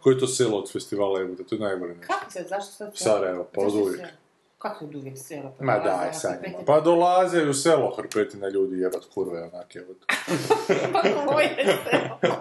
Koji 0.00 0.14
je 0.14 0.20
to 0.20 0.26
selo 0.28 0.58
od 0.58 0.72
festivala 0.72 1.20
jebote, 1.20 1.44
to 1.44 1.54
je 1.54 1.60
najbolje 1.60 1.94
nešto. 1.94 2.14
Kako 2.14 2.30
se, 2.30 2.42
zašto 2.42 2.72
sad? 2.72 2.92
Sarajevo, 2.96 3.48
pa 3.54 3.60
od 3.60 3.74
uvijek. 3.74 3.96
se- 3.98 4.12
Kako 4.58 4.84
od 4.84 4.94
uvijek 4.94 5.18
selo? 5.18 5.54
Pa 5.58 5.64
Ma 5.64 5.78
daj, 5.78 6.12
sad. 6.14 6.38
Pa 6.66 6.80
dolaze 6.80 7.42
u 7.42 7.54
selo 7.54 7.90
hrpetina 7.92 8.48
ljudi 8.48 8.78
jebat 8.78 9.04
kurve, 9.04 9.42
onak 9.44 9.74
jebote. 9.74 10.06
Pa 10.92 11.02
koje 11.26 11.48
selo? 11.84 12.36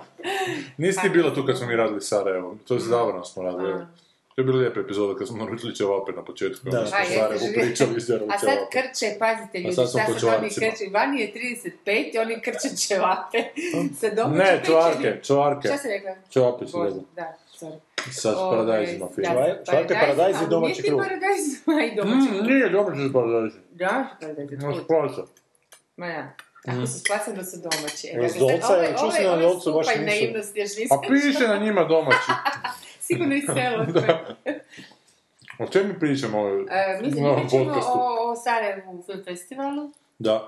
Nisi 0.78 1.02
ti 1.02 1.10
bila 1.10 1.34
tu 1.34 1.46
kad 1.46 1.58
smo 1.58 1.68
mi 1.68 1.76
radili 1.76 2.02
Sarajevo, 2.02 2.58
to 2.68 2.74
je 2.74 2.80
zavrano 2.80 3.26
smo 3.26 3.44
radili. 3.44 3.70
evo. 3.70 3.86
To 4.30 4.42
je 4.42 4.46
bila 4.46 4.58
lijepa 4.58 4.80
epizoda 4.80 5.16
kad 5.16 5.28
smo 5.28 5.38
naručili 5.38 5.76
ćevape 5.76 6.12
na 6.12 6.24
početku, 6.24 6.60
Da. 6.64 6.78
onda 6.78 6.88
smo 6.88 6.98
A, 6.98 7.00
o 7.00 7.04
jeste, 7.04 7.16
Sarajevu 7.16 7.40
živi- 7.40 7.54
pričali 7.56 7.94
iz 7.98 8.10
A 8.10 8.40
sad 8.40 8.58
krče, 8.72 9.16
pazite 9.20 9.60
ljudi, 9.60 9.76
sad 9.76 9.90
smo 9.90 10.00
sad 10.00 10.08
vani 10.08 10.20
čvarcima. 10.20 10.68
krče, 10.68 10.84
vani 10.92 11.22
je 11.22 11.34
35 11.34 11.72
i 12.14 12.20
oni 12.20 12.42
krče 12.42 12.70
ćevape. 12.78 13.38
Sa 13.96 14.28
Ne, 14.28 14.62
čvarke, 14.66 15.20
čvarke. 15.24 15.68
Šta 15.68 15.78
si 15.78 15.88
rekla? 15.88 16.12
Ćevape 16.30 16.68
su. 16.68 17.06
Da, 17.16 17.34
sorry. 17.62 17.80
Sa 18.12 18.38
Ovaj, 18.38 18.50
paradajzima 18.52 19.06
da, 19.08 19.14
film. 19.14 19.34
Čvarke, 19.66 19.94
paradajz 19.96 20.36
i 20.38 20.50
domaći 20.50 20.72
nije 20.72 20.84
ti 20.84 20.90
kruh. 20.90 21.00
paradajz, 21.00 21.44
a 21.70 21.86
i 21.86 21.96
domaći 21.96 22.18
Mm, 22.24 22.28
kruh. 22.30 22.48
nije 22.48 22.70
dobro 22.70 22.96
što 22.96 23.08
su 23.08 23.14
paradajzi. 23.14 23.58
Da, 23.72 24.08
paradajz 24.22 24.52
je 24.52 24.58
No, 24.58 24.74
kruh. 24.88 25.26
Ma 25.98 26.08
ja. 26.08 26.36
Tako 26.66 26.88
su 26.88 27.00
spasili 27.00 27.36
da 27.36 27.44
su 27.44 27.58
domaći. 27.60 28.08
E, 28.08 28.14
dakle, 28.14 28.30
s 28.30 28.36
dolca 28.36 28.62
sad 28.62 28.72
je- 28.74 28.78
ovaj- 28.80 28.90
čuo 28.92 29.12
sam 29.12 29.22
ovaj- 29.22 29.24
na 29.24 29.32
ovaj 29.32 29.44
dolcu 29.44 29.74
baš 29.74 29.86
stupanj 29.86 30.06
nisu- 30.06 30.18
naivnosti 30.18 30.60
još 30.60 30.70
A 30.72 30.80
nisam 30.80 31.00
piše 31.04 31.48
na 31.48 31.58
njima 31.58 31.84
domaći. 31.86 32.32
Sigurno 33.08 33.36
i 33.36 33.42
selo. 33.44 33.86
O 35.60 35.68
čem 35.68 35.88
mi 35.88 36.00
pričamo? 36.00 36.48
E, 36.50 37.00
mislim, 37.02 37.24
na 37.24 37.30
mi 37.30 37.30
ovom 37.30 37.42
pričamo 37.42 37.66
podcastu? 37.66 37.92
o, 37.92 38.32
o 38.32 38.36
Sarajevu 38.36 38.82
film 39.04 39.24
festivalu. 39.26 39.92
Da. 40.20 40.48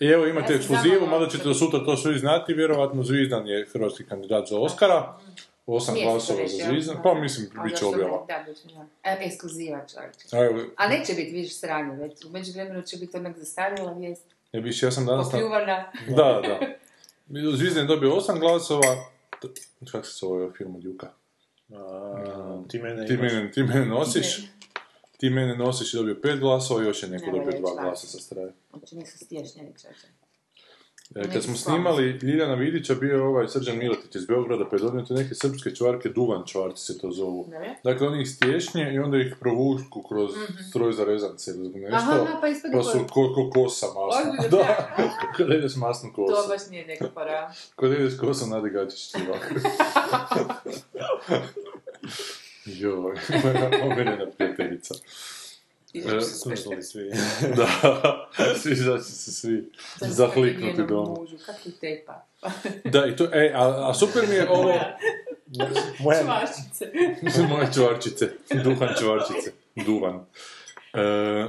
I 0.00 0.06
evo 0.06 0.26
imate 0.26 0.52
Ja 0.52 0.56
ekskluzivu, 0.56 1.06
mada 1.06 1.28
ćete 1.28 1.44
do 1.44 1.54
sutra 1.54 1.84
to 1.84 1.96
svi 1.96 2.18
znati, 2.18 2.54
vjerojatno 2.54 3.02
Zvizdan 3.02 3.46
je 3.46 3.66
hrvatski 3.66 4.04
kandidat 4.04 4.48
za 4.48 4.58
Oscara. 4.58 5.18
Osam 5.66 5.94
glasova 5.94 6.48
za? 6.48 6.64
Zvizdan, 6.66 6.96
Da. 6.96 7.02
pa 7.02 7.14
mislim, 7.14 7.50
A 7.56 7.62
bit 7.62 7.76
će 7.76 7.84
objava. 7.86 8.26
ne? 8.28 8.34
Da, 8.34 8.44
bit 8.46 8.56
će, 8.56 8.68
da. 8.68 8.86
E, 9.02 9.18
ekskluziva 9.20 9.86
čovječe. 9.86 10.28
A 10.76 10.88
neće 10.88 11.14
biti, 11.14 11.30
vidiš, 11.30 11.58
sranje 11.58 11.96
već. 11.96 12.24
U 12.24 12.30
međuvremenu 12.30 12.82
će 12.82 12.96
biti 12.96 13.16
onak 13.16 13.38
zastarjela 13.38 13.92
vijest. 13.92 14.24
ja, 14.52 14.60
biš, 14.60 14.82
ja 14.82 14.90
sam 14.90 15.06
danas... 15.06 15.26
Na... 15.26 15.30
Popljuvana. 15.32 15.92
Da, 16.16 16.40
da. 16.42 16.58
Zvizdan 17.52 17.82
je 17.82 17.88
dobio 17.88 18.14
osam 18.14 18.40
glasova. 18.40 18.96
Kako 19.92 20.06
se 20.06 20.12
zove 20.16 20.42
ovaj 20.42 20.52
film 20.52 20.76
od 20.76 20.84
Juka? 20.84 21.10
A, 21.70 22.62
ti 22.68 22.78
mene 22.78 23.06
Ti 23.06 23.12
imaš. 23.14 23.32
mene, 23.32 23.52
ti 23.52 23.62
mene 23.62 23.86
nosiš. 23.86 24.40
Ti 25.16 25.30
mene 25.30 25.56
nosiš 25.56 25.94
i 25.94 25.96
dobio 25.96 26.16
pet 26.22 26.38
glasova 26.40 26.82
i 26.82 26.86
još 26.86 27.02
je 27.02 27.08
neko 27.08 27.26
Ne, 27.26 27.32
dobio 27.32 27.50
ne, 27.50 27.58
dva 27.60 27.70
glasa 27.74 28.06
sa 28.06 28.18
strane. 28.18 28.52
Znači 28.70 28.96
nisu 28.96 29.18
stješnjeni 29.18 29.72
čovječe. 29.82 30.06
E, 31.14 31.22
Kad 31.32 31.42
smo 31.42 31.56
snimali 31.56 32.04
Ljiljana 32.12 32.54
Vidića, 32.54 32.94
bio 32.94 33.14
je 33.14 33.22
ovaj 33.22 33.48
Srđan 33.48 33.78
Miletić 33.78 34.14
iz 34.14 34.26
Beograda, 34.26 34.68
pa 34.68 34.76
je 34.76 34.80
donio 34.80 35.04
te 35.04 35.14
neke 35.14 35.34
srpske 35.34 35.74
čvarke, 35.74 36.08
duvan 36.08 36.42
čvarci 36.46 36.84
se 36.84 36.98
to 36.98 37.10
zovu. 37.10 37.48
Ne? 37.50 37.80
Dakle, 37.84 38.08
oni 38.08 38.22
ih 38.22 38.30
stješnje 38.30 38.94
i 38.94 38.98
onda 38.98 39.18
ih 39.18 39.34
provuku 39.40 40.02
kroz 40.02 40.30
stroj 40.70 40.92
za 40.92 41.04
rezance 41.04 41.50
ili 41.50 41.68
nešto. 41.70 41.96
Aha, 41.96 42.38
pa 42.40 42.48
ispadne 42.48 42.76
pa 42.76 42.82
su 42.82 42.98
ko- 42.98 43.06
ko, 43.06 43.50
ko 43.50 43.50
kosa 43.52 43.86
masna. 43.86 44.30
Ozbiljno, 44.32 44.48
da, 44.58 44.96
kad 45.36 45.48
ideš 45.48 45.76
masnu 45.76 46.10
To 46.10 46.26
kosu. 46.26 46.48
baš 46.48 46.60
nije 46.70 46.86
neka 46.86 47.08
para. 47.14 47.52
Kad 47.76 47.92
ideš 47.92 48.12
kosom 48.16 48.50
Nadi 48.50 48.70
Gačić 48.70 49.14
ovako. 49.16 49.54
Joj, 52.66 53.14
omiljena 53.84 54.26
prijateljica. 54.28 54.94
E, 55.94 56.20
Slušali 56.20 56.82
svi. 56.90 57.10
da, 57.56 57.66
svi 58.62 58.74
znači 58.74 59.04
se 59.04 59.32
svi 59.32 59.70
zahliknuti 60.00 60.82
doma. 60.88 61.14
Mužu, 61.20 61.36
tepa. 61.80 62.26
Da, 62.84 63.06
i 63.06 63.16
to, 63.16 63.24
e, 63.32 63.52
a, 63.54 63.90
a 63.90 63.94
super 63.94 64.22
mi 64.28 64.34
je 64.34 64.50
ovo... 64.58 64.74
Moja, 66.00 66.22
Čvaščice. 66.22 66.92
Moje 67.50 67.68
čvarčice, 67.74 68.30
duhan 68.64 68.88
čvarčice, 68.98 69.52
duvan. 69.86 70.24
E, 70.92 71.00
e, 71.00 71.48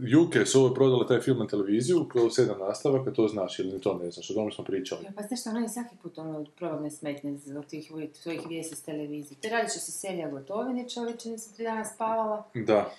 Juke 0.00 0.46
su 0.46 0.60
ovo 0.60 0.74
prodale 0.74 1.06
taj 1.06 1.20
film 1.20 1.38
na 1.38 1.46
televiziju, 1.46 2.08
kao 2.12 2.30
sedam 2.30 2.58
nastavaka, 2.58 3.10
to 3.10 3.28
znaš 3.28 3.58
ili 3.58 3.80
to 3.80 3.94
ne 3.94 4.10
znaš, 4.10 4.30
o 4.30 4.34
tome 4.34 4.52
smo 4.52 4.64
pričali. 4.64 5.04
Ja, 5.04 5.12
pa 5.16 5.22
znaš 5.22 5.40
što, 5.40 5.50
ono 5.50 5.60
je 5.60 5.68
svaki 5.68 5.96
put 6.02 6.18
ono 6.18 6.44
probavne 6.56 6.90
smetnje 6.90 7.38
od 7.58 7.66
tih 7.66 7.92
svojih 8.14 8.40
vijesti 8.48 8.76
s 8.76 8.82
televizije. 8.82 9.38
Te 9.40 9.48
radiš 9.48 9.72
se 9.72 9.92
serija 9.92 10.30
Gotovine, 10.30 10.88
čovječe, 10.88 11.28
nisam 11.28 11.54
tri 11.54 11.64
dana 11.64 11.84
spavala. 11.84 12.44
Da. 12.54 12.90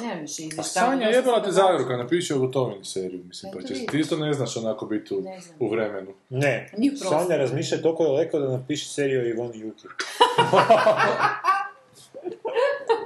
Nemam 0.00 0.20
više 0.20 0.42
A 0.42 0.46
izvještava. 0.46 0.64
Sanja 0.86 1.06
jebala 1.06 1.42
te 1.42 1.50
Zagorka, 1.52 1.96
napiši 1.96 2.32
o 2.32 2.38
gotovini 2.38 2.84
seriju, 2.84 3.24
mislim, 3.24 3.52
pa 3.52 3.58
Eto 3.58 3.68
će, 3.68 3.74
vidiš. 3.74 3.90
ti 3.90 3.98
isto 3.98 4.16
ne 4.16 4.32
znaš 4.32 4.56
onako 4.56 4.86
biti 4.86 5.14
u, 5.14 5.20
Ne 5.20 5.38
u 5.60 5.70
vremenu. 5.70 6.12
ne. 6.30 6.70
Sanja 7.00 7.36
razmišlja 7.36 7.82
toliko 7.82 8.04
daleko 8.04 8.38
da 8.38 8.48
napiše 8.48 8.88
seriju 8.88 9.20
o 9.20 9.26
Ivoni 9.26 9.58
Juki. 9.58 9.88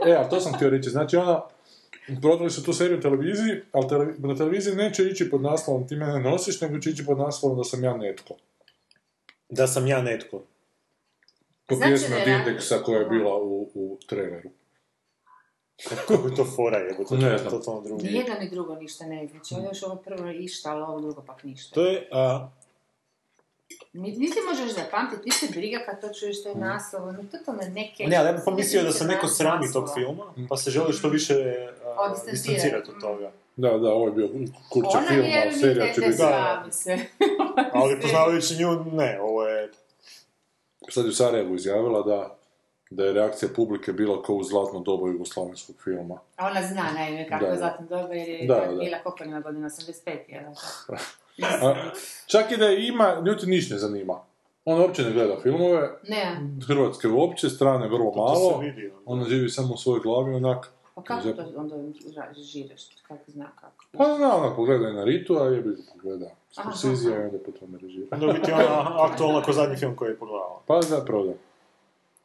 E, 0.06 0.12
ali 0.12 0.30
to 0.30 0.40
sam 0.40 0.52
htio 0.52 0.70
reći, 0.70 0.90
znači 0.90 1.16
ona, 1.16 1.40
prodali 2.20 2.50
su 2.50 2.64
tu 2.64 2.72
seriju 2.72 3.00
televiziji, 3.00 3.60
ali 3.72 3.86
tele- 3.86 4.14
na 4.18 4.36
televiziji 4.36 4.74
neće 4.74 5.04
ići 5.04 5.30
pod 5.30 5.42
naslovom 5.42 5.88
ti 5.88 5.96
mene 5.96 6.20
nosiš, 6.20 6.60
nego 6.60 6.78
će 6.78 6.90
ići 6.90 7.06
pod 7.06 7.18
naslovom 7.18 7.58
da 7.58 7.64
sam 7.64 7.84
ja 7.84 7.96
netko. 7.96 8.34
Da 9.48 9.66
sam 9.66 9.86
ja 9.86 10.02
netko. 10.02 10.42
Po 11.66 11.74
Znači 11.74 11.90
pjesmi 11.90 12.16
od 12.16 12.28
Indeksa 12.28 12.76
koja 12.76 12.98
je 12.98 13.06
bila 13.06 13.36
u, 13.36 13.70
u 13.74 13.98
traileru. 14.06 14.50
Kako 15.88 16.12
je 16.28 16.34
to 16.36 16.44
fora, 16.56 16.78
jebo, 16.78 17.04
to 17.04 17.16
Ne 17.16 17.28
je 17.28 17.44
totalno 17.50 17.80
drugo. 17.80 18.02
Ni 18.02 18.12
jedno 18.12 18.34
ni 18.40 18.50
drugo 18.50 18.74
ništa 18.74 19.06
ne 19.06 19.26
znači. 19.26 19.54
Ovo 19.54 19.64
još 19.64 19.82
ovo 19.82 19.96
prvo 19.96 20.26
je 20.26 20.38
išta, 20.38 20.70
ali 20.70 20.82
ovo 20.82 21.00
drugo 21.00 21.22
pak 21.22 21.44
ništa. 21.44 21.74
To 21.74 21.86
je, 21.86 22.08
a, 22.12 22.48
Ni, 23.92 24.12
niti 24.12 24.38
možeš 24.50 24.74
zapamtiti, 24.74 25.22
niti 25.24 25.46
te 25.46 25.60
briga 25.60 25.78
kad 25.86 26.00
to 26.00 26.08
čuješ 26.14 26.40
što 26.40 26.48
je 26.48 26.54
naslov, 26.54 27.08
ono 27.08 27.18
totalno 27.32 27.62
neke... 27.74 28.04
ne, 28.04 28.16
ali 28.16 28.26
ja 28.28 28.32
bih 28.32 28.42
pomislio 28.44 28.82
da 28.82 28.92
se 28.92 29.04
neko 29.04 29.28
srami 29.28 29.72
tog 29.72 29.88
filma, 29.94 30.24
pa 30.48 30.56
se 30.56 30.70
želi 30.70 30.92
što 30.92 31.08
više 31.08 31.34
Odistancirati. 31.34 32.30
distancirati 32.32 32.90
od 32.90 33.00
toga. 33.00 33.32
Da, 33.56 33.78
da, 33.78 33.92
ovo 33.92 34.06
je 34.06 34.12
bio 34.12 34.28
kurče 34.68 34.96
Ona 34.98 35.08
film, 35.08 35.26
ali 35.44 35.60
serija 35.60 35.84
ne, 35.84 35.94
će 35.94 36.00
ne 36.00 36.06
biti... 36.06 36.18
srami 36.18 36.72
se. 36.72 36.98
Ali 37.72 38.00
poznavajući 38.02 38.56
nju, 38.56 38.84
ne, 38.92 39.20
ovo 39.20 39.46
je... 39.46 39.70
Sad 40.88 41.04
je 41.04 41.10
u 41.10 41.14
Sarajevu 41.14 41.54
izjavila 41.54 42.02
da, 42.02 42.36
da 42.90 43.04
je 43.04 43.12
reakcija 43.12 43.48
publike 43.56 43.92
bila 43.92 44.22
kao 44.22 44.36
u 44.36 44.44
zlatno 44.44 44.80
dobu 44.80 45.08
jugoslavenskog 45.08 45.76
filma. 45.78 46.18
A 46.36 46.46
ona 46.46 46.62
zna 46.62 46.82
naime 46.94 47.28
kako 47.28 47.40
Da, 47.40 47.46
je 47.46 47.52
da. 47.52 47.58
zlatno 47.58 47.86
doba 47.88 48.14
jer 48.14 48.28
je 48.30 48.46
Da, 48.46 48.54
da. 48.66 48.74
bila 48.74 48.98
Kopenina 48.98 49.40
godina 49.40 49.68
85, 49.68 50.18
jel? 50.28 50.42
A, 51.62 51.74
čak 52.26 52.52
i 52.52 52.56
da 52.56 52.64
je 52.64 52.88
ima, 52.88 53.22
ljudi 53.26 53.46
ništa 53.46 53.74
ne 53.74 53.78
zanima. 53.78 54.14
On 54.64 54.80
uopće 54.80 55.02
ne 55.02 55.12
gleda 55.12 55.36
filmove, 55.42 55.88
Ne, 56.04 56.36
hrvatske 56.66 57.08
uopće, 57.08 57.48
strane 57.48 57.88
vrlo 57.88 58.12
malo. 58.12 58.58
vidi. 58.58 58.86
ono. 58.86 59.00
Ona 59.06 59.24
živi 59.24 59.48
samo 59.48 59.74
u 59.74 59.76
svojoj 59.76 60.00
glavi, 60.00 60.34
onak. 60.34 60.68
pa 60.94 61.02
kako 61.02 61.28
Zep- 61.28 61.36
to 61.36 61.44
onda 61.56 61.76
režiraš, 62.28 62.82
kako 63.02 63.20
zna 63.26 63.46
kako? 63.54 63.84
Pa 63.92 64.16
zna, 64.16 64.36
ona 64.36 64.56
pogleda 64.56 64.88
i 64.88 64.92
na 64.92 65.04
Ritu, 65.04 65.36
a 65.36 65.44
jebi 65.44 65.70
ga 65.70 65.82
pogleda 65.92 66.26
Scorsese 66.52 67.08
i 67.08 67.12
onda 67.14 67.38
po 67.38 67.52
tome 67.52 67.78
režira. 67.78 68.06
Onda 68.12 68.26
je 68.26 68.32
biti 68.32 68.52
ona 68.52 68.96
aktualna 69.02 69.42
ko 69.42 69.52
zadnji 69.52 69.76
film 69.76 69.96
koji 69.96 70.08
je 70.08 70.16
pogledala. 70.16 70.60
Pa 70.66 70.82
zapravo 70.82 71.24
da. 71.24 71.32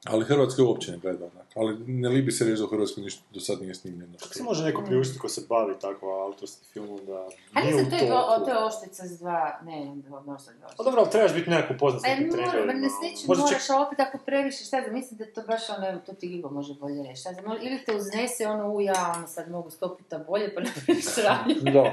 Ali 0.06 0.26
Hrvatske 0.26 0.62
uopće 0.62 0.92
ne 0.92 0.98
gleda 0.98 1.26
onak. 1.26 1.46
Ali 1.56 1.78
ne 1.88 2.10
libi 2.10 2.32
se 2.32 2.46
reći 2.46 2.58
da 2.58 2.64
u 2.64 2.68
Hrvatskoj 2.68 3.04
ništa 3.04 3.24
do 3.34 3.40
sad 3.40 3.62
nije 3.62 3.76
snimljeno. 3.76 4.14
Kako 4.22 4.34
se 4.34 4.44
može 4.44 4.64
neko 4.64 4.81
priuštiti 4.81 5.19
ko 5.19 5.30
se 5.30 5.42
bavi 5.50 5.74
tako 5.81 6.07
autorskim 6.07 6.66
filmom 6.74 7.00
da 7.06 7.28
A 7.54 7.62
nije 7.62 7.74
nisam, 7.74 7.88
u 7.88 7.90
to 7.90 7.96
je, 7.96 8.10
to 8.46 8.50
je 8.52 8.66
oštrica 8.66 9.07
s 9.07 9.19
dva, 9.19 9.60
ne, 9.66 9.86
možda 10.25 10.52
dva. 10.54 10.68
Pa 10.78 10.84
dobro, 10.84 11.02
ali 11.02 11.10
trebaš 11.12 11.34
biti 11.34 11.50
nekako 11.50 11.74
poznat 11.80 12.02
s 12.02 12.06
Aj, 12.06 12.12
nekim 12.12 12.28
mora, 12.28 12.42
trendovima. 12.52 12.74
ma 12.74 12.80
ne 12.80 12.90
s 12.90 12.98
nečim 13.04 13.25
Možda 13.28 13.44
moraš, 13.44 13.69
opet 13.88 14.00
ako 14.00 14.18
previše, 14.18 14.63
šta 14.66 14.81
znam, 14.81 14.94
mislim 14.94 15.18
da 15.18 15.25
to 15.25 15.42
baš 15.48 15.62
ono, 15.69 16.00
to 16.06 16.13
ti 16.13 16.25
Igo 16.28 16.50
može 16.50 16.74
bolje 16.74 17.04
reći, 17.04 17.22
šta 17.22 17.34
znam, 17.34 17.58
ili 17.62 17.80
te 17.86 17.96
uznese 17.96 18.48
ono, 18.48 18.74
u 18.74 18.81
ja, 18.81 19.13
ono, 19.18 19.28
sad 19.28 19.50
mogu 19.51 19.69
sto 19.69 19.96
puta 19.98 20.18
bolje, 20.28 20.56
pa 20.56 20.62
napraviš 20.62 21.06
sranje, 21.16 21.56
Da. 21.74 21.86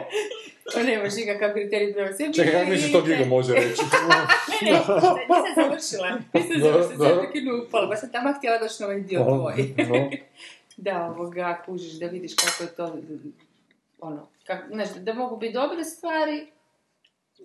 to 0.72 0.82
nemaš 0.82 1.14
nikakav 1.16 1.52
kriterij 1.52 1.92
prema 1.92 2.12
sebi. 2.12 2.34
Čekaj, 2.34 2.52
kako 2.52 2.70
misliš 2.70 2.92
to 2.92 3.02
Gigo 3.02 3.24
može 3.24 3.52
reći? 3.54 3.82
Ne, 4.62 4.70
ne, 4.72 4.78
nisam 4.78 5.52
završila, 5.56 6.08
nisam 6.34 6.56
završila, 6.60 7.08
sad 7.08 7.34
je 7.34 7.42
ne 7.42 7.52
upala, 7.54 7.86
baš 7.86 8.01
sam 8.02 8.12
tamo 8.12 8.32
htjela 8.38 8.58
doći 8.58 8.74
na 8.80 8.86
ovaj 8.86 9.00
dio 9.00 9.24
tvoj. 9.24 9.74
No. 9.88 10.10
Da, 10.76 11.04
ovoga, 11.04 11.62
kužiš, 11.66 11.92
da 11.92 12.06
vidiš 12.06 12.34
kako 12.34 12.62
je 12.62 12.74
to, 12.76 12.98
ono, 14.00 14.28
kak, 14.46 14.64
znaš, 14.70 14.88
da 14.88 15.14
mogu 15.14 15.36
biti 15.36 15.52
dobre 15.52 15.84
stvari, 15.84 16.46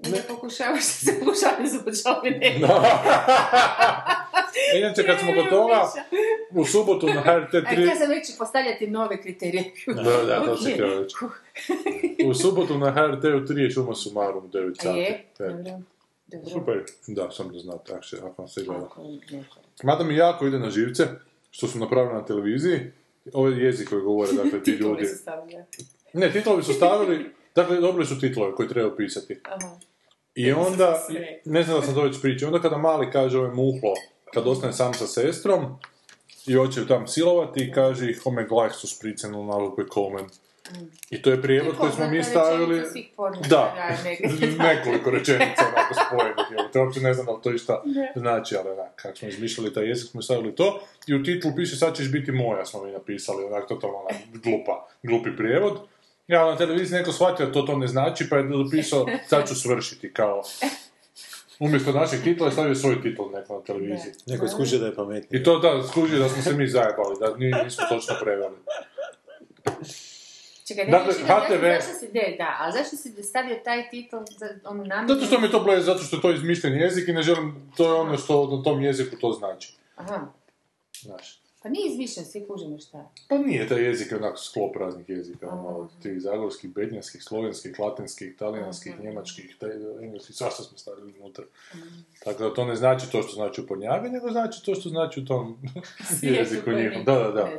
Ne 0.04 0.22
pokušavaš 0.28 0.84
se 0.84 1.20
pokušavati 1.20 1.68
započali 1.68 2.30
ne. 2.30 2.56
Inače, 4.80 5.06
kad 5.06 5.20
smo 5.20 5.34
kod 5.36 5.50
toga, 5.50 5.92
u 6.52 6.66
subotu 6.66 7.08
na 7.08 7.22
HRT 7.22 7.54
A 7.54 7.62
3... 7.62 7.88
ja 7.90 7.96
sam 7.96 8.10
već 8.10 8.38
postavljati 8.38 8.88
nove 8.88 9.22
kriterije. 9.22 9.64
Da, 9.88 10.24
da, 10.26 10.46
to 10.46 10.58
se 10.58 10.72
htio 10.72 11.00
reći. 11.02 11.16
U 12.26 12.34
subotu 12.34 12.78
na 12.78 12.92
HRT-u 12.92 13.54
3 13.54 13.58
je 13.58 13.70
šuma 13.72 13.96
sumarum 13.96 14.46
u 14.46 14.48
9 14.48 14.72
A 14.72 14.84
sati. 14.84 15.00
je? 15.00 15.26
E, 15.40 15.84
Dobro. 16.28 16.50
Super. 16.50 16.84
Da, 17.08 17.32
sam 17.32 17.54
da 17.54 17.60
znate, 17.60 17.94
ako, 17.94 18.34
vam 18.38 18.48
se 18.48 18.64
gleda. 18.64 18.86
Ako 18.86 19.02
ne. 19.32 19.44
Mada 19.84 20.04
mi 20.04 20.16
jako 20.16 20.48
ide 20.48 20.60
na 20.60 20.70
živce, 20.70 21.08
što 21.52 21.68
su 21.68 21.80
napravili 21.80 22.14
na 22.14 22.26
televiziji, 22.26 22.80
ovaj 23.34 23.66
jezik 23.66 23.90
koji 23.90 24.02
govore, 24.02 24.32
dakle, 24.32 24.64
ti 24.64 24.72
Titlovi 24.72 24.94
ljudi. 24.94 25.08
su 25.08 25.16
stavljali. 25.16 25.64
Ne, 26.14 26.32
titlovi 26.32 26.64
su 26.64 26.74
stavili, 26.74 27.26
dakle, 27.56 27.78
dobili 27.78 28.06
su 28.06 28.20
titlove 28.20 28.56
koje 28.56 28.70
treba 28.70 28.96
pisati. 28.96 29.40
Aha. 29.44 29.78
I 30.36 30.52
onda, 30.52 31.08
ne 31.46 31.64
znam 31.64 31.80
da 31.80 31.86
sam 31.86 31.96
to 31.96 32.04
već 32.04 32.22
pričao, 32.22 32.48
onda 32.48 32.62
kada 32.62 32.78
mali 32.78 33.12
kaže 33.12 33.40
ovaj 33.40 33.52
muhlo, 33.52 33.94
kad 34.34 34.48
ostane 34.48 34.74
sam 34.74 34.94
sa 34.94 35.08
sestrom, 35.08 35.66
i 36.48 36.54
hoće 36.54 36.80
ju 36.80 36.88
tam 36.88 37.08
silovati 37.08 37.64
i 37.64 37.72
kaže 37.72 38.10
ih 38.10 38.22
ome 38.26 38.48
gleich 38.48 38.76
su 38.76 38.88
spricen 38.88 39.36
u 39.36 39.46
nalog 39.46 39.80
komen. 39.90 40.26
I 41.10 41.22
to 41.22 41.30
je 41.30 41.42
prijevod 41.42 41.76
koji 41.78 41.92
smo 41.92 42.08
mi 42.08 42.24
stavili... 42.24 42.84
Da, 43.50 43.76
nekoliko 44.70 45.10
rečenica 45.12 45.64
onako 45.76 45.94
spojenih, 45.94 46.72
to 46.74 46.82
uopće 46.82 47.00
ne 47.00 47.14
znam 47.14 47.26
da 47.26 47.32
li 47.32 47.42
to 47.44 47.54
išta 47.54 47.84
znači, 48.16 48.56
ali 48.56 48.70
onak, 48.70 48.96
kako 48.96 49.18
smo 49.18 49.28
izmišljali 49.28 49.74
taj 49.74 49.88
jezik, 49.88 50.12
smo 50.12 50.22
stavili 50.22 50.56
to, 50.56 50.82
i 51.08 51.16
u 51.16 51.24
titlu 51.24 51.52
piše 51.56 51.76
sad 51.76 51.96
ćeš 51.96 52.12
biti 52.12 52.32
moja, 52.32 52.66
smo 52.66 52.84
mi 52.84 52.92
napisali, 52.92 53.44
onak, 53.44 53.68
totalno 53.68 53.98
onak, 53.98 54.22
glupa, 54.44 54.88
glupi 55.04 55.36
prijevod. 55.38 55.80
Ja 56.28 56.46
na 56.46 56.58
televiziji 56.58 56.98
neko 57.00 57.12
shvatio 57.12 57.46
da 57.46 57.52
to 57.52 57.62
to 57.62 57.78
ne 57.78 57.88
znači, 57.88 58.30
pa 58.30 58.38
je 58.38 58.44
napisao 58.44 59.06
sad 59.28 59.48
ću 59.48 59.56
svršiti, 59.56 60.14
kao, 60.14 60.44
umjesto 61.60 61.92
našeg 61.92 62.24
titla 62.24 62.46
je 62.46 62.52
stavio 62.52 62.76
svoj 62.76 63.02
titl 63.02 63.22
neko 63.34 63.54
na 63.56 63.64
televiziji. 63.64 64.14
Neko 64.26 64.46
je 64.46 64.50
skužio 64.52 64.80
da 64.80 64.86
je 64.86 64.96
pametniji. 64.96 65.42
I 65.42 65.44
to 65.44 65.60
da, 65.60 65.88
skuži 65.88 66.20
da 66.20 66.30
smo 66.30 66.42
se 66.42 66.54
mi 66.54 66.68
zajebali, 66.68 67.16
da 67.20 67.38
ni- 67.38 67.64
nismo 67.64 67.84
točno 67.90 68.16
preveli. 68.22 68.56
Čekaj, 70.68 70.86
ne, 70.86 70.92
Dakle, 70.92 71.14
HTV. 71.14 71.22
zašto- 71.22 71.68
Zašto 71.82 71.94
si, 71.96 72.08
de, 72.08 72.36
da, 72.38 72.58
ali 72.60 72.74
zašto 72.74 72.96
si 72.96 73.24
stavio 73.24 73.56
taj 73.58 73.90
titl 73.90 74.16
za 74.32 74.50
onu 74.66 74.84
namjeru? 74.86 75.14
Zato 75.14 75.26
što 75.26 75.40
mi 75.40 75.52
to 75.52 75.60
bleje, 75.60 75.82
zato 75.82 76.00
što 76.00 76.16
je 76.16 76.22
to 76.22 76.32
izmišljen 76.32 76.74
jezik 76.76 77.08
i 77.08 77.14
ne 77.14 77.22
želim, 77.22 77.72
to 77.78 77.84
je 77.86 77.94
ono 77.94 78.18
što 78.18 78.58
na 78.58 78.64
tom 78.64 78.82
jeziku 78.82 79.16
to 79.18 79.32
znači. 79.32 79.74
Aha, 79.96 80.28
Znaš. 81.00 81.42
Pa 81.68 81.72
nije 81.72 81.92
izmišljen, 81.92 82.26
svi 82.26 82.46
kužimo 82.48 82.80
šta 82.80 82.98
je. 82.98 83.06
Pa 83.30 83.38
nije, 83.38 83.68
taj 83.68 83.84
jezik 83.84 84.12
je 84.12 84.18
onako 84.18 84.38
sklop 84.38 84.76
raznih 84.76 85.10
jezika, 85.10 85.50
ono, 85.50 85.68
od 85.68 85.90
tih 86.02 86.22
zagorskih, 86.22 86.70
bednjanskih, 86.70 87.24
slovenskih, 87.24 87.80
latinskih, 87.80 88.36
talijanskih, 88.40 88.94
Aha. 88.94 89.04
njemačkih, 89.04 89.56
taj, 89.60 89.70
engleskih, 90.02 90.36
svašta 90.36 90.64
smo 90.64 90.78
stavili 90.78 91.14
unutra. 91.20 91.44
Tako 92.24 92.44
da 92.44 92.54
to 92.54 92.66
ne 92.66 92.76
znači 92.76 93.12
to 93.12 93.22
što 93.22 93.32
znači 93.32 93.62
u 93.62 93.68
Ponjavi, 93.68 94.10
nego 94.10 94.32
znači 94.32 94.66
to 94.66 94.76
što 94.76 94.90
znači 94.90 95.20
u 95.20 95.26
tom 95.26 95.58
jeziku 96.38 96.70
mi 96.70 97.04
Da, 97.06 97.14
da, 97.14 97.32
da. 97.32 97.50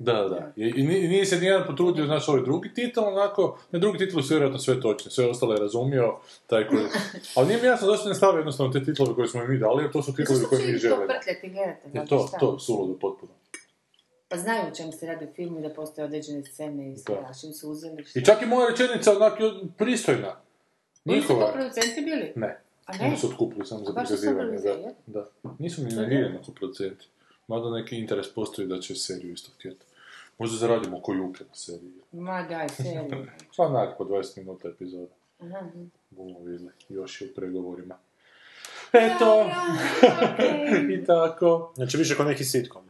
Da, 0.00 0.12
da, 0.12 0.28
da. 0.28 0.52
I, 0.56 0.72
i 0.76 0.82
ni- 0.82 1.08
nije 1.08 1.26
se 1.26 1.38
nijedan 1.38 1.64
potrudio, 1.66 2.06
znaš, 2.06 2.28
ovaj 2.28 2.42
drugi 2.42 2.74
titl, 2.74 3.00
onako, 3.00 3.58
na 3.70 3.78
drugi 3.78 3.98
titlu 3.98 4.22
su 4.22 4.28
vjerojatno 4.28 4.58
sve 4.58 4.80
točne, 4.80 5.10
sve 5.10 5.26
ostalo 5.26 5.54
je 5.54 5.60
razumio, 5.60 6.16
taj 6.46 6.68
koji... 6.68 6.82
Ali 7.36 7.48
nije 7.48 7.60
mi 7.60 7.66
jasno 7.66 7.86
zašto 7.86 8.08
ne 8.08 8.14
stavio 8.14 8.38
jednostavno 8.38 8.72
te 8.72 8.84
titlove 8.84 9.14
koje 9.14 9.28
smo 9.28 9.44
mi 9.44 9.58
dali, 9.58 9.82
jer 9.84 9.92
to 9.92 10.02
su 10.02 10.14
titlovi 10.14 10.40
Zašto 10.40 10.48
koje 10.48 10.66
mi 10.66 10.72
to 10.72 10.78
želimo. 10.78 11.06
prtljati, 11.06 11.48
gledate? 11.48 11.80
Je 11.84 11.90
znate 11.90 12.08
to, 12.08 12.26
šta? 12.28 12.38
to, 12.38 12.58
suludo 12.58 12.98
potpuno. 12.98 13.32
Pa 14.28 14.36
znaju 14.36 14.62
o 14.72 14.74
čemu 14.74 14.92
se 14.92 15.06
radi 15.06 15.24
u 15.24 15.34
filmu 15.34 15.58
i 15.58 15.62
da 15.62 15.74
postoje 15.74 16.04
određene 16.04 16.44
scene 16.44 16.92
i 16.92 16.96
a 17.28 17.34
čim 17.40 17.52
su 17.52 17.70
uzeli. 17.70 18.04
I 18.14 18.24
čak 18.24 18.42
i 18.42 18.46
moja 18.46 18.70
rečenica 18.70 19.16
onak 19.16 19.40
je 19.40 19.50
pristojna. 19.76 20.40
Oni 21.04 21.22
su 21.22 21.28
to 21.28 21.34
Njihova. 21.34 21.52
producenti 21.52 22.00
bili? 22.00 22.32
Ne. 22.36 22.60
A 22.86 22.96
ne? 22.96 23.06
Oni 23.06 23.16
su 23.16 23.26
otkupili 23.26 23.66
samo 23.66 23.84
za 23.84 23.92
prikazivanje, 23.92 24.58
da. 24.58 24.94
da. 25.06 25.28
Nisu 25.58 25.84
ni 25.84 25.96
negirani 25.96 26.38
oko 26.38 26.52
producenti. 26.52 27.08
Mada 27.48 27.70
neki 27.70 27.98
interes 27.98 28.34
postoji 28.34 28.68
da 28.68 28.80
će 28.80 28.94
seriju 28.94 29.32
isto 29.32 29.50
htjeti. 29.54 29.84
Možda 30.38 30.56
zaradimo 30.56 30.98
oko 30.98 31.12
Juke 31.12 31.44
na 31.44 31.54
seriji. 31.54 31.92
Ma 32.12 32.42
daj, 32.42 32.68
seriju. 32.68 33.26
Pa 33.56 33.62
onak 33.62 33.98
po 33.98 34.04
20 34.04 34.38
minuta 34.38 34.68
epizoda. 34.68 35.14
Aha, 35.38 35.58
aha. 35.58 35.70
Bomo 36.10 36.38
vidjeli. 36.38 36.72
Još 36.88 37.20
je 37.20 37.28
u 37.30 37.34
pregovorima. 37.34 37.98
Eto! 38.92 39.50
I 40.94 41.04
tako. 41.04 41.72
Znači 41.76 41.96
više 41.96 42.16
kao 42.16 42.26
neki 42.26 42.44
sitcom. 42.44 42.87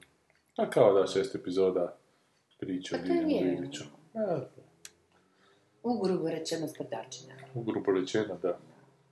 A 0.58 0.70
kao 0.70 0.92
da 0.92 1.06
šest 1.06 1.34
epizoda 1.34 1.96
priče 2.58 2.94
o 2.94 2.98
Pa 2.98 3.06
to 3.06 3.12
Diljanu 3.12 3.30
je. 3.30 3.60
Vidiću. 3.60 3.84
A, 4.14 4.40
U 5.82 5.98
grubo 5.98 6.28
rečeno 6.28 6.68
sprdačina. 6.68 7.34
U 7.54 7.62
grupu 7.62 7.92
rečeno, 7.92 8.38
da. 8.42 8.58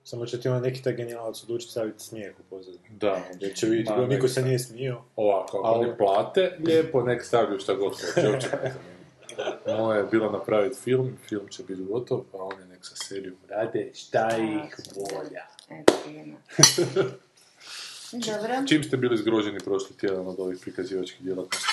Samo 0.03 0.25
će 0.25 0.41
ti 0.41 0.47
onda 0.49 0.67
neki 0.67 0.83
taj 0.83 0.93
genijalac 0.93 1.43
odlučiti 1.43 1.71
staviti 1.71 2.03
smijeh 2.03 2.39
u 2.39 2.43
pozadinu. 2.49 2.83
Da. 2.89 3.23
Jer 3.39 3.55
će 3.55 3.67
vidjeti, 3.67 3.91
Ma, 3.91 4.07
niko 4.07 4.27
se 4.27 4.41
nije 4.41 4.59
smio. 4.59 5.01
Ovako, 5.15 5.61
ako 5.63 5.83
ne 5.83 5.97
plate, 5.97 6.57
lijepo, 6.59 7.01
nek 7.01 7.23
stavljaju 7.23 7.59
šta 7.59 7.73
god 7.73 7.93
hoće, 7.93 8.29
uopće. 8.29 8.49
Moje 9.79 9.97
je 9.97 10.07
bilo 10.11 10.31
napraviti 10.31 10.75
film, 10.81 11.17
film 11.29 11.47
će 11.47 11.63
biti 11.63 11.83
gotov, 11.83 12.19
a 12.33 12.37
oni 12.37 12.65
nek 12.65 12.79
sa 12.85 12.95
serijom 12.95 13.35
rade 13.49 13.91
šta 13.93 14.29
ih 14.37 14.75
volja. 14.95 15.45
Eto. 15.69 15.93
Dobro. 18.11 18.53
Čim 18.67 18.83
ste 18.83 18.97
bili 18.97 19.17
zgroženi 19.17 19.59
prošli 19.59 19.97
tjedan 19.97 20.27
od 20.27 20.39
ovih 20.39 20.57
prikazivačkih 20.61 21.21
djelatnosti? 21.21 21.67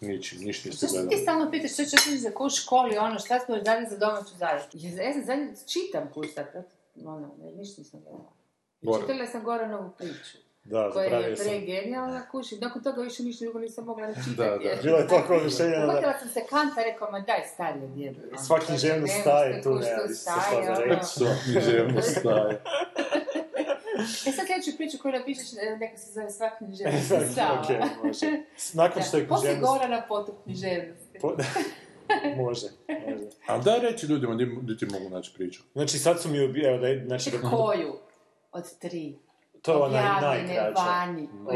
Ničim, 0.00 0.38
ništa 0.40 0.68
niste 0.68 0.86
Što 0.86 0.86
se 0.86 1.00
ti 1.00 1.06
gledali. 1.06 1.22
stalno 1.22 1.50
pitaš 1.50 1.72
što 1.72 1.84
ćeš 1.84 2.04
za 2.18 2.30
ko 2.30 2.44
u 2.46 2.50
školi, 2.50 2.98
ono, 2.98 3.18
šta 3.18 3.38
smo 3.40 3.54
još 3.54 3.64
dali 3.64 3.86
za 3.90 3.96
domaću 3.96 4.36
zadaću? 4.38 4.78
Ja, 4.78 5.02
ja 5.02 5.12
sam 5.12 5.24
zadnji, 5.24 5.48
čitam 5.66 6.10
kuć 6.14 6.28
sad, 6.34 6.52
tad, 6.52 6.64
ono, 7.04 7.34
ne, 7.42 7.52
ništa 7.52 7.80
nisam 7.80 8.00
gledala. 8.00 8.32
Goran. 8.82 9.00
Čitala 9.06 9.26
sam 9.26 9.42
Goranovu 9.44 9.90
priču, 9.98 10.38
Da, 10.64 10.90
koja 10.92 11.04
je 11.18 11.36
pregenijalna 11.36 12.28
kuć 12.28 12.52
i 12.52 12.58
nakon 12.58 12.82
toga 12.82 13.02
više 13.02 13.22
ništa 13.22 13.44
drugo 13.44 13.58
nisam 13.58 13.84
mogla 13.84 14.06
ni 14.06 14.14
čitati. 14.14 14.36
Da, 14.36 14.44
da. 14.44 14.82
Bilo 14.82 14.98
je 14.98 15.08
toliko 15.08 15.28
da... 15.28 15.84
Uhvatila 15.86 16.14
sam 16.18 16.28
se 16.28 16.40
kanta, 16.50 16.82
rekao, 16.82 17.10
ma 17.10 17.20
daj, 17.20 17.42
stari 17.54 17.80
je 17.80 17.88
djebe. 17.88 18.18
ono, 18.28 18.42
Sva 18.44 18.56
kaže, 18.58 18.66
književnost 18.68 19.12
nema 19.12 19.22
staje 19.22 19.62
tu, 19.62 19.68
tu 19.70 19.76
više 19.76 20.14
staje, 20.14 20.40
šta 20.40 20.62
za 20.64 20.72
ono. 20.72 20.94
reći. 20.94 21.06
Sva 21.18 21.34
književnost 21.44 22.10
staje. 22.20 22.62
E 24.00 24.32
sad 24.32 24.46
sljedeću 24.46 24.76
priču 24.76 24.98
koju 24.98 25.12
napišeš, 25.12 25.52
e, 25.52 25.76
neka 25.76 25.96
se 25.96 26.12
zove 26.12 26.30
sva 26.30 26.50
književnost 26.58 27.08
Sad, 27.08 27.32
stava. 27.32 27.60
ok, 27.60 28.04
može. 28.04 28.26
Nakon 28.74 29.02
što 29.02 29.16
je 29.16 29.28
Poslije 29.28 29.52
književnost... 29.52 29.72
Gorana 29.72 30.06
potop 30.08 30.42
književnosti. 30.44 31.18
Po- 31.20 31.36
može, 32.42 32.66
može. 33.06 33.24
A 33.46 33.58
daj 33.58 33.80
reći 33.80 34.06
ljudima 34.06 34.34
gdje 34.62 34.76
ti 34.78 34.86
mogu 34.86 35.08
naći 35.10 35.32
priču. 35.34 35.62
Znači 35.72 35.98
sad 35.98 36.22
su 36.22 36.28
mi 36.28 36.44
ubi... 36.44 36.60
Evo, 36.60 36.78
da 36.78 36.86
je, 36.86 37.04
znači, 37.06 37.24
Čekaj, 37.24 37.40
koju? 37.50 37.92
Od 38.52 38.78
tri. 38.78 39.18
to 39.62 39.70
je 39.72 39.76
ova 39.76 39.88
naj, 39.88 40.00
Objavljene 40.16 40.54
najkraća. 40.54 40.82
vani, 40.82 41.28
u 41.34 41.48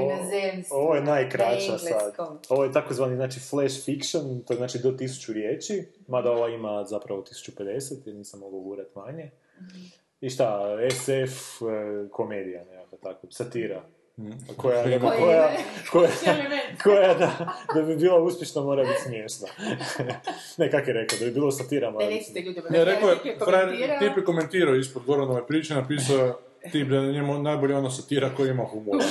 Ovo- 0.71 0.95
je 0.95 1.01
na 1.01 1.07
najkraća 1.07 1.79
sad. 1.79 2.15
Ovo 2.49 2.65
je 2.65 2.73
takozvani 2.73 3.17
znači 3.17 3.41
flash 3.41 3.85
fiction, 3.85 4.43
to 4.43 4.53
je 4.53 4.57
znači 4.57 4.79
do 4.79 4.91
1000 4.91 5.33
riječi, 5.33 5.87
mada 6.09 6.31
ova 6.31 6.49
ima 6.49 6.85
zapravo 6.85 7.23
1050 7.23 7.67
jer 8.07 8.17
nisam 8.17 8.41
mogao 8.41 8.61
gurat 8.61 8.87
manje. 8.97 9.31
I 10.25 10.31
šta, 10.31 10.77
SF, 10.91 11.63
e, 11.63 12.09
komedija 12.11 12.65
nekakva 12.65 12.99
tako, 13.03 13.27
satira. 13.31 13.83
Koja, 14.57 14.85
Ima. 14.85 15.11
koja, 15.11 15.19
koja, 15.21 15.49
koja, 15.93 16.09
Element. 16.27 16.83
koja 16.83 17.15
da, 17.15 17.55
da 17.75 17.83
bi 17.83 17.97
bila 17.97 18.23
uspješna 18.23 18.63
mora 18.63 18.83
biti 18.83 19.03
smiješna. 19.03 19.49
ne, 20.59 20.71
kak 20.71 20.89
je 20.89 20.95
rekao, 20.95 21.19
da 21.19 21.25
bi 21.25 21.31
bilo 21.31 21.51
satira 21.51 21.91
mora 21.91 22.07
Ne, 22.07 22.11
biti 22.11 22.41
ljudima. 22.41 22.67
Ne, 22.71 22.85
rekao 22.85 23.09
je, 23.09 23.17
frajer, 23.45 23.67
komentirao. 23.67 23.99
tip 23.99 24.17
je 24.17 24.25
komentirao 24.25 24.75
ispod 24.75 25.03
Goranove 25.07 25.47
priče, 25.47 25.75
napisao 25.75 26.27
je 26.27 26.33
tip 26.73 26.89
da 26.89 26.97
je 26.97 27.13
njemu 27.13 27.43
najbolje 27.43 27.77
ono 27.77 27.91
satira 27.91 28.31
koji 28.37 28.51
ima 28.51 28.65
humor. 28.65 28.97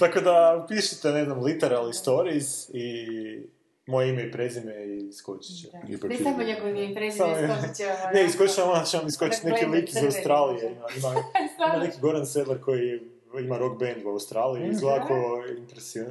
Tako 0.00 0.20
da 0.20 0.66
pišite, 0.68 1.10
ne 1.10 1.24
znam, 1.24 1.40
literally 1.40 1.92
stories 1.92 2.68
i 2.68 2.96
moje 3.88 4.08
ime 4.08 4.22
i 4.22 4.32
prezime 4.32 4.74
i 4.86 5.12
skočit 5.12 5.60
će. 5.60 5.68
Ne 5.88 5.98
pročitao. 5.98 6.32
samo 6.32 6.42
njegov 6.42 6.68
ime 6.68 6.84
i 6.84 6.94
prezime, 6.94 7.26
Samo- 7.26 7.56
skočit 7.56 7.76
će 7.76 7.84
vam. 7.84 8.14
Ne, 8.14 8.24
iskočit 8.24 8.54
će 8.54 8.62
vam, 8.70 8.84
će 8.84 8.96
vam 8.96 9.06
iskočiti 9.06 9.46
neki 9.46 9.66
lik 9.66 9.88
iz. 9.88 10.04
Australije. 10.04 10.70
Ima, 10.70 10.86
ima, 10.96 11.22
ima 11.74 11.84
neki 11.84 12.00
Goran 12.00 12.26
Sedler 12.26 12.60
koji 12.60 13.00
ima 13.36 13.58
rock 13.58 13.78
band 13.78 14.04
u 14.04 14.10
Australiji, 14.10 14.68
izgleda 14.68 15.06
kao 15.06 15.42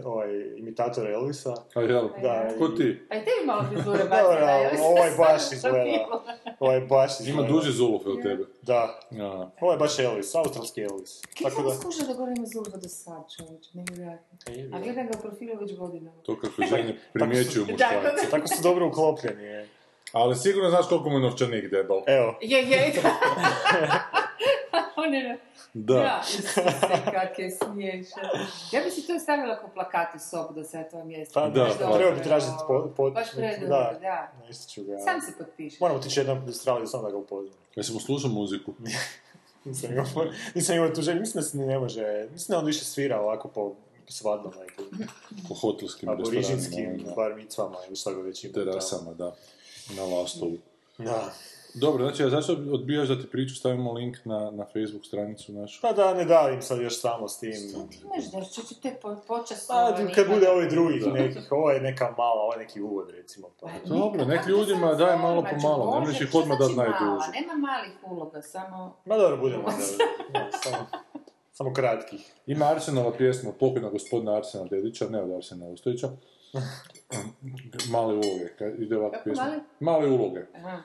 ovaj, 0.05 0.29
imitator 0.57 1.09
Elvisa. 1.09 1.53
A 1.75 1.81
jel? 1.81 2.09
Da, 2.21 2.49
Ko 2.59 2.67
ti? 2.67 2.99
A 3.09 3.15
i 3.15 3.19
tebi 3.19 3.45
malo 3.45 3.63
frizure 3.63 3.97
Dobro, 3.97 4.45
jel? 4.45 4.71
ovaj 4.83 5.11
baš 5.17 5.51
izgleda. 5.51 6.07
Ovaj 6.59 6.79
baš 6.81 7.11
Ima 7.19 7.29
izgleda. 7.29 7.49
duže 7.49 7.71
zulufe 7.71 8.09
od 8.09 8.21
tebe. 8.23 8.43
Da, 8.61 8.99
Aha. 9.13 9.49
ovo 9.61 9.71
je 9.71 9.77
baš 9.77 9.99
Elvis, 9.99 10.35
australski 10.35 10.81
Elvis. 10.81 11.21
Kako 11.43 11.49
Tako 11.49 11.61
da... 11.63 12.07
da 12.07 12.13
gore 12.13 12.33
ima 12.37 12.45
zulufa 12.45 12.77
do 12.77 12.89
sad, 12.89 13.23
čovječe, 13.37 13.69
nevjerojatno. 13.73 14.37
A 14.73 14.79
gledam 14.79 15.07
ga 15.07 15.13
u 15.17 15.21
profilu 15.21 15.59
već 15.59 15.75
godinama. 15.75 16.17
To 16.23 16.39
kako 16.39 16.61
žene 16.61 16.95
primjećuju 17.13 17.65
Da, 17.65 17.71
muškarci. 17.71 18.31
Tako 18.31 18.47
su 18.47 18.63
dobro 18.63 18.87
uklopljeni. 18.87 19.43
je. 19.43 19.67
Ali 20.11 20.35
sigurno 20.35 20.69
znaš 20.69 20.87
koliko 20.87 21.09
mu 21.09 21.15
je 21.15 21.21
novčanik 21.21 21.71
debel. 21.71 22.01
Evo, 22.07 22.35
Je, 22.41 22.61
je, 22.61 22.93
On 25.03 25.13
je... 25.13 25.39
Da. 25.73 25.97
Ja, 25.97 26.21
Isuse, 26.29 26.63
kak 27.11 27.39
je 27.39 27.51
smiješan. 27.51 28.23
Ja 28.71 28.81
bi 28.83 28.91
si 28.91 29.07
to 29.07 29.19
stavila 29.19 29.59
kao 29.59 29.69
plakat 29.69 30.15
u 30.15 30.19
sobu 30.19 30.53
da 30.53 30.63
se 30.63 30.77
na 30.77 30.83
to 30.83 31.03
mjesto. 31.03 31.33
Pa 31.39 31.49
Da, 31.49 31.63
da, 31.63 31.73
da. 31.87 31.97
treba 31.97 32.11
bi 32.11 32.23
tražiti 32.23 32.53
po, 32.67 32.89
po, 32.97 33.11
Baš 33.11 33.31
predobro, 33.31 33.67
da. 33.67 33.97
da. 34.01 34.31
Nešto 34.47 34.69
ću 34.69 34.83
ga... 34.83 34.97
Sam 34.97 35.21
se 35.21 35.37
potpiši. 35.37 35.77
Moramo 35.79 35.99
otići 35.99 36.19
jednom 36.19 36.37
u 36.37 36.47
Australiju 36.47 36.87
samo 36.87 37.03
da 37.03 37.11
ga 37.11 37.17
upoznam. 37.17 37.57
Jesi 37.75 37.93
mu 37.93 37.99
slušao 37.99 38.29
muziku? 38.31 38.73
Nisam 39.65 39.91
imao, 39.91 40.05
nisam 40.55 40.75
imao 40.75 40.89
tu 40.89 41.01
želju, 41.01 41.19
mislim 41.19 41.41
da 41.41 41.47
se 41.49 41.57
ni 41.57 41.65
ne 41.65 41.79
može, 41.79 42.27
mislim 42.31 42.53
da 42.53 42.59
on 42.59 42.65
više 42.65 42.85
svira 42.85 43.21
ovako 43.21 43.47
po 43.47 43.75
svadbama 44.07 44.55
i 44.65 44.67
Po 45.47 45.53
hotelskim 45.53 46.09
aborižinskim 46.09 46.85
restoranima, 46.85 47.15
bar 47.15 47.35
micvama 47.35 47.75
ili 47.87 47.95
šta 47.95 48.13
ga 48.13 48.21
već 48.21 48.43
ima. 48.43 48.53
na 48.55 48.63
terasama, 48.65 49.13
da. 49.13 49.35
Na 49.95 50.03
Lastovu. 50.03 50.57
Da. 50.97 51.31
Dobro, 51.79 52.03
znači, 52.03 52.23
a 52.23 52.29
zašto 52.29 52.53
odbijaš 52.71 53.07
da 53.07 53.21
ti 53.21 53.27
priču 53.27 53.55
stavimo 53.55 53.93
link 53.93 54.17
na, 54.25 54.51
na 54.51 54.65
Facebook 54.65 55.05
stranicu 55.05 55.53
našu? 55.53 55.81
Pa 55.81 55.93
da, 55.93 56.13
ne 56.13 56.25
davim 56.25 56.61
sad 56.61 56.81
još 56.81 57.01
samo 57.01 57.27
s 57.27 57.39
tim. 57.39 57.51
Ti 57.51 57.97
imaš 58.03 58.31
da 58.31 58.41
će 58.41 58.75
te 58.81 58.95
po, 59.01 59.15
počas... 59.27 59.67
Pa, 59.67 59.97
kad 60.15 60.27
bude 60.27 60.49
ovih 60.49 60.69
drugih 60.69 61.07
nekih, 61.13 61.51
ovo 61.51 61.71
je 61.71 61.81
neka 61.81 62.15
mala, 62.17 62.41
ovo 62.41 62.53
je 62.53 62.59
neki 62.59 62.81
uvod 62.81 63.09
recimo. 63.09 63.47
Pa. 63.59 63.69
Dobro, 63.85 64.25
nek 64.25 64.47
ljudima 64.47 64.93
daj 64.93 65.17
malo 65.17 65.41
po 65.41 65.67
malo, 65.67 65.99
ne 65.99 65.99
možeš 65.99 66.21
ih 66.21 66.29
odmah 66.33 66.59
najduže. 66.59 67.15
znači 67.15 67.31
Nema 67.41 67.53
malih 67.53 67.91
uloga, 68.03 68.41
samo... 68.41 68.97
Ma 69.05 69.17
dobro, 69.17 69.37
budemo 69.37 69.63
onda, 69.67 69.85
da, 70.33 70.57
samo, 70.63 70.85
samo 71.51 71.73
kratkih. 71.73 72.33
Ima 72.47 72.65
Arsenova 72.65 73.11
pjesma, 73.17 73.51
pokojna 73.59 73.89
gospodina 73.89 74.35
Arsena 74.35 74.65
Dedića, 74.65 75.05
ne 75.09 75.21
od 75.21 75.31
Arsena 75.31 75.67
Ostojića. 75.67 76.09
Male 77.93 78.13
uloge, 78.13 78.49
ide 78.77 78.97
ovako 78.97 79.11
Kako 79.11 79.23
pjesma. 79.23 79.59
Male 79.79 80.09
uloge. 80.09 80.41
Aha. 80.55 80.81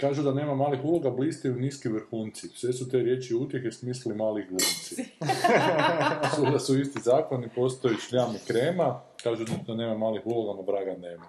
Kažu 0.00 0.22
da 0.22 0.34
nema 0.34 0.54
malih 0.54 0.84
uloga, 0.84 1.10
blistaju 1.10 1.56
niski 1.56 1.88
vrhunci. 1.88 2.48
Sve 2.48 2.72
su 2.72 2.90
te 2.90 2.98
riječi 2.98 3.34
utjehe 3.34 3.70
smisli 3.70 4.14
malih 4.14 4.46
glumci. 4.48 4.94
su 6.36 6.42
da 6.52 6.58
su 6.58 6.80
isti 6.80 7.00
zakoni, 7.00 7.48
postoji 7.54 7.96
šljam 7.96 8.34
i 8.36 8.46
krema. 8.46 9.00
Kažu 9.22 9.44
da 9.66 9.74
nema 9.74 9.94
malih 9.98 10.22
uloga, 10.24 10.56
no 10.56 10.62
vraga 10.62 10.96
nema. 10.96 11.26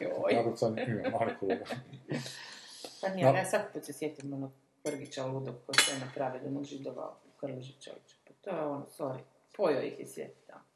Joj. 0.00 0.56
Sad 0.56 0.78
ima 0.78 1.18
malih 1.18 1.42
uloga. 1.42 1.64
Pa 3.00 3.08
nije, 3.08 3.24
ja 3.24 3.44
svaki 3.44 3.72
put 3.72 3.84
se 3.84 3.92
sjetim 3.92 4.32
onog 4.32 4.52
Prgića 4.82 5.26
ludog 5.26 5.54
koji 5.66 5.76
se 5.76 6.04
napravi 6.06 6.40
da 6.44 6.50
mu 6.50 6.64
židova 6.64 7.16
u. 7.24 7.30
Pa 7.40 8.32
to 8.40 8.50
je 8.50 8.66
ono, 8.66 8.86
sorry, 8.98 9.18
pojao 9.56 9.82
ih 9.82 9.98
je 9.98 10.06
svijet 10.06 10.36
tamo. 10.46 10.67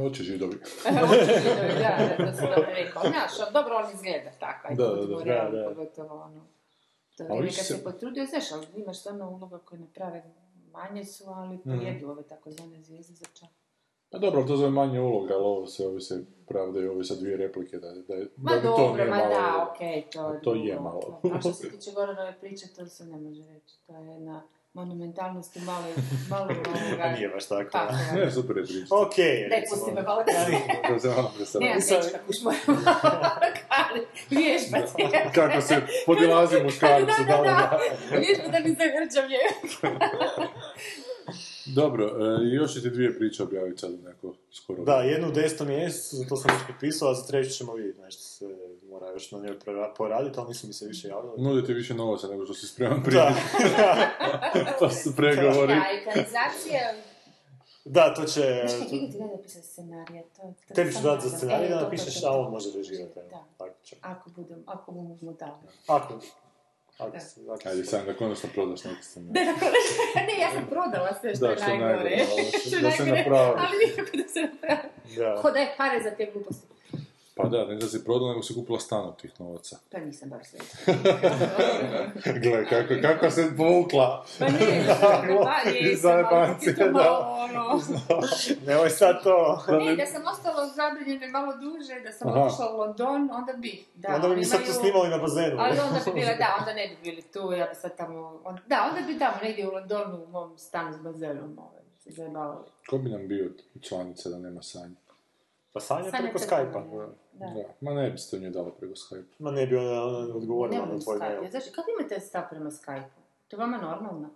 Oće 0.00 0.22
židovi. 0.22 0.54
Oči 1.04 1.32
židovi, 1.38 1.72
da, 1.74 1.90
da, 2.08 2.26
to 2.26 2.36
sam 2.36 2.46
dobro 2.46 2.70
rekao. 2.74 3.02
Znaš, 3.02 3.52
dobro 3.52 3.74
on 3.76 3.94
izgleda 3.94 4.30
tako, 4.40 4.68
ajde, 4.68 4.82
Da, 4.82 4.88
da, 4.88 4.96
da, 4.96 5.50
da, 5.50 5.58
da. 5.58 5.68
pogotovo 5.68 6.14
ono. 6.16 6.46
To 7.16 7.24
vrijeme 7.24 7.46
kad 7.48 7.54
se- 7.56 7.74
se 7.74 7.84
potrudio, 7.84 8.26
znaš, 8.26 8.52
ali 8.52 8.66
imaš 8.76 9.00
stvarno 9.00 9.30
uloga 9.30 9.58
koje 9.58 9.78
naprave 9.80 10.22
manje 10.72 11.04
su, 11.04 11.24
ali 11.26 11.56
Mhm. 11.56 11.70
pojedu 11.70 12.08
ove 12.08 12.22
takozvane 12.24 12.82
zvijezde 12.82 13.14
za 13.14 13.26
čak. 13.34 13.48
Pa 14.10 14.18
dobro, 14.18 14.42
to 14.42 14.56
zove 14.56 14.70
manje 14.70 15.00
uloga, 15.00 15.34
ali 15.34 15.44
ovo 15.44 15.66
se, 15.66 15.86
ovi 15.86 16.00
se 16.00 16.14
pravdaju, 16.46 16.92
ovi 16.92 17.04
sa 17.04 17.14
dvije 17.14 17.36
replike, 17.36 17.78
da, 17.78 17.88
da, 17.88 18.16
da 18.16 18.24
Ma 18.36 18.52
bi 18.52 18.62
to 18.62 18.68
dobro, 18.68 18.92
nije 18.94 19.04
ma 19.06 19.16
malo 19.16 19.28
da, 19.30 19.68
okej, 19.70 20.02
to 20.04 20.28
je 20.28 20.40
To 20.42 20.54
je 20.56 20.80
malo. 20.80 21.20
A 21.26 21.40
što 21.40 21.52
se 21.52 21.70
tiče 21.70 21.90
Goranove 21.92 22.34
priče, 22.40 22.66
to 22.68 22.86
se 22.86 23.04
ne 23.04 23.16
može 23.18 23.44
reći. 23.44 23.74
To 23.80 23.94
je 23.94 24.06
jedna 24.06 24.42
monumentalnost 24.74 25.56
i 25.56 25.60
malo, 25.60 25.84
malo 26.30 26.44
ovoga... 26.44 27.08
Nije 27.16 27.28
baš 27.28 27.48
tako. 27.48 27.70
Tako, 27.70 27.94
Ne, 28.14 28.30
super 28.30 28.56
je 28.56 28.64
priča. 28.64 28.94
Ok, 28.94 29.16
Daj, 29.50 29.62
pusti 29.70 29.92
me 29.92 30.02
malo 30.02 30.22
da. 30.22 30.46
Nemam 31.60 31.78
dečka, 31.78 32.18
kuš 32.26 32.36
moram 32.42 32.60
kali, 33.68 34.06
vježbati. 34.30 35.02
Kako 35.34 35.60
se 35.60 35.76
podilazi 36.06 36.62
muškarcu, 36.62 37.06
da, 37.06 37.36
da, 37.36 37.42
da. 37.42 37.78
Vježbati 38.18 38.50
da 38.50 38.58
mi 38.58 38.74
se 38.74 38.82
hrđam 38.94 39.30
je. 39.30 39.40
Dobro, 41.74 42.04
e, 42.04 42.44
još 42.54 42.74
će 42.74 42.82
ti 42.82 42.90
dvije 42.90 43.18
priče 43.18 43.42
objaviti 43.42 43.80
sad 43.80 43.90
neko 44.04 44.34
skoro. 44.52 44.84
Da, 44.84 44.94
jednu 44.94 45.28
u 45.28 45.32
desetom 45.32 45.66
mjesecu, 45.66 46.16
za 46.16 46.24
to 46.24 46.36
sam 46.36 46.50
već 46.54 46.66
potpisao, 46.66 47.10
a 47.10 47.14
za 47.14 47.26
treću 47.26 47.50
ćemo 47.50 47.74
vidjeti 47.74 48.00
nešto 48.00 48.22
se 48.22 48.56
mora 48.90 49.10
još 49.12 49.32
na 49.32 49.38
njoj 49.38 49.58
poraditi, 49.96 50.40
ali 50.40 50.48
nisu 50.48 50.66
mi 50.66 50.72
se 50.72 50.86
više 50.86 51.08
javili. 51.08 51.42
Nude 51.42 51.66
ti 51.66 51.74
više 51.74 51.94
novaca 51.94 52.28
nego 52.28 52.44
što 52.44 52.54
si 52.54 52.66
spreman 52.66 53.02
prije. 53.02 53.22
Da, 53.22 53.34
to 54.78 54.90
su 54.90 55.16
pregovori. 55.16 55.74
Da, 55.74 55.84
ekanizacija... 56.00 56.80
da, 57.84 58.14
to 58.14 58.24
će... 58.24 58.64
Kad 58.78 58.88
ti 58.88 59.18
ne 59.18 59.26
napisati 59.36 59.66
scenarija, 59.66 60.22
to 60.36 60.54
Tebi 60.74 60.92
ću 60.92 60.98
dati 61.02 61.28
za 61.28 61.36
scenarij 61.36 61.66
E, 61.66 61.68
da 61.70 61.80
napišeš, 61.80 62.24
a 62.24 62.30
on 62.30 62.50
može 62.50 62.68
režirati. 62.78 63.20
Da. 63.30 63.44
Ako 64.00 64.30
budem, 64.30 64.62
ako 64.66 64.92
ako, 65.86 66.20
se- 66.20 66.30
ako 66.32 66.49
Ajde, 67.00 67.20
se- 67.20 67.84
sam 67.86 68.06
da 68.06 68.14
konačno 68.14 68.48
prodaš 68.54 68.84
neki 68.84 69.02
scenarij. 69.02 69.44
ne, 70.28 70.40
ja 70.40 70.50
sam 70.54 70.66
prodala 70.66 71.16
sve 71.20 71.34
što 71.34 71.46
Da, 71.46 71.50
je 71.50 71.56
što 71.56 71.70
je 71.70 71.78
najgore. 71.78 72.16
ali 72.30 72.44
Što 72.66 72.76
je 72.76 72.82
da 72.82 72.90
se 72.90 73.02
najgore, 73.02 73.18
napravi. 73.20 73.58
Ali 73.58 73.76
nikako 73.86 74.16
da 74.16 74.28
se 74.28 74.40
napravi. 74.42 74.88
Da. 75.16 75.36
Ko 75.36 75.50
daje 75.50 75.74
pare 75.76 76.02
za 76.02 76.10
te 76.10 76.30
gluposti. 76.32 76.66
Pa 77.42 77.48
da, 77.48 77.64
ne 77.64 77.74
da 77.76 77.86
si 77.86 78.04
prodala, 78.04 78.30
nego 78.30 78.42
si 78.42 78.54
kupila 78.54 78.80
stan 78.80 79.00
od 79.00 79.16
tih 79.16 79.40
novaca. 79.40 79.76
Pa 79.92 79.98
nisam 79.98 80.28
baš 80.30 80.46
sve. 80.46 80.58
Gle, 82.40 82.66
kako, 82.66 82.94
kako 83.02 83.30
se 83.30 83.52
povukla. 83.56 84.24
Pa 84.38 84.44
nije, 84.46 84.84
pa 84.86 85.70
jesam, 85.70 85.80
ali 85.80 85.96
zajebancije, 85.96 86.76
to 86.76 86.90
malo 86.90 87.18
ono... 87.40 87.80
Nemoj 88.66 88.90
sad 88.90 89.22
to. 89.22 89.62
Ne, 89.68 89.96
da 89.96 90.06
sam 90.06 90.22
ostala 90.26 90.66
zabrinjena 90.68 91.26
malo 91.30 91.52
duže, 91.56 92.00
da 92.00 92.12
sam 92.12 92.28
otišla 92.32 92.74
u 92.74 92.78
London, 92.78 93.30
onda 93.32 93.52
bi. 93.52 93.84
Da, 93.94 94.08
Onda 94.14 94.28
bi 94.28 94.36
mi 94.36 94.44
sad 94.44 94.60
to 94.60 94.72
snimali 94.72 95.08
na 95.08 95.18
bazenu. 95.18 95.56
Ali 95.58 95.78
onda 95.80 96.00
bi 96.06 96.12
bila, 96.12 96.34
da, 96.34 96.56
onda 96.58 96.72
ne 96.74 96.88
bi 96.88 96.96
bili 97.04 97.22
tu, 97.22 97.52
ja 97.52 97.66
bi 97.66 97.74
sad 97.74 97.96
tamo... 97.96 98.40
on- 98.44 98.58
Da, 98.66 98.90
onda 98.90 99.06
bi 99.06 99.18
tamo 99.18 99.36
negdje 99.42 99.68
u 99.68 99.72
Londonu 99.72 100.16
u 100.18 100.28
mom 100.28 100.58
stanu 100.58 100.92
s 100.92 101.00
bazenom, 101.00 101.58
ovaj, 101.58 101.82
se 101.98 102.10
zajebavali. 102.10 102.64
Ko 102.88 102.98
bi 102.98 103.10
nam 103.10 103.28
bio 103.28 103.50
članica 103.80 104.28
da 104.28 104.38
nema 104.38 104.62
sanja? 104.62 104.94
Pa 105.72 105.80
Sanja 105.80 106.10
Sanja 106.10 106.22
preko 106.22 106.38
Skype-a. 106.38 107.06
Da. 107.32 107.46
Da. 107.46 107.74
Ma 107.80 107.94
ne 107.94 108.10
biste 108.10 108.38
nju 108.38 108.50
dala 108.50 108.70
preko 108.72 108.94
Skype. 108.94 109.24
Ma 109.38 109.50
ne 109.50 109.66
bi 109.66 109.76
ona, 109.76 110.02
ona 110.04 110.34
odgovorila 110.34 110.86
na 110.86 110.98
tvoj 110.98 111.18
Skype. 111.18 111.40
mail. 111.40 111.50
Znači, 111.50 111.72
kako 111.72 111.90
imate 111.90 112.20
stav 112.20 112.42
prema 112.50 112.70
Skype-u? 112.70 113.20
To 113.48 113.56
je 113.56 113.60
vama 113.60 113.78
normalno? 113.78 114.30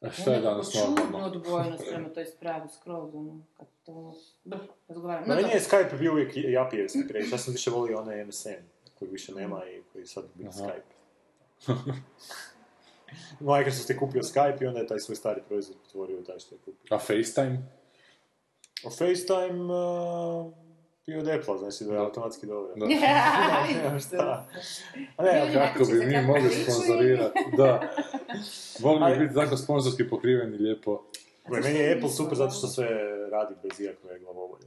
A 0.00 0.10
šta 0.10 0.32
je 0.32 0.40
danas 0.40 0.74
normalno? 0.74 1.02
Čudno 1.02 1.26
odbojnost 1.26 1.84
prema 1.88 2.08
toj 2.08 2.24
spravi, 2.24 2.68
skroz, 2.68 3.14
ono, 3.14 3.40
kad 3.56 3.66
to... 3.86 4.14
Brr, 4.44 4.58
razgovaram. 4.88 5.24
Ma 5.28 5.34
No, 5.34 5.40
meni 5.40 5.54
je 5.54 5.60
Skype 5.60 5.98
bio 5.98 6.12
uvijek 6.12 6.32
japijevski 6.36 6.98
priječ. 7.08 7.32
Ja 7.32 7.38
sam 7.38 7.52
više 7.52 7.70
volio 7.70 8.00
onaj 8.00 8.24
MSN, 8.24 8.50
koji 8.98 9.10
više 9.10 9.34
nema 9.34 9.62
i 9.64 9.82
koji 9.92 10.06
sad 10.06 10.24
Aha. 10.40 10.50
Skype. 10.50 10.82
Microsoft 13.40 13.90
je 13.90 13.96
kupio 13.96 14.22
Skype 14.22 14.62
i 14.62 14.66
onda 14.66 14.80
je 14.80 14.86
taj 14.86 14.98
svoj 14.98 15.16
stari 15.16 15.40
proizvod 15.48 15.76
pretvorio 15.82 16.18
u 16.18 16.24
taj 16.24 16.38
što 16.38 16.54
je 16.54 16.58
kupio. 16.58 16.96
A 16.96 16.98
FaceTime? 16.98 17.58
A 18.86 18.90
FaceTime 18.90 19.64
uh, 19.74 20.52
bio 21.06 21.18
od 21.18 21.28
Apple, 21.28 21.58
znači 21.58 21.84
da 21.84 21.92
je 21.92 21.98
automatski 21.98 22.46
dobro. 22.46 22.74
Da. 22.76 22.86
Nema 23.82 23.98
šta. 23.98 24.48
A 25.16 25.22
ne, 25.22 25.52
Kako 25.54 25.84
bi 25.84 26.06
mi 26.06 26.22
mogli 26.26 26.50
sponzorirati? 26.50 27.38
Da. 27.56 27.92
Mogli 28.84 29.04
Ali- 29.04 29.18
bi 29.18 29.24
biti 29.24 29.34
tako 29.34 29.56
sponzorski 29.56 30.08
pokriveni 30.08 30.56
lijepo. 30.56 31.02
Gle, 31.48 31.60
meni 31.60 31.78
je 31.78 31.94
Apple 31.96 32.10
super 32.10 32.38
zato 32.38 32.50
što 32.50 32.66
sve 32.66 32.88
radi 33.30 33.54
bez 33.62 33.80
ikakve 33.80 34.18
glavobolje. 34.18 34.66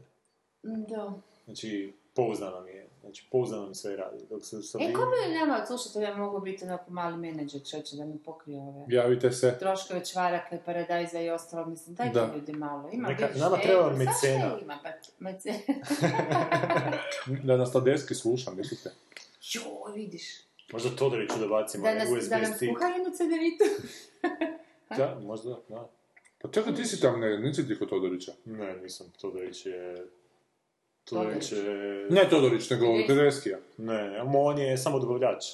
Da. 0.63 1.13
Znači, 1.45 1.93
pouzdano 2.15 2.61
mi 2.61 2.71
je. 2.71 2.89
Znači, 3.01 3.27
pouzdano 3.31 3.67
mi 3.67 3.75
sve 3.75 3.95
radi. 3.95 4.25
Dok 4.29 4.45
se 4.45 4.61
sa 4.61 4.77
E, 4.81 4.93
ko 4.93 5.01
bi 5.01 5.35
nama 5.35 5.57
od 5.61 5.67
slušatelja 5.67 6.15
mogu 6.15 6.39
biti 6.39 6.63
onako 6.63 6.91
mali 6.91 7.17
menadžer 7.17 7.61
čeće 7.63 7.95
da 7.95 8.05
mi 8.05 8.17
pokrije 8.19 8.59
ove 8.59 8.85
Javite 8.89 9.31
se. 9.31 9.57
troškove 9.59 10.05
čvaraka 10.05 10.55
i 10.55 10.59
paradajza 10.59 11.21
i 11.21 11.29
ostalo, 11.29 11.65
mislim, 11.65 11.95
dajte 11.95 12.13
Da. 12.13 12.33
ljudi 12.35 12.53
malo. 12.53 12.89
Ima 12.91 13.09
Neka- 13.09 13.27
više, 13.27 13.39
nama 13.39 13.57
treba 13.57 13.87
e, 13.87 13.95
mecena. 13.95 14.57
Ima, 14.61 14.79
pa, 14.83 14.89
mecena. 15.19 15.57
Da 17.43 17.57
nas 17.57 17.71
Tadeski 17.71 18.15
sluša, 18.15 18.51
mislite? 18.51 18.89
Joj, 19.43 19.63
vidiš. 19.95 20.23
Možda 20.73 20.89
Todoriću 20.89 21.39
da 21.39 21.47
bacimo 21.47 21.83
Da, 21.83 21.93
nas, 21.93 22.09
USB 22.11 22.29
da 22.29 22.37
nam 22.37 22.53
skuha 22.53 22.85
jednu 22.87 23.11
cederitu. 23.11 23.63
Da, 24.97 25.19
možda, 25.21 25.57
da. 25.69 25.89
Pa 26.41 26.49
čekaj, 26.49 26.75
ti 26.75 26.85
si 26.85 27.01
tam, 27.01 27.19
ne, 27.19 27.39
nisi 27.39 27.67
ti 27.67 27.79
kod 27.79 27.89
Todorića. 27.89 28.31
Ne, 28.45 28.75
nisam. 28.77 29.07
Todorić 29.21 29.65
je... 29.65 30.05
Todorić 31.05 31.51
je... 31.51 31.63
Ne 32.09 32.29
Todorić, 32.29 32.69
nego. 32.69 32.85
Tedeskija. 33.07 33.57
Ne, 33.77 34.09
ne, 34.09 34.21
on 34.25 34.57
je 34.57 34.77
samo 34.77 34.99
dobavljač. 34.99 35.45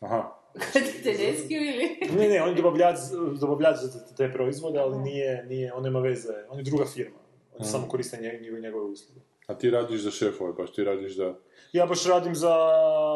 Aha. 0.00 0.36
Tedeskiju 1.04 1.62
ili? 1.62 1.96
Ne, 2.12 2.28
ne, 2.28 2.42
on 2.42 2.48
je 2.48 2.54
dobavljač, 2.54 2.96
dobavljač 3.40 3.76
za 3.76 3.92
te- 3.92 4.14
te 4.16 4.32
proizvode, 4.32 4.78
ali 4.78 4.98
nije, 4.98 5.44
nije, 5.44 5.72
on 5.72 5.82
nema 5.82 6.00
veze, 6.00 6.32
on 6.48 6.58
je 6.58 6.64
druga 6.64 6.84
firma. 6.86 7.18
On 7.52 7.64
samo 7.64 7.88
koriste 7.88 8.16
nje- 8.16 8.40
njegove, 8.42 8.60
njegove 8.60 8.84
usluge. 8.84 9.20
A 9.46 9.54
ti 9.54 9.70
radiš 9.70 10.00
za 10.00 10.10
šefove, 10.10 10.52
baš 10.52 10.72
ti 10.72 10.84
radiš 10.84 11.16
za... 11.16 11.34
Ja 11.72 11.86
baš 11.86 12.06
radim 12.06 12.34
za 12.34 12.54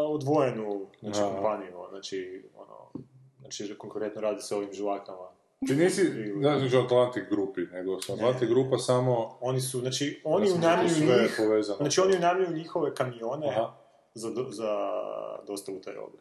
odvojenu 0.08 0.86
znači, 1.00 1.20
kompaniju, 1.22 1.72
znači, 1.90 2.42
ono, 2.56 3.04
znači, 3.40 3.74
konkurentno 3.78 4.20
radi 4.20 4.42
se 4.42 4.54
ovim 4.54 4.72
žvakama. 4.72 5.28
Ti 5.66 5.74
nisi, 5.74 6.02
ne 6.34 6.58
znaš 6.58 6.74
o 6.74 6.80
Atlantic 6.84 7.22
grupi, 7.30 7.60
nego 7.72 8.00
su 8.00 8.12
Atlantic 8.12 8.48
grupa 8.48 8.78
samo... 8.78 9.38
Oni 9.40 9.60
su, 9.60 9.80
znači, 9.80 10.20
oni 10.24 10.48
sve 10.48 11.22
njih, 11.22 11.34
povezano. 11.36 11.76
znači, 11.76 12.00
oni 12.00 12.16
unajmljuju 12.16 12.56
njihove 12.56 12.94
kamione 12.94 13.48
Aha. 13.48 13.74
za, 14.14 14.30
do- 14.30 14.50
za 14.50 14.90
dostavu 15.46 15.80
te 15.80 15.92
robe. 15.92 16.18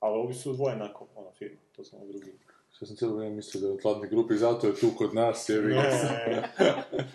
Ali 0.00 0.18
ovi 0.18 0.34
su 0.34 0.50
odvojena 0.50 0.90
ona 1.16 1.30
firma, 1.38 1.60
to 1.76 1.84
su 1.84 1.96
ono 1.96 2.04
drugi. 2.06 2.32
Što 2.76 2.86
sam 2.86 2.96
cijelo 2.96 3.14
vrijeme 3.14 3.36
mislio 3.36 3.60
da 3.60 3.68
je 3.68 3.82
hladnoj 3.82 4.08
grupi, 4.08 4.36
zato 4.36 4.66
je 4.66 4.74
tu 4.74 4.90
kod 4.98 5.14
nas, 5.14 5.48
jevi 5.48 5.74
ga. 5.74 5.80
Ne, 5.80 6.52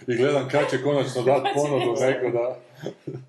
I 0.08 0.15
gledam 0.18 0.50
kad 0.50 0.70
će 0.70 0.84
konačno 0.84 1.22
dat 1.22 1.44
ponudu 1.56 1.94
neko 2.00 2.29
da... 2.38 2.60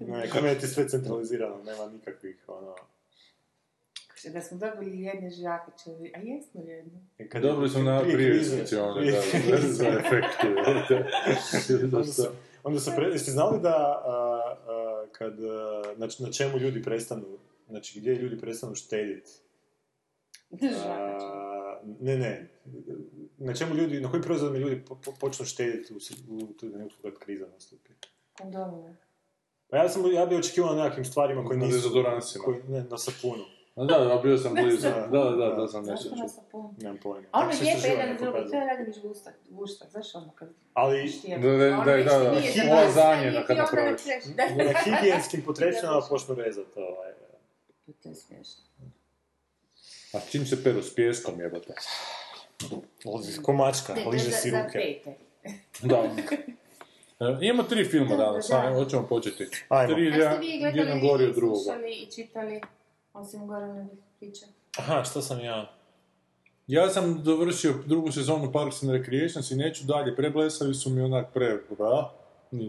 ne, 0.00 0.31
kod 0.31 0.61
ti 0.61 0.67
sve 0.67 0.89
centralizirano, 0.89 1.57
nema 1.65 1.87
nikakvih, 1.87 2.45
ono... 2.49 2.75
Da 4.29 4.43
smo 4.43 4.59
dobili 4.59 5.00
jedne 5.00 5.31
žakače, 5.31 5.91
a 6.15 6.19
jesmo 6.21 6.61
jedne. 6.61 7.29
Kad 7.29 7.43
Dobili 7.43 7.69
smo 7.69 7.83
na 7.83 8.00
prije 8.00 8.15
krize, 8.17 8.50
prijesnici, 8.50 8.77
ono, 8.77 8.95
prije 8.95 9.12
da, 9.50 9.59
za 9.69 9.89
efektu. 9.89 10.47
Onda 11.97 12.05
su, 12.05 12.23
onda 12.62 12.81
pre... 12.97 13.07
Jeste 13.07 13.31
znali 13.31 13.61
da 13.61 14.03
a, 14.05 14.55
a, 14.67 15.07
kad, 15.12 15.45
a, 15.45 15.83
znači, 15.97 16.23
na 16.23 16.33
čemu 16.33 16.59
ljudi 16.59 16.83
prestanu, 16.83 17.27
znači 17.69 18.00
gdje 18.00 18.15
ljudi 18.15 18.39
prestanu 18.39 18.75
štediti? 18.75 19.31
A, 20.87 21.81
ne, 22.00 22.19
ne. 22.19 22.49
Na 23.39 23.55
čemu 23.55 23.75
ljudi, 23.75 24.00
na 24.00 24.11
kojim 24.11 24.23
proizvodima 24.23 24.59
ljudi 24.59 24.83
po, 24.89 24.95
po- 25.05 25.15
počnu 25.21 25.47
štediti 25.47 25.95
u, 25.95 25.97
u 26.35 26.49
kad 27.03 27.19
kriza 27.19 27.47
nastupi? 27.55 27.91
Pa 29.71 29.77
ja 29.77 29.89
sam, 29.89 30.12
ja 30.12 30.27
bi 30.27 30.37
očekivao 30.37 30.75
na 30.75 30.83
nekakvim 30.83 31.05
stvarima 31.05 31.45
koje 31.45 31.59
Na 31.59 31.67
nisu... 31.67 31.77
dezodoransima. 31.77 32.45
Koji, 32.45 32.62
ne, 32.69 32.85
na 32.91 32.99
sapunu. 32.99 33.45
Da, 33.77 33.99
da, 33.99 34.21
bio 34.23 34.39
sam 34.39 34.55
blizu. 34.55 34.89
Da, 34.89 34.91
Da, 34.91 35.25
da, 35.25 35.31
da, 35.31 35.49
da. 35.49 35.55
da 35.57 35.69
sam 35.69 35.85
nešto 35.85 36.09
čuo. 36.09 36.75
Nemam 36.79 36.99
pojma. 37.03 37.27
A 37.31 37.41
ono 37.41 37.50
lijepo 37.61 37.87
jedan 37.87 38.17
drugi, 38.17 38.50
to 38.50 38.57
je 38.57 38.67
Radilić 38.67 38.99
guštak, 39.03 39.35
guštak, 39.50 39.91
znaš 39.91 40.15
ono 40.15 40.31
kad 40.35 40.49
Ali. 40.75 41.12
Da, 41.29 41.39
da, 41.39 41.67
Ono 41.67 41.85
da, 41.85 41.97
da, 41.97 42.19
da. 42.19 42.91
zanjena 42.91 43.31
guštak, 43.31 43.47
kad 43.47 43.57
napraviš. 43.57 44.00
Da, 44.37 44.65
na 44.65 44.73
higijenskim 44.85 45.43
potrepštinama 45.43 46.00
počnu 46.09 46.35
rezati 46.35 46.71
ovaj... 46.77 47.12
To 48.03 48.09
je 48.09 48.15
smiješno. 48.15 48.62
A 50.12 50.19
čim 50.31 50.47
se 50.47 50.65
peru 50.65 50.83
s 50.83 50.95
pjeskom 50.95 51.41
jebate? 51.41 51.75
Ko 53.43 53.53
mačka, 53.53 53.95
liže 54.12 54.31
si 54.31 54.50
ruke. 54.50 55.00
Da. 55.83 56.03
E, 57.21 57.39
imamo 57.41 57.62
tri 57.62 57.85
filma 57.85 58.17
danas, 58.17 58.49
Da. 58.49 58.61
ajmo, 58.61 58.85
hoćemo 58.85 59.07
početi. 59.07 59.47
Ajmo. 59.69 59.95
Tri, 59.95 60.05
jedan 60.75 61.00
gori 61.00 61.25
od 61.27 61.35
slušali 61.35 61.93
i 61.93 62.11
čitali, 62.11 62.61
osim 63.12 63.47
Goranovih 63.47 63.99
priča? 64.19 64.47
Aha, 64.79 65.05
što 65.05 65.23
sam 65.23 65.40
ja? 65.40 65.73
Ja 66.67 66.88
sam 66.88 67.23
dovršio 67.23 67.75
drugu 67.87 68.12
sezonu 68.12 68.52
Parks 68.52 68.83
and 68.83 68.93
Recreations 68.93 69.50
i 69.50 69.57
neću 69.57 69.85
dalje, 69.85 70.17
preblesavi 70.17 70.75
su 70.75 70.90
mi 70.90 71.00
onak 71.00 71.33
pre... 71.35 71.59
Da? 71.79 72.14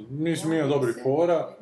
Nisam 0.09 0.53
imao 0.53 0.67
dobrih 0.67 0.95
fora. 1.03 1.55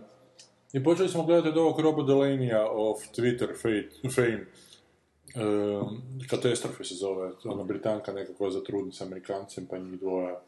I 0.74 0.83
počeli 0.83 1.09
smo 1.09 1.24
gledati 1.24 1.50
od 1.50 1.57
ovog 1.57 1.79
Robo 1.79 2.01
Delaney-a 2.03 2.69
of 2.71 2.98
Twitter 3.17 3.55
fate, 3.55 4.09
fame. 4.15 4.45
Um, 5.36 6.01
katastrofe 6.29 6.83
se 6.83 6.95
zove, 6.95 7.31
ona 7.45 7.63
Britanka 7.63 8.13
nekako 8.13 8.50
zatrudni 8.50 8.91
s 8.91 9.01
Amerikancem, 9.01 9.65
pa 9.65 9.77
njih 9.77 10.00
dvoja 10.00 10.41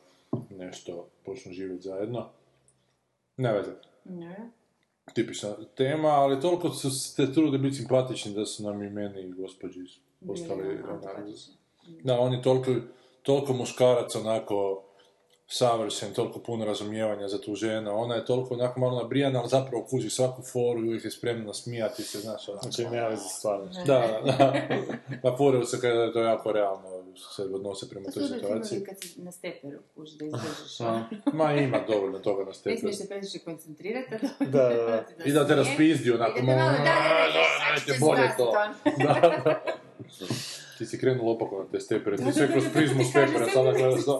nešto 0.50 1.08
počnu 1.26 1.54
živjeti 1.54 1.84
zajedno. 1.84 2.30
Ne 3.38 3.54
veze, 3.54 3.72
Ne. 4.06 4.52
Tipična 5.14 5.56
tema, 5.76 6.08
ali 6.08 6.42
toliko 6.42 6.70
su 6.70 6.90
se 6.90 7.34
trude 7.34 7.58
biti 7.58 7.76
simpatični 7.76 8.34
da 8.34 8.46
su 8.46 8.64
nam 8.64 8.84
i 8.84 8.90
meni 8.90 9.22
i 9.22 9.32
gospođi 9.32 9.80
antipatični. 10.92 11.54
da, 12.04 12.20
on 12.20 12.34
je 12.34 12.42
toliko, 12.42 12.72
toliko 13.22 13.54
muškarac 13.54 14.16
onako 14.16 14.84
savršen, 15.52 16.14
toliko 16.14 16.40
puno 16.40 16.66
razumijevanja 16.66 17.28
za 17.28 17.42
tu 17.42 17.56
ženu, 17.56 17.92
ona 17.94 18.16
je 18.16 18.26
toliko 18.26 18.54
onako 18.54 18.80
malo 18.80 19.02
nabrijana, 19.02 19.40
ali 19.40 19.50
zapravo 19.50 19.84
kuži 19.84 20.10
svaku 20.10 20.42
foru 20.44 20.80
i 20.80 20.88
uvijek 20.88 21.06
je 21.06 21.12
spremna 21.12 21.46
nasmijati 21.46 22.04
se, 22.04 22.20
znaš, 22.20 22.50
onako. 22.50 22.64
Znači, 22.64 22.86
nema 22.86 23.08
veze 23.08 23.22
s 23.24 23.38
stvarnošću. 23.38 23.82
Da, 23.86 24.22
da, 24.26 24.54
da 25.24 25.38
furaju 25.38 25.66
se 25.66 25.82
kada 25.82 26.02
je 26.02 26.14
to 26.14 26.20
jako 26.20 26.52
realno 26.52 27.04
se 27.36 27.42
odnose 27.44 27.90
prema 27.90 28.06
To 28.06 28.12
toj 28.12 28.24
situaciji. 28.30 28.84
kad 28.84 28.96
si 29.02 29.22
na 29.22 29.32
steperu 29.32 29.80
kuži 29.96 30.18
da 30.18 30.26
izdržiš. 30.26 30.82
A, 30.82 31.04
Ma 31.34 31.54
ima 31.54 31.80
dovoljno 31.88 32.20
toga 32.20 32.42
na 32.42 32.48
Ne 32.48 32.54
steperu. 32.54 32.80
smiješ 32.80 32.98
se 32.98 33.08
previše 33.08 33.40
koncentrirati, 33.40 34.16
da, 34.40 34.70
Da. 34.70 35.06
I 35.26 35.32
da 35.32 35.48
te 35.48 35.56
raspizdi 35.56 36.12
onako, 36.12 36.42
malo, 36.42 36.58
da, 36.58 36.74
da, 36.74 36.84
da, 37.76 37.94
da, 37.94 38.00
bolje 38.00 38.30
to. 38.38 38.54
Da, 39.06 39.14
da. 39.44 39.64
Ti 40.78 40.86
si 40.86 41.00
krenuo 41.00 41.34
opako 41.34 41.60
na 41.60 41.66
te 41.66 41.80
stepere, 41.80 42.18
ti 42.18 42.34
sve 42.34 42.48
kroz 42.48 42.64
prizmu 42.74 43.04
stepera, 43.04 43.48
sada 43.54 43.72
gledaš 43.72 44.06
to. 44.06 44.20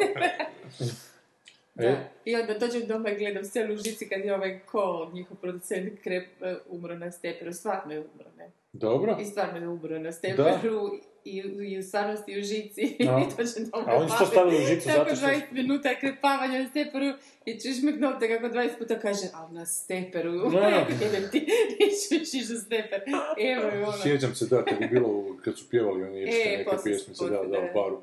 Da. 1.76 1.84
E? 1.84 1.96
I 2.26 2.36
onda 2.36 2.54
dođem 2.56 2.88
doma 2.88 3.10
i 3.10 3.18
gledam 3.18 3.44
scenu 3.46 3.74
u 3.74 3.78
žici 3.78 4.10
kad 4.10 4.20
je 4.20 4.36
ovaj 4.36 4.60
ko, 4.62 5.12
njihov 5.14 5.38
producent 5.38 6.00
krep, 6.04 6.28
uh, 6.42 6.48
umro 6.70 6.96
na 6.96 7.12
steperu. 7.12 7.54
Stvarno 7.54 7.94
je 7.94 8.00
umro, 8.00 8.26
ne? 8.38 8.50
Dobro. 8.74 9.18
I 9.22 9.26
stvarno 9.26 9.60
je 9.60 9.68
umro 9.68 10.00
na 10.00 10.12
steperu 10.12 10.90
i, 11.26 11.42
u- 11.48 11.62
i 11.62 11.78
u 11.78 11.84
stvarnosti 11.84 12.32
i 12.32 12.40
u 12.40 12.44
žici. 12.44 12.82
A. 12.82 13.20
I 13.22 13.36
dođem 13.38 13.66
doma 13.66 13.86
A 13.88 13.96
oni 13.96 14.10
su 14.10 14.16
to 14.16 14.18
pale. 14.18 14.32
stavili 14.32 14.56
u 14.56 14.68
žicu 14.68 14.90
zato 14.90 15.16
što- 15.16 15.26
20 15.26 15.42
minuta 15.52 15.90
krepavanja 15.96 16.60
na 16.60 16.70
steperu 16.70 17.06
i 17.46 17.54
čuš 17.54 17.84
me 17.84 17.98
knopte 17.98 18.28
kako 18.30 18.48
20 18.48 18.70
puta 18.78 19.00
kaže, 19.00 19.28
ali 19.34 19.54
na 19.54 19.66
steperu. 19.68 20.32
Ne. 20.32 20.86
Jebem 21.02 21.30
ti, 21.32 21.40
neću 21.72 22.24
ići 22.24 22.54
na 22.54 22.60
steper. 22.60 23.02
Evo 23.40 23.68
je 23.68 23.84
ono. 23.84 23.92
Sjećam 23.94 24.36
se 24.36 24.46
da, 24.48 24.66
kad 24.66 24.82
je 24.82 24.88
bilo, 24.88 25.10
kad 25.44 25.58
su 25.58 25.70
pjevali 25.70 26.04
oni 26.04 26.22
irske 26.22 26.42
E, 26.46 26.58
neke 26.58 26.76
pjesmice, 26.84 27.24
da, 27.26 27.30
da, 27.32 27.44
da. 27.44 27.60
u 27.60 27.74
baru. 27.76 28.02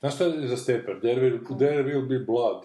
Znaš 0.00 0.14
šta 0.14 0.24
je 0.24 0.48
za 0.48 0.56
steper? 0.56 0.94
There 0.96 1.20
will, 1.20 1.58
there 1.58 1.82
will 1.84 2.08
be 2.08 2.18
blood. 2.18 2.62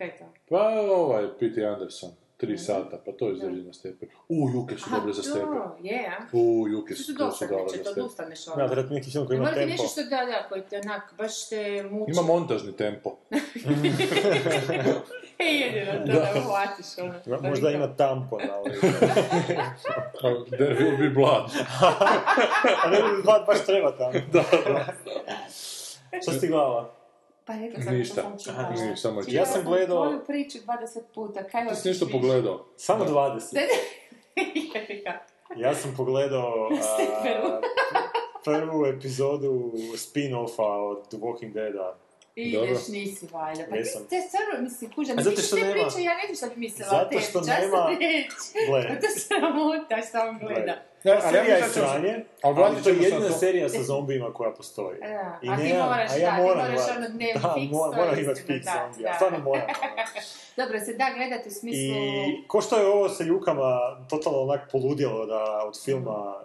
Kaj 0.00 0.06
je 0.06 0.16
to? 0.16 0.24
Pa 0.48 0.62
ovaj, 0.90 1.24
P.T. 1.38 1.64
Anderson, 1.64 2.10
tri 2.36 2.58
sata, 2.58 2.98
pa 3.06 3.12
to 3.12 3.32
izdrži 3.32 3.62
na 3.62 3.72
steper. 3.72 4.08
U, 4.28 4.48
juke 4.50 4.76
su 4.76 4.84
Aha, 4.86 4.96
dobre 4.96 5.12
za 5.12 5.22
steper. 5.22 5.40
to, 5.42 5.76
je, 5.82 6.06
a? 6.10 6.22
U, 6.32 6.68
juke 6.68 6.94
su, 6.94 7.14
to 7.14 7.30
su 7.30 7.44
dobre 7.46 7.68
za 7.68 7.76
to 7.76 7.84
steper. 7.84 8.02
odustaneš 8.02 8.46
Ja, 8.46 8.52
ono. 8.52 8.66
vjerojatno 8.66 8.94
neki 8.94 9.10
film 9.10 9.26
koji 9.26 9.36
ima 9.36 9.52
tempo. 9.52 9.70
nešto 9.70 9.86
što 9.86 10.02
da, 10.02 10.16
da, 10.24 10.48
koji 10.48 10.62
te 10.62 10.76
onak, 10.78 11.14
baš 11.18 11.48
te 11.48 11.60
muči. 11.90 12.12
Ima 12.12 12.22
montažni 12.22 12.72
tempo. 12.74 13.16
E, 15.38 15.44
jedino 15.44 15.92
to 16.06 16.12
da 16.12 16.40
uhvatiš, 16.40 16.86
ono. 16.98 17.40
Možda 17.42 17.70
ima 17.70 17.96
tampon, 17.96 18.40
ali... 18.52 18.70
There 20.50 20.74
will 20.76 20.98
be 20.98 21.10
blood. 21.10 21.50
A 22.84 22.90
ne, 22.90 22.98
ba- 23.24 23.44
baš 23.46 23.66
treba 23.66 23.90
tamo. 23.92 24.12
da, 24.32 24.44
da. 24.66 24.84
Što 26.22 26.32
si 26.32 26.40
ti 26.40 26.46
gledala? 26.46 26.94
Pa 27.50 27.56
rekla 27.56 27.82
sam 27.82 27.94
Ništa. 27.94 28.12
što 28.12 28.22
sam 28.22 28.38
čitala. 28.38 28.58
Aha, 28.60 28.70
nije, 28.74 28.96
samo 28.96 29.20
Ja 29.28 29.46
sam 29.46 29.64
gledao- 29.64 30.04
Tvoju 30.04 30.20
priču 30.26 30.58
20 30.58 31.00
puta, 31.14 31.42
kaj 31.42 31.62
Ti 31.62 31.68
hoćeš 31.68 31.82
si 31.82 31.88
nešto 31.88 32.04
više? 32.04 32.18
pogledao. 32.18 32.64
Samo 32.76 33.04
20. 33.04 33.56
Jebiga. 34.74 35.20
Ja 35.56 35.74
sam 35.74 35.94
pogledao 35.96 36.68
a, 36.72 37.60
prvu 38.44 38.86
epizodu 38.86 39.52
spin-offa 39.94 40.62
od 40.62 41.08
The 41.08 41.16
Walking 41.16 41.52
Deada. 41.52 41.96
Ideš, 42.36 42.88
nisi 42.88 43.26
valjda. 43.26 43.64
Pa 43.64 43.70
ti 43.72 43.78
Jesam. 43.78 44.02
te 44.10 44.16
stvarno, 44.20 44.62
mislim, 44.62 44.90
kuža, 44.90 45.12
A 45.12 45.16
mi 45.16 45.22
zato 45.22 45.36
ti 45.36 45.42
što 45.42 45.56
nema- 45.56 45.72
priče, 45.72 46.02
ja 46.02 46.14
ne 46.14 46.22
znam 46.24 46.36
šta 46.36 46.46
bi 46.48 46.60
mislila 46.60 46.88
Zato 46.88 47.06
o 47.06 47.08
tebi, 47.10 47.22
što 47.22 47.40
nema- 47.40 47.86
ti. 47.88 48.28
Gle. 48.68 48.82
Pa 48.88 48.94
to 48.96 49.06
sramota 49.16 49.96
šta 50.08 50.18
on 50.22 50.38
gleda. 50.38 50.74
Ne, 51.04 51.12
ali 51.14 51.20
ja 51.26 51.30
Serija 51.32 51.56
je 51.56 51.68
sranje, 51.68 52.24
ali 52.42 52.82
to 52.82 52.88
je 52.88 52.96
jedina 52.96 53.28
to. 53.28 53.32
serija 53.34 53.68
sa 53.68 53.82
zombijima 53.82 54.32
koja 54.32 54.50
postoji. 54.52 54.98
Da, 55.00 55.38
I 55.42 55.48
a 55.48 55.56
ti 55.58 55.74
moraš, 55.74 56.10
a 56.10 56.16
ja 56.16 56.30
da, 56.30 56.36
ti 56.36 56.42
moram 56.42 56.58
moraš 56.58 56.74
gledat. 56.76 56.96
ono 56.98 57.08
dnevni 57.08 57.32
Da, 57.34 57.54
fiks, 57.54 57.72
mo- 57.72 57.90
to 57.90 57.96
moram 57.96 58.14
je 58.14 58.24
imat 58.24 58.36
istina, 58.36 58.54
fiks 58.54 58.66
da, 58.66 58.72
zombija, 58.84 59.14
stvarno 59.14 59.38
moram. 59.40 59.66
Dobro, 60.56 60.80
se 60.80 60.92
da 60.92 61.06
gledati 61.16 61.48
u 61.48 61.52
smislu... 61.52 61.80
I 61.80 62.44
ko 62.46 62.60
što 62.60 62.78
je 62.78 62.86
ovo 62.86 63.08
sa 63.08 63.24
Jukama 63.24 63.78
totalno 64.10 64.38
onak 64.40 64.68
poludjelo 64.72 65.26
da 65.26 65.64
od 65.66 65.84
filma 65.84 66.44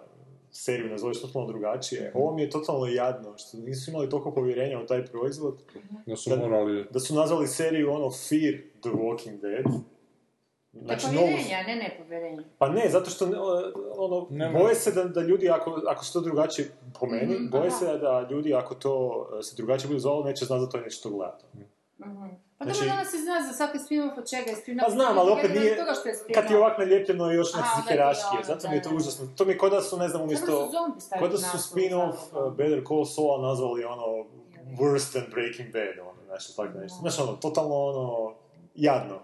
seriju 0.56 0.88
nazoveš 0.88 1.20
totalno 1.20 1.48
drugačije, 1.48 2.12
ovo 2.14 2.34
mi 2.34 2.42
je 2.42 2.50
totalno 2.50 2.86
jadno, 2.86 3.34
što 3.36 3.56
nisu 3.58 3.90
imali 3.90 4.10
toliko 4.10 4.32
povjerenja 4.32 4.80
u 4.80 4.86
taj 4.86 5.04
proizvod, 5.06 5.62
Da 6.06 6.16
su 6.16 6.30
Da- 6.30 6.36
morali... 6.36 6.84
da 6.90 7.00
su 7.00 7.14
nazvali 7.14 7.46
seriju 7.48 7.92
ono 7.92 8.10
Fear 8.10 8.52
the 8.80 8.88
Walking 8.90 9.40
Dead. 9.40 9.64
Znači, 10.74 11.06
novu- 11.06 11.16
povjerenja, 11.18 11.62
ne 11.64 11.76
nepovjerenja. 11.78 12.42
Pa 12.58 12.68
ne, 12.68 12.88
zato 12.88 13.10
što 13.10 13.26
ne, 13.26 13.36
ono, 13.92 14.26
Nema. 14.30 14.58
boje 14.58 14.74
se 14.74 14.92
da, 14.92 15.04
da 15.04 15.20
ljudi, 15.22 15.50
ako, 15.50 15.80
ako 15.86 16.04
se 16.04 16.12
to 16.12 16.20
drugačije, 16.20 16.68
po 17.00 17.06
meni, 17.06 17.34
Mhm, 17.34 17.50
boje 17.50 17.66
aha. 17.66 17.70
se 17.70 17.98
da 17.98 18.28
ljudi 18.30 18.54
ako 18.54 18.74
to 18.74 18.94
e, 19.38 19.42
se 19.42 19.56
drugačije 19.56 19.88
budu 19.88 20.00
zvalo, 20.00 20.24
neće 20.24 20.44
znati 20.44 20.60
za 20.60 20.68
to 20.68 20.78
i 20.78 20.82
neće 20.82 21.02
to 21.02 21.10
gledati. 21.10 21.44
Mhm. 21.54 22.45
Pa 22.58 22.64
Znači- 22.64 22.78
dobro, 22.80 22.94
danas 22.94 23.10
se 23.10 23.18
zna 23.18 23.34
za 23.48 23.52
svaki 23.52 23.78
spin-off 23.78 24.18
od 24.18 24.30
čega 24.30 24.50
je 24.50 24.56
spin-off. 24.56 24.84
Pa 24.84 24.90
znam, 24.90 25.18
ali 25.18 25.30
opet 25.32 25.50
nije, 25.54 25.76
Toga 25.76 25.94
što 25.94 26.08
je 26.08 26.14
kad 26.34 26.50
je 26.50 26.56
ovak 26.56 26.78
nalijepljeno 26.78 27.30
još 27.30 27.52
ti 27.52 27.58
je 27.58 27.82
heraškije, 27.88 28.44
zato 28.44 28.62
da, 28.62 28.68
mi 28.68 28.76
je 28.76 28.82
to 28.82 28.90
užasno. 28.94 29.26
To 29.36 29.44
mi 29.44 29.52
je 29.52 29.58
kod 29.58 29.72
da 29.72 29.82
su, 29.82 29.96
ne 29.96 30.08
znam, 30.08 30.22
umjesto... 30.22 30.70
Kod 31.18 31.30
da 31.30 31.38
su 31.38 31.58
spin-off 31.58 32.16
uh, 32.32 32.54
Better 32.56 32.82
Call 32.88 33.04
Saul 33.04 33.42
nazvali 33.42 33.84
ono 33.84 34.06
worse 34.80 35.12
than 35.12 35.26
Breaking 35.30 35.72
Bad, 35.72 35.98
ono, 36.00 36.32
nešto 36.32 36.62
tako 36.62 36.78
nešto. 36.78 36.98
Znaš 37.00 37.18
ono, 37.18 37.32
totalno 37.32 37.74
ono, 37.74 38.34
jadno. 38.74 39.18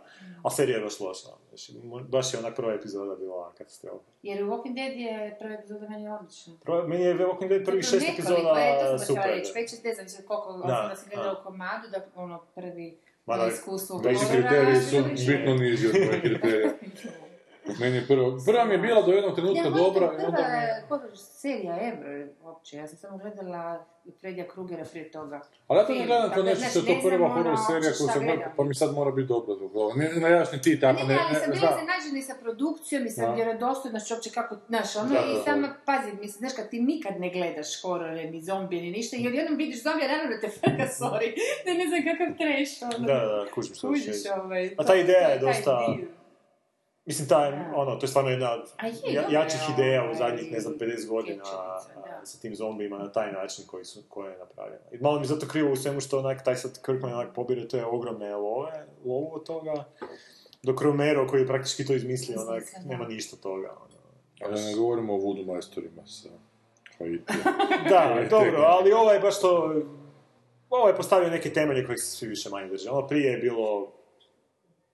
A 0.45 0.51
serija 0.51 0.77
je 0.79 0.85
baš 0.85 1.01
loša. 1.01 1.29
Znači, 1.49 1.73
baš 2.09 2.35
je 2.35 2.39
onak 2.39 2.57
prva 2.57 2.73
epizoda 2.75 3.15
bila 3.15 3.53
katastrofa. 3.59 4.05
Jer 4.23 4.45
u 4.45 4.47
Walking 4.47 4.75
Dead 4.75 4.93
je 4.97 5.37
prva 5.39 5.55
epizoda 5.55 5.89
meni 5.89 6.09
odlična. 6.09 6.53
Prva, 6.65 6.87
meni 6.87 7.05
je 7.05 7.15
Walking 7.15 7.49
Dead 7.49 7.65
prvih 7.65 7.85
Zapravo 7.85 8.01
šest 8.01 8.19
epizoda 8.19 8.55
e, 8.59 8.79
to 8.81 8.99
sam 8.99 9.07
super. 9.07 9.23
htjela 9.23 9.37
reći, 9.55 9.77
ne 9.85 9.95
znam 9.95 10.07
više 10.07 10.23
koliko, 10.23 10.53
Da, 10.53 10.95
gledala 11.09 11.33
da. 11.35 11.41
u 11.41 11.45
komadu, 11.45 11.89
da 11.89 12.07
ono 12.15 12.39
prvi 12.55 12.99
Ma 13.27 13.37
da, 13.37 13.43
moje 13.43 13.53
iskustvo 13.53 14.01
kriteriji 14.31 14.81
su 14.81 14.97
bitno 15.27 15.55
niži 15.55 15.87
od 15.87 15.95
mojih 16.07 16.23
kriterija. 16.23 16.73
Meni 17.81 17.97
je 17.97 18.07
prva, 18.07 18.39
prva 18.47 18.65
mi 18.65 18.75
je 18.75 18.79
bila 18.79 19.03
do 19.03 19.13
jednog 19.13 19.35
trenutka 19.35 19.63
Ja, 19.65 19.71
dobra 19.71 20.07
i 20.07 20.17
prva 20.17 20.29
onda 20.29 20.49
mi 20.49 21.07
je... 21.07 21.17
serija 21.17 21.79
ever, 21.89 22.29
uopće. 22.43 22.77
Ja 22.77 22.89
sam 22.89 22.99
samo 22.99 23.19
gledala 23.19 23.85
Fredija 24.21 24.49
Krugera 24.49 24.85
prije 24.91 25.11
toga. 25.11 25.41
Ali 25.67 25.81
ja 25.81 25.87
to 25.87 25.93
ne 25.93 26.07
gledam 26.07 26.31
da, 26.31 26.43
nešto 26.43 26.69
što 26.71 26.79
je 26.79 26.87
to 26.87 27.09
prva 27.09 27.17
znam, 27.19 27.31
horror 27.31 27.47
ono, 27.47 27.65
serija 27.67 27.93
koju 27.99 28.09
sam 28.09 28.19
gledam. 28.19 28.37
gledao, 28.37 28.53
pa 28.57 28.65
mi 28.65 28.75
sad 28.75 28.95
mora 28.95 29.11
biti 29.11 29.29
dobro 29.29 29.55
zbog 29.55 29.73
toga. 29.73 29.95
Ne, 29.95 30.09
ne 30.09 30.31
jašni 30.31 30.63
ti 30.63 30.81
tako, 30.81 31.01
ne, 31.01 31.07
Ne, 31.07 31.19
ali 31.21 31.33
ne, 31.33 31.41
sam 31.41 31.51
ne, 32.15 32.23
sa 32.23 32.35
produkcijom 32.41 33.07
i 33.07 33.11
sa 33.11 33.35
vjerodostojnošću 33.35 34.15
uopće 34.15 34.31
kako, 34.31 34.57
znaš, 34.69 34.97
ono, 34.97 35.15
i 35.15 35.45
sama, 35.45 35.75
pazi, 35.85 36.11
mislim, 36.13 36.39
znaš, 36.39 36.53
kad 36.57 36.71
ti 36.71 36.81
nikad 36.81 37.21
ne 37.21 37.31
gledaš 37.31 37.83
horore, 37.83 38.31
ni 38.31 38.43
zombije, 38.43 38.83
ni 38.83 38.91
ništa, 38.91 39.17
i 39.17 39.29
odjednom 39.29 39.57
vidiš 39.57 39.83
zombija, 39.83 40.09
da 40.09 40.41
te 40.41 40.49
frka, 40.49 40.87
sorry, 41.01 41.29
da 41.65 41.71
ne 41.75 41.87
znam 41.89 42.01
kakav 42.09 42.29
trash, 42.39 42.75
ono. 42.83 43.07
Da, 43.07 43.15
da, 43.15 43.47
kužim 43.55 43.75
što 43.75 43.89
Kužiš, 43.89 44.17
ovaj, 44.43 44.67
A 44.67 44.77
to- 44.77 44.85
ta 44.85 44.95
ideja 44.95 45.29
to 45.29 45.33
je 45.33 45.39
dosta-. 45.39 45.97
Mislim, 47.05 47.29
taj, 47.29 47.51
Da. 47.51 47.73
ono, 47.77 47.97
to 47.97 48.05
je 48.05 48.09
stvarno 48.09 48.31
jedna 48.31 48.53
od 48.53 48.63
jačih 49.31 49.61
ideja 49.75 50.01
u 50.03 50.05
ovaj, 50.05 50.15
zadnjih, 50.15 50.53
ne 50.53 50.61
znam, 50.61 50.75
50 50.75 51.09
godina 51.09 51.43
sa 52.27 52.41
tim 52.41 52.55
zombijima 52.55 52.99
na 52.99 53.13
taj 53.13 53.33
način 53.33 53.65
koji 53.67 53.85
su, 53.85 54.03
koje 54.09 54.33
je 54.33 54.39
napravljeno. 54.39 54.85
I 54.93 54.99
malo 54.99 55.21
mi 55.21 55.27
zato 55.27 55.47
krivo 55.49 55.73
u 55.73 55.77
svemu 55.77 56.01
što 56.01 56.19
onak, 56.19 56.45
taj 56.45 56.57
sad 56.57 56.83
Kirkman 56.87 57.13
onak 57.13 57.35
pobire 57.35 57.69
te 57.69 57.85
ogromne 57.85 58.35
love, 58.35 58.87
lovu 59.05 59.35
od 59.35 59.47
toga, 59.47 59.85
dok 60.63 60.83
Romero 60.83 61.27
koji 61.27 61.41
je 61.41 61.47
praktički 61.47 61.87
to 61.87 61.95
izmislio, 61.95 62.41
onak, 62.41 62.65
nema 62.85 63.09
ništa 63.09 63.37
toga. 63.37 63.71
Ono. 63.71 64.03
A 64.43 64.49
da 64.49 64.63
ne 64.63 64.75
govorimo 64.75 65.15
o 65.15 65.17
voodoo 65.17 65.45
majstorima 65.45 66.07
sa. 66.07 66.29
Da, 67.91 68.27
dobro, 68.31 68.63
ali 68.67 68.93
ovo 68.93 69.13
je 69.13 69.21
baš 69.21 69.41
to... 69.41 69.83
Ovo 70.71 70.89
je 70.89 70.97
postavio 70.97 71.31
neke 71.31 71.53
temelje 71.53 71.87
kojih 71.87 72.01
se 72.01 72.17
svi 72.17 72.29
više 72.29 72.49
manje 72.49 72.69
drže. 72.69 72.91
Ono 72.91 73.07
prije 73.07 73.33
je 73.33 73.39
bilo 73.39 73.93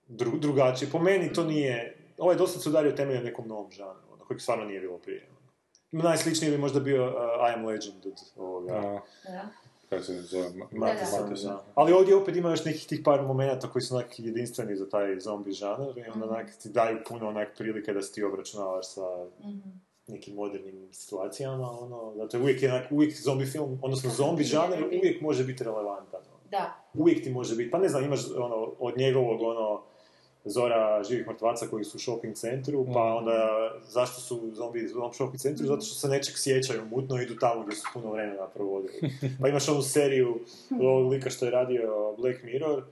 dru, 0.07 0.31
drugačije. 0.37 0.91
Po 0.91 0.99
meni 0.99 1.33
to 1.33 1.43
nije... 1.43 1.97
Ovo 2.17 2.31
je 2.31 2.37
dosta 2.37 2.59
se 2.59 2.69
udario 2.69 2.91
temelje 2.91 3.21
nekom 3.21 3.47
novom 3.47 3.71
žanru, 3.71 4.01
ono, 4.13 4.25
kojeg 4.25 4.41
stvarno 4.41 4.65
nije 4.65 4.79
bilo 4.79 4.97
prije. 4.97 5.27
Najsličniji 5.93 6.51
bi 6.51 6.57
možda 6.57 6.79
bio 6.79 7.05
uh, 7.05 7.13
I 7.43 7.55
Am 7.55 7.65
Legend 7.65 8.05
od 8.05 8.13
ovoga. 8.37 8.73
A, 8.73 8.81
Da. 9.25 9.45
kako 9.89 10.03
se 10.03 10.13
zove? 10.13 10.49
Ma- 10.49 10.65
Da, 10.65 10.77
Mate- 10.77 10.95
da. 11.11 11.21
Mateson. 11.21 11.47
Da. 11.47 11.63
Ali 11.75 11.93
ovdje 11.93 12.15
opet 12.15 12.35
ima 12.35 12.49
još 12.49 12.65
nekih 12.65 12.87
tih 12.87 13.01
par 13.05 13.21
momenata 13.21 13.67
koji 13.67 13.81
su 13.81 13.95
onak 13.95 14.19
jedinstveni 14.19 14.75
za 14.75 14.89
taj 14.89 15.19
zombi 15.19 15.51
žanr 15.51 15.97
i 15.97 16.11
onda 16.13 16.25
onak 16.27 16.47
ti 16.53 16.69
daju 16.69 16.97
puno 17.07 17.27
onak 17.27 17.47
prilike 17.57 17.93
da 17.93 18.01
se 18.01 18.13
ti 18.13 18.23
obračunavaš 18.23 18.85
sa 18.87 19.01
nekim 20.07 20.35
modernim 20.35 20.93
situacijama, 20.93 21.71
ono, 21.71 22.13
zato 22.15 22.37
je 22.37 22.43
uvijek, 22.43 22.61
jednak, 22.61 22.91
uvijek 22.91 23.13
zombi 23.15 23.45
film, 23.45 23.79
odnosno 23.81 24.09
zombi 24.11 24.43
žanr 24.43 24.83
uvijek 24.85 25.21
može 25.21 25.43
biti 25.43 25.63
relevantan. 25.63 26.21
ono. 26.23 26.39
Da. 26.51 26.83
Uvijek 26.93 27.23
ti 27.23 27.29
može 27.29 27.55
biti, 27.55 27.71
pa 27.71 27.77
ne 27.77 27.89
znam, 27.89 28.03
imaš 28.03 28.19
ono, 28.37 28.55
od 28.79 28.97
njegovog 28.97 29.41
ono, 29.41 29.81
Zora 30.45 31.03
živih 31.03 31.27
mrtvaca 31.27 31.67
koji 31.67 31.83
su 31.83 31.97
u 31.97 32.01
shopping 32.01 32.35
centru, 32.35 32.85
pa 32.93 32.99
onda 33.01 33.49
zašto 33.83 34.21
su 34.21 34.51
zombi 34.53 34.85
u 34.85 35.13
shopping 35.13 35.39
centru? 35.39 35.65
Zato 35.65 35.81
što 35.81 35.95
se 35.95 36.07
nečeg 36.07 36.35
sjećaju 36.37 36.85
mutno 36.85 37.19
i 37.19 37.23
idu 37.23 37.35
tamo 37.35 37.63
gdje 37.63 37.75
su 37.75 37.87
puno 37.93 38.11
vremena 38.11 38.47
provodili. 38.47 38.93
Pa 39.41 39.47
imaš 39.47 39.69
onu 39.69 39.81
seriju 39.81 40.39
ovog 40.71 41.11
lika 41.11 41.29
što 41.29 41.45
je 41.45 41.51
radio 41.51 42.15
Black 42.17 42.43
Mirror 42.43 42.83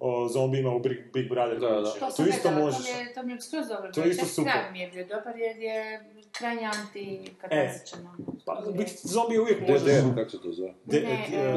o 0.00 0.28
zombijima 0.28 0.70
u 0.70 0.78
Big, 0.78 1.12
Big 1.12 1.28
Brother 1.28 1.58
Da, 1.60 1.68
da. 1.70 1.84
To 1.84 1.98
To 2.16 2.26
isto 2.26 2.42
gledala, 2.42 2.64
možeš... 2.64 2.78
to 2.78 2.92
mi 2.94 3.00
je, 3.00 3.14
to 3.14 3.22
mi 3.22 3.32
je 3.32 3.40
skroz 3.40 3.68
dobro. 3.68 3.92
To 3.92 4.00
je 4.00 4.10
isto 4.10 4.26
super. 4.26 4.52
kraj 4.52 4.72
mi 4.72 4.80
je 4.80 4.88
bio 4.88 5.06
dobar 5.06 5.36
jer 5.36 5.56
je 5.58 6.00
krajnje 6.32 6.62
anti-katarzičan. 6.66 8.00
ono, 8.00 8.32
Pa, 8.46 8.56
skroz 8.56 8.68
je- 8.68 8.78
biti 8.78 8.92
zombije 9.04 9.40
uvijek 9.40 9.60
možeš... 9.60 9.82
kako 10.16 10.30
se 10.30 10.42
to 10.42 10.52
zove? 10.52 10.74
De- 10.84 10.98
e, 10.98 11.48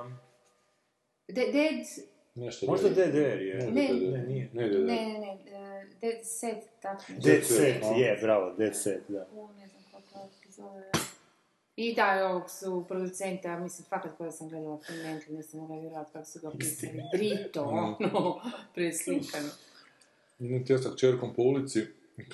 um, 0.00 0.14
De- 1.28 1.52
Dead... 1.52 2.13
Nešto 2.34 2.66
Možda 2.66 2.88
DDR. 2.88 3.42
Je. 3.42 3.70
Ne. 3.72 3.88
Ne, 3.92 4.26
nije. 4.26 4.50
Ne. 4.52 4.68
Ne, 4.68 4.78
ne, 4.78 5.18
ne, 5.18 5.86
Dead 6.00 6.18
Set, 6.22 6.64
tako. 6.80 7.04
Dead 7.08 7.44
Set, 7.44 7.82
je, 7.96 8.18
bravo, 8.22 8.54
Dead 8.58 8.76
Set, 8.76 9.02
da. 9.08 9.26
U, 9.32 9.48
ne 9.58 9.68
znam 9.68 9.82
kako 9.92 10.28
se 10.42 10.52
zove. 10.52 10.90
I 11.76 11.94
da, 11.94 12.28
ovog 12.30 12.50
su 12.50 12.84
producenta, 12.88 13.58
mislim, 13.58 13.86
fakat 13.88 14.16
koja 14.16 14.30
sam 14.30 14.48
gledala 14.48 14.78
film 14.86 14.98
Mental, 14.98 15.34
nisam 15.34 15.60
mogla 15.60 15.80
vjerovat 15.80 16.12
kako 16.12 16.24
su 16.24 16.38
ga 16.40 16.50
pisali. 16.58 17.02
Brito, 17.12 17.62
ono, 17.62 18.40
preslikano. 18.74 19.48
Idem 20.38 20.64
ja 20.68 20.78
sa 20.78 20.90
kćerkom 20.94 21.34
po 21.34 21.42
ulici 21.42 21.80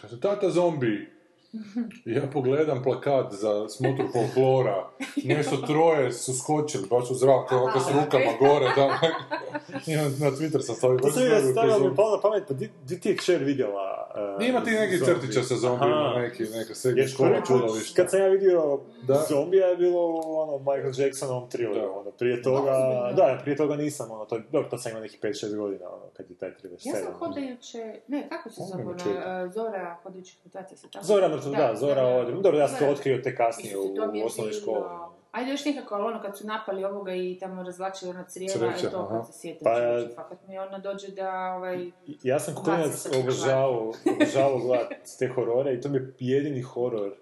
kaže, 0.01 0.21
tata 0.21 0.51
zombi. 0.51 1.20
Ja 2.05 2.23
pogledam 2.33 2.83
plakat 2.83 3.33
za 3.33 3.69
smotru 3.69 4.05
folklora. 4.13 4.89
Mjesto 5.25 5.57
troje 5.57 6.13
su 6.13 6.35
skočili, 6.35 6.87
baš 6.91 7.11
u 7.11 7.15
zrak, 7.15 7.53
ovako 7.53 7.81
s 7.81 7.87
rukama 7.89 8.33
gore, 8.41 8.73
da. 8.77 8.99
I 9.87 9.97
na, 9.97 10.31
Twitter 10.31 10.61
sam 10.61 10.75
stavio. 10.75 10.99
To 10.99 11.09
ja 11.09 11.13
gledao 11.13 11.53
stavio 11.53 11.79
mi 11.79 11.85
na 11.89 12.21
pamet, 12.23 12.45
pa 12.49 12.55
di, 12.55 12.71
di 12.87 13.01
ti 13.01 13.09
je 13.09 13.17
kćer 13.17 13.45
vidjela? 13.45 14.00
Uh, 14.39 14.49
Ima 14.49 14.65
ti 14.65 14.71
neki 14.71 14.97
zombi? 14.97 15.15
crtića 15.15 15.43
sa 15.43 15.57
zombijima, 15.57 16.07
Aha. 16.07 16.21
neki, 16.21 16.43
neka 16.45 16.75
srednja 16.75 17.07
škola 17.09 17.41
čudališta. 17.47 17.97
kad 17.97 18.11
sam 18.11 18.21
ja 18.21 18.29
vidio 18.29 18.81
Da. 19.03 19.15
zombija 19.29 19.67
je 19.67 19.77
bilo 19.77 20.01
u 20.07 20.37
ono, 20.37 20.59
Michael 20.59 20.93
Jacksonovom 20.99 21.43
Da. 21.43 21.49
thrilleru, 21.49 21.93
ono, 21.95 22.11
prije 22.11 22.43
toga, 22.43 22.71
da, 23.17 23.39
prije 23.43 23.57
toga 23.57 23.77
nisam, 23.77 24.11
ono, 24.11 24.25
to 24.25 24.39
dobro, 24.51 24.69
tad 24.71 24.83
sam 24.83 24.91
imao 24.91 25.03
nekih 25.03 25.21
5-6 25.23 25.57
godina, 25.57 25.87
ono, 25.89 26.03
kad 26.17 26.31
je 26.31 26.37
taj 26.37 26.55
thriller 26.55 26.79
Ja 26.85 26.95
sam 26.95 27.13
hodajuće, 27.15 28.01
ne, 28.09 28.29
kako 28.29 28.51
se 28.51 28.61
zove 28.73 28.85
ona, 28.85 29.43
e, 29.45 29.49
Zora 29.49 29.97
hodajućih 30.03 30.39
mutacija 30.45 30.77
se 30.79 30.91
tako? 30.91 31.05
Zora 31.05 31.29
mrtva, 31.29 31.51
da, 31.51 31.75
Zora 31.77 32.03
odrim. 32.07 32.43
Dobro, 32.43 32.59
ja 32.59 32.69
sam 32.69 32.79
to 32.79 32.87
otkrio 32.87 33.19
te 33.19 33.37
kasnije 33.37 33.73
to 33.75 33.81
u 34.15 34.27
osnovnoj 34.27 34.53
školi. 34.53 34.85
Ono. 35.33 35.43
Ajde 35.43 35.51
još 35.51 35.65
nekako, 35.65 35.95
ali 35.95 36.05
ono 36.05 36.23
kad 36.23 36.39
su 36.39 36.47
napali 36.47 36.85
ovoga 36.85 37.15
i 37.15 37.37
tamo 37.41 37.63
razvlačili 37.63 38.11
ona 38.11 38.25
crijeva, 38.25 38.73
i 38.79 38.91
to 38.91 38.99
aha. 38.99 39.17
kad 39.17 39.27
se 39.27 39.41
sjetim 39.41 39.65
Pa, 39.65 39.77
čovječe, 39.77 40.15
fakat 40.15 40.39
mi 40.49 40.59
ona 40.59 40.79
dođe 40.79 41.09
da, 41.09 41.55
ovaj, 41.57 41.91
Ja 42.23 42.41
sam 42.41 42.55
klinac 42.55 43.07
na 43.13 43.19
obožavao, 43.19 43.93
obožavao 44.15 44.59
gledat 44.59 45.09
te 45.19 45.29
horore 45.29 45.75
i 45.75 45.81
to 45.81 45.89
mi 45.89 45.97
je 45.99 46.15
jedini 46.19 46.63
horor 46.63 47.13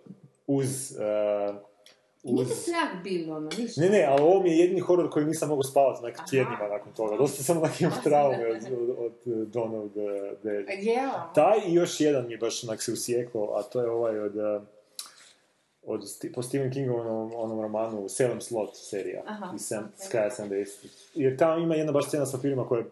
uz... 0.46 0.96
Uh, 1.50 1.56
nije 2.22 2.42
uz... 2.42 2.48
strah 2.48 3.02
bilo, 3.04 3.36
ono, 3.36 3.48
ništa. 3.58 3.80
Ne, 3.80 3.88
ne, 3.88 4.04
ali 4.08 4.22
ovo 4.22 4.42
mi 4.42 4.50
je 4.50 4.58
jedini 4.58 4.80
horor 4.80 5.10
koji 5.10 5.26
nisam 5.26 5.48
mogao 5.48 5.62
spavati 5.62 6.04
onak 6.04 6.20
tjednima 6.30 6.68
nakon 6.70 6.92
toga. 6.92 7.16
Dosta 7.16 7.42
sam 7.42 7.56
onak 7.56 7.80
imao 7.80 7.98
traume 8.04 8.46
od, 8.46 8.56
od, 8.80 8.90
od 8.98 9.48
Dawn 9.48 9.84
of 9.84 9.90
the 9.90 10.36
Dead. 10.42 10.82
Jela. 10.82 11.32
Taj 11.34 11.58
i 11.66 11.74
još 11.74 12.00
jedan 12.00 12.26
mi 12.26 12.32
je 12.32 12.38
baš 12.38 12.64
onak 12.64 12.82
se 12.82 12.92
usijekao, 12.92 13.54
a 13.56 13.62
to 13.62 13.80
je 13.80 13.90
ovaj 13.90 14.18
od... 14.18 14.36
uh, 14.36 14.62
od 15.88 16.02
po 16.28 16.42
Stephen 16.42 16.72
Kingu 16.72 16.94
onom, 16.94 17.32
onom 17.34 17.60
romanu 17.60 18.08
Salem 18.08 18.40
Slot 18.40 18.70
serija 18.74 19.22
Aha, 19.26 19.52
iz 19.54 19.62
sem, 19.62 19.78
ok. 19.78 19.90
s 19.96 20.08
kraja 20.08 20.30
70. 20.30 20.66
Jer 21.14 21.36
tamo 21.36 21.58
ima 21.58 21.74
jedna 21.74 21.92
baš 21.92 22.06
scena 22.06 22.26
sa 22.26 22.32
vampirima 22.32 22.64
koja 22.64 22.78
je 22.78 22.86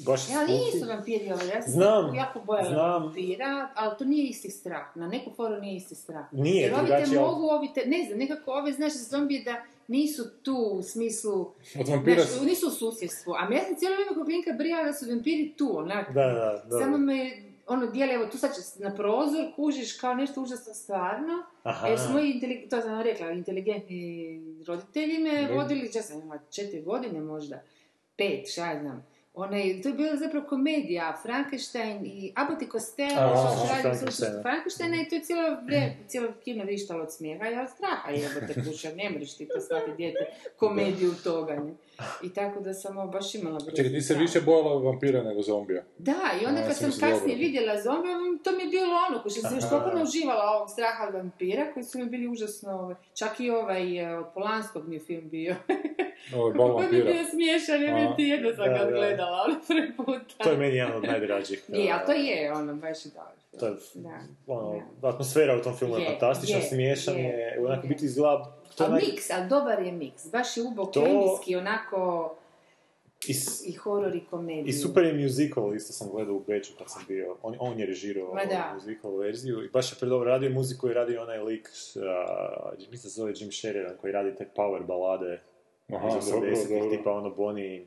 baš 0.00 0.20
Ja, 0.22 0.36
spooky. 0.38 0.74
nisu 0.74 0.88
vampiri 0.88 1.24
ovo, 1.26 1.42
ja 1.44 1.62
sam 1.62 1.72
Znam, 1.72 2.14
jako 2.14 2.40
bojala 2.40 2.68
znam. 2.68 3.02
vampira, 3.02 3.68
ali 3.74 3.94
to 3.98 4.04
nije 4.04 4.26
isti 4.26 4.50
strah. 4.50 4.96
Na 4.96 5.08
neku 5.08 5.30
foru 5.32 5.56
nije 5.56 5.76
isti 5.76 5.94
strah. 5.94 6.32
Nije, 6.32 6.62
Jer 6.62 6.74
ovi 6.74 6.80
te 6.80 6.86
drugačije, 6.86 7.18
ali- 7.18 7.28
mogu, 7.28 7.46
ovi 7.46 7.68
te, 7.74 7.82
ne 7.86 8.04
znam, 8.06 8.18
nekako 8.18 8.50
ove, 8.52 8.72
znaš, 8.72 8.92
zombije 8.94 9.42
da 9.42 9.54
nisu 9.88 10.30
tu 10.42 10.54
u 10.72 10.82
smislu, 10.82 11.50
Od 11.80 11.88
vampira 11.88 12.22
znaš, 12.22 12.42
nisu 12.42 12.66
u 12.68 12.72
susjedstvu. 12.72 13.32
A 13.32 13.54
ja 13.54 13.64
sam 13.64 13.76
cijelo 13.76 13.94
vrijeme 13.94 14.14
kod 14.14 14.24
klinka 14.24 14.52
brijala 14.52 14.84
da 14.84 14.92
su 14.92 15.06
vampiri 15.08 15.52
tu, 15.52 15.78
onak. 15.78 16.14
Da, 16.14 16.22
da, 16.24 16.62
da. 16.70 16.78
Samo 16.78 16.98
me, 16.98 17.30
ono, 17.66 17.86
dijeli, 17.86 18.12
evo, 18.14 18.26
tu 18.26 18.38
sad 18.38 18.54
će 18.54 18.60
na 18.84 18.94
prozor, 18.94 19.52
kužiš 19.56 19.92
kao 19.92 20.14
nešto 20.14 20.42
užasno 20.42 20.74
stvarno. 20.74 21.42
Aha. 21.62 21.86
Jer 21.88 21.98
su 21.98 22.12
moji, 22.12 22.32
inteli- 22.32 22.70
to 22.70 22.80
sam 22.80 23.00
rekla, 23.02 23.30
inteligentni 23.30 24.40
roditelji 24.66 25.18
me 25.18 25.48
vodili, 25.54 25.90
ja 25.94 26.02
sam 26.02 26.20
imala 26.20 26.40
četiri 26.50 26.82
godine 26.82 27.20
možda, 27.20 27.62
pet, 28.16 28.52
šta 28.52 28.70
ja 28.72 28.80
znam. 28.80 29.06
Onaj, 29.34 29.80
to 29.82 29.88
je 29.88 29.94
bila 29.94 30.16
zapravo 30.16 30.46
komedija, 30.46 31.18
Frankenstein 31.22 32.06
i 32.06 32.32
Abbott 32.34 32.62
i 32.62 32.66
Costello, 32.66 33.32
Frankensteina. 34.42 34.96
i 35.02 35.08
to 35.08 35.14
je 35.14 35.22
cijelo 35.22 35.56
vrijeme, 35.64 35.96
cijelo 36.08 36.28
kino 36.44 36.64
vrištalo 36.64 37.02
od 37.02 37.12
smijeha 37.14 37.48
i 37.48 37.58
od 37.58 37.68
straha 37.70 38.10
jebote 38.10 38.54
kuća, 38.64 38.90
ne 38.94 39.10
mreš 39.10 39.36
ti 39.36 39.48
poslati 39.54 39.90
dijete 39.96 40.26
komediju 40.56 41.14
toga, 41.24 41.54
ne. 41.54 41.74
I 42.22 42.28
tako 42.30 42.60
da 42.60 42.74
sam 42.74 42.98
ovo 42.98 43.08
baš 43.08 43.34
imala 43.34 43.56
grozno 43.56 43.72
Čekaj, 43.72 43.92
ti 43.92 44.00
se 44.00 44.14
više 44.14 44.40
bojala 44.40 44.78
vampira 44.80 45.22
nego 45.22 45.42
zombija. 45.42 45.82
Da, 45.98 46.12
i 46.42 46.46
onda 46.46 46.60
A, 46.60 46.66
kad 46.66 46.76
sam 46.76 46.90
kasnije 46.90 47.10
dobro. 47.10 47.34
vidjela 47.36 47.82
zombija, 47.82 48.14
to 48.44 48.52
mi 48.52 48.62
je 48.62 48.68
bilo 48.68 48.86
ono, 49.10 49.22
ko 49.22 49.30
što 49.30 49.40
sam 49.40 49.54
još 49.54 49.68
toliko 49.70 50.02
uživala 50.02 50.44
ovog 50.50 50.70
straha 50.70 51.04
od 51.08 51.14
vampira, 51.14 51.72
koji 51.74 51.84
su 51.84 51.98
mi 51.98 52.04
bili 52.06 52.28
užasno, 52.28 52.72
ovaj, 52.72 52.94
čak 53.14 53.40
i 53.40 53.50
ovaj 53.50 53.98
e, 54.04 54.18
od 54.18 54.26
Polanskog 54.34 54.88
mi 54.88 54.94
je 54.96 55.00
film 55.00 55.28
bio. 55.28 55.54
Ovo 56.34 56.48
je 56.48 56.54
bal 56.58 56.76
Koji 56.76 56.88
mi 56.88 56.96
je 56.96 57.02
vampira. 57.02 57.12
bio 57.12 57.30
smiješan, 57.30 57.82
ja 57.82 57.94
mi 57.94 58.00
A. 58.02 58.16
ti 58.16 58.22
jedno 58.22 58.50
sam 58.50 58.64
ga 58.64 58.84
da. 58.84 58.90
gledala, 58.90 59.44
ono 59.46 59.56
prvi 59.68 59.96
puta. 59.96 60.44
To 60.44 60.50
je 60.50 60.56
meni 60.56 60.76
jedan 60.76 60.96
od 60.96 61.02
najdražih. 61.04 61.64
Je, 61.68 61.92
ali 61.92 62.06
to 62.06 62.12
je 62.12 62.52
ono, 62.52 62.74
baš 62.74 63.04
je 63.04 63.10
dobar 63.10 63.32
film. 63.50 63.60
To 63.60 63.66
je, 63.66 63.74
Da. 63.94 64.18
ono, 64.46 64.82
Da. 65.00 65.08
atmosfera 65.08 65.56
u 65.56 65.62
tom 65.62 65.76
filmu 65.76 65.96
je, 65.96 66.02
Je, 66.02 66.10
fantastična, 66.10 66.56
je, 66.56 66.62
smiješan 66.62 67.16
je, 67.16 67.22
je, 67.24 67.58
onako 67.66 67.86
je. 67.86 67.88
biti 67.88 68.04
izgleda... 68.04 68.56
To 68.68 68.84
onak- 68.84 69.02
miks, 69.02 69.30
ali 69.30 69.48
dobar 69.48 69.82
je 69.82 69.92
miks. 69.92 70.30
Baš 70.30 70.56
je 70.56 70.62
ubo 70.62 70.84
To- 70.84 71.02
kemijski, 71.02 71.56
onako, 71.56 72.34
i, 73.26 73.34
s- 73.34 73.66
i 73.66 73.72
horor 73.72 74.16
i 74.16 74.20
komediju. 74.20 74.66
I 74.66 74.72
super 74.72 75.04
je 75.04 75.14
musical, 75.14 75.74
isto 75.74 75.92
sam 75.92 76.08
gledao 76.10 76.34
u 76.34 76.40
Beču 76.40 76.72
kad 76.78 76.90
sam 76.90 77.02
bio, 77.08 77.36
on, 77.42 77.56
on 77.58 77.80
je 77.80 77.86
režirao 77.86 78.34
musical 78.74 79.16
verziju 79.16 79.64
i 79.64 79.68
baš 79.68 79.92
je 79.92 79.98
predobro 79.98 80.26
radio 80.26 80.50
muziku 80.50 80.90
i 80.90 80.94
radio 80.94 81.22
onaj 81.22 81.38
lik, 81.40 81.68
uh, 81.94 82.02
mislim 82.70 82.90
da 82.92 82.98
se 82.98 83.08
zove 83.10 83.32
Jim 83.36 83.52
Sheridan 83.52 83.96
koji 83.96 84.12
radi 84.12 84.34
te 84.34 84.48
power 84.56 84.82
balade 84.84 85.40
Aha, 85.88 86.08
iz 86.08 86.26
dobro, 86.26 86.50
80-ih, 86.50 86.68
dobro. 86.70 86.90
tipa 86.90 87.12
ono 87.12 87.30
Bonnie, 87.30 87.86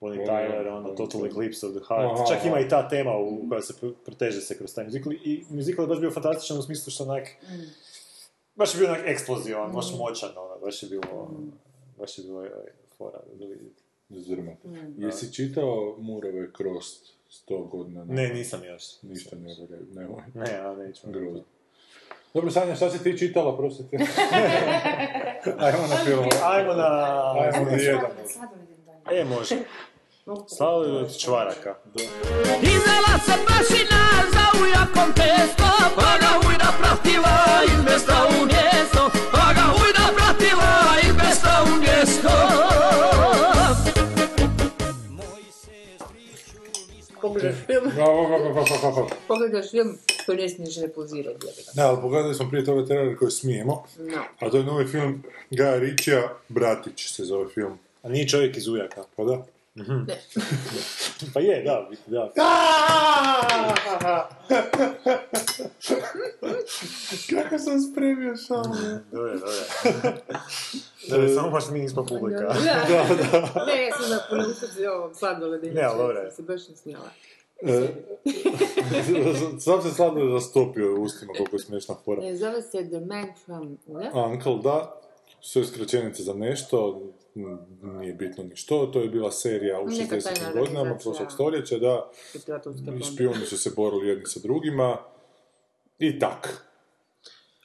Bonnie 0.00 0.26
Tyler, 0.26 0.68
ono, 0.68 0.88
Total. 0.90 1.26
Eclipse 1.26 1.66
of 1.66 1.72
the 1.72 1.84
Heart. 1.88 2.10
Aha, 2.12 2.24
Čak 2.26 2.44
ima 2.46 2.60
i 2.60 2.68
ta 2.68 2.88
tema 2.88 3.16
u, 3.18 3.48
koja 3.48 3.60
se 3.62 3.74
pr- 3.74 3.94
proteže 4.04 4.40
se 4.40 4.58
kroz 4.58 4.74
taj 4.74 4.84
muzikl. 4.84 5.12
I 5.14 5.44
muzikl 5.50 5.80
je 5.80 5.86
baš 5.86 6.00
bio 6.00 6.10
fantastičan 6.10 6.58
u 6.58 6.62
smislu 6.62 6.90
što 6.90 7.04
onak... 7.04 7.28
Baš 8.60 8.74
je 8.74 8.78
bio 8.78 8.88
onak 8.88 9.02
eksplozivan, 9.06 9.72
baš 9.72 9.86
moćan, 9.98 10.30
ono, 10.36 10.60
baš 10.64 10.82
je 10.82 10.88
bilo... 10.88 11.30
Baš 11.98 12.18
je 12.18 12.24
bilo 12.24 12.38
ovaj, 12.38 12.50
fora 12.98 13.18
da 13.38 13.44
vidjeti. 13.46 13.82
Zrmate. 14.10 14.68
Jesi 14.96 15.32
čitao 15.32 15.96
Murove 15.98 16.52
Krost 16.52 17.14
100 17.48 17.68
godina? 17.68 18.04
Ne, 18.04 18.28
nisam 18.28 18.64
još. 18.64 18.82
Ništa 19.02 19.36
ne 19.36 19.48
valja, 19.60 19.82
nemoj. 19.94 20.22
Ne, 20.34 20.52
ja 20.52 20.74
neću. 20.74 21.00
Grozno. 21.10 21.42
Dobro, 22.34 22.50
Sanja, 22.50 22.74
šta 22.74 22.90
si 22.90 23.02
ti 23.02 23.18
čitala, 23.18 23.56
prosite? 23.56 23.96
Ajmo 25.66 25.86
na 25.90 26.04
film. 26.04 26.24
Ajmo 26.44 26.74
na... 26.74 27.32
Ajmo 27.38 27.70
na 27.70 27.76
jedan. 27.76 28.10
E, 29.12 29.24
može. 29.24 29.56
Slavljaju 30.56 30.96
od 30.96 31.18
čvaraka. 31.18 31.74
Iznela 32.62 33.14
se 33.26 33.32
prašina 33.46 34.00
za 34.34 34.62
ujakom 34.62 35.12
testo, 35.14 35.68
pa 35.96 36.10
ga 36.20 36.48
ujda 36.48 36.72
pratila 36.80 37.36
i 37.68 37.84
mjesta 37.84 38.26
u 38.30 38.46
mjesto, 38.46 39.02
pa 39.32 39.52
ga 39.52 39.64
ujda 39.82 40.06
pratila 40.16 40.72
i 41.04 41.12
mjesta 41.12 41.64
u 41.66 41.80
mjesto. 41.80 42.30
Pogledaš 47.20 47.56
film, 47.66 47.90
pogledaš 49.28 49.70
film 49.70 49.98
koji 50.26 50.38
ne 50.38 50.48
smiješ 50.48 50.76
repozirati. 50.78 51.46
Da, 51.74 51.88
ali 51.88 52.00
pogledali 52.00 52.34
smo 52.34 52.48
prije 52.48 52.64
toga 52.64 52.86
trailer 52.86 53.18
koji 53.18 53.30
smijemo, 53.30 53.84
No. 53.98 54.22
a 54.40 54.50
to 54.50 54.56
je 54.56 54.64
novi 54.64 54.86
film 54.86 55.22
Gaja 55.50 55.78
Ritchija, 55.78 56.28
Bratić 56.48 57.12
se 57.12 57.24
zove 57.24 57.48
film. 57.48 57.78
A 58.02 58.08
nije 58.08 58.28
čovjek 58.28 58.56
iz 58.56 58.68
ujaka. 58.68 59.02
Pa 59.16 59.24
da? 59.24 59.42
Pa 61.34 61.40
je, 61.40 61.62
da, 61.62 61.88
da. 62.06 62.30
Kako 67.30 67.58
sam 67.58 67.80
spremio 67.80 68.36
šalu? 68.36 68.74
Dobro, 69.12 69.38
dobro. 69.38 69.52
Da, 71.08 71.34
samo 71.34 71.50
baš 71.50 71.70
mi 71.70 71.78
nismo 71.78 72.06
publika. 72.06 72.40
Da, 72.40 72.54
da. 72.54 73.64
Ne, 73.66 73.86
ja 73.86 73.96
sam 74.00 74.10
na 74.10 74.18
ponustici 74.30 74.86
ovog 74.86 75.16
sladoleda. 75.16 75.66
Ne, 75.66 75.80
je. 76.24 76.30
Se 76.30 76.42
baš 76.42 76.68
ne 76.68 76.76
smijela. 76.76 77.10
E, 77.62 77.88
Sam 79.60 79.82
se 79.82 79.90
sladno 79.90 80.24
rastopio 80.34 80.94
u 80.94 81.02
ustima 81.02 81.32
koliko 81.32 81.56
je 81.56 81.60
smiješna 81.60 81.94
fora. 82.04 82.22
Ne, 82.22 82.36
zove 82.36 82.62
se 82.62 82.88
The 82.88 83.00
Man 83.00 83.26
from... 83.44 83.78
Uncle, 84.14 84.58
da, 84.62 85.00
sve 85.40 85.64
skraćenice 85.64 86.22
za 86.22 86.34
nešto, 86.34 87.02
nije 87.82 88.12
bitno 88.12 88.44
ni 88.44 88.56
što, 88.56 88.86
to 88.86 89.00
je 89.00 89.08
bila 89.08 89.30
serija 89.30 89.80
u 89.80 89.86
Neka 89.86 90.16
60. 90.16 90.22
tajna 90.22 90.60
godinama 90.60 90.94
prošlog 90.94 91.32
stoljeća, 91.32 91.78
da, 91.78 92.10
i 93.00 93.04
špijuni 93.14 93.46
su 93.46 93.58
se 93.58 93.70
borili 93.76 94.08
jedni 94.08 94.26
sa 94.26 94.40
drugima, 94.40 94.96
i 95.98 96.18
tak. 96.18 96.66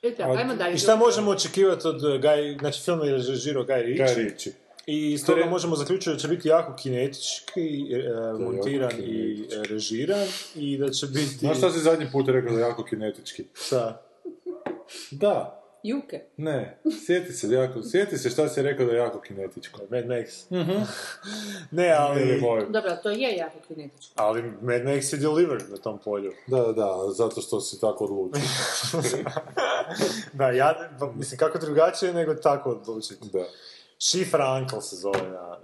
I 0.02 0.12
tako, 0.12 0.38
ajmo 0.38 0.56
dalje. 0.56 0.76
I 0.76 0.78
šta 0.78 0.96
možemo 0.96 1.32
očekivati 1.32 1.88
od 1.88 2.04
uh, 2.04 2.12
Guy, 2.12 2.60
znači 2.60 2.82
film 2.82 3.02
je 3.04 3.12
režirao. 3.12 3.66
Kaj 3.66 3.84
riči? 4.16 4.52
I 4.88 5.12
iz 5.12 5.26
toga 5.26 5.46
možemo 5.46 5.76
zaključiti 5.76 6.10
da 6.10 6.18
će 6.18 6.28
biti 6.28 6.48
jako 6.48 6.76
kinetički, 6.76 7.94
e, 7.94 8.34
montiran 8.40 8.92
jako 8.92 9.02
i 9.02 9.36
kinetički. 9.36 9.56
e, 9.56 9.64
režiran 9.70 10.28
i 10.56 10.78
da 10.78 10.90
će 10.90 11.08
biti... 11.08 11.38
Znaš 11.40 11.58
šta 11.58 11.72
si 11.72 11.80
zadnji 11.80 12.08
put 12.12 12.28
rekao 12.28 12.52
da 12.52 12.60
je 12.60 12.64
jako 12.64 12.84
kinetički? 12.84 13.44
Šta? 13.54 14.02
Da, 15.12 15.65
Juke. 15.86 16.22
ne, 16.38 16.78
sjeti 17.06 17.34
se, 17.34 17.48
jako, 17.48 17.84
sjeti 17.84 18.18
se 18.18 18.30
šta 18.30 18.50
si 18.50 18.62
rekao 18.62 18.86
da 18.86 18.92
je 18.92 18.98
jako 18.98 19.22
kinetičko. 19.22 19.82
Mad 19.90 20.06
Max. 20.06 20.46
ne, 21.72 21.86
Ili 22.22 22.42
ali... 22.48 22.66
Dobro, 22.70 22.98
to 23.04 23.10
je 23.10 23.36
jako 23.36 23.60
kinetičko. 23.68 24.14
Ali 24.16 24.42
Mad 24.42 24.82
Max 24.82 25.14
je 25.14 25.20
delivered 25.20 25.70
na 25.70 25.78
tom 25.78 26.00
polju. 26.00 26.34
Da, 26.48 26.58
da, 26.58 26.72
da, 26.72 27.12
zato 27.12 27.42
što 27.42 27.62
si 27.62 27.82
tako 27.82 28.06
odlučio. 28.06 28.42
Da, 30.34 30.50
ja, 30.50 30.90
mislim, 31.16 31.38
kako 31.38 31.58
drugačije 31.58 32.14
nego 32.14 32.36
tako 32.36 32.70
odlučiti. 32.70 33.30
Da. 33.34 33.46
Šifra 34.00 34.60
Uncle 34.62 34.82
se 34.82 34.96
zove 34.96 35.22
na... 35.22 35.30
na, 35.30 35.58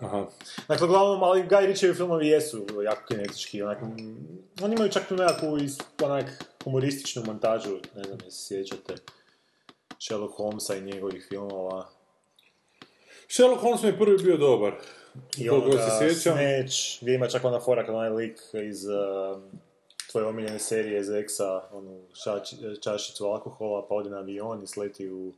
na. 0.00 0.06
Aha. 0.06 0.26
Dakle, 0.68 0.86
uglavnom, 0.86 1.22
ali 1.22 1.42
Guy 1.42 1.66
Ritchievi 1.66 1.94
filmovi 1.94 2.28
jesu 2.28 2.66
jako 2.84 3.02
kinetički, 3.08 3.62
onak, 3.62 3.82
mm, 3.82 4.38
oni 4.62 4.74
imaju 4.74 4.90
čak 4.90 5.08
tu 5.08 5.16
nekakvu 5.16 5.58
onak 6.02 6.44
humorističnu 6.64 7.22
montažu, 7.26 7.76
ne 7.96 8.02
znam, 8.04 8.18
jesi 8.24 8.38
se 8.38 8.46
sjećate 8.46 8.94
Sherlock 9.98 10.34
Holmesa 10.36 10.76
i 10.76 10.80
njegovih 10.80 11.26
filmova. 11.28 11.88
Sherlock 13.28 13.62
Holmes 13.62 13.82
mi 13.82 13.88
je 13.88 13.98
prvi 13.98 14.16
bio 14.22 14.36
dobar. 14.36 14.72
I 15.36 15.50
onoga 15.50 15.78
se 15.78 15.90
sjećam. 15.98 16.36
Snatch, 16.36 17.02
gdje 17.02 17.14
ima 17.14 17.28
čak 17.28 17.44
ona 17.44 17.60
fora 17.60 17.86
kad 17.86 17.94
onaj 17.94 18.10
lik 18.10 18.40
iz 18.68 18.84
um, 18.86 19.42
tvoje 20.10 20.26
omiljene 20.26 20.58
serije 20.58 21.00
iz 21.00 21.08
Exa, 21.08 21.60
onu 21.72 22.00
šač- 22.12 22.82
čašicu 22.82 23.24
alkohola, 23.26 23.86
pa 23.88 23.94
ode 23.94 24.10
na 24.10 24.18
avion 24.18 24.62
i 24.62 24.66
sleti 24.66 25.10
u... 25.10 25.32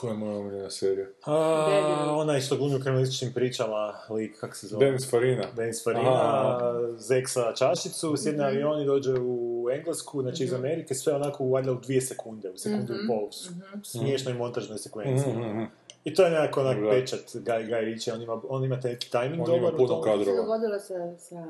Koja 0.00 0.10
je 0.10 0.16
moja 0.16 0.38
omiljena 0.38 0.70
serija? 0.70 1.06
A, 1.24 2.14
onaj 2.16 2.40
što 2.40 2.56
glumi 2.56 2.74
u 2.74 2.80
kriminalističnim 2.80 3.32
pričama, 3.32 3.94
lik, 4.10 4.40
kak 4.40 4.56
se 4.56 4.66
zove? 4.66 4.84
Dennis 4.86 5.10
Farina. 5.10 5.44
Denis 5.56 5.84
Farina, 5.84 6.58
zeksa 6.96 7.52
čašicu, 7.58 8.16
sjedne 8.16 8.44
avion 8.44 8.82
i 8.82 8.86
dođe 8.86 9.12
u 9.20 9.51
Englesku, 9.70 10.22
znači 10.22 10.44
iz 10.44 10.52
Amerike, 10.52 10.94
sve 10.94 11.14
onako 11.14 11.44
valjda 11.44 11.72
u 11.72 11.76
dvije 11.76 12.00
sekunde, 12.02 12.50
u 12.50 12.56
sekundu 12.56 12.92
i 12.94 13.06
pol, 13.08 13.28
s- 13.30 13.50
smiješnoj 13.84 14.34
montažnoj 14.34 14.78
sekvenciji. 14.78 15.32
Mhm. 15.32 15.62
I 16.04 16.14
to 16.14 16.24
je 16.24 16.30
nekako 16.30 16.60
onak 16.60 16.78
Da. 16.78 16.90
pečat 16.90 17.20
Guy, 17.20 17.42
Guy 17.66 17.80
Ritchie, 17.80 18.14
on 18.14 18.22
ima, 18.22 18.40
on 18.44 18.64
ima 18.64 18.80
taj 18.80 18.98
timing 18.98 19.22
On 19.40 19.54
ima 19.54 19.60
dobar 19.60 19.74
u 19.74 19.76
puno. 19.76 19.86
Što 19.88 20.02
se 20.02 20.10
kadrova. 20.10 20.36
dogodilo 20.36 20.78
sa, 20.80 20.94
sa 21.18 21.46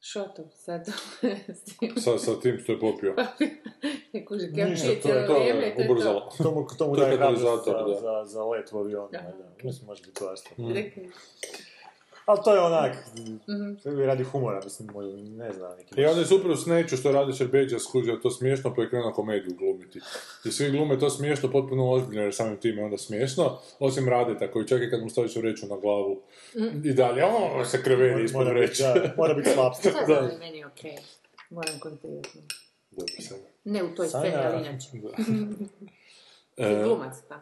šotom, 0.00 0.44
sad 0.52 0.86
s 1.58 1.76
tim. 1.76 1.92
Sa, 1.96 2.18
sa 2.18 2.40
tim 2.40 2.58
što 2.58 2.72
je 2.72 2.80
popio. 2.80 3.14
Ne 4.12 4.24
kuži, 4.24 4.52
kem 4.54 4.70
Ništa, 4.70 4.86
pije 4.86 5.00
to 5.02 5.08
je 5.10 5.26
to, 5.26 5.34
vrijeme, 5.34 5.60
to 5.62 5.80
je 5.80 5.86
to. 5.86 5.92
ubrzalo. 5.92 6.30
To 6.38 6.50
mu, 6.50 6.66
to 6.78 6.88
mu 6.88 6.94
To 6.94 7.02
je 7.02 7.06
daje 7.06 7.16
hrabrost 7.16 7.42
za, 7.64 7.72
da. 7.72 7.94
za, 7.96 8.24
za 8.24 8.44
let 8.44 8.72
u 8.72 8.78
avionu. 8.78 9.08
Da. 9.12 9.18
Da. 9.18 9.64
Mislim, 9.64 9.86
može 9.86 10.02
biti 10.02 10.18
svašta. 10.18 10.50
Rekli. 10.74 11.10
Ali 12.26 12.38
to 12.44 12.54
je 12.54 12.60
onak, 12.60 12.96
Mhm. 13.48 13.74
to 13.82 13.90
je 13.90 14.06
radi 14.06 14.24
humora, 14.24 14.60
mislim, 14.64 14.88
možda, 14.94 15.12
ne 15.16 15.52
znam, 15.52 15.76
neki... 15.76 16.00
I 16.00 16.06
onda 16.06 16.20
je 16.20 16.26
super 16.26 16.50
u 16.50 16.56
Sneću 16.56 16.96
što 16.96 17.12
radi 17.12 17.32
Šerbeđa 17.32 17.78
skužio 17.78 18.12
je 18.12 18.20
to 18.20 18.30
smiješno, 18.30 18.74
pa 18.74 18.82
je 18.82 18.90
krenuo 18.90 19.12
komediju 19.12 19.56
glumiti. 19.56 20.00
I 20.44 20.50
svi 20.50 20.70
glume 20.70 20.98
to 20.98 21.10
smiješno, 21.10 21.50
potpuno 21.50 21.90
ozbiljno, 21.90 22.22
jer 22.22 22.34
samim 22.34 22.56
tim 22.56 22.78
je 22.78 22.84
onda 22.84 22.98
smiješno, 22.98 23.58
osim 23.78 24.08
Radeta 24.08 24.50
koji 24.50 24.66
čak 24.66 24.82
i 24.82 24.90
kad 24.90 25.02
mu 25.02 25.10
staviš 25.10 25.36
vreću 25.36 25.66
na 25.66 25.76
glavu 25.76 26.22
i 26.84 26.92
dalje, 26.92 27.24
o, 27.24 27.64
se 27.64 27.82
kreveri 27.82 28.24
ispod 28.24 28.46
vreće. 28.46 28.82
da, 28.82 29.14
mora 29.16 29.34
biti 29.34 29.50
slapstick. 29.50 29.94
Sad 29.94 30.06
znam 30.06 30.30
je 30.30 30.38
meni 30.38 30.64
okej. 30.64 30.96
Moram 31.50 31.78
kontinuirati. 31.80 32.38
Dobro. 32.90 33.06
Ne 33.64 33.84
u 33.84 33.94
toj 33.94 34.08
sceni, 34.08 34.34
ali 34.36 34.60
inače. 34.60 34.88
E, 36.58 36.82
Glumac, 36.84 37.14
pa. 37.28 37.40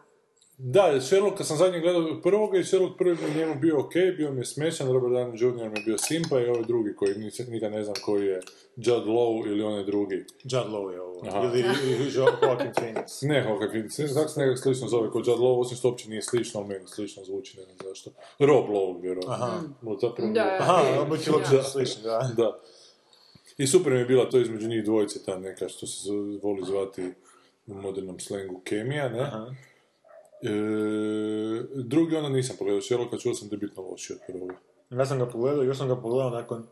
Da, 0.57 1.01
Sherlocka 1.01 1.43
sam 1.43 1.57
zadnje 1.57 1.79
gledao 1.79 2.21
prvoga 2.21 2.57
i 2.57 2.63
Sherlock 2.63 2.97
prvi 2.97 3.15
mi 3.15 3.29
je 3.29 3.37
njemu 3.37 3.59
bio 3.59 3.79
ok, 3.79 3.93
bio 4.17 4.31
mi 4.31 4.41
je 4.41 4.45
smiješan, 4.45 4.91
Robert 4.91 5.13
Downey 5.13 5.43
Jr. 5.43 5.69
mi 5.69 5.79
je 5.79 5.83
bio 5.85 5.97
simpa 5.97 6.39
i 6.39 6.47
ovaj 6.47 6.63
drugi 6.63 6.95
koji 6.95 7.15
nikad 7.49 7.71
ne 7.71 7.83
znam 7.83 7.95
koji 8.05 8.25
je 8.25 8.41
Judd 8.75 9.07
Law 9.07 9.47
ili 9.47 9.63
onaj 9.63 9.83
drugi. 9.83 10.15
Judd 10.43 10.67
Law 10.67 10.89
je 10.89 11.01
ovo. 11.01 11.21
Aha. 11.27 11.41
Ili, 11.43 11.59
ili 11.85 12.11
Joaquin 12.11 12.73
Phoenix. 12.73 13.27
Ne, 13.27 13.43
Hawkeye 13.43 13.71
Phoenix, 13.71 13.99
ne 13.99 14.07
znam 14.07 14.23
kako 14.23 14.33
se 14.33 14.39
nekako 14.39 14.57
slično 14.57 14.87
zove 14.87 15.11
kao 15.11 15.19
Judd 15.19 15.39
Law, 15.39 15.59
osim 15.61 15.77
što 15.77 15.87
uopće 15.89 16.09
nije 16.09 16.21
slično, 16.21 16.59
ali 16.59 16.69
meni 16.69 16.87
slično 16.87 17.23
zvuči, 17.23 17.57
ne 17.57 17.63
znam 17.63 17.75
zašto. 17.83 18.11
Rob 18.39 18.65
Lowe, 18.65 19.01
vjerojatno. 19.01 19.33
Aha. 19.33 19.61
Zapravo 20.01 20.27
Da. 20.27 20.43
bio- 20.43 20.57
Aha, 20.59 20.81
ti 21.17 21.29
da. 21.29 21.35
uopće 21.35 21.63
slični, 21.63 22.03
da. 22.03 22.31
Da. 22.37 22.59
I 23.57 23.67
super 23.67 23.93
mi 23.93 23.99
je 23.99 24.05
bila 24.05 24.29
to 24.29 24.39
između 24.39 24.67
njih 24.67 24.83
dvojice, 24.83 25.23
ta 25.25 25.39
neka 25.39 25.69
što 25.69 25.87
se 25.87 26.09
voli 26.43 26.61
zvati 26.65 27.01
u 27.67 27.73
modernom 27.73 28.19
slengu 28.19 28.61
kemija, 28.63 29.09
ne? 29.09 29.19
Aha. 29.21 29.45
E, 30.45 30.49
drugi 31.83 32.15
onda 32.15 32.29
nisam 32.29 32.55
pogledao 32.59 32.81
Sherlocka, 32.81 33.17
čuo 33.17 33.33
sam 33.33 33.49
da 33.49 33.55
je 33.55 33.59
bitno 33.59 33.83
lošiji 33.83 34.15
od 34.15 34.21
prvoga. 34.27 34.55
Ja 34.89 35.05
sam 35.05 35.19
ga 35.19 35.25
pogledao, 35.25 35.63
još 35.63 35.77
sam 35.77 35.87
ga 35.87 35.95
pogledao 35.95 36.29
nakon 36.29 36.67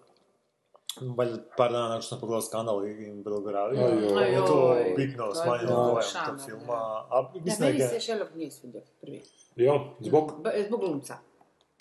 valjda 1.18 1.38
par 1.58 1.72
dana 1.72 1.88
nakon 1.88 2.02
što 2.02 2.10
sam 2.10 2.20
pogledao 2.20 2.42
skandal 2.42 2.88
i 2.88 3.12
Belgravija. 3.24 3.86
Ajoj. 3.88 4.32
Je 4.32 4.38
to 4.46 4.76
Ajoj. 4.78 4.94
bitno 4.98 5.34
smanjilo 5.36 6.02
šamar, 6.02 6.28
tog 6.28 6.38
da. 6.38 6.44
filma. 6.44 6.74
A 7.10 7.32
mislim 7.34 7.60
da 7.60 7.78
meni 7.78 7.80
se 7.90 8.00
Sherlock 8.00 8.36
nije 8.36 8.52
svidio 8.52 8.82
prvi. 9.02 9.22
Jel? 9.56 9.78
Zbog, 10.00 10.32
Ba- 10.44 10.52
Zbog 10.68 10.80
glumca. 10.80 11.16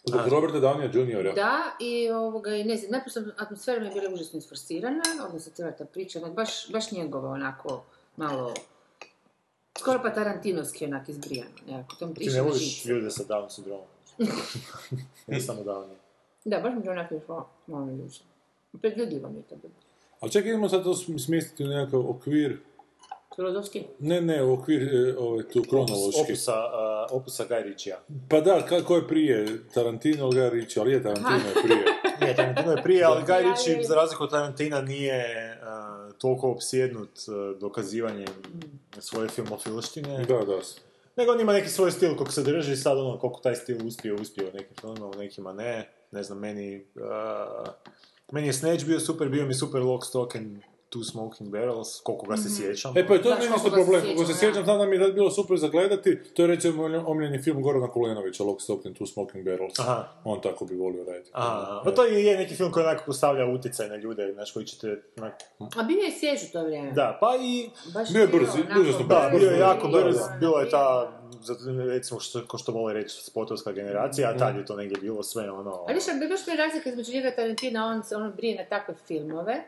zbog 0.05 0.29
Roberta 0.29 0.57
Downey 0.59 0.97
Jr. 0.97 1.35
Da, 1.35 1.59
i 1.81 2.11
ovoga, 2.11 2.55
i 2.57 2.65
ne 2.65 2.77
znam, 2.77 2.91
najprije 2.91 3.13
sam, 3.13 3.31
atmosfera 3.39 3.81
mi 3.81 3.87
je 3.87 3.93
bila 3.93 4.15
užasno 4.15 4.39
isforsirana, 4.39 5.03
odnosno 5.27 5.53
cijela 5.55 5.73
ta 5.73 5.85
priča, 5.85 6.21
baš, 6.37 6.73
baš 6.73 6.93
njegova, 6.93 7.31
onako, 7.31 7.85
malo, 8.17 8.55
skoro 9.83 10.03
pa 10.03 10.11
tarantinovski 10.11 10.85
onak 10.85 11.09
izbrijano, 11.09 11.51
nekako, 11.69 11.97
to 11.97 12.07
mi 12.07 12.15
Ti 12.15 12.31
ne 12.31 12.43
voliš 12.43 12.85
ljude 12.85 13.11
sa 13.11 13.23
Down 13.29 13.51
sindromom. 13.51 13.87
ne 15.27 15.41
samo 15.41 15.63
Down. 15.63 15.85
Da, 16.45 16.61
baš 16.61 16.73
mi 16.79 16.85
je 16.85 16.91
onako 16.91 17.15
išlo, 17.15 17.49
malo 17.67 17.87
duša. 17.87 18.23
Predvidljivo 18.81 19.29
mi 19.31 19.37
je 19.39 19.43
to 19.43 19.57
bilo. 19.57 19.75
Ali 20.21 20.33
čekaj, 20.33 20.49
idemo 20.49 20.69
sad 20.69 20.85
to 20.85 20.95
sm- 20.95 21.19
smjestiti 21.19 21.65
u 21.65 21.69
nekakav 21.69 22.11
okvir 22.11 22.59
Filozofski. 23.37 23.85
Ne, 23.99 24.21
ne, 24.21 24.43
u 24.43 24.53
okvir, 24.53 24.83
e, 24.95 25.17
ovaj, 25.19 25.45
tu 25.53 25.63
kronološki. 25.71 26.21
Opusa, 26.23 26.53
a, 26.55 27.07
opusa 27.11 27.45
Guy 27.51 27.63
Ritchija. 27.63 27.99
Pa 28.29 28.41
da, 28.41 28.67
kako 28.69 28.97
je 28.97 29.09
prije, 29.09 29.47
Tarantino 29.75 30.27
ili 30.27 30.37
Guy 30.37 30.51
Ritchie, 30.51 30.81
ali 30.83 30.93
je 30.93 31.03
Tarantino 31.03 31.37
je 31.49 31.63
prije. 31.63 31.85
Nije, 32.21 32.37
Tarantino 32.37 32.73
je 32.73 32.83
prije, 32.83 33.05
ali 33.05 33.23
Guy 33.23 33.31
Ja, 33.33 33.51
Ritchie, 33.51 33.75
je. 33.75 33.85
za 33.85 33.95
razliku 33.95 34.25
od 34.25 34.31
Tarantina, 34.31 34.81
nije 34.81 35.59
a, 35.63 35.82
toliko 36.23 36.51
opsjednut 36.51 37.19
a, 37.29 37.59
dokazivanjem 37.61 38.29
svoje 38.99 39.29
filmofilštine. 39.29 40.25
Da, 40.25 40.45
da. 40.45 40.61
Nego 41.17 41.33
on 41.33 41.41
ima 41.41 41.53
neki 41.53 41.69
svoj 41.69 41.91
stil 41.91 42.17
kako 42.17 42.33
se 42.33 42.43
drži, 42.43 42.77
sad 42.77 42.99
ono, 42.99 43.19
koliko 43.19 43.41
taj 43.41 43.55
stil 43.55 43.87
uspio, 43.87 44.15
uspio 44.15 44.49
u 44.49 44.57
nekim 44.57 44.77
filmima, 44.81 45.07
u 45.07 45.15
nekima 45.15 45.53
ne. 45.53 45.93
Ne 46.11 46.23
znam, 46.23 46.39
meni... 46.39 46.87
a, 47.11 47.65
meni 48.33 48.47
je 48.47 48.53
Snatch 48.53 48.87
bio 48.87 49.01
super, 49.01 49.29
bio 49.29 49.47
mi 49.47 49.55
super 49.55 49.83
Lock, 49.83 50.07
Stock 50.07 50.37
and 50.37 50.59
Two 50.93 51.05
Smoking 51.05 51.51
Barrels, 51.51 52.01
koliko 52.01 52.27
ga 52.27 52.37
se 52.37 52.49
sjećam. 52.51 52.99
E 52.99 53.07
pa 53.07 53.15
je 53.15 53.23
to 53.23 53.29
koliko 53.31 53.57
isto 53.57 53.71
problem, 53.71 54.03
kako 54.09 54.25
se 54.25 54.35
sjećam, 54.35 54.65
znam 54.65 54.79
da 54.79 54.87
mi 54.87 54.97
je 54.97 55.13
bilo 55.13 55.31
super 55.31 55.57
za 55.57 55.69
gledati, 55.69 56.23
to 56.25 56.43
je 56.43 56.49
recimo 56.49 56.83
omiljeni 57.07 57.43
film 57.43 57.63
Gorana 57.63 57.89
Kulenovića, 57.89 58.45
Lock, 58.45 58.63
Stock 58.63 58.87
and 58.87 58.97
Two 58.97 59.07
Smoking 59.07 59.45
Barrels. 59.45 59.79
Aha. 59.79 60.09
On 60.25 60.41
tako 60.41 60.65
bi 60.65 60.75
volio 60.77 61.05
raditi. 61.05 61.31
A, 61.33 61.81
pa 61.85 61.91
to 61.91 62.05
je 62.05 62.25
je 62.25 62.37
neki 62.37 62.55
film 62.55 62.73
koji 62.73 62.87
onako 62.87 63.03
postavlja 63.07 63.47
utjecaj 63.47 63.89
na 63.89 63.97
ljude, 63.97 64.33
znaš, 64.33 64.53
koji 64.53 64.67
ćete... 64.67 65.03
onak- 65.17 65.77
A 65.77 65.83
bio 65.83 65.99
je 65.99 66.11
svjež 66.11 66.43
u 66.43 66.53
to 66.53 66.65
vrijeme. 66.65 66.93
Da, 66.93 67.19
pa 67.21 67.37
i... 67.37 67.71
Baš 67.95 68.13
Bio 68.13 68.21
je 68.21 68.27
bio 68.27 68.39
brz, 68.41 68.49
onako 68.57 68.81
užasno 68.81 69.07
Da, 69.07 69.31
bio 69.39 69.51
je 69.51 69.59
jako 69.59 69.89
brz, 69.89 70.17
bilo 70.41 70.61
je 70.61 70.71
ta, 70.71 71.13
za- 71.43 71.57
recimo, 71.87 72.21
što, 72.21 72.47
ko 72.47 72.59
što 72.59 72.73
vole 72.73 72.93
reći, 72.93 73.25
spotovska 73.25 73.73
generacija, 73.73 74.29
a 74.29 74.39
tad 74.39 74.57
je 74.57 74.67
to 74.67 74.77
negdje 74.77 74.99
bilo 75.01 75.23
sve 75.23 75.51
ono... 75.51 75.85
Ali 75.89 76.01
što 76.01 76.13
bi 76.13 76.29
baš 76.29 76.47
mi 76.47 76.53
je 76.53 76.57
razlika 76.57 76.91
između 76.91 77.13
njega 77.13 77.33
Tarantina, 77.37 77.87
on 77.87 78.03
se 78.05 78.17
on 78.17 78.33
brije 78.37 78.57
na 78.57 78.65
takve 78.69 78.95
filmove, 79.07 79.63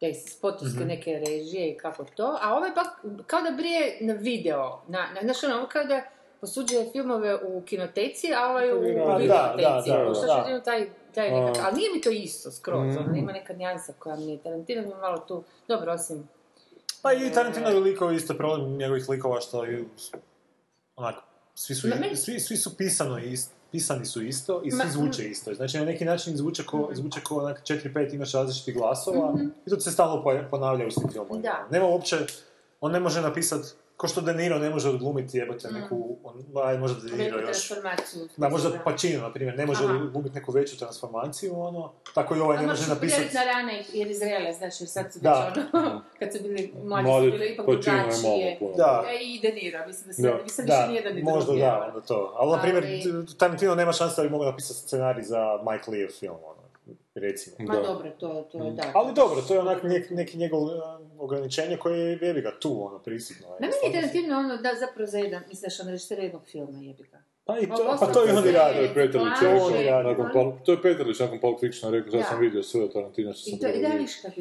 te 0.00 0.14
spotovske 0.14 0.84
neke 0.84 1.22
režije 1.26 1.70
i 1.70 1.76
kako 1.76 2.04
to, 2.06 2.38
a 2.42 2.54
ovaj 2.54 2.74
pak 2.74 2.86
kao 3.26 3.42
da 3.42 3.50
brije 3.50 3.98
na 4.00 4.12
video, 4.14 4.82
na, 4.88 5.06
na, 5.14 5.20
znaš 5.22 5.44
ono, 5.44 5.68
kao 5.68 5.84
da 5.84 6.02
posuđuje 6.40 6.90
filmove 6.92 7.36
u 7.36 7.62
kinoteci, 7.62 8.34
a 8.34 8.48
ovaj 8.48 8.72
u, 8.72 8.78
u 8.78 8.82
Da, 8.82 9.16
videoteci. 9.16 9.90
da, 9.90 9.96
da, 9.98 10.14
Što 10.14 10.26
da. 10.26 10.32
jedino 10.34 10.60
taj, 10.60 10.86
taj 11.14 11.30
nekak, 11.30 11.64
ali 11.64 11.76
nije 11.76 11.90
mi 11.92 12.00
to 12.00 12.10
isto 12.10 12.50
skroz, 12.50 12.86
Mhm. 12.86 12.98
ono, 13.00 13.16
ima 13.16 13.32
neka 13.32 13.52
nijansa 13.52 13.92
koja 13.98 14.16
mi 14.16 14.32
je 14.32 14.38
Tarantino 14.38 14.82
mi 14.82 14.88
je 14.88 14.94
malo 14.96 15.18
tu, 15.18 15.44
dobro, 15.68 15.92
osim 15.92 16.28
Pa 17.02 17.12
i 17.12 17.32
Tarantinovi 17.34 17.80
likovi 17.80 18.16
isto 18.16 18.34
problem 18.34 18.76
njegovih 18.76 19.08
likova 19.08 19.40
što 19.40 19.64
je 19.64 19.84
onako, 20.96 21.22
svi 21.54 21.74
su, 21.74 21.88
svi, 22.16 22.40
svi 22.40 22.56
su 22.56 22.76
pisano 22.76 23.18
ist, 23.18 23.52
pisani 23.72 24.04
su 24.06 24.22
isto 24.22 24.62
i 24.62 24.70
svi 24.72 24.90
zvuče 24.90 25.24
isto. 25.24 25.54
Znači 25.54 25.78
na 25.78 25.84
neki 25.84 26.04
način 26.04 26.36
zvuče 26.36 26.64
ko, 26.64 26.76
Mhm. 26.78 26.94
zvuče 26.94 27.20
ko 27.20 27.36
onak 27.36 27.60
4-5 27.60 28.14
imaš 28.14 28.32
različitih 28.32 28.74
glasova 28.74 29.34
i 29.66 29.70
to 29.70 29.80
se 29.80 29.90
stalno 29.90 30.22
po- 30.22 30.38
ponavlja 30.50 30.86
u 30.86 30.90
svim 30.90 31.08
filmovima. 31.08 31.38
Nema 31.70 31.86
uopće, 31.86 32.16
on 32.80 32.92
ne 32.92 33.00
može 33.00 33.20
napisat, 33.22 33.60
ko 34.00 34.08
što 34.08 34.20
De 34.20 34.34
Niro 34.34 34.58
ne 34.58 34.70
može 34.70 34.88
odglumiti 34.88 35.38
jebote 35.38 35.68
Mhm. 35.68 35.80
neku, 35.80 36.16
on, 36.24 36.34
aj, 36.64 36.78
možda 36.78 37.00
De 37.00 37.16
Niro 37.16 37.36
veliku 37.36 37.50
još, 37.50 37.68
transformaciju. 37.68 38.28
da, 38.36 38.48
možda 38.48 38.70
Pacino, 38.84 39.22
na 39.22 39.32
primjer, 39.32 39.58
ne 39.58 39.66
može 39.66 39.84
Aha. 39.84 39.98
glumiti 40.04 40.34
neku 40.34 40.52
veću 40.52 40.78
transformaciju, 40.78 41.60
ono, 41.60 41.92
tako 42.14 42.36
i 42.36 42.40
ovaj 42.40 42.56
ne 42.56 42.66
možeš 42.66 42.80
može 42.80 42.94
napisati... 42.94 43.22
upozorit 43.22 43.46
na 43.46 43.52
rane 43.52 43.84
jer 43.92 44.10
izrele, 44.10 44.52
znači 44.52 44.82
jer 44.82 44.88
sad 44.88 45.12
su 45.12 45.18
Da. 45.18 45.52
već 45.56 45.64
ono, 45.72 46.02
kad 46.18 46.32
su 46.32 46.42
bili 46.42 46.72
mladi, 46.84 47.08
Mladi, 47.08 47.26
su 47.26 47.32
bili 47.32 47.46
ipak 47.48 47.66
drugačije. 47.66 48.58
Da. 48.76 49.04
E, 49.10 49.18
I 49.22 49.40
De 49.40 49.52
Niro, 49.52 49.78
mislim 49.86 50.06
da 50.06 50.12
se, 50.12 50.22
Da. 50.22 50.38
mislim 50.42 50.66
Da, 50.66 50.76
više 50.76 50.88
nijedan 50.88 51.14
ni 51.14 51.22
možda 51.22 51.44
drugi, 51.44 51.60
da, 51.60 51.84
onda 51.88 52.06
to. 52.06 52.34
Ali, 52.36 52.50
na 52.50 52.62
primjer, 52.62 52.84
Tarantino 53.38 53.74
nema 53.74 53.92
šanse 53.92 54.16
da 54.16 54.22
bi 54.22 54.30
mogao 54.30 54.50
napisati 54.50 54.80
scenarij 54.80 55.22
za 55.24 55.40
Mike 55.64 55.90
Lee 55.90 56.08
film, 56.10 56.36
ono, 56.44 56.59
recimo. 57.14 57.56
Ma 57.58 57.74
Da. 57.74 57.82
dobro, 57.82 58.10
to, 58.10 58.48
to 58.52 58.64
je 58.64 58.70
da. 58.72 58.82
Ali 58.94 59.14
dobro, 59.14 59.42
to 59.42 59.54
je 59.54 59.60
onak 59.60 59.82
neki, 59.82 60.14
neki 60.14 60.38
njegov 60.38 60.62
uh, 60.62 60.72
ograničenje 61.18 61.76
koje 61.76 61.98
je 62.00 62.18
jebi 62.22 62.40
ga 62.40 62.58
tu, 62.60 62.86
ono, 62.86 62.98
prisutno. 62.98 63.46
je. 63.46 63.52
Na 63.52 63.58
meni 63.60 63.72
je 63.86 63.92
Tarantino 63.92 64.38
ono 64.38 64.56
da 64.56 64.70
zapravo 64.80 65.06
za 65.06 65.18
jedan, 65.18 65.42
mislim 65.48 65.62
da 65.62 65.70
što 65.70 65.82
on 65.82 65.88
režisira 65.88 66.22
jednog 66.22 66.42
filma, 66.46 66.78
jebi 66.78 67.02
ga. 67.02 67.18
Pa, 67.44 67.58
i 67.58 67.66
to, 67.66 67.96
pa 68.00 68.06
to 68.06 68.26
i 68.26 68.30
oni 68.30 68.42
sve- 68.42 68.52
rade. 68.52 68.74
To 68.74 69.00
je 69.00 69.06
rekao, 69.06 69.24
nakon 70.02 70.26
ono. 70.36 70.58
To 70.64 70.72
je 70.72 70.82
Pulp 71.40 71.60
Fictiona 71.60 71.96
rekao, 71.96 72.10
sad 72.10 72.20
Da. 72.20 72.26
sam 72.26 72.40
vidio 72.40 72.62
sve 72.62 72.82
od 72.82 72.92
Tarantina 72.92 73.32
što 73.32 73.42
sam 73.42 73.54
I 73.54 73.60
to, 73.60 73.66
i 73.66 73.70
da, 73.72 73.76
je, 73.76 73.82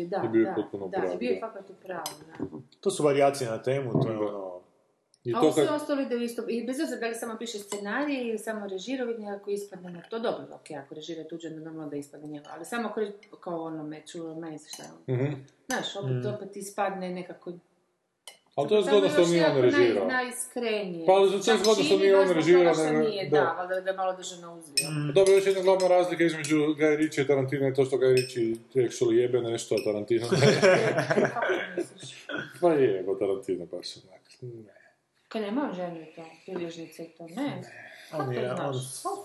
da, 0.06 0.22
I 0.26 0.28
bio 0.28 0.40
je 0.40 0.46
da, 0.46 0.54
potpuno 0.56 0.88
da, 0.88 0.98
pravi, 0.98 1.16
i 1.16 1.18
bio 1.18 1.30
je 1.30 1.40
da. 1.40 1.48
fakat 1.48 1.70
u 1.70 1.74
pravu, 1.76 2.04
da. 2.40 2.46
To 2.80 2.92
su 2.92 3.04
varijacije 3.04 3.50
na 3.50 3.62
temu, 3.62 3.92
to 3.94 4.10
je 4.10 4.16
Da. 4.16 4.22
ono... 4.22 4.49
I 5.24 5.34
A 5.36 5.42
to 5.42 5.52
sve 5.52 5.66
kad, 5.66 5.76
ostalo 5.76 6.02
ide 6.02 6.16
u 6.16 6.22
isto, 6.22 6.44
i 6.50 6.64
bez 6.64 6.80
obzira 6.80 7.00
da 7.00 7.08
li 7.08 7.16
samo 7.16 7.36
piše 7.40 7.60
scenarij 7.60 8.16
ili 8.20 8.38
samo 8.38 8.68
režira, 8.68 9.04
uvijek 9.04 9.20
nekako 9.20 9.50
ispadne 9.50 9.92
na 9.92 10.02
to. 10.02 10.20
Dobro, 10.20 10.46
ok, 10.52 10.72
ako 10.86 10.96
režira 10.96 11.24
tuđe, 11.24 11.48
onda 11.48 11.60
normalno 11.60 11.90
da 11.90 11.96
ispadne 11.96 12.28
njega, 12.28 12.50
ali 12.50 12.66
samo 12.66 12.94
reži 12.98 13.12
kao 13.42 13.64
ono 13.64 13.84
meću, 13.84 14.36
meni 14.36 14.60
šta 14.74 14.84
je 14.84 14.90
ono. 14.90 15.18
Mhm. 15.18 15.34
Znaš, 15.68 15.96
opet, 15.96 16.26
opet 16.36 16.58
ispadne 16.58 17.10
nekako... 17.10 17.54
Ali 18.56 18.70
to 18.70 18.76
je 18.78 18.84
zgodno 18.84 19.10
što 19.10 19.26
nije 19.26 19.46
on 19.46 19.56
nekako 19.56 19.68
naj- 19.68 19.80
režirao. 19.80 20.08
Najiskrenije. 20.08 21.06
Pa, 21.06 21.12
ali 21.12 21.30
to 21.30 21.36
je 21.38 21.44
Čak 21.44 21.58
zgodno 21.58 21.84
što 21.84 21.98
nije 21.98 22.18
on 22.20 22.30
režirao, 22.30 22.74
nego- 22.76 23.00
nije, 23.00 23.30
da. 23.30 23.38
da, 23.38 23.52
valjda 23.52 23.76
da 23.76 23.82
ga 23.82 23.90
je 23.90 23.98
malo 23.98 24.14
drže 24.16 24.42
na 24.42 24.54
uzliju. 24.54 24.88
Dobro, 25.14 25.34
još 25.34 25.46
jedna 25.46 25.62
glavna 25.62 25.88
razlika 25.88 26.24
između 26.24 26.56
Guy 26.56 26.96
Ritchie 26.96 27.24
i 27.24 27.28
Tarantina 27.28 27.66
je 27.66 27.74
to 27.74 27.86
što 27.86 27.98
Guy 27.98 28.16
Ritchie 28.16 28.56
actually 28.76 29.12
jebe 29.14 29.42
nešto, 29.42 29.76
a 29.76 29.84
Tarantino 29.84 30.28
ne. 30.32 30.38
Kako 31.34 31.46
misliš? 31.78 32.26
pa 32.62 32.74
je, 32.74 33.04
bo 33.04 33.16
Tarantino 33.16 33.66
baš 33.66 33.88
onak. 33.98 34.22
Ne. 34.42 34.79
Kaj 35.30 35.42
nema 35.42 35.72
ženu 35.76 36.06
to, 36.16 36.26
bilježnice 36.46 37.04
i 37.04 37.10
to, 37.18 37.28
ne. 37.28 37.62
On, 38.14 38.34
je, 38.34 38.52
on 38.52 38.74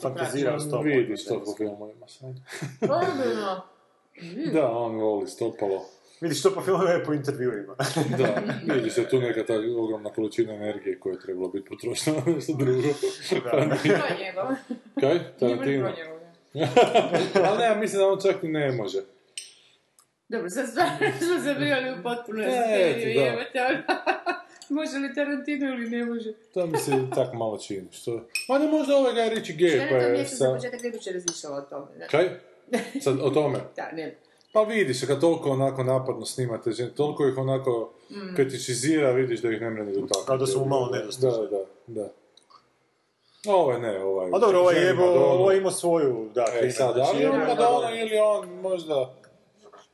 fantazira 0.03 0.61
s 0.61 0.71
tobom. 0.71 0.87
Vidiš 0.87 1.25
to 1.27 1.45
po 1.45 1.55
filmovima 1.57 2.09
sad. 2.09 2.35
Ozbiljno. 2.81 3.63
Da, 4.53 4.71
on 4.71 4.97
voli 4.97 5.29
stopalo. 5.29 5.85
Vidiš 6.21 6.43
to 6.43 6.55
po 6.55 6.61
filmovima 6.61 6.95
i 7.03 7.05
po 7.05 7.13
intervjuima. 7.13 7.75
Da, 8.19 8.43
vidiš 8.75 8.99
je 8.99 9.09
tu 9.09 9.21
neka 9.21 9.47
ta 9.47 9.55
ogromna 9.79 10.11
količina 10.11 10.55
energije 10.55 11.01
koja 11.01 11.13
je 11.13 11.21
trebalo 11.21 11.49
biti 11.49 11.69
potrošena 11.69 12.17
na 12.27 12.33
nešto 12.33 12.53
drugo. 12.53 12.89
Pa 13.51 13.61
nije. 13.61 13.99
To 14.01 14.07
je 14.07 14.19
njegov. 14.25 14.47
Kaj? 15.01 15.19
Tarantino? 15.39 15.93
Ali 17.49 17.59
ne, 17.59 17.65
ja 17.65 17.75
mislim 17.75 17.99
da 17.99 18.09
on 18.09 18.21
čak 18.21 18.45
i 18.45 18.49
ne 18.49 18.73
može. 18.73 18.99
Dobro, 20.29 20.51
sad 20.51 20.69
stvarno 20.69 20.99
smo 21.19 21.39
zabijali 21.41 22.01
u 22.01 22.03
potpuno 22.03 22.43
E, 22.43 22.95
eto, 22.97 23.21
da. 23.55 24.44
Može 24.69 24.99
li 24.99 25.15
Tarantino 25.15 25.67
ili 25.69 25.91
ne 25.91 26.05
može? 26.05 26.33
To 26.55 26.67
mi 26.67 26.79
se 26.79 26.91
tako 27.15 27.37
malo 27.37 27.59
čini. 27.59 27.89
Što... 27.93 28.21
Ma 28.49 28.59
ne 28.59 28.69
možda 28.69 28.97
ovaj 28.97 29.13
Guy 29.13 29.29
Ritchie 29.29 29.55
Što 29.57 29.65
gay, 29.79 29.83
je 29.83 29.89
pa 29.91 29.97
je 29.97 30.13
mjestu 30.13 30.37
za 30.37 30.45
sa... 30.45 30.55
početak 30.55 30.83
ne 30.83 30.91
biće 30.91 31.13
razmišljala 31.13 31.57
o 31.57 31.63
tome. 31.63 31.87
da. 31.99 32.07
Kaj? 32.07 32.31
Sad, 33.01 33.21
o 33.21 33.31
tome? 33.31 33.59
Da, 33.77 33.91
ne. 33.93 34.17
Pa 34.53 34.63
vidiš, 34.63 35.01
kad 35.01 35.21
toliko 35.21 35.51
onako 35.51 35.85
napadno 35.85 36.27
snimate, 36.27 36.71
žen- 36.71 36.91
toliko 36.91 37.27
ih 37.27 37.39
onako 37.39 37.91
Mm. 38.11 38.37
fetišizira, 38.37 39.11
vidiš 39.11 39.41
da 39.41 39.51
ih 39.51 39.61
ne 39.61 39.71
mre 39.71 39.85
ni 39.85 39.93
dotaknuti. 39.93 40.27
Kao 40.27 40.37
da 40.37 40.47
su 40.47 40.59
mu 40.61 40.67
malo 40.67 40.89
Da, 40.89 40.99
nedostižni. 40.99 41.31
da, 41.51 41.59
da. 41.89 42.09
Ovaj 43.47 43.81
ne, 43.81 43.99
ovaj... 44.01 44.29
A 44.29 44.39
dobro, 44.39 44.59
ovaj 44.61 44.87
jebo, 44.87 45.03
ovaj 45.05 45.57
ima 45.57 45.71
svoju, 45.71 46.29
da, 46.35 46.45
E, 46.55 46.71
sad, 46.71 46.95
znači, 46.95 47.11
ali 47.11 47.19
ili 47.19 47.29
on 47.29 47.37
ima 47.37 47.47
Madonna 47.47 47.69
Madonna- 47.71 48.01
ili 48.01 48.19
on 48.19 48.49
možda... 48.53 49.15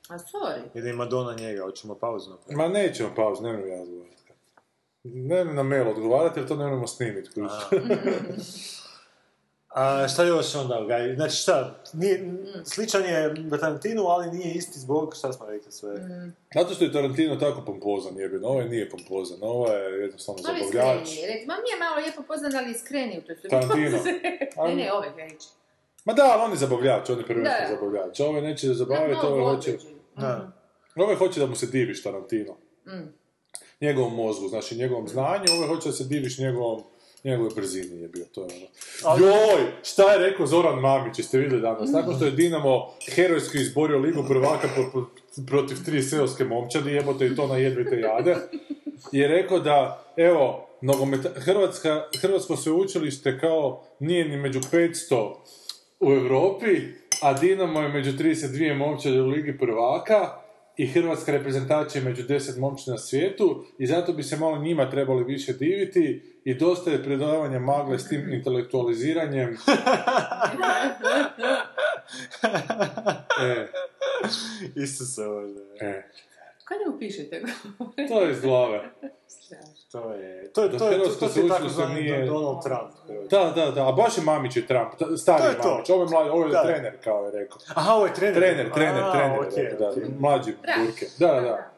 A 0.08 0.14
sorry. 0.14 0.60
Ili 0.74 0.90
ima 0.90 0.98
Madonna 0.98 1.34
njega, 1.34 1.62
hoćemo 1.62 1.94
pauzu 1.94 2.30
napraviti. 2.30 2.56
Ma 2.56 2.68
nećemo 2.68 3.10
pauzu, 3.16 3.42
ne 3.42 3.48
ja 3.50 3.56
odgovarati. 3.82 4.19
Ne 5.04 5.44
na 5.44 5.62
mail 5.62 5.88
odgovarati, 5.88 6.40
jer 6.40 6.48
to 6.48 6.56
ne 6.56 6.64
možemo 6.64 6.86
snimiti. 6.86 7.30
kužiš. 7.34 7.50
A 9.74 10.08
šta 10.08 10.24
još 10.24 10.54
onda, 10.54 10.84
Gaj? 10.88 11.14
Znači 11.14 11.36
šta, 11.36 11.82
nije, 11.92 12.32
sličan 12.64 13.04
je 13.04 13.34
Tarantinu, 13.60 14.06
ali 14.06 14.30
nije 14.30 14.54
isti 14.54 14.78
zbog, 14.78 15.14
šta 15.18 15.32
smo 15.32 15.46
rekli 15.46 15.72
sve? 15.72 15.90
Zato 16.54 16.74
što 16.74 16.84
je 16.84 16.92
Tarantino 16.92 17.36
tako 17.36 17.62
pompozan, 17.66 18.16
jebeno. 18.18 18.48
Ovaj 18.48 18.68
nije 18.68 18.90
pompozan, 18.90 19.38
ovo 19.42 19.72
je 19.72 20.00
jednostavno 20.00 20.42
Malo 20.42 20.58
zabavljač. 20.58 21.08
Rec, 21.08 21.46
ma 21.46 21.54
nije 21.54 21.78
malo 21.80 21.96
lijepo 21.96 22.22
poznan, 22.22 22.52
ali 22.56 22.70
iskreniji 22.70 23.18
u 23.18 23.22
toj 23.22 23.36
filmu. 23.36 23.50
Tarantino. 23.50 23.98
ne, 24.68 24.74
ne, 24.74 24.92
ove 24.92 25.12
ga 25.16 25.24
ići. 25.24 25.48
Ma 26.04 26.12
da, 26.12 26.22
ali 26.32 26.42
on 26.42 26.50
je 26.50 26.56
zabavljač, 26.56 27.10
on 27.10 27.18
je 27.18 27.26
prvenstveno 27.26 27.68
Da. 27.68 27.74
zabavljač. 27.74 28.20
Ovaj 28.20 28.42
neće 28.42 28.66
zabaviti, 28.74 29.14
Malo 29.22 29.34
ovaj 29.34 29.54
hoće... 29.54 29.76
Da. 30.16 30.52
Ovaj 30.96 31.16
hoće 31.16 31.40
da 31.40 31.46
mu 31.46 31.54
se 31.54 31.66
diviš 31.66 32.02
Tarantino. 32.02 32.52
Mm. 32.86 33.19
Njegovom 33.80 34.14
mozgu, 34.14 34.48
znači 34.48 34.76
njegovom 34.76 35.08
znanju, 35.08 35.44
ovaj 35.56 35.68
hoće 35.68 35.88
da 35.88 35.92
se 35.92 36.04
diviš 36.04 36.38
njegovom 36.38 36.82
njegove 37.24 37.50
brzini 37.56 38.02
je 38.02 38.08
bio, 38.08 38.24
to 38.24 38.40
je 38.40 38.46
ono. 38.46 38.66
Ali- 39.04 39.22
Joj, 39.22 39.62
šta 39.82 40.12
je 40.12 40.18
rekao 40.20 40.46
Zoran 40.46 40.80
Mamić, 40.80 41.18
jeste 41.18 41.38
vidjeli 41.38 41.62
danas? 41.62 41.90
Nakon 41.90 42.16
što 42.16 42.24
je 42.24 42.30
Dinamo 42.30 42.86
herojski 43.08 43.58
izborio 43.58 43.98
ligu 43.98 44.24
prvaka 44.28 44.68
po- 44.92 45.06
protiv 45.46 45.76
tri 45.84 46.02
seoske 46.02 46.44
momčadi, 46.44 46.90
jebote 46.92 47.26
i 47.26 47.36
to 47.36 47.46
na 47.46 47.56
jedvite 47.56 47.96
jade, 47.96 48.36
je 49.12 49.28
rekao 49.28 49.58
da, 49.58 50.04
evo, 50.16 50.66
nogometa, 50.80 51.28
Hrvatska, 51.34 52.04
Hrvatsko 52.20 52.56
sveučilište 52.56 53.38
kao 53.40 53.82
nije 53.98 54.28
ni 54.28 54.36
među 54.36 54.60
500 54.62 55.34
u 56.00 56.12
Europi, 56.12 56.80
a 57.20 57.32
Dinamo 57.32 57.80
je 57.80 57.88
među 57.88 58.12
32 58.12 58.74
momčadi 58.74 59.20
u 59.20 59.26
ligi 59.26 59.58
prvaka, 59.58 60.40
i 60.76 60.86
hrvatska 60.86 61.32
reprezentacija 61.32 62.02
je 62.02 62.08
među 62.08 62.22
10 62.22 62.58
momčadi 62.58 62.90
na 62.90 62.98
svijetu 62.98 63.64
i 63.78 63.86
zato 63.86 64.12
bi 64.12 64.22
se 64.22 64.36
malo 64.36 64.58
njima 64.58 64.90
trebali 64.90 65.24
više 65.24 65.52
diviti 65.52 66.22
i 66.44 66.54
dosta 66.54 66.90
je 66.90 67.04
predavanja 67.04 67.58
magle 67.58 67.98
s 67.98 68.08
tim 68.08 68.32
intelektualiziranjem. 68.32 69.48
e, 73.42 73.66
Isuse, 74.76 75.22
e. 75.80 76.02
Kad 76.70 76.78
mu 76.86 76.98
pišete? 76.98 77.42
To 78.08 78.20
je 78.20 78.30
iz 78.32 78.40
glave. 78.40 78.80
To 79.92 80.12
je, 80.12 80.52
to 80.52 80.62
je, 80.62 80.68
Da 80.68 80.78
to 80.78 80.88
je, 80.88 80.98
to, 80.98 81.04
to 81.06 81.28
ti 81.28 81.40
je 81.40 81.48
tako 81.48 81.68
sveučilište 81.68 81.94
nije- 81.94 82.26
Donald 82.26 82.62
Trump. 82.62 82.90
Da, 83.30 83.52
da, 83.56 83.70
da, 83.70 83.88
a 83.88 83.92
baš 83.92 84.18
je 84.18 84.24
Mamić 84.24 84.56
je 84.56 84.66
Trump, 84.66 84.88
ta- 84.98 85.16
stari 85.16 85.38
To 85.38 85.44
je 85.44 85.50
je 85.50 85.58
to. 85.58 85.70
Mamić, 85.70 85.90
ovo 85.90 86.02
je 86.02 86.08
mlađi, 86.08 86.30
ovo 86.30 86.44
je 86.44 86.50
Da. 86.50 86.62
trener, 86.62 86.96
kao 87.04 87.24
je 87.24 87.30
rekao. 87.32 87.58
Aha, 87.68 87.92
ovo 87.92 88.06
je 88.06 88.14
trener. 88.14 88.34
Trener, 88.34 88.72
trener, 88.72 89.02
A, 89.04 89.12
trener, 89.12 89.38
rekao, 89.40 89.78
da, 89.78 89.88
okej. 89.88 90.04
mlađi 90.18 90.52
Burke. 90.78 91.06
Da, 91.18 91.26
da. 91.26 91.69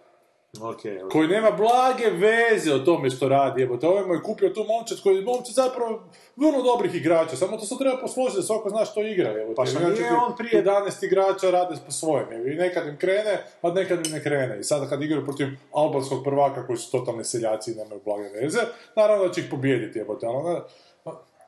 Okej, 0.60 0.96
okej. 0.96 1.08
Koji 1.10 1.28
nema 1.28 1.50
blage 1.50 2.10
veze 2.10 2.74
o 2.74 2.78
tome 2.78 3.10
što 3.10 3.28
radi, 3.28 3.60
jebote, 3.60 3.86
ovaj 3.86 4.04
mu 4.04 4.14
je 4.14 4.22
kupio 4.22 4.48
tu 4.48 4.64
momčad 4.64 5.00
koji 5.02 5.16
je 5.16 5.22
momčad 5.22 5.54
zapravo 5.54 6.02
vrlo 6.36 6.62
dobrih 6.62 6.94
igrača, 6.94 7.36
samo 7.36 7.56
to 7.56 7.64
se 7.66 7.74
treba 7.78 7.96
posložiti 7.98 8.36
da 8.38 8.42
svako 8.42 8.70
zna 8.70 8.84
što 8.84 9.02
igra, 9.02 9.30
jebote. 9.30 9.56
Pa 9.56 9.62
Inače 9.62 10.02
nije 10.02 10.12
on 10.26 10.36
prije- 10.36 10.62
11 10.62 11.02
igrača 11.02 11.50
rade 11.50 11.74
po 11.86 11.92
svojem, 11.92 12.28
i 12.32 12.54
nekad 12.54 12.86
im 12.86 12.96
krene, 12.98 13.44
a 13.62 13.70
nekad 13.70 14.06
im 14.06 14.12
ne 14.12 14.22
krene. 14.22 14.60
I 14.60 14.64
sada 14.64 14.86
kad 14.86 15.02
igraju 15.02 15.24
protiv 15.24 15.46
albanskog 15.72 16.24
prvaka 16.24 16.66
koji 16.66 16.76
su 16.76 16.90
totalni 16.90 17.24
seljaci 17.24 17.72
i 17.72 17.74
nemaju 17.74 18.00
blage 18.04 18.28
veze, 18.28 18.60
naravno 18.96 19.26
da 19.26 19.32
će 19.34 19.40
ih 19.40 19.46
pobijediti, 19.50 19.98
jebote, 19.98 20.26
ono, 20.26 20.60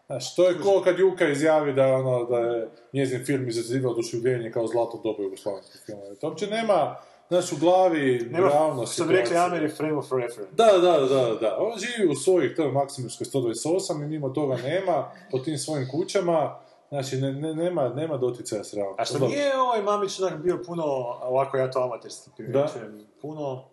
Znaš, 0.07 0.35
to 0.37 0.49
je 0.49 0.59
ko 0.59 0.83
kad 0.85 0.99
Juka 0.99 1.29
izjavi 1.29 1.73
da, 1.73 1.85
je 1.85 1.95
ono, 1.95 2.25
da 2.25 2.39
je 2.39 2.69
njezin 2.93 3.25
film 3.25 3.49
izazivao 3.49 3.93
oduševljenje 3.93 4.51
kao 4.51 4.67
zlato 4.67 5.01
doba 5.05 5.23
jugoslavenskog 5.23 5.81
filma. 5.87 6.03
To 6.21 6.27
uopće 6.29 6.47
nema, 6.47 6.97
znaš, 7.35 7.53
u 7.53 7.57
glavi 7.57 8.29
Nema, 8.31 8.49
realno 8.49 8.75
bi 8.75 8.81
rekli 8.81 8.95
situacije. 8.95 9.39
Ameri, 9.39 9.69
frame 9.69 9.93
of 9.95 10.13
reference. 10.13 10.53
Da, 10.53 10.67
da, 10.73 10.93
da, 11.01 11.35
da. 11.41 11.57
On 11.61 11.73
živi 11.79 12.09
u 12.09 12.15
svojih, 12.15 12.57
to 12.57 12.63
je 12.63 12.73
Maksimirskoj 12.73 13.25
128 13.25 14.05
i 14.05 14.09
mimo 14.09 14.29
toga 14.29 14.57
nema, 14.57 15.11
po 15.31 15.39
tim 15.39 15.59
svojim 15.59 15.89
kućama, 15.91 16.57
znači 16.89 17.17
ne, 17.17 17.33
ne- 17.33 17.55
nema, 17.55 17.89
nema 17.89 18.17
doticaja 18.17 18.65
s 18.65 18.75
realnom. 18.75 18.97
A 18.99 19.05
što 19.05 19.19
nije 19.19 19.59
ovaj 19.59 19.83
Mamić 19.83 20.21
onak 20.21 20.37
bio 20.37 20.63
puno, 20.67 20.85
ovako 21.23 21.57
ja 21.57 21.71
to 21.71 21.83
amaterski 21.83 22.31
primjećujem, 22.37 23.07
puno... 23.23 23.65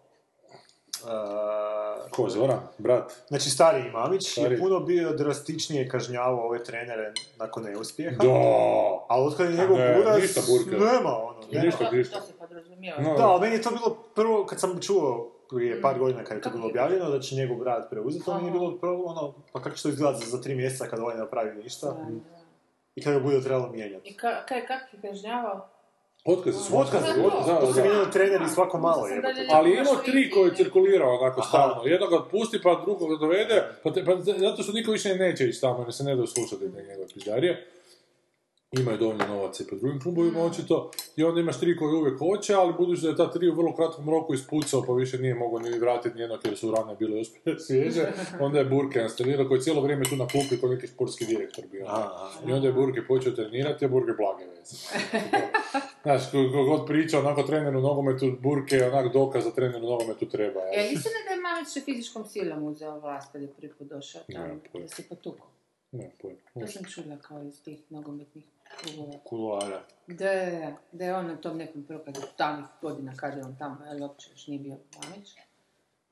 Uh, 1.03 1.07
Ko, 2.11 2.29
Zoran? 2.29 2.59
Brat? 2.77 3.11
Znači, 3.27 3.49
stariji 3.49 3.91
Mamić 3.91 4.31
Stariji. 4.31 4.55
je 4.55 4.59
puno 4.59 4.79
bio 4.79 5.11
drastičnije 5.13 5.89
kažnjavao 5.89 6.45
ove 6.45 6.63
trenere 6.63 7.13
nakon 7.37 7.63
neuspjeha. 7.63 8.15
Da! 8.23 8.29
Ali 9.07 9.27
otkad 9.27 9.49
je 9.49 9.57
njegov 9.57 9.77
Ne, 9.77 10.19
ništa 10.21 10.41
burka. 10.47 10.85
nema 10.85 11.17
ono. 11.17 11.39
nema. 11.51 11.65
Ništa, 11.65 11.91
ništa. 11.91 12.21
Podrazumijeva. 12.61 13.01
No, 13.01 13.13
Da, 13.13 13.25
ali 13.25 13.41
meni 13.41 13.55
je 13.55 13.61
to 13.61 13.69
bilo 13.71 13.97
prvo, 14.15 14.45
kad 14.45 14.59
sam 14.59 14.79
čuo 14.81 15.31
prije 15.49 15.81
par 15.81 15.99
godina 15.99 16.23
kad 16.23 16.37
je 16.37 16.41
to 16.41 16.49
bilo 16.49 16.65
objavljeno, 16.65 17.09
da 17.09 17.19
će 17.19 17.35
njegov 17.35 17.57
brat 17.57 17.89
preuzeti, 17.89 18.25
to 18.25 18.33
meni 18.35 18.47
je 18.47 18.51
bilo 18.51 18.77
prvo 18.77 19.03
ono, 19.05 19.33
pa 19.53 19.61
kako 19.61 19.75
će 19.75 19.83
to 19.83 19.89
izgledati 19.89 20.25
za, 20.25 20.37
za 20.37 20.43
tri 20.43 20.55
mjeseca 20.55 20.85
kad 20.85 20.99
ovaj 20.99 21.15
ne 21.15 21.21
napravi 21.21 21.63
ništa 21.63 21.95
i 22.95 23.03
kad 23.03 23.13
ga 23.13 23.19
bude 23.19 23.41
trebalo 23.41 23.69
mijenjati. 23.69 24.09
I 24.09 24.17
ka, 24.17 24.45
kaj, 24.45 24.65
kak 24.65 24.81
je 24.93 24.99
kažnjavao? 25.01 25.67
Otkaze 26.25 26.57
su. 26.59 26.77
Otkaze, 26.77 27.13
Da, 27.13 27.25
otkaze, 27.27 27.53
da, 27.53 27.59
to 27.59 27.65
se 27.67 27.73
da. 27.73 27.81
mijenjaju 27.81 28.11
treneri 28.11 28.47
svako 28.47 28.77
malo, 28.79 29.07
je- 29.07 29.21
Ali 29.51 29.71
imao 29.71 29.95
tri 29.95 30.29
koji 30.29 30.49
je 30.49 30.55
cirkulirao 30.55 31.09
onako 31.11 31.41
stalno. 31.41 31.81
Jednog 31.85 32.09
ga 32.09 32.23
pusti, 32.23 32.59
pa 32.63 32.75
drugog 32.75 33.09
ga 33.09 33.15
dovede, 33.17 33.63
pa, 33.83 33.93
te, 33.93 34.05
pa 34.05 34.11
zato 34.37 34.63
što 34.63 34.71
niko 34.71 34.91
više 34.91 35.15
neće 35.15 35.45
ići 35.45 35.61
tamo, 35.61 35.81
jer 35.81 35.93
se 35.93 36.03
ne 36.03 36.15
da 36.15 36.27
slušati 36.27 36.71
te 36.71 36.83
njegove 36.83 37.07
pizdarije. 37.13 37.67
Imaju 38.79 38.97
dovoljno 38.97 39.27
novaca 39.27 39.63
i 39.63 39.67
po 39.67 39.75
drugim 39.75 40.01
klubovima 40.01 40.43
očito. 40.43 40.91
I 41.15 41.23
onda 41.23 41.39
imaš 41.39 41.59
tri 41.59 41.77
koji 41.77 41.95
uvijek 41.95 42.19
hoće, 42.19 42.53
ali 42.53 42.73
budući 42.73 43.01
da 43.01 43.09
je 43.09 43.15
ta 43.15 43.31
tri 43.31 43.49
u 43.49 43.55
vrlo 43.55 43.75
kratkom 43.75 44.09
roku 44.09 44.33
ispucao, 44.33 44.83
pa 44.87 44.93
više 44.93 45.17
nije 45.17 45.35
mogao 45.35 45.59
ni 45.59 45.79
vratiti 45.79 46.15
nijednog 46.15 46.39
jer 46.43 46.57
su 46.57 46.71
rane 46.71 46.95
bile 46.95 47.21
uspjeh 47.21 47.55
svježe, 47.67 48.11
onda 48.45 48.59
je 48.59 48.65
Burke 48.65 48.99
instalirao 48.99 49.47
koji 49.47 49.57
je 49.57 49.61
cijelo 49.61 49.81
vrijeme 49.81 50.05
tu 50.05 50.15
na 50.15 50.27
klupi 50.27 50.59
kao 50.59 50.69
neki 50.69 50.87
sportski 50.87 51.25
direktor 51.25 51.65
bio. 51.71 51.85
Aha. 51.87 52.29
I 52.47 52.51
onda 52.51 52.67
je 52.67 52.73
Burke 52.73 53.01
počeo 53.07 53.31
trenirati, 53.31 53.85
a 53.85 53.87
Burke 53.87 54.11
blage 54.17 54.45
veze. 54.45 54.75
Znaš, 56.03 56.31
god 56.67 56.87
priča 56.87 57.19
onako 57.19 57.43
trener 57.43 57.75
u 57.75 57.81
nogometu, 57.81 58.37
Burke 58.39 58.75
je 58.75 58.87
onak 58.87 59.13
dokaz 59.13 59.45
da 59.45 59.51
trener 59.51 59.83
u 59.83 59.89
nogometu 59.89 60.29
treba. 60.29 60.59
E, 60.59 60.77
jel? 60.77 60.93
istina 60.93 61.19
da 61.27 61.33
je 61.33 61.41
Mamić 61.41 61.85
fizičkom 61.85 62.25
silom 62.25 62.63
uzeo 62.63 62.99
vlast 62.99 63.31
kad 63.31 63.41
je 63.41 63.47
prvi 63.47 63.73
put 63.73 63.87
došao 63.87 64.21
tamo, 64.33 64.59
da 64.73 64.87
se 64.87 65.03
potukao. 65.09 65.47
Ne, 65.91 66.11
pojma. 66.21 66.39
To 66.53 66.67
sam 66.67 66.85
čula 66.85 67.17
kao 67.17 67.43
iz 67.43 67.63
tih 67.63 67.79
nogometnih 67.89 68.45
Kuluara. 69.23 69.81
Da, 70.07 70.25
da, 70.91 71.05
je 71.05 71.15
on 71.15 71.27
na 71.27 71.35
tom 71.35 71.57
nekom 71.57 71.83
prokadu 71.83 72.19
davnih 72.37 72.65
godina 72.81 73.13
kad 73.17 73.37
je 73.37 73.43
on 73.43 73.55
tamo, 73.59 73.77
ali 73.87 74.01
uopće 74.01 74.31
još 74.31 74.47
nije 74.47 74.59
bio 74.59 74.75
Mamić. 75.03 75.29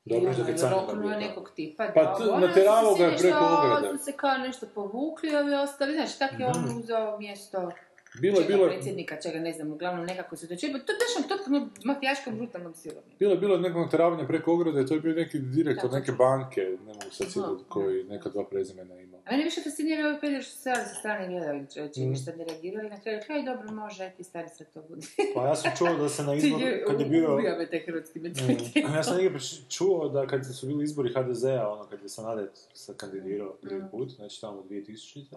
Dobro, 0.06 0.30
I 0.30 0.34
što 0.34 0.42
ono, 0.42 0.52
kad 0.52 0.60
sam 0.60 0.72
roknuo 0.72 0.96
bio, 0.96 1.10
je 1.10 1.20
da. 1.20 1.28
nekog 1.28 1.52
tipa. 1.56 1.88
Pa 1.94 2.04
da, 2.04 2.34
ono, 2.34 2.48
ga 2.96 3.06
je 3.06 3.18
se 3.18 3.24
preko 3.24 3.46
ograde. 3.46 3.98
Su 3.98 4.04
se 4.04 4.12
kao 4.12 4.38
nešto 4.38 4.66
povukli, 4.76 5.36
ovi 5.36 5.54
ostali, 5.54 5.94
znaš, 5.94 6.18
tak 6.18 6.32
je 6.40 6.50
Mhm. 6.50 6.60
on 6.70 6.78
uzeo 6.78 7.18
mjesto 7.20 7.72
Bilo 8.20 8.40
je, 8.40 8.46
bilo 8.46 8.64
je, 8.64 8.70
predsjednika, 8.70 9.18
čega 9.18 9.40
ne 9.40 9.52
znam, 9.54 9.72
uglavnom 9.72 10.06
nekako 10.06 10.36
se 10.36 10.48
dočepa. 10.48 10.80
To 10.80 10.92
je 10.92 10.98
baš 10.98 11.28
totalno 11.30 11.70
mafijaškom 11.84 12.36
brutalnom 12.36 12.74
silom. 12.74 13.04
bilo 13.20 13.32
je, 13.32 13.38
bilo 13.38 13.56
je 13.56 13.62
nekog 13.62 13.82
natjeravanja 13.82 14.28
preko 14.28 14.54
ograde, 14.54 14.86
to 14.86 14.94
je 14.94 15.00
bio 15.00 15.14
neki 15.14 15.40
direktor 15.40 15.92
neke 15.92 16.12
banke, 16.12 16.62
ne 16.62 16.94
mogu 16.94 17.12
sad 17.12 17.28
sjetiti 17.28 17.64
koji 17.70 18.04
neka 18.04 18.30
dva 18.30 18.44
prezimena 18.46 18.96
imao. 18.96 19.20
A 19.26 19.32
mene 19.32 19.44
više 19.44 19.62
fascinira 19.62 20.08
ovaj 20.08 20.20
peder 20.22 20.44
što 20.44 20.52
se 20.52 20.62
sa 20.76 20.96
strane 21.00 21.28
gledali, 21.28 21.66
čovječe, 21.74 22.02
Mhm. 22.02 22.10
ništa 22.10 22.32
ne 22.32 22.44
reagirali, 22.46 22.90
na 22.90 23.02
kraju, 23.02 23.20
kaj 23.28 23.44
dobro 23.44 23.72
može, 23.74 24.12
ti 24.18 24.24
stari 24.24 24.50
sad 24.50 24.68
to 24.74 24.82
bude. 24.82 25.02
Pa 25.36 25.48
ja 25.48 25.56
sam 25.56 25.72
čuo 25.78 25.94
da 25.94 26.10
se 26.10 26.24
na 26.24 26.36
izbor, 26.36 26.62
kad 26.88 27.00
je 27.00 27.06
bio... 27.06 27.36
Ubija 27.36 27.58
me 27.58 27.70
taj 27.70 27.80
hrvatski 27.80 28.20
mentalitet. 28.20 28.76
Ja 28.76 29.04
sam 29.04 29.18
negdje 29.18 29.40
čuo 29.70 30.10
da 30.10 30.28
kad 30.28 30.56
su 30.56 30.68
bili 30.68 30.84
izbori 30.84 31.10
HDZ-a, 31.10 31.70
ono 31.70 31.84
kad 31.84 32.02
je 32.02 32.10
Sanader 32.10 32.48
se 32.74 32.94
kandidirao 32.98 33.54
prvi 33.54 33.82
put, 33.92 34.10
znači 34.10 34.42
tamo 34.42 34.64
2000 34.64 35.36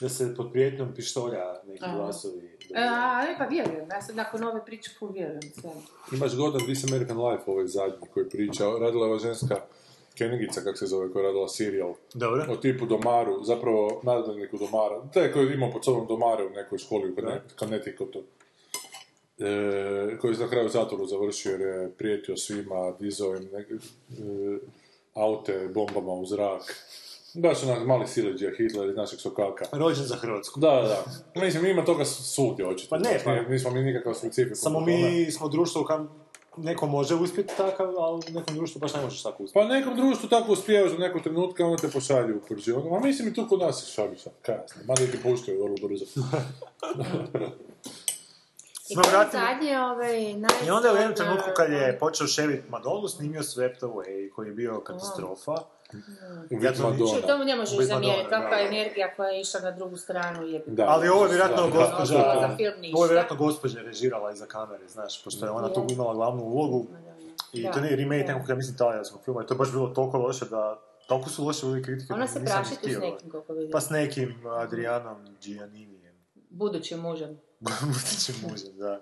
da 0.00 0.08
se 0.08 0.34
pod 0.36 0.52
prijetnjom 0.52 0.94
pištolja 0.94 1.60
neki 1.66 1.84
Aha. 1.84 1.96
glasovi 1.96 2.38
E, 2.38 2.42
dobivaju. 2.68 2.90
A, 2.92 3.22
ne, 3.24 3.34
pa 3.38 3.44
vjerujem, 3.44 3.88
ja 3.90 4.02
sad 4.02 4.16
nakon 4.16 4.44
ove 4.44 4.64
priče 4.64 4.90
full 4.98 5.12
vjerujem 5.12 5.42
sve. 5.60 5.70
Imaš 6.12 6.36
Godan 6.36 6.60
This 6.60 6.84
American 6.84 7.28
Life, 7.28 7.42
ovaj 7.46 7.66
zadnji 7.66 8.06
koji 8.14 8.28
priča, 8.28 8.64
radila 8.64 9.06
je 9.06 9.10
ova 9.10 9.18
ženska 9.18 9.56
Kenigica, 10.18 10.60
kak 10.60 10.78
se 10.78 10.86
zove, 10.86 11.12
koja 11.12 11.22
je 11.22 11.26
radila 11.26 11.48
serijal 11.48 11.94
Dobro. 12.14 12.46
o 12.48 12.56
tipu 12.56 12.86
Domaru, 12.86 13.44
zapravo 13.44 14.00
nadgledniku 14.02 14.58
Domara, 14.58 15.02
taj 15.14 15.32
koji 15.32 15.46
je 15.46 15.54
imao 15.54 15.70
pod 15.72 15.84
sobom 15.84 16.06
Domare 16.06 16.46
u 16.46 16.50
nekoj 16.50 16.78
školi 16.78 17.10
u 17.10 17.14
Conne- 17.14 17.40
Connecticutu. 17.58 18.22
E, 19.38 20.18
koji 20.20 20.32
je 20.32 20.38
na 20.38 20.48
kraju 20.48 20.68
zatvoru 20.68 21.06
završio 21.06 21.50
jer 21.52 21.60
je 21.60 21.90
prijetio 21.98 22.36
svima, 22.36 22.92
dizao 23.00 23.36
im 23.36 23.48
neke, 23.52 23.74
e, 23.74 23.78
aute 25.14 25.68
bombama 25.74 26.12
u 26.12 26.26
zrak. 26.26 26.74
Baš 27.36 27.62
onak 27.62 27.86
mali 27.86 28.06
sileđija 28.06 28.50
Hitler 28.52 28.88
iz 28.88 28.96
našeg 28.96 29.20
sokaka. 29.20 29.64
Rođen 29.72 30.04
za 30.04 30.16
Hrvatsku. 30.16 30.60
Da, 30.60 30.70
da, 30.70 30.82
da. 31.34 31.40
Mislim, 31.40 31.66
ima 31.66 31.84
toga 31.84 32.04
svugdje 32.04 32.66
očito. 32.66 32.90
Pa 32.90 32.98
ne, 32.98 33.08
Znači, 33.10 33.24
pa- 33.24 33.42
Nismo 33.42 33.70
mi 33.70 33.82
nikakav 33.82 34.14
specifikum. 34.14 34.56
Samo 34.56 34.80
mi 34.80 35.30
smo 35.30 35.48
društvo 35.48 35.82
u 35.82 35.84
kam 35.84 36.26
neko 36.58 36.86
može 36.86 37.14
uspjeti 37.14 37.54
takav, 37.56 37.98
ali 37.98 38.22
u 38.28 38.32
nekom 38.32 38.54
društvu 38.54 38.78
baš 38.78 38.94
ne 38.94 39.02
možeš 39.02 39.22
tako 39.22 39.42
uspjeti. 39.42 39.68
Pa 39.68 39.74
nekom 39.74 39.96
društvu 39.96 40.28
tako 40.28 40.52
uspijevaš 40.52 40.92
do 40.92 40.98
nekog 40.98 41.22
trenutka, 41.22 41.64
onda 41.64 41.76
te 41.78 41.88
pošalju 41.88 42.36
u 42.36 42.46
prži. 42.48 42.72
Ono, 42.72 42.96
a 42.96 43.00
mislim 43.00 43.28
i 43.28 43.34
tu 43.34 43.46
kod 43.48 43.60
nas 43.60 43.80
se 43.80 43.92
šalju 43.92 44.18
sad, 44.18 44.32
kasno. 44.42 44.82
Mada 44.84 45.00
ti 45.02 45.18
puštaju 45.22 45.62
vrlo 45.64 45.76
brzo. 45.78 46.04
I 48.88 48.92
je 48.92 49.10
vratili- 49.10 49.42
zadnje, 49.42 49.78
ovaj, 49.80 50.20
I 50.66 50.70
onda 50.70 50.88
je 50.88 50.94
u 50.94 50.96
jednom 50.96 51.14
trenutku 51.14 51.48
kad 51.56 51.72
je 51.72 51.98
počeo 51.98 52.26
ševit 52.26 52.68
Madonu, 52.68 53.08
snimio 53.08 53.42
Swept 53.42 53.80
Away, 53.80 54.30
koji 54.30 54.48
je 54.48 54.54
bio 54.54 54.80
katastrofa. 54.80 55.54
Vid 56.50 56.62
Ja 56.62 56.72
to 56.72 56.82
Madonna. 56.82 57.06
Što 57.06 57.26
to 57.26 57.38
mu 57.38 57.44
ne 57.44 57.56
možeš 57.56 57.86
zamjeriti, 57.86 58.30
kakva 58.30 58.60
energija 58.60 59.14
koja 59.16 59.28
je 59.28 59.40
išla 59.40 59.60
na 59.60 59.70
drugu 59.70 59.96
stranu 59.96 60.46
je... 60.46 60.62
Da. 60.66 60.84
Ali 60.88 61.08
ovo 61.08 61.24
je 61.24 61.28
vjerojatno 61.28 61.70
gospođa, 61.70 62.14
da, 62.14 62.38
za 62.40 62.56
film 62.56 62.80
ništa. 62.80 62.96
ovo 62.96 63.04
je 63.04 63.08
vjerojatno 63.08 63.36
gospođa 63.36 63.80
režirala 63.80 64.32
iza 64.32 64.46
kamere, 64.46 64.88
znaš, 64.88 65.24
pošto 65.24 65.46
je 65.46 65.50
ona 65.50 65.72
tu 65.72 65.86
imala 65.90 66.14
glavnu 66.14 66.42
ulogu. 66.42 66.86
I 67.52 67.62
Da, 67.62 67.72
to 67.72 67.80
nije 67.80 67.96
remake 67.96 68.22
da. 68.22 68.32
nekog, 68.32 68.48
ja 68.48 68.54
mislim, 68.54 68.76
talijanskog 68.76 69.20
filma. 69.24 69.42
I 69.42 69.46
to 69.46 69.54
je 69.54 69.58
baš 69.58 69.72
bilo 69.72 69.88
toliko 69.88 70.18
loše 70.18 70.44
da... 70.44 70.80
Toliko 71.06 71.30
su 71.30 71.44
loše 71.44 71.66
bili 71.66 71.82
kritike 71.82 72.12
Ona 72.12 72.22
da 72.22 72.28
se 72.32 72.40
nisam 72.40 72.56
praši 72.56 72.70
ni 72.70 72.94
tu 72.94 73.00
s 73.00 73.02
nekim, 73.02 73.30
koliko 73.30 73.52
vidim. 73.52 73.70
Pa 73.72 73.80
s 73.80 73.90
nekim 73.90 74.46
Adrianom 74.46 75.16
Gianninijem. 75.42 76.14
Budućim 76.50 77.00
mužem. 77.00 77.40
Budućim 77.80 78.34
mužem, 78.42 78.78
da. 78.78 79.00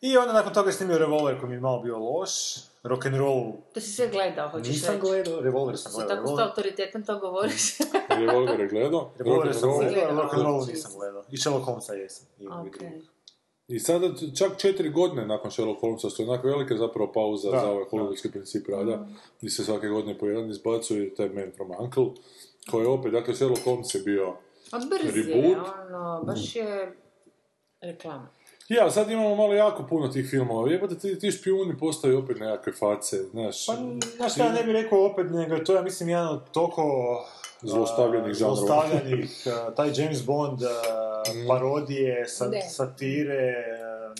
I 0.00 0.16
onda 0.16 0.32
nakon 0.32 0.52
toga 0.52 0.68
je 0.68 0.72
snimio 0.72 0.98
Revolver 0.98 1.40
koji 1.40 1.50
mi 1.50 1.56
je 1.56 1.60
malo 1.60 1.82
bio 1.82 1.98
loš. 1.98 2.30
Rock'n'roll 2.86 3.52
To 3.74 3.80
si 3.80 3.90
sve 3.90 4.08
gledao, 4.08 4.48
hoćeš 4.48 4.68
nisam 4.68 4.94
reći. 4.94 5.00
gledao, 5.02 5.40
Revolver 5.40 5.76
sam 5.76 5.92
Si 5.92 5.96
gledao. 5.96 6.16
tako 6.16 6.36
s 6.36 6.40
autoritetom 6.40 7.04
to 7.04 7.18
govoriš. 7.18 7.78
Revolver 8.20 8.60
je 8.60 8.68
gledao. 8.68 9.10
Revolver 9.18 9.54
sam 9.54 9.70
gledao, 9.70 9.90
gledao. 9.90 10.24
Rock'n'roll 10.24 10.68
nisam 10.68 10.92
gledao. 10.94 11.24
I 11.30 11.38
Sherlock 11.38 11.64
Holmesa 11.64 11.92
jesam. 11.94 12.26
I 13.68 13.78
sada 13.78 14.06
čak 14.34 14.56
četiri 14.56 14.90
godine 14.90 15.26
nakon 15.26 15.50
Sherlock 15.50 15.80
Holmesa 15.80 16.10
što 16.10 16.22
je 16.22 16.28
onako 16.28 16.46
velika 16.48 16.76
zapravo 16.76 17.12
pauza 17.12 17.50
Da, 17.50 17.60
za 17.60 17.70
ovaj 17.70 17.84
hollywoodski 17.84 18.30
princip 18.30 18.68
rada, 18.68 19.06
gdje 19.38 19.50
se 19.50 19.64
svake 19.64 19.88
godine 19.88 20.18
po 20.18 20.26
jedan 20.26 20.50
izbacuje 20.50 21.14
taj 21.14 21.28
Man 21.28 21.52
from 21.56 21.70
Uncle, 21.78 22.04
koji 22.70 22.84
je 22.84 22.88
opet, 22.88 23.12
dakle 23.12 23.34
Sherlock 23.34 23.64
Holmes 23.64 23.94
je 23.94 24.00
bio 24.00 24.28
A 24.72 24.78
brz 24.80 25.16
je, 25.16 25.24
Reboot. 25.24 25.66
ono, 25.88 26.22
baš 26.24 26.56
je 26.56 26.96
reklama. 27.80 28.28
Ja, 28.68 28.90
sad 28.90 29.10
imamo 29.10 29.34
malo 29.34 29.54
jako 29.54 29.82
puno 29.82 30.08
tih 30.08 30.26
filmova. 30.30 30.70
Jebate, 30.70 30.98
ti, 30.98 31.18
ti 31.18 31.30
špijuni 31.30 31.78
postaju 31.78 32.18
opet 32.18 32.38
nekakve 32.40 32.72
face, 32.72 33.16
znaš. 33.22 33.66
Pa, 33.66 33.72
znaš 34.16 34.32
šta, 34.32 34.44
ja 34.44 34.52
ne 34.52 34.62
bih 34.62 34.72
rekao 34.74 35.06
opet, 35.06 35.26
nego 35.30 35.58
to 35.58 35.74
je, 35.76 35.82
mislim, 35.82 36.08
jedan 36.08 36.28
od 36.28 36.50
toliko... 36.50 36.82
Zlostavljanih 37.62 38.34
žanrova. 38.34 38.56
Zlostavljanih, 38.56 39.46
taj 39.76 39.90
James 39.94 40.26
Bond, 40.26 40.62
a, 40.62 40.68
parodije, 41.48 42.28
sa, 42.28 42.48
Ne. 42.48 42.62
satire, 42.62 43.54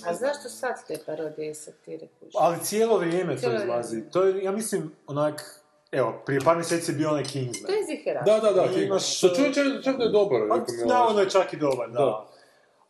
a, 0.07 0.15
zašto 0.15 0.49
sad 0.49 0.87
te 0.87 0.99
parodije 1.07 1.55
satire 1.55 2.07
kužiš? 2.21 2.35
Ali 2.39 2.57
cijelo 2.61 2.99
vrijeme 2.99 3.35
to 3.35 3.41
Cijelo 3.41 3.55
izlazi. 3.57 3.89
vrijeme. 3.91 4.11
To 4.11 4.23
je, 4.23 4.45
ja 4.45 4.53
mislim, 4.53 4.93
onak, 5.07 5.61
evo, 5.93 6.23
prije 6.27 6.41
par 6.41 6.57
mjeseci 6.57 6.91
je 6.91 6.97
bio 6.97 7.11
onaj 7.11 7.25
Kingsman. 7.25 7.67
To 7.67 7.73
je 7.73 7.85
ziheraš. 7.87 8.25
Da, 8.27 8.39
da, 8.41 8.53
da, 8.53 8.67
I 8.73 8.85
imaš, 8.85 9.17
Što 9.19 9.29
čujem 9.29 9.53
čak, 9.55 9.65
čak 9.85 9.97
da 9.97 10.05
je 10.05 10.11
dobar. 10.11 10.41
Pa, 10.49 10.55
je 10.55 10.87
navodno 10.87 10.95
Aleš. 11.13 11.25
je 11.25 11.31
čak 11.31 11.53
i 11.53 11.57
dobar, 11.57 11.91
da. 11.91 11.99
Da. 11.99 12.27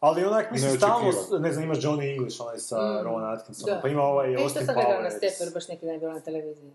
Ali 0.01 0.25
onak, 0.25 0.51
mislim, 0.51 0.77
stalno, 0.77 1.11
ne 1.39 1.53
znam, 1.53 1.65
imaš 1.65 1.79
Johnny 1.79 2.15
English, 2.15 2.41
onaj 2.41 2.59
sa 2.59 2.77
Mm. 2.77 3.07
Rowan 3.07 3.35
Atkinsonom, 3.35 3.75
Da. 3.75 3.81
pa 3.83 3.89
ima 3.89 4.03
ovaj 4.03 4.31
E, 4.31 4.35
što 4.35 4.43
Austin 4.43 4.67
sam 4.67 4.75
gledala 4.75 5.01
na 5.03 5.09
Powers. 5.09 5.17
Steperu, 5.17 5.51
baš 5.55 5.69
neki 5.69 5.85
dan 5.87 5.95
je 5.95 6.01
bilo 6.01 6.13
na 6.13 6.21
televiziji. 6.21 6.71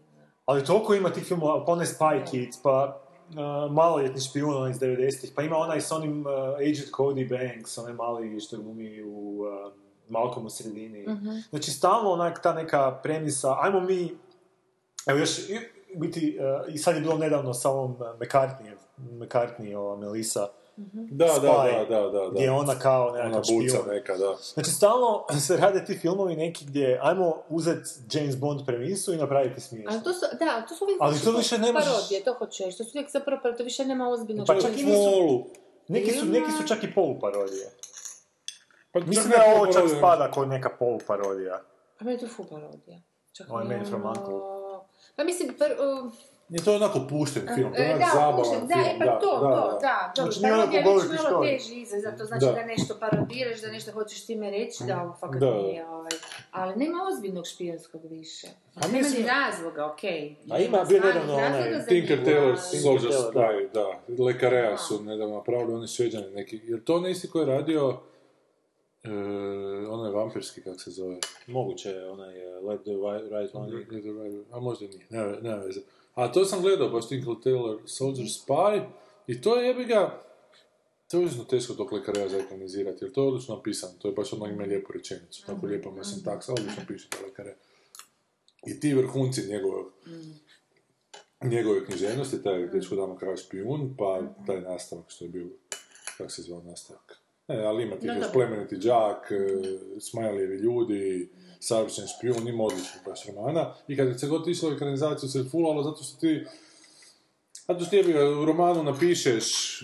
Ali 0.45 0.65
toliko 0.65 0.93
ima 0.93 1.09
tih 1.09 1.23
filmova, 1.25 1.65
pa 1.65 1.71
onaj 1.71 1.85
Spy 1.85 2.31
Kids, 2.31 2.61
pa 2.63 3.01
uh, 3.29 3.35
maloljetni 3.71 4.21
špijun 4.21 4.55
onaj 4.57 4.71
iz 4.71 4.79
90-ih, 4.79 5.31
pa 5.35 5.41
ima 5.41 5.57
onaj 5.57 5.81
s 5.81 5.91
onim 5.91 6.21
uh, 6.21 6.33
Agent 6.55 6.91
Cody 6.91 7.29
Banks, 7.29 7.77
onaj 7.77 7.93
mali 7.93 8.39
što 8.39 8.57
glumi 8.57 9.03
u 9.03 9.39
uh, 9.39 9.73
Malcolm 10.09 10.45
u 10.45 10.49
sredini. 10.49 11.05
Znači, 11.49 11.71
stalno 11.71 12.11
onak 12.11 12.41
ta 12.43 12.53
neka 12.53 12.99
premisa, 13.03 13.55
ajmo 13.59 13.79
mi, 13.79 14.17
evo 15.07 15.19
još, 15.19 15.49
i, 15.49 15.59
biti, 15.95 16.37
uh, 16.67 16.73
i 16.73 16.77
sad 16.77 16.95
je 16.95 17.01
bilo 17.01 17.17
nedavno 17.17 17.53
sa 17.53 17.69
ovom 17.69 17.91
uh, 17.91 17.97
McCartney, 18.19 18.75
McCartney, 18.97 19.75
ova 19.75 19.95
Melissa, 19.97 20.47
Da, 20.75 21.25
da, 21.25 21.31
Spy, 21.31 21.89
da, 21.89 22.01
da, 22.01 22.09
da. 22.09 22.29
gdje 22.29 22.43
je 22.43 22.51
ona 22.51 22.75
kao 22.75 23.07
Ona 23.07 23.11
nekakav 23.13 23.41
buca 23.41 23.67
špijun. 23.69 23.87
neka, 23.87 24.17
da. 24.17 24.35
Znači, 24.43 24.69
stalno 24.71 25.25
se 25.47 25.57
rade 25.57 25.85
ti 25.85 25.97
filmovi 25.97 26.35
neki 26.35 26.65
gdje, 26.65 26.99
ajmo 27.01 27.37
uzeti 27.49 27.89
James 28.11 28.37
Bond 28.37 28.65
premisu 28.65 29.13
i 29.13 29.17
napraviti 29.17 29.61
smiješno. 29.61 29.91
Ali 29.91 30.03
to 30.03 30.13
su, 30.13 30.25
da, 30.39 30.61
to 30.61 30.75
su 30.75 30.83
uvijek 30.83 30.97
Ali 31.01 31.19
to 31.19 31.31
više 31.31 31.57
ne 31.57 31.73
možeš- 31.73 31.85
parodije, 31.85 32.23
to 32.23 32.33
hoću 32.33 32.63
reći. 32.63 32.77
To 32.77 32.83
su 32.83 32.91
uvijek 32.95 33.11
zapravo, 33.11 33.53
to 33.57 33.63
više 33.63 33.85
nema 33.85 34.09
ozbiljnog 34.09 34.47
Pa 34.47 34.53
čak 34.55 34.71
i 34.71 34.83
nisu-. 34.83 35.45
Neki 35.87 36.11
su, 36.11 36.25
neki 36.25 36.51
su 36.51 36.67
čak 36.67 36.83
i 36.83 36.93
poluparodije. 36.95 37.71
Pa 38.91 38.99
Mislim 38.99 39.29
da 39.29 39.55
ovo 39.55 39.65
čak 39.65 39.83
spada 39.97 40.31
kod 40.31 40.47
neka 40.47 40.69
poluparodija. 40.69 41.61
A 41.99 42.03
meni 42.03 42.15
je 42.15 42.19
to 42.19 42.27
fu 42.27 42.43
parodija. 42.43 43.01
Čak 43.31 43.47
Ovaj 43.49 43.65
ne 43.65 43.77
Man 43.77 43.85
from 43.85 44.05
Uncle. 44.05 44.39
Pa 45.15 45.23
mislim, 45.23 45.49
uh, 45.49 46.11
Nije 46.51 46.63
to 46.63 46.75
onako 46.75 46.99
pušten 47.09 47.43
film, 47.55 47.73
to 47.73 47.81
je 47.81 47.87
e, 47.87 47.93
onak 47.93 47.99
da, 47.99 48.11
zabavan 48.13 48.37
pušten, 48.39 48.67
da, 48.67 48.73
film. 48.73 49.01
e 49.01 49.05
pa 49.05 49.19
to, 49.19 49.27
to, 49.27 49.77
da, 49.81 50.13
dobro, 50.15 50.31
Znači, 50.31 50.39
nije 50.41 50.53
onako 50.53 50.71
parodija 50.71 50.93
je 50.93 51.09
već 51.11 51.23
malo 51.23 51.43
teži 51.45 51.85
zato 51.85 52.25
znači 52.25 52.45
Da. 52.45 52.51
da. 52.51 52.65
nešto 52.65 52.93
parodiraš, 52.99 53.61
da 53.61 53.71
nešto 53.71 53.91
hoćeš 53.91 54.25
time 54.25 54.51
reći, 54.51 54.83
da 54.87 55.01
ovo 55.03 55.13
fakat 55.19 55.39
Da, 55.39 55.45
da. 55.45 55.53
nije, 55.53 55.87
ovaj, 55.87 56.11
ali 56.51 56.75
nema 56.75 56.97
ozbiljnog 57.13 57.47
špijonskog 57.47 58.01
više. 58.05 58.47
A 58.75 58.79
nema 58.87 58.97
mislim- 58.97 59.21
ni 59.21 59.27
razloga, 59.27 59.85
okej. 59.85 60.35
A 60.51 60.59
ima 60.59 60.83
bio 60.89 60.99
nedavno 60.99 61.33
onaj 61.35 61.85
Tinker 61.87 62.25
Tailor 62.25 62.57
Soldier 62.83 63.11
Spy, 63.13 63.71
da. 63.73 63.87
Lekarea 64.23 64.77
su 64.77 65.03
nedavno 65.03 65.35
napravili, 65.35 65.73
oni 65.73 65.87
šveđani 65.87 66.31
neki. 66.31 66.59
Jer 66.63 66.83
to 66.83 66.99
ne 66.99 67.11
isti 67.11 67.29
koji 67.29 67.41
je 67.41 67.57
radio, 67.57 67.99
e, 69.03 69.09
onaj 69.89 70.11
vampirski, 70.11 70.61
kak 70.63 70.81
se 70.81 70.91
zove. 70.91 71.17
Moguće, 71.47 71.95
onaj 72.05 72.57
uh, 72.57 72.63
Let 72.69 72.81
the 72.81 72.91
Right 73.39 73.55
One 73.55 73.67
In. 73.71 73.85
Nije 73.91 74.03
to 74.03 74.23
radio, 74.23 74.43
A 74.51 74.59
možda 74.59 74.85
nije, 74.87 75.05
nema, 75.09 75.35
nema 75.41 75.57
veze. 75.57 75.81
A 76.13 76.31
to 76.31 76.45
sam 76.45 76.61
gledao, 76.61 76.89
baš 76.89 77.07
Tinker 77.07 77.33
Tailor 77.43 77.81
Soldier 77.85 78.27
Spy, 78.27 78.81
i 79.27 79.41
to 79.41 79.55
je 79.55 79.67
jebi 79.67 79.85
ga, 79.85 80.23
to 81.07 81.17
je 81.17 81.25
užasno 81.25 81.43
teško 81.43 81.73
tog 81.73 81.89
ekranizirati, 81.93 83.05
jer 83.05 83.11
to 83.11 83.21
je 83.21 83.27
odlično 83.27 83.55
napisano, 83.55 83.93
to 83.99 84.07
je 84.07 84.13
baš 84.13 84.33
ono 84.33 84.45
ima 84.45 84.63
lijepu 84.63 84.93
rečenicu, 84.93 85.45
tako 85.45 85.65
lijepa 85.65 85.91
mu 85.91 85.97
je 85.97 86.03
sintaksa, 86.03 86.53
odlično 86.53 86.83
piše 86.87 87.09
to 87.09 87.17
lekare. 87.25 87.55
I 88.65 88.79
ti 88.79 88.93
vrhunci 88.93 89.47
njegovog, 89.47 89.93
njegove 91.43 91.85
književnosti, 91.85 92.43
taj 92.43 92.67
dečko 92.67 92.95
damo 92.95 93.17
kraj 93.17 93.37
špijun, 93.37 93.95
pa 93.97 94.21
taj 94.47 94.61
nastavak 94.61 95.05
što 95.07 95.25
je 95.25 95.29
bio, 95.29 95.47
kak 96.17 96.31
se 96.31 96.41
zvao 96.41 96.61
nastavak? 96.63 97.17
Ne, 97.47 97.63
ali 97.63 97.83
ima 97.83 97.95
ti 97.95 98.07
još 98.07 98.31
plemeniti 98.33 98.77
đak, 98.77 99.31
e, 99.31 99.37
smajlijevi 99.99 100.55
ljudi, 100.55 101.29
savršen 101.61 102.05
špijun, 102.09 102.47
ima 102.47 102.63
odličnih 102.63 103.01
baš 103.05 103.25
romana. 103.25 103.73
I 103.87 103.97
kad 103.97 104.19
se 104.19 104.27
god 104.27 104.47
išlo 104.47 104.69
u 104.69 104.73
ekranizaciju 104.73 105.29
se 105.29 105.43
fulalo, 105.43 105.83
zato 105.83 106.03
što 106.03 106.17
ti 106.17 106.45
zato 107.67 107.79
što 107.79 107.89
ti 107.91 108.03
u 108.41 108.45
romanu 108.45 108.83
napišeš, 108.83 109.79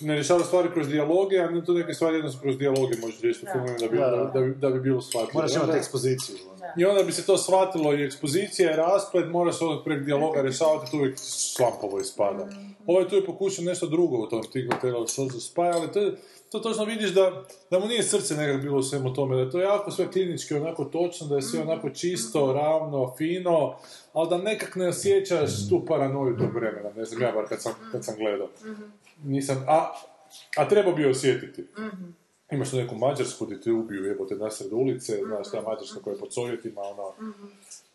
ne 0.00 0.14
rješava 0.14 0.44
stvari 0.44 0.68
kroz 0.72 0.88
dijaloge, 0.88 1.38
a 1.38 1.50
ne 1.50 1.64
to 1.64 1.72
neke 1.72 1.94
stvari 1.94 2.16
jednostavno 2.16 2.42
kroz 2.42 2.58
dijaloge 2.58 2.96
možeš 2.96 3.20
riješiti 3.20 3.46
u 3.46 3.52
filmovima 3.52 3.78
da 3.78 3.88
bi, 3.88 3.96
Da, 3.96 4.06
da. 4.06 4.30
da, 4.34 4.40
bi, 4.40 4.54
da 4.54 4.70
bi 4.70 4.80
bilo 4.80 5.00
shvatljivo. 5.00 5.32
Moraš 5.34 5.54
imati 5.54 5.78
ekspoziciju. 5.78 6.36
I 6.76 6.84
onda 6.84 7.02
bi 7.02 7.12
se 7.12 7.26
to 7.26 7.38
shvatilo 7.38 7.94
i 7.94 8.04
ekspozicija 8.04 8.72
i 8.72 8.76
rasplet, 8.76 9.28
moraš 9.28 9.62
onda 9.62 9.84
prek 9.84 10.04
dijaloga 10.04 10.42
rješavati, 10.42 10.90
to 10.90 10.96
uvijek 10.96 11.14
slampavo 11.18 12.00
ispada. 12.00 12.48
Ovo 12.86 13.00
je 13.00 13.08
tu 13.08 13.16
je 13.16 13.26
pokušao 13.26 13.64
nešto 13.64 13.86
drugo 13.86 14.16
u 14.16 14.28
tom 14.28 14.42
Tingle 14.42 14.80
Tailor 14.80 15.10
Soldier 15.10 15.40
Spy, 15.40 15.72
ali 15.74 15.92
to, 15.92 16.00
je- 16.00 16.16
to 16.50 16.58
točno 16.58 16.84
vidiš 16.84 17.10
da, 17.10 17.44
da 17.70 17.78
mu 17.78 17.86
nije 17.86 18.02
srce 18.02 18.34
nekak 18.36 18.62
bilo 18.62 18.78
u 18.78 18.82
svemu 18.82 19.14
tome, 19.14 19.44
da 19.44 19.58
je 19.58 19.64
jako 19.64 19.90
sve 19.90 20.10
klinički 20.12 20.54
onako 20.54 20.84
točno, 20.84 21.26
da 21.26 21.36
je 21.36 21.42
sve 21.42 21.60
onako 21.60 21.90
čisto, 21.90 22.52
ravno, 22.52 23.14
fino, 23.18 23.76
ali 24.12 24.28
da 24.28 24.38
nekak 24.38 24.76
ne 24.76 24.88
osjećaš 24.88 25.68
tu 25.68 25.84
paranoju 25.86 26.36
tog 26.38 26.54
vremena, 26.54 26.90
ne 26.96 27.04
znam 27.04 27.22
ja 27.22 27.32
bar 27.32 27.48
kad 27.48 27.62
sam, 27.62 27.72
kad 27.92 28.04
sam 28.04 28.16
gledao. 28.16 28.48
Nisam, 29.24 29.64
a, 29.68 29.92
a 30.56 30.68
treba 30.68 30.92
bi 30.92 31.10
osjetiti. 31.10 31.66
Imaš 32.50 32.70
tu 32.70 32.76
neku 32.76 32.94
Mađarsku 32.94 33.46
gdje 33.46 33.60
te 33.60 33.72
ubiju 33.72 34.04
jebote 34.04 34.34
nasred 34.34 34.72
ulice, 34.72 35.18
znaš 35.26 35.50
ta 35.50 35.62
Mađarska 35.62 36.00
koja 36.00 36.14
je 36.14 36.20
pod 36.20 36.34
Sovjetima, 36.34 36.80
ono, 36.80 37.12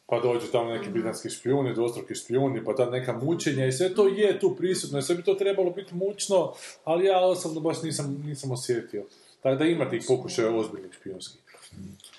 pa 0.05 0.19
dođu 0.19 0.47
tamo 0.51 0.69
neki 0.69 0.89
britanski 0.89 1.29
špijuni, 1.29 1.73
dvostruki 1.73 2.15
špijuni, 2.15 2.63
pa 2.65 2.75
ta 2.75 2.89
neka 2.89 3.13
mučenja 3.13 3.65
i 3.65 3.71
sve 3.71 3.93
to 3.93 4.07
je 4.07 4.39
tu 4.39 4.55
prisutno 4.55 4.99
i 4.99 5.01
sve 5.01 5.15
bi 5.15 5.23
to 5.23 5.33
trebalo 5.33 5.71
biti 5.71 5.95
mučno, 5.95 6.53
ali 6.83 7.05
ja 7.05 7.19
osobno 7.19 7.61
baš 7.61 7.83
nisam, 7.83 8.23
nisam 8.25 8.51
osjetio. 8.51 9.05
Tako 9.41 9.55
da 9.55 9.65
ima 9.65 9.89
tih 9.89 10.03
pokušaja 10.07 10.55
ozbiljnih 10.55 10.93
špijunskih. 10.93 11.41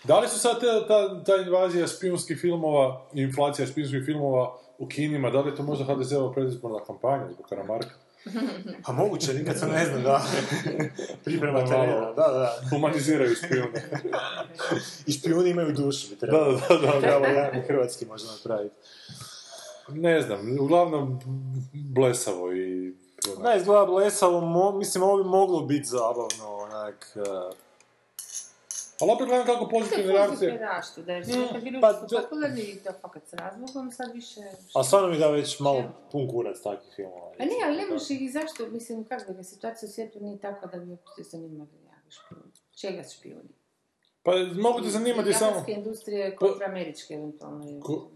Da 0.05 0.21
li 0.21 0.29
su 0.29 0.39
sad 0.39 0.61
ta, 0.61 0.87
ta, 0.87 1.25
ta 1.25 1.37
invazija 1.37 1.87
špijunskih 1.87 2.39
filmova, 2.41 3.07
inflacija 3.15 3.67
špijunskih 3.67 4.03
filmova 4.05 4.59
u 4.79 4.87
kinima, 4.87 5.31
da 5.31 5.41
li 5.41 5.51
je 5.51 5.57
to 5.57 5.63
možda 5.63 5.85
HDZ-ova 5.85 6.33
predizborna 6.33 6.79
kampanja 6.87 7.33
zbog 7.33 7.47
Karamarka? 7.49 7.95
A 8.85 8.93
moguće, 8.93 9.35
nikad 9.35 9.59
se 9.59 9.67
ne 9.67 9.87
zna, 9.87 9.99
da. 9.99 10.25
Priprema 11.25 11.61
Da, 11.61 11.67
terena, 11.67 12.13
da, 12.13 12.29
da. 12.29 12.61
Humaniziraju 12.71 13.35
špijune. 13.35 13.83
I 15.07 15.13
špijuni 15.13 15.51
imaju 15.51 15.73
dušu, 15.73 16.09
bi 16.09 16.15
da, 16.15 16.21
trebalo. 16.21 16.61
da, 16.69 16.77
da. 16.77 17.01
Trebalo 17.01 17.27
jedan 17.27 17.59
i 17.59 17.63
hrvatski 17.63 18.07
možda 18.07 18.33
napraviti. 18.33 18.75
Ne 19.89 20.23
znam, 20.23 20.57
uglavnom 20.61 21.21
blesavo 21.73 22.53
i... 22.53 22.95
Ne, 23.45 23.57
izgleda 23.57 23.87
blesavo, 23.87 24.41
mo, 24.41 24.73
mislim, 24.73 25.05
ovo 25.05 25.23
bi 25.23 25.29
moglo 25.29 25.61
biti 25.61 25.85
zabavno, 25.85 26.57
onak... 26.57 27.17
Uh, 27.17 27.66
Ali 29.01 29.11
opet 29.13 29.27
gledam 29.27 29.47
kako 29.47 29.69
pozitivne 29.69 30.05
je 30.05 30.13
reakcije. 30.13 30.31
pozitivne 30.31 30.59
rašte, 30.59 31.03
da 31.03 31.13
je 31.13 31.21
Mm, 31.21 31.41
nekad 31.41 31.63
bili 31.63 31.81
pa 31.81 31.89
pa, 31.93 32.07
to- 32.07 32.23
popularni 32.23 32.61
i 32.63 32.77
to 32.77 32.91
fakat 32.95 33.23
s 33.27 33.35
razlogom, 33.35 33.93
sad 33.93 34.13
više... 34.13 34.41
a 34.75 34.85
stvarno 34.85 35.09
mi 35.09 35.19
da 35.19 35.31
već 35.31 35.61
malo 35.61 35.83
pun 36.13 36.29
kurac 36.29 36.61
takvih 36.61 36.93
filmova. 36.97 37.31
A 37.31 37.45
ne, 37.45 37.57
ali 37.65 37.77
ne 37.77 37.87
možeš 37.87 38.11
ih, 38.11 38.33
zašto, 38.33 38.67
mislim, 38.67 39.05
kako 39.05 39.33
da 39.33 39.43
situacija 39.43 39.87
u 39.87 39.93
svijetu 39.93 40.21
nije 40.21 40.39
takva 40.39 40.69
da 40.69 40.79
bi 40.79 40.91
uopće 40.91 41.23
zanimali 41.23 41.71
jako 41.85 42.11
špijuni. 42.11 42.53
Čega 42.73 43.03
špijuni? 43.05 43.49
Pa 44.23 44.33
mogu 44.57 44.81
te 44.81 44.89
zanimati 44.89 45.33
samo... 45.33 45.51
Japanske 45.51 45.73
industrije 45.73 46.37
kontra 46.37 46.67
američke 46.67 47.15
eventualno. 47.15 47.81
Ko- 47.81 48.09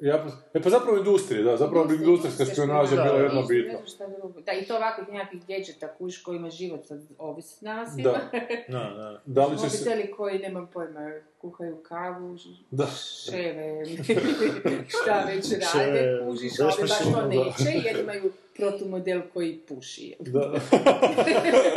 Ja, 0.00 0.26
e 0.54 0.62
pa 0.62 0.70
zapravo 0.70 0.98
industrije, 0.98 1.42
da, 1.42 1.56
zapravo 1.56 1.84
bi 1.84 1.94
industrijska 1.94 2.44
špionaža 2.44 2.90
bila 2.90 3.18
jedno 3.18 3.42
bitno. 3.42 3.78
Da, 4.46 4.52
i 4.52 4.64
to 4.64 4.76
ovakvih 4.76 5.08
nekakvih 5.08 5.46
gadgeta 5.46 5.94
kuš 5.98 6.22
koji 6.22 6.36
ima 6.36 6.50
život 6.50 6.86
sad 6.86 7.00
ovis 7.18 7.60
na 7.60 7.74
nas 7.74 7.96
Da. 7.96 8.00
ima. 8.00 8.20
Da, 8.78 8.78
da. 8.96 9.20
Da 9.26 9.46
li 9.46 9.58
će 9.58 9.70
se... 9.70 10.10
Koji, 10.16 10.38
nemam 10.38 10.70
pojma, 10.72 11.12
kuhaju 11.40 11.76
kavu, 11.82 12.38
Da. 12.70 12.86
ševe, 12.86 13.84
šta 15.02 15.24
već 15.26 15.52
rade, 15.52 15.66
Ševe, 15.72 16.26
kužiš, 16.26 16.60
ali 16.60 16.72
baš 16.80 16.98
to 16.98 17.26
neće, 17.26 17.88
jer 17.88 17.98
imaju 18.00 18.32
protumodel 18.56 19.20
koji 19.34 19.58
puši. 19.68 20.16
Da. 20.20 20.40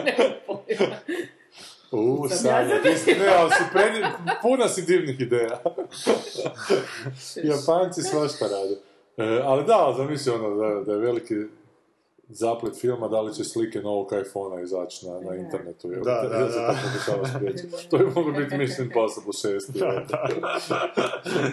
Nemam 0.05 0.32
pojma. 0.47 0.95
U, 1.94 2.28
Sam 2.30 2.38
Sanja, 2.38 2.76
ja 2.76 2.82
ti 2.82 2.98
si, 2.98 3.12
ne, 3.12 3.28
ali 3.28 3.52
si 3.52 3.64
predi, 3.74 4.06
puna 4.41 4.68
si 4.68 4.82
divnih 4.82 5.20
ideja. 5.20 5.60
Japanci 7.52 8.02
svašta 8.02 8.46
rade. 8.48 8.76
E, 9.18 9.41
ali 9.44 9.66
da, 9.66 9.94
zamisli 9.98 10.32
ono 10.32 10.56
da, 10.56 10.84
da 10.84 10.91
je 10.91 10.98
veliki 10.98 11.36
zaplet 12.30 12.76
filma, 12.80 13.08
da 13.08 13.22
li 13.22 13.34
će 13.34 13.44
slike 13.44 13.82
novog 13.82 14.12
iPhone-a 14.28 14.62
izaći 14.62 15.08
na, 15.08 15.20
na 15.20 15.36
internetu. 15.36 15.91
jel? 15.91 16.04
Da, 16.04 16.28
da, 16.30 16.38
Ja 16.39 16.52
se 16.52 17.68
da. 17.68 17.78
to 17.89 17.98
bi 17.98 18.06
moglo 18.06 18.32
biti 18.32 18.58
Mission 18.58 18.88
Impossible 18.88 19.32
6. 19.34 19.80
Da, 19.80 20.06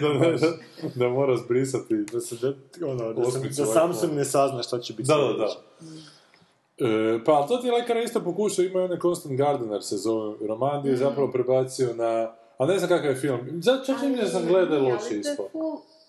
da, 0.01 0.37
da, 0.37 0.47
da 0.95 1.09
mora 1.09 1.37
zbrisati. 1.37 1.95
Da 2.13 2.19
se, 2.19 2.35
da, 2.35 2.53
ono, 2.87 3.13
da, 3.13 3.23
se, 3.23 3.37
Osmicu 3.37 3.61
da 3.61 3.65
Samsung 3.65 4.13
ne 4.13 4.25
sazna 4.25 4.63
šta 4.63 4.79
će 4.79 4.93
biti 4.93 5.07
Da, 5.07 5.15
da, 5.17 5.33
da. 5.33 5.55
E, 6.81 7.19
pa 7.25 7.47
to 7.47 7.57
ti 7.57 7.67
je 7.67 7.73
lekar 7.73 7.97
isto 7.97 8.23
pokušao, 8.23 8.65
ima 8.65 8.81
onaj 8.81 8.99
Constant 8.99 9.37
Gardener 9.37 9.83
se 9.83 9.97
zove 9.97 10.47
roman, 10.47 10.79
gdje 10.79 10.89
je 10.89 10.97
zapravo 10.97 11.31
prebacio 11.31 11.93
na... 11.93 12.31
A 12.57 12.65
ne 12.65 12.77
znam 12.77 12.89
kakav 12.89 13.09
je 13.09 13.15
film. 13.15 13.39
Zato 13.61 13.85
čak 13.85 13.95
da 14.21 14.27
sam 14.27 14.47
gledao 14.47 14.77
Ali 14.77 14.91
loše 14.91 15.13
je 15.13 15.19
ispod. 15.19 15.45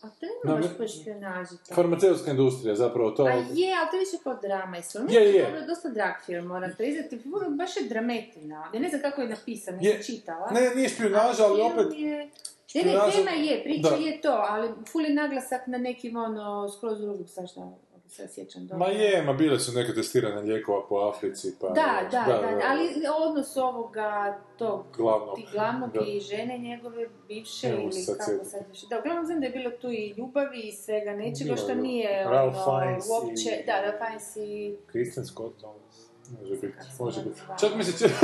A 0.02 0.06
to 0.08 0.26
No, 0.44 0.54
nema 0.54 0.66
baš 0.66 0.76
po 0.78 0.88
špionaži. 0.88 1.54
Farmaceutska 1.74 2.30
industrija, 2.30 2.74
zapravo 2.74 3.10
to... 3.10 3.24
A 3.24 3.30
je, 3.30 3.74
ali 3.78 3.90
to 3.90 3.96
je 3.96 4.00
više 4.00 4.16
kao 4.24 4.36
drama 4.42 4.78
isto. 4.78 4.98
Je, 4.98 5.04
Meni 5.04 5.36
je. 5.36 5.50
To 5.50 5.56
je 5.56 5.66
dosta 5.66 5.88
drag 5.88 6.14
film, 6.26 6.46
moram 6.46 6.70
priznati. 6.78 7.20
Baš 7.58 7.76
je 7.76 7.88
drametina. 7.88 8.70
Ja 8.74 8.80
ne 8.80 8.88
znam 8.88 9.00
kako 9.02 9.20
je 9.20 9.28
napisan, 9.28 9.74
Je. 9.74 9.96
nisam 9.96 10.16
čitala. 10.16 10.50
Ne, 10.50 10.74
nije 10.74 10.88
špionaža, 10.88 11.44
ali 11.44 11.54
film 11.54 11.72
opet... 11.72 11.86
Je... 11.98 12.30
Ne, 12.74 12.82
ne, 12.84 12.92
tema 13.12 13.30
je, 13.30 13.62
priča 13.64 13.90
Da. 13.90 13.96
je 13.96 14.20
to, 14.20 14.44
ali 14.48 14.68
ful 14.92 15.04
je 15.04 15.14
naglasak 15.14 15.66
na 15.66 15.78
nekim 15.78 16.16
ono, 16.16 16.68
skroz 16.68 17.00
drugim, 17.00 17.28
sad 17.28 17.50
šta, 17.50 17.60
ako 17.60 17.91
se 18.12 18.28
sjećam 18.28 18.62
dobro. 18.62 18.78
Ma 18.78 18.86
je, 18.86 19.22
ma 19.22 19.32
bile 19.32 19.60
su 19.60 19.72
neke 19.72 19.92
testirane 19.94 20.40
lijekova 20.40 20.86
po 20.88 20.96
Africi, 20.96 21.54
pa... 21.60 21.68
Da, 21.68 21.72
da, 22.10 22.24
da, 22.26 22.60
ali 22.64 22.88
odnos 23.20 23.56
ovoga, 23.56 24.38
tog, 24.58 24.84
Glavnog. 24.96 25.36
ti 25.36 25.46
glavnog 25.52 25.92
Da. 25.92 26.00
i 26.02 26.20
žene 26.20 26.58
njegove 26.58 27.06
bivše 27.28 27.68
Ne 27.68 27.82
ili 27.82 27.92
sad 27.92 28.18
kako 28.18 28.44
sad 28.44 28.62
više. 28.70 28.86
Da, 28.90 28.98
uglavnom 28.98 29.26
znam 29.26 29.40
da 29.40 29.46
je 29.46 29.52
bilo 29.52 29.70
tu 29.70 29.90
i 29.90 30.14
ljubavi 30.18 30.60
i 30.60 30.72
svega 30.72 31.12
nečega 31.12 31.56
što 31.56 31.68
je. 31.68 31.76
nije 31.76 32.24
Ralph 32.24 32.56
ono, 32.58 32.80
Fiennes 32.80 33.06
i- 33.06 33.10
uopće, 33.10 33.62
da, 33.66 33.80
Ralph 33.80 33.98
Fiennes 33.98 34.36
i 34.38 34.76
Kristen 34.86 35.24
Scott 35.24 35.58
Thomas. 35.58 36.08
Može 36.32 36.54
biti, 36.54 36.66
može 36.98 37.22
biti. 37.22 37.40
Čak 37.60 37.74
mi 37.76 37.84
se 37.84 37.98
će... 37.98 38.14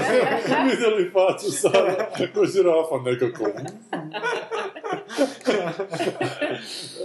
vidjeli 0.70 1.10
facu 1.12 1.52
sada, 1.52 2.10
ko 2.34 2.44
žirafa 2.44 2.96
nekako. 3.04 3.44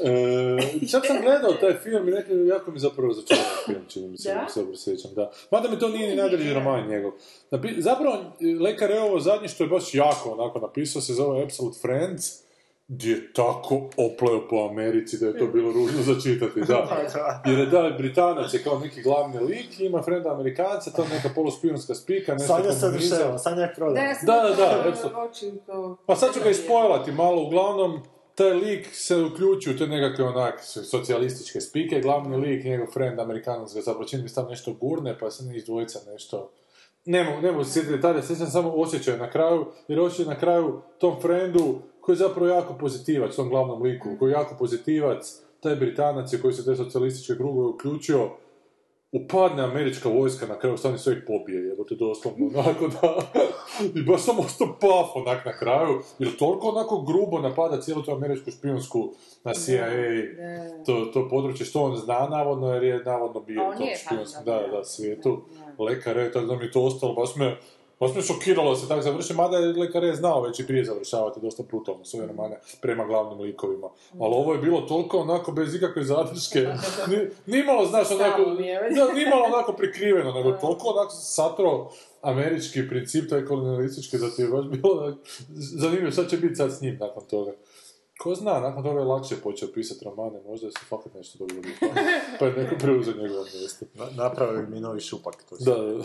E, 0.04 0.88
čak 0.92 1.06
sam 1.08 1.22
gledao 1.22 1.54
taj 1.54 1.74
film 1.84 2.08
i 2.08 2.12
nekako 2.12 2.34
jako 2.36 2.72
mi 2.72 2.80
zapravo 2.80 3.14
začarao 3.14 3.44
film, 3.66 3.86
čini 3.90 4.08
mi 4.08 4.18
se, 4.18 4.36
se 4.50 4.64
sjećam, 4.76 5.12
da. 5.16 5.32
Mada 5.52 5.70
mi 5.70 5.80
to 5.80 5.90
nije 5.90 6.10
ni 6.10 6.16
najdraži 6.16 6.54
roman 6.54 6.88
njegov. 6.88 7.12
Napi- 7.52 7.80
zapravo, 7.82 8.18
Lekar 8.62 8.92
je 8.92 9.02
ovo 9.02 9.20
zadnje 9.20 9.48
što 9.48 9.64
je 9.64 9.68
baš 9.68 9.94
jako 9.94 10.30
onako 10.30 10.60
napisao, 10.60 11.02
se 11.02 11.14
zove 11.14 11.44
Absolute 11.44 11.78
Friends, 11.82 12.49
gdje 12.90 13.12
je 13.12 13.34
tako 13.34 13.76
opleo 13.76 14.48
po 14.50 14.68
Americi 14.72 15.18
da 15.20 15.28
je 15.28 15.38
to 15.38 15.48
bilo 15.48 15.72
ružno 15.72 16.02
začitati, 16.02 16.62
da. 16.68 16.88
Jer 17.46 17.60
je 17.60 17.66
da, 17.66 17.96
Britanac 17.98 18.54
je 18.54 18.64
kao 18.64 18.80
neki 18.80 19.02
glavni 19.02 19.40
lik, 19.40 19.80
ima 19.80 20.02
frenda 20.02 20.34
Amerikanca, 20.34 20.92
to 20.92 21.02
je 21.02 21.10
neka 21.10 21.30
poluspionska 21.36 21.96
spika, 21.96 22.34
nešto 22.34 22.48
Sanja 22.48 22.72
se 22.72 22.86
oduševa, 22.86 23.38
Sanja 23.38 23.62
je 23.62 23.68
Da, 23.68 23.76
prodala. 23.76 24.14
Da, 24.22 24.56
da, 24.56 24.92
da, 24.92 25.62
to 25.68 25.98
Pa 26.06 26.16
sad 26.16 26.34
ću 26.34 26.40
ga 26.44 26.50
ispojlati 26.50 27.12
malo, 27.12 27.44
uglavnom, 27.44 28.00
taj 28.36 28.54
lik 28.54 28.88
se 28.92 29.18
uključuje 29.18 29.76
u 29.76 29.78
te 29.78 29.88
nekakve 29.88 30.26
onak 30.26 30.60
socijalističke 30.64 31.62
spike, 31.62 32.00
glavni 32.00 32.38
lik, 32.38 32.66
njegov 32.66 32.88
friend 32.94 33.20
Amerikanac 33.20 33.74
ga 33.74 33.82
zapravo 33.82 34.08
čini 34.08 34.24
mi 34.24 34.30
se 34.30 34.36
tam 34.36 34.48
nešto 34.50 34.74
gurne, 34.74 35.20
pa 35.20 35.32
se 35.32 35.44
njih 35.44 35.66
dvojica 35.66 36.00
nešto... 36.12 36.52
Ne 37.06 37.24
mogu, 37.24 37.42
ne 37.42 37.52
mogu 37.52 37.64
sjetiti 37.64 37.96
detalje, 37.96 38.24
sjećam 38.24 38.48
samo 38.48 38.72
osjećaj 38.76 39.18
na 39.18 39.30
kraju, 39.30 39.66
jer 39.88 40.00
osjećaj 40.00 40.34
na 40.34 40.40
kraju 40.40 40.82
tom 41.00 41.22
frendu 41.22 41.82
koji 42.10 42.16
je 42.16 42.28
zapravo 42.28 42.48
jako 42.48 42.74
pozitivac, 42.74 43.36
tom 43.36 43.50
glavnom 43.50 43.82
liku, 43.82 44.10
koji 44.20 44.30
je 44.30 44.34
jako 44.34 44.56
pozitivac, 44.60 45.42
taj 45.60 45.76
Britanac 45.76 46.34
je 46.34 46.42
koji 46.42 46.54
se 46.54 46.66
te 46.66 46.76
socijalističke 46.76 47.36
krugove 47.36 47.68
uključio, 47.68 48.30
upadne 49.12 49.64
američka 49.64 50.10
vojska 50.10 50.48
na 50.48 50.60
kraju 50.60 50.78
stani 50.78 50.98
sve 50.98 51.14
ih 51.14 51.24
pobije, 51.28 51.68
jebote 51.68 51.96
doslovno, 51.96 52.46
onako 52.60 52.88
da, 52.88 53.18
i 53.96 54.04
baš 54.04 54.22
sam 54.22 54.40
ostao 54.40 54.68
paf 54.68 55.16
onak 55.16 55.46
na 55.46 55.58
kraju, 55.58 56.02
jer 56.20 56.38
toliko 56.38 56.68
onako 56.70 57.02
grubo 57.02 57.40
napada 57.40 57.82
cijelu 57.82 58.02
tu 58.02 58.12
američku 58.12 58.52
špijunsku 58.52 59.10
na 59.44 59.54
CIA, 59.54 59.90
Da. 59.90 60.84
to, 60.86 61.06
to 61.14 61.28
područje 61.30 61.66
što 61.66 61.84
on 61.84 61.98
zna 61.98 62.28
navodno, 62.30 62.74
jer 62.74 62.84
je 62.84 63.04
navodno 63.04 63.40
bio 63.40 63.70
u 63.70 63.74
tom 63.74 63.88
je 63.88 63.96
tamo, 64.10 64.22
da, 64.46 64.68
da. 64.68 64.84
svijetu, 64.84 65.42
Da. 65.78 65.84
lekare, 65.84 66.32
tako 66.32 66.46
da 66.46 66.56
mi 66.56 66.64
je 66.64 66.72
to 66.72 66.82
ostalo, 66.84 67.14
baš 67.14 67.36
me, 67.36 67.58
me 68.16 68.22
šokiralo 68.22 68.70
da 68.70 68.76
se 68.76 68.88
tako 68.88 69.02
završi, 69.02 69.34
mada 69.34 69.58
je 69.58 69.68
lekare 69.68 70.16
znao 70.16 70.42
već 70.42 70.60
i 70.60 70.68
prije 70.68 70.86
završavati 70.86 71.40
dosta 71.40 71.64
brutalno 71.64 72.06
svoje 72.06 72.28
romane 72.28 72.60
prema 72.82 73.06
glavnim 73.06 73.40
likovima. 73.40 73.88
Ali 74.20 74.34
ovo 74.34 74.54
je 74.54 74.60
bilo 74.60 74.82
toliko 74.82 75.18
onako 75.18 75.52
bez 75.52 75.76
ikakve 75.76 76.04
zadrške, 76.04 76.60
ni, 77.10 77.18
nimalo, 77.48 77.86
znaš, 77.86 78.12
onako, 78.12 78.42
je. 78.42 78.90
da, 78.96 79.14
nimalo 79.14 79.44
onako 79.46 79.74
prikriveno, 79.74 80.32
nego 80.32 80.52
toliko 80.52 80.88
onako 80.88 81.12
satro 81.12 81.90
američki 82.22 82.88
princip, 82.90 83.30
taj 83.30 83.46
kolonialistički, 83.46 84.18
da 84.18 84.30
ti 84.30 84.42
je 84.42 84.48
baš 84.48 84.66
bilo 84.66 85.14
zanimljivo, 85.50 86.12
sad 86.12 86.30
će 86.30 86.38
biti 86.38 86.56
sad 86.56 86.72
s 86.72 86.82
njim 86.82 86.98
nakon 87.00 87.24
toga. 87.26 87.52
Ko 88.20 88.36
zna, 88.36 88.60
nakon 88.60 88.84
toga 88.84 89.00
je 89.00 89.06
lakše 89.06 89.36
počeo 89.36 89.70
pisati 89.74 90.06
romane, 90.06 90.40
možda 90.48 90.68
je 90.68 90.72
se 90.72 90.80
fakat 90.90 91.14
nešto 91.14 91.38
dogodilo. 91.40 91.74
Pa 92.40 92.46
je 92.46 92.54
neko 92.54 92.76
preuzeo 92.80 93.14
njegovo 93.14 93.44
mjesto. 93.44 93.86
Na- 93.94 94.24
Napravio 94.24 94.68
mi 94.70 94.80
novi 94.80 95.00
šupak. 95.00 95.44
To 95.50 95.56
Da, 95.60 95.76
da. 95.76 96.04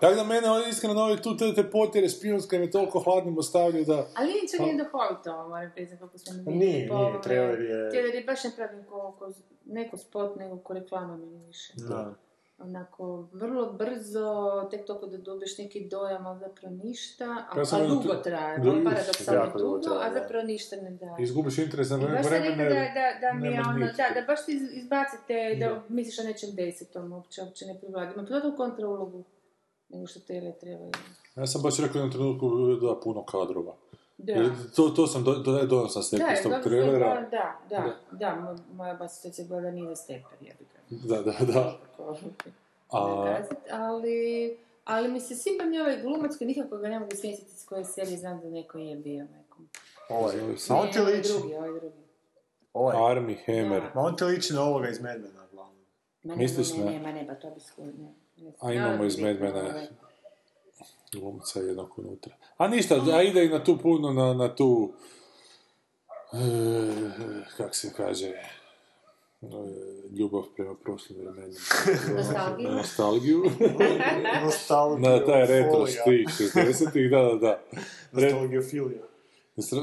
Tako 0.00 0.14
da 0.14 0.24
mene 0.24 0.50
oni 0.50 0.64
iskreno 0.68 1.00
ovi 1.00 1.16
tu 1.18 1.36
te, 1.36 1.54
te 1.54 1.70
potjere 1.70 2.08
špijunske 2.08 2.58
me 2.58 2.70
toliko 2.70 3.00
hladnim 3.00 3.38
ostavljaju 3.38 3.84
da... 3.84 4.06
Ali 4.14 4.28
nije 4.28 4.48
čak 4.48 4.60
nije 4.60 4.76
duhovito, 4.76 5.48
moram 5.48 5.70
priznati 5.74 6.00
kako 6.00 6.18
smo 6.18 6.32
Nije, 6.44 6.58
nije, 6.88 6.88
trailer 7.22 7.60
je- 7.60 7.90
Trailer 7.90 8.14
je 8.14 8.24
baš 8.24 8.44
napravljen 8.44 8.84
ko, 8.84 9.14
ko 9.18 9.32
neko 9.66 9.96
spot, 9.96 10.36
nego 10.36 10.58
ko 10.58 10.74
reklama 10.74 11.16
meni 11.16 11.38
više. 11.38 11.72
Da. 11.78 12.14
Onako, 12.60 13.04
vrlo 13.32 13.72
brzo, 13.72 14.34
tek 14.70 14.86
toliko 14.86 15.06
da 15.06 15.16
dobiješ 15.18 15.58
neki 15.58 15.80
dojam, 15.82 16.26
ali 16.26 16.38
zapravo 16.38 16.74
ništa, 16.76 17.24
a, 17.24 17.58
Ja 17.58 17.64
a 17.74 17.88
dugo 17.88 18.02
tu- 18.04 18.22
traje, 18.22 18.58
da, 18.58 18.70
ono 18.70 18.84
paradoksalno 18.84 19.46
dugo 19.46 19.58
dugo, 19.60 19.78
traje, 19.80 20.00
a 20.00 20.08
da. 20.08 20.14
zapravo 20.14 20.44
ništa 20.44 20.76
ne 20.76 20.90
daje. 20.90 21.14
Izgubiš 21.18 21.58
interes 21.58 21.90
na 21.90 21.96
I 21.96 22.00
baš 22.00 22.26
vremena. 22.26 22.64
rekla 22.64 22.64
da, 22.64 22.80
da, 22.94 23.20
da 23.22 23.32
mi 23.34 23.48
je 23.48 23.60
ono, 23.60 23.78
da, 23.78 24.20
da 24.20 24.26
baš 24.26 24.44
ti 24.44 24.52
iz- 24.52 24.72
izbacite, 24.74 25.56
da 25.60 25.82
misliš 25.88 26.18
o 26.18 26.24
nečem 26.24 26.50
desetom, 26.52 27.12
uopće, 27.12 27.42
uopće 27.42 27.66
ne 27.66 27.78
privladi. 27.78 28.12
Ima 28.14 28.26
totalnu 28.26 28.56
kontra 28.56 28.88
ulogu 28.88 29.24
nego 29.90 30.06
što 30.06 30.20
tele 30.20 30.52
treba. 30.52 30.84
Ja 31.36 31.46
sam 31.46 31.62
baš 31.62 31.78
rekao 31.78 31.92
u 31.92 32.04
jednom 32.04 32.12
trenutku 32.12 32.48
da 32.78 33.00
puno 33.00 33.24
kadrova. 33.24 33.74
Da. 34.18 34.32
Jer 34.32 34.50
to, 34.76 34.88
to 34.88 35.06
sam, 35.06 35.24
do, 35.24 35.34
do, 35.34 35.64
do, 35.64 35.88
sam 35.88 36.00
Da, 36.00 36.04
stekao 36.04 36.32
iz 36.32 36.42
tog 36.42 36.52
trailera. 36.62 37.20
Da, 37.22 37.60
da, 37.70 37.96
da, 38.12 38.26
mo- 38.28 38.74
moja 38.74 38.94
basiteljica 38.94 39.42
gleda 39.44 39.70
nije 39.70 39.88
za 39.88 39.96
steper, 39.96 40.38
jebi 40.40 40.64
ga. 40.64 40.96
Da, 41.08 41.22
da, 41.22 41.44
da. 41.44 41.78
A, 42.90 43.24
ne 43.24 43.44
ali, 43.72 44.56
ali 44.84 45.08
mi 45.08 45.20
se 45.20 45.34
sviđa 45.36 45.64
mi 45.64 45.80
ovaj 45.80 46.02
glumac 46.02 46.36
koji 46.36 46.48
nikako 46.48 46.76
ga 46.78 46.88
ne 46.88 47.00
mogu 47.00 47.12
smijetiti 47.12 47.50
s 47.52 47.64
koje 47.64 47.84
serije 47.84 48.18
znam 48.18 48.40
da 48.40 48.48
neko 48.48 48.78
je 48.78 48.96
bio 48.96 49.24
nekom. 49.26 49.68
Ovaj, 50.08 50.38
Zove 50.38 50.58
se- 50.58 50.72
a 50.72 50.76
on 50.76 50.88
ti 50.88 50.94
Ne, 50.94 51.02
ovaj 51.02 51.14
liči, 51.14 51.28
drugi, 51.30 51.54
ovaj 51.54 51.70
drugi. 51.70 51.96
ovaj, 52.72 52.96
Army 52.96 53.36
Hammer. 53.46 53.82
ma 53.94 54.00
on 54.00 54.16
ti 54.16 54.24
liči 54.24 54.52
na 54.52 54.62
ovoga 54.62 54.88
iz 54.88 55.00
Mad. 55.00 55.20
Ma 56.24 56.34
Misliš 56.36 56.72
ne? 56.72 56.84
ne? 56.84 56.90
Ne, 56.90 57.00
ma 57.00 57.12
ne, 57.12 57.26
pa 57.26 57.34
to 57.34 57.50
bi 57.50 57.60
skur, 57.60 57.84
ne. 57.86 58.12
A 58.60 58.72
imamo 58.72 59.04
iz 59.04 59.16
bitno, 59.16 59.30
Mad 59.30 59.40
Mena. 59.40 59.60
ovaj. 59.60 59.86
Glumca 61.12 61.60
jednog 61.60 61.98
unutra. 61.98 62.34
A 62.56 62.68
ništa, 62.68 63.02
a 63.12 63.22
ide 63.22 63.44
i 63.44 63.48
na 63.48 63.64
tu 63.64 63.78
puno, 63.78 64.12
na, 64.12 64.34
na 64.34 64.54
tu... 64.54 64.92
E, 66.32 66.38
kak 67.56 67.74
se 67.74 67.92
kaže... 67.96 68.26
e, 68.26 69.46
ljubav 70.18 70.42
prema 70.56 70.74
prošlim 70.74 71.18
vremenima. 71.18 71.58
Nostalgiju. 72.16 72.70
Nostalgiju. 72.70 73.42
Nostalgija, 74.44 75.10
na 75.10 75.24
taj 75.24 75.46
retro 75.46 75.86
stih 75.86 76.28
60-ih, 76.28 77.10
da, 77.10 77.22
da, 77.22 77.36
da. 77.36 77.60
Nostalgiofilija. 78.12 79.02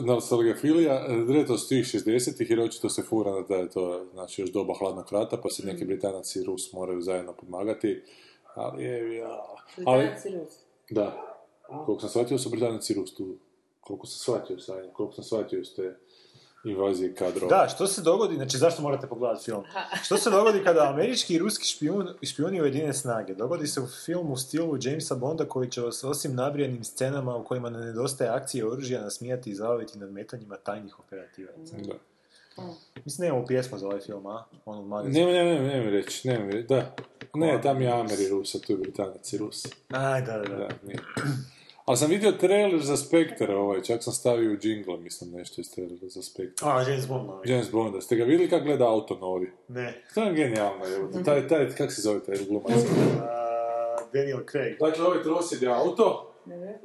Nostalgijafilija, 0.05 1.05
retro 1.29 1.57
stih 1.57 1.85
60-ih, 1.85 2.49
jer 2.49 2.59
očito 2.59 2.89
se 2.89 3.01
fura 3.01 3.31
na 3.31 3.41
da 3.41 3.55
je 3.55 3.69
to 3.69 4.05
znači, 4.13 4.41
još 4.41 4.51
doba 4.51 4.73
hladnog 4.79 5.07
rata, 5.11 5.37
pa 5.43 5.49
se 5.49 5.65
neki 5.65 5.85
Britanac 5.85 6.35
i 6.35 6.43
Rus 6.43 6.73
moraju 6.73 7.01
zajedno 7.01 7.33
pomagati. 7.33 8.03
Ali 8.57 8.83
je, 8.83 9.15
ja... 9.15 9.41
Ali, 9.85 10.09
da, 10.89 11.37
koliko 11.67 11.99
sam 11.99 12.09
shvatio 12.09 12.37
su 12.37 12.49
Britanac 12.49 12.89
i 12.89 12.93
Rus 12.93 13.15
tu. 13.15 13.37
Koliko 13.79 14.07
sam 14.07 14.19
shvatio, 14.19 14.59
sajno, 14.59 14.93
koliko 14.93 15.15
sam 15.15 15.23
shvatio 15.23 15.59
iz 15.59 15.75
te 15.75 15.95
invazije 16.65 17.15
kadrova. 17.15 17.57
Da, 17.57 17.69
što 17.69 17.87
se 17.87 18.01
dogodi, 18.01 18.35
znači 18.35 18.57
zašto 18.57 18.81
morate 18.81 19.07
pogledati 19.07 19.45
film? 19.45 19.63
Što 20.03 20.17
se 20.17 20.29
dogodi 20.29 20.63
kada 20.63 20.89
američki 20.93 21.33
i 21.33 21.39
ruski 21.39 21.65
špijun, 21.65 22.09
špijuni 22.21 22.61
ujedine 22.61 22.93
snage? 22.93 23.35
Dogodi 23.35 23.67
se 23.67 23.81
u 23.81 23.87
filmu 24.05 24.33
u 24.33 24.37
stilu 24.37 24.77
Jamesa 24.81 25.15
Bonda 25.15 25.45
koji 25.45 25.71
će 25.71 25.81
vas 25.81 26.03
osim 26.03 26.35
nabrijanim 26.35 26.83
scenama 26.83 27.35
u 27.35 27.43
kojima 27.43 27.69
ne 27.69 27.79
nedostaje 27.79 28.29
akcije 28.29 28.67
oružja 28.67 29.01
nasmijati 29.01 29.49
i 29.49 29.55
zavaviti 29.55 29.99
nad 29.99 30.11
metanjima 30.11 30.55
tajnih 30.55 30.99
operativaca. 30.99 31.77
Da. 31.87 31.93
Mislim, 33.05 33.27
nemamo 33.27 33.45
pjesmu 33.45 33.77
za 33.77 33.87
ovaj 33.87 33.99
film, 33.99 34.27
a? 34.27 34.45
Onu 34.65 34.81
magazin. 34.81 35.25
Ne, 35.25 35.33
ne, 35.33 35.43
ne, 35.43 35.59
ne, 35.59 35.83
ne, 35.83 35.89
reći, 35.89 36.27
ne, 36.27 36.39
ne, 36.39 36.61
da. 36.61 36.95
Ne, 37.33 37.61
tam 37.61 37.81
je 37.81 37.91
Amer 37.91 38.19
i 38.19 38.29
Rus, 38.29 38.55
a 38.55 38.59
tu 38.59 38.73
je 38.73 38.77
Britanac 38.77 39.33
i 39.33 39.37
Rus. 39.37 39.65
Aj, 39.89 40.21
da, 40.21 40.37
da, 40.37 40.43
da. 40.43 40.55
Da, 40.55 40.67
nije. 40.87 40.99
Ali 41.85 41.97
sam 41.97 42.09
vidio 42.09 42.31
trailer 42.31 42.81
za 42.81 42.97
Spectre 42.97 43.55
ovaj, 43.55 43.81
čak 43.81 44.03
sam 44.03 44.13
stavio 44.13 44.51
u 44.51 44.57
jingle, 44.61 44.97
mislim, 44.97 45.31
nešto 45.31 45.61
iz 45.61 45.71
trailera 45.71 46.07
za 46.07 46.21
Spectre. 46.21 46.67
A, 46.69 46.81
James 46.81 47.07
Bond 47.07 47.27
novi. 47.27 47.51
James 47.51 47.71
Bonda, 47.71 48.01
ste 48.01 48.15
ga 48.15 48.23
vidjeli 48.23 48.49
kako 48.49 48.65
gleda 48.65 48.87
auto 48.87 49.15
novi? 49.15 49.51
Ne. 49.67 50.03
To 50.13 50.23
je 50.23 50.33
genijalno, 50.33 50.85
evo. 50.95 51.23
Taj, 51.25 51.47
taj, 51.47 51.69
kak 51.69 51.91
se 51.91 52.01
zove 52.01 52.23
taj 52.23 52.37
glumac? 52.49 52.71
Daniel 54.13 54.39
Craig. 54.51 54.79
Dakle, 54.79 55.05
ovaj 55.05 55.23
trosjed 55.23 55.61
je 55.61 55.69
auto. 55.69 56.33
Ne, 56.45 56.57
ne. 56.57 56.79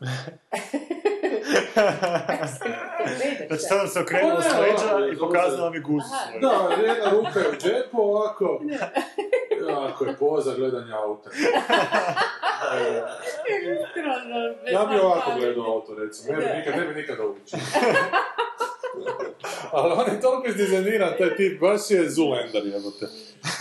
Znači, 3.46 3.62
sada 3.62 3.86
se 3.86 4.00
okrenuo 4.00 4.36
Pa 4.36 4.42
s 4.42 4.52
leđa 4.52 5.06
i 5.12 5.16
pokazala 5.18 5.70
mi 5.70 5.80
guzu 5.80 6.06
svoju. 6.08 6.40
Da, 6.40 6.82
jedna 6.82 7.10
ruka 7.10 7.40
je 7.40 7.48
u 7.48 7.52
džepu 7.52 8.02
ovako. 8.02 8.60
Jako 9.68 10.04
je 10.04 10.16
poza 10.16 10.54
gledanja 10.54 10.96
auta. 10.96 11.30
Ja 14.72 14.86
bi 14.86 14.98
ovako 15.00 15.30
gledao 15.38 15.64
auto, 15.64 15.94
recimo. 15.94 16.36
Ne 16.36 16.46
bi 16.46 16.58
nikad, 16.58 16.76
ne 16.76 16.86
bi 16.86 16.94
nikad 16.94 17.16
uliči. 17.18 17.56
Ali 19.72 19.92
on 19.92 20.14
je 20.14 20.20
toliko 20.20 20.48
izdizajniran, 20.48 21.12
taj 21.18 21.36
tip, 21.36 21.60
baš 21.60 21.90
je 21.90 22.10
Zoolander, 22.10 22.62
jebote. 22.66 23.06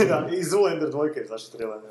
da, 0.10 0.28
i 0.32 0.44
Zoolander 0.44 0.90
dvojke, 0.90 1.24
zašto 1.30 1.58
treba 1.58 1.76
ne 1.76 1.82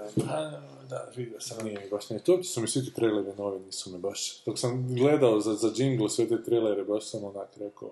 Da, 0.89 1.09
vidio 1.17 1.41
sam, 1.41 1.65
nije 1.65 1.81
mi 1.81 1.91
baš 1.91 2.11
nije. 2.11 2.25
To 2.25 2.33
uopće 2.33 2.49
su 2.49 2.61
mi 2.61 2.69
svi 2.69 2.85
ti 2.85 2.95
traileri 2.95 3.37
novi, 3.39 3.61
nisu 3.61 3.91
mi 3.91 3.99
baš. 3.99 4.45
Dok 4.45 4.59
sam 4.59 4.95
gledao 4.95 5.41
za, 5.41 5.55
za 5.55 5.73
jingle 5.77 6.09
sve 6.09 6.29
te 6.29 6.43
trailere, 6.43 6.85
baš 6.85 7.11
sam 7.11 7.25
onak 7.25 7.49
rekao, 7.57 7.91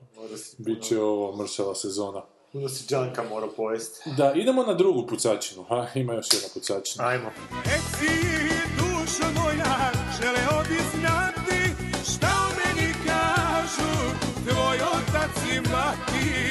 bit 0.59 0.83
će 0.83 1.01
ovo 1.01 1.37
mršava 1.37 1.75
sezona. 1.75 2.23
Puno 2.53 2.69
si 2.69 2.87
Džanka 2.87 3.23
morao 3.23 3.51
pojesti. 3.57 4.11
Da, 4.17 4.33
idemo 4.33 4.63
na 4.63 4.75
drugu 4.75 5.07
pucačinu, 5.07 5.63
ha, 5.63 5.87
ima 5.95 6.15
još 6.15 6.27
jedna 6.33 6.49
pucačina. 6.55 7.09
Ajmo. 7.09 7.31
Reci 7.65 8.13
dušo 8.77 9.33
moja, 9.35 9.93
želeo 10.21 10.63
bi 10.69 10.99
znati 10.99 11.61
šta 12.13 12.27
o 12.27 12.49
meni 12.59 12.95
kažu 13.07 13.91
tvoj 14.45 14.77
otac 14.77 15.37
i 15.53 15.61
mati. 15.61 16.44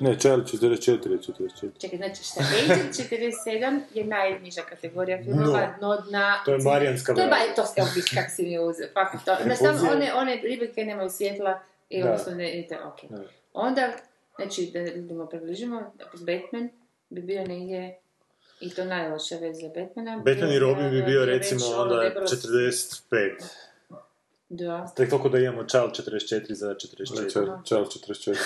Ne, 0.00 0.18
Charlie 0.18 0.44
44 0.44 0.90
je 1.10 1.18
44. 1.18 1.80
Čekaj, 1.80 1.96
znači 1.96 2.24
šta, 2.24 2.40
Agent 2.64 2.92
47 2.92 3.80
je 3.94 4.04
najniža 4.04 4.62
kategorija 4.62 5.22
filmova, 5.24 5.74
no, 5.80 5.96
dna... 5.98 6.42
To 6.44 6.52
je 6.52 6.58
Marijanska 6.58 7.14
To 7.14 7.20
je 7.20 7.26
vrata. 7.26 7.54
to 7.56 7.66
ste 7.66 7.82
obiš, 7.82 8.04
kak 8.04 8.30
si 8.30 8.42
mi 8.42 8.58
uzeo, 8.60 8.88
fakat 8.94 9.24
to. 9.24 9.36
Znači, 9.42 9.58
samo 9.58 9.90
one, 9.90 10.14
one 10.14 10.36
ribe 10.36 10.66
koje 10.68 10.86
nemaju 10.86 11.10
svjetla, 11.10 11.60
i 11.88 12.02
Da. 12.02 12.06
odnosno 12.06 12.32
ne, 12.32 12.66
ne, 12.70 12.78
ok. 12.80 13.10
Da. 13.10 13.22
Onda, 13.52 13.92
znači, 14.36 14.70
da 14.72 14.80
ljudima 14.80 15.26
približimo, 15.26 15.92
Batman 16.14 16.68
bi 17.10 17.20
bio 17.20 17.44
negdje, 17.44 17.98
i 18.60 18.70
to 18.70 18.84
najloša 18.84 19.36
vez 19.36 19.56
za 19.56 19.68
Batmana. 19.68 20.16
Batman 20.16 20.52
i 20.52 20.58
Robin 20.58 20.90
bi 20.90 21.02
bio 21.02 21.24
recimo 21.24 21.66
ono 21.66 21.82
onda 21.82 21.94
debelo- 21.96 22.26
45. 22.26 23.32
Da. 24.48 24.92
Tek 24.96 25.10
toliko 25.10 25.28
da 25.28 25.38
imamo 25.38 25.64
Child 25.64 25.90
44 25.92 26.52
za 26.52 26.68
Ne, 26.68 26.74
44. 26.74 27.30
Charlie 27.30 27.52
Charlie 27.64 27.88
44. 27.88 28.36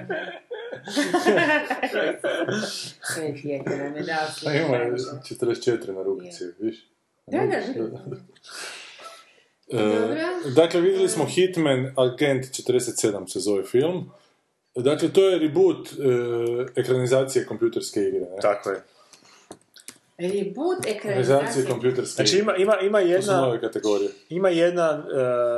Sve 3.14 3.32
dijete 3.42 3.76
nam 3.76 3.96
je 3.96 4.02
dao 4.02 4.26
A 4.46 4.54
ima 4.54 4.76
je 4.76 4.98
sve. 4.98 5.36
44 5.36 5.94
na 5.94 6.02
rukici, 6.02 6.44
viš? 6.58 6.86
Da, 7.26 7.38
da, 7.38 7.84
da. 7.86 7.98
E, 9.68 9.76
Dobro. 9.76 10.16
dakle, 10.56 10.80
vidjeli 10.80 11.08
smo 11.08 11.24
Hitman 11.24 11.92
Agent 11.96 12.44
47 12.44 13.32
se 13.32 13.40
zove 13.40 13.62
film. 13.62 14.10
Dakle, 14.74 15.12
to 15.12 15.28
je 15.28 15.38
reboot 15.38 15.88
e, 15.88 15.92
ekranizacije 16.80 17.46
kompjuterske 17.46 18.00
igre. 18.00 18.20
Ne? 18.20 18.36
Tako 18.42 18.70
je. 18.70 18.82
Reboot 20.20 20.86
Ekranizacije 20.86 21.66
kompjuterske 21.66 22.22
Znači 22.22 22.38
ima, 22.38 22.56
ima, 22.56 22.74
ima 22.82 22.98
To 22.98 23.04
su 23.04 23.10
jedna, 23.10 23.40
nove 23.40 23.60
kategorije. 23.60 24.10
ima 24.28 24.48
jedna, 24.48 25.04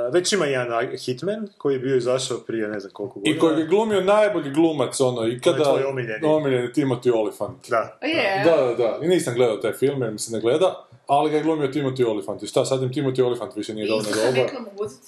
e, 0.08 0.10
već 0.12 0.32
ima 0.32 0.46
jedan 0.46 0.96
Hitman 0.96 1.48
koji 1.58 1.74
je 1.74 1.78
bio 1.78 1.96
izašao 1.96 2.38
prije 2.38 2.68
ne 2.68 2.80
znam 2.80 2.92
koliko 2.92 3.20
godina. 3.20 3.36
I 3.36 3.38
kojeg 3.38 3.58
je 3.58 3.66
glumio 3.66 4.00
najbolji 4.00 4.50
glumac, 4.50 5.00
ono, 5.00 5.26
ikada... 5.26 5.56
To 5.56 5.62
je 5.62 5.80
tvoj 5.80 5.90
omiljeni. 5.90 6.26
Omiljeni 6.26 6.68
Timothy 6.68 7.12
Olyphant. 7.12 7.70
Da. 7.70 7.98
Je. 8.02 8.42
Da, 8.44 8.56
da, 8.66 8.74
da. 8.74 8.98
I 9.02 9.08
nisam 9.08 9.34
gledao 9.34 9.56
taj 9.56 9.72
film, 9.72 10.02
jer 10.02 10.12
mi 10.12 10.18
se 10.18 10.32
ne 10.32 10.40
gleda, 10.40 10.86
ali 11.06 11.30
ga 11.30 11.36
je 11.36 11.42
glumio 11.42 11.68
Timothy 11.68 12.06
Olyphant. 12.06 12.44
I 12.44 12.46
šta, 12.46 12.64
sad 12.64 12.82
im 12.82 12.92
Timothy 12.92 13.22
Olyphant 13.22 13.56
više 13.56 13.74
nije 13.74 13.88
dovoljno 13.88 14.10
dobar. 14.26 14.50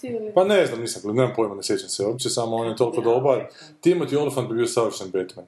Ili... 0.03 0.33
Pa 0.35 0.45
ne 0.45 0.67
znam, 0.67 0.81
nisam 0.81 1.03
gledao, 1.03 1.17
nemam 1.23 1.37
pojma, 1.37 1.55
ne 1.55 1.63
sjećam 1.63 1.89
se 1.89 2.07
uopće, 2.07 2.29
samo 2.29 2.57
on 2.57 2.69
je 2.69 2.77
toliko 2.77 3.01
dobar. 3.01 3.47
Timothy 3.83 4.19
Olyphant 4.19 4.49
bi 4.49 4.55
bio 4.55 4.67
savršen 4.67 5.11
Batman. 5.11 5.47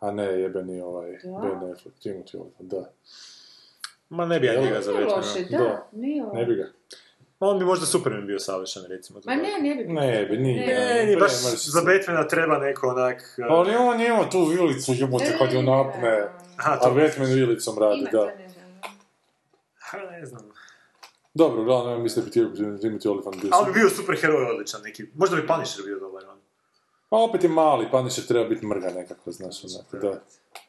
A 0.00 0.10
ne, 0.10 0.24
jebeni 0.24 0.80
ovaj 0.80 1.10
Ben 1.10 1.72
Affleck, 1.72 1.98
Timothy 1.98 2.36
Olyphant, 2.36 2.68
da. 2.68 2.92
Ma 4.08 4.26
ne 4.26 4.40
bi 4.40 4.46
ja 4.46 4.60
njega 4.60 4.80
za 4.80 4.92
loše, 4.92 5.44
da. 5.50 5.58
Da. 5.58 5.88
Nije 5.92 6.24
Ne 6.32 6.44
bi 6.44 6.54
ga. 6.54 6.66
Ma 7.40 7.48
on 7.48 7.58
bi 7.58 7.64
možda 7.64 7.86
Superman 7.86 8.26
bio 8.26 8.38
savršen, 8.38 8.82
recimo. 8.88 9.20
Ma 9.24 9.34
ne, 9.34 9.48
ne 9.60 9.74
bi. 9.74 9.92
Ne 9.92 10.26
bi, 10.26 10.36
nije. 10.36 10.66
Ne, 10.66 11.06
ni 11.06 11.16
baš 11.16 11.32
za. 11.56 11.80
Batmana 11.80 12.28
treba 12.28 12.58
neko 12.58 12.88
onak... 12.88 13.22
e, 13.38 13.42
Ali 13.48 13.74
on 13.74 14.00
ima 14.00 14.30
tu 14.30 14.44
vilicu, 14.44 14.92
jebote, 14.94 15.36
kad 15.38 15.52
ju 15.52 15.62
napne. 15.62 16.28
Aha, 16.56 16.78
A 16.82 16.90
Batman 16.90 17.26
vilicom 17.34 17.78
radi, 17.78 18.00
Ima 18.00 18.10
da. 18.12 18.26
ne 18.26 18.48
znam. 18.48 18.80
Ha, 19.78 19.98
ne 20.10 20.26
znam. 20.26 20.50
Dobro, 21.34 21.62
uglavnom, 21.62 21.92
ja 21.92 21.98
mislim 21.98 22.24
da 22.24 22.30
bi 22.30 22.36
Timothy 22.78 23.08
Olyphant 23.08 23.40
bio 23.40 23.50
Ali 23.52 23.72
bi 23.72 23.80
bio 23.80 23.88
super 23.88 24.16
heroj 24.20 24.44
odličan 24.44 24.80
neki. 24.84 25.04
Možda 25.14 25.36
bi 25.36 25.46
Punisher 25.46 25.84
bio 25.84 25.98
dobar 25.98 26.24
on. 26.24 26.39
Pa 27.10 27.16
opet 27.16 27.42
je 27.42 27.48
mali, 27.48 27.90
Punisher 27.90 28.26
treba 28.26 28.48
biti 28.48 28.66
mrga 28.66 28.90
nekako, 28.90 29.32
znaš, 29.32 29.64
onako, 29.64 29.96
da. 29.96 30.20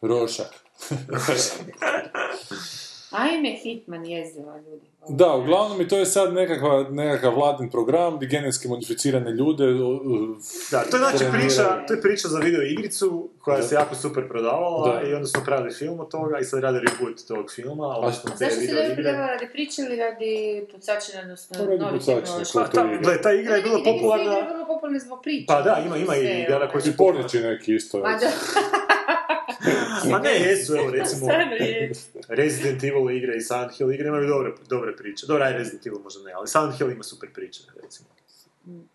Rošak. 0.02 0.54
Ajme, 3.12 3.50
Hitman 3.64 4.06
jeziva 4.06 4.58
ljudi. 4.58 4.92
Da, 5.10 5.36
uglavnom 5.36 5.82
i 5.82 5.88
to 5.88 5.98
je 5.98 6.06
sad 6.06 6.34
nekakva, 6.34 6.86
nekakav 6.90 7.36
vladin 7.36 7.70
program 7.70 8.16
gdje 8.16 8.28
genetski 8.28 8.68
modificirane 8.68 9.32
ljude... 9.32 9.68
uh, 9.74 9.80
uh, 9.80 10.38
Da, 10.72 10.84
to 10.84 10.98
je 10.98 11.00
znači 11.00 11.26
priča, 11.32 11.86
to 11.88 11.94
je 11.94 12.02
priča 12.02 12.28
za 12.28 12.40
video 12.40 12.62
igricu 12.62 13.30
koja 13.42 13.62
se 13.62 13.76
jako 13.76 13.96
super 13.96 14.28
prodavala 14.28 14.94
Da. 14.94 15.10
i 15.10 15.14
onda 15.14 15.28
smo 15.28 15.42
pravili 15.46 15.74
film 15.74 16.00
od 16.00 16.12
toga 16.12 16.40
i 16.40 16.44
sad 16.44 16.60
rade 16.60 16.80
reboot 16.80 17.28
tog 17.28 17.52
filma, 17.56 17.88
odnosno 17.88 18.32
A 18.34 18.38
te 18.38 18.46
zašto 18.46 18.62
se 18.62 18.74
dobro 18.76 18.94
igre. 18.94 19.12
radi 19.12 19.48
priče 19.52 19.82
ili 19.82 19.96
radi 19.96 20.66
pucačina, 20.72 21.22
odnosno 21.22 21.58
Pa 21.58 21.66
radi 21.66 21.76
igra. 22.94 22.98
Gle, 23.04 23.22
ta 23.22 23.32
igra 23.34 23.56
je 23.56 23.62
bila 23.62 23.80
popularna... 23.84 24.24
igra 24.24 24.36
je 24.38 24.54
vrlo 24.54 24.66
popularna 24.66 25.00
zbog 25.00 25.20
priče. 25.24 25.46
Pa 25.48 25.62
da, 25.62 25.84
ima, 25.86 25.98
ima 25.98 26.16
i 26.16 26.42
igara 26.42 26.64
ono. 26.64 26.72
koje 26.72 26.82
su 26.82 26.90
I 26.90 26.98
pornići 26.98 27.40
neki 27.40 27.76
isto. 27.76 27.98
Evo. 27.98 28.08
da. 28.08 28.32
Ma 30.10 30.20
ne, 30.20 30.40
jesu, 30.40 30.76
evo 30.76 30.92
recimo. 30.98 31.28
Resident 32.28 32.84
Evil 32.84 33.10
igre 33.12 33.36
i 33.38 33.42
Silent 33.42 33.78
Hill 33.78 33.94
igre 33.94 34.08
imaju 34.08 34.28
dobre, 34.28 34.52
dobre 34.70 34.96
priče. 34.96 35.26
Dobro, 35.28 35.44
aj 35.44 35.54
Resident 35.54 35.86
Evil 35.86 36.00
možda 36.00 36.24
ne, 36.24 36.32
ali 36.34 36.48
Silent 36.48 36.78
Hill 36.78 36.92
ima 36.92 37.04
super 37.04 37.30
priče, 37.34 37.64
recimo. 37.84 38.10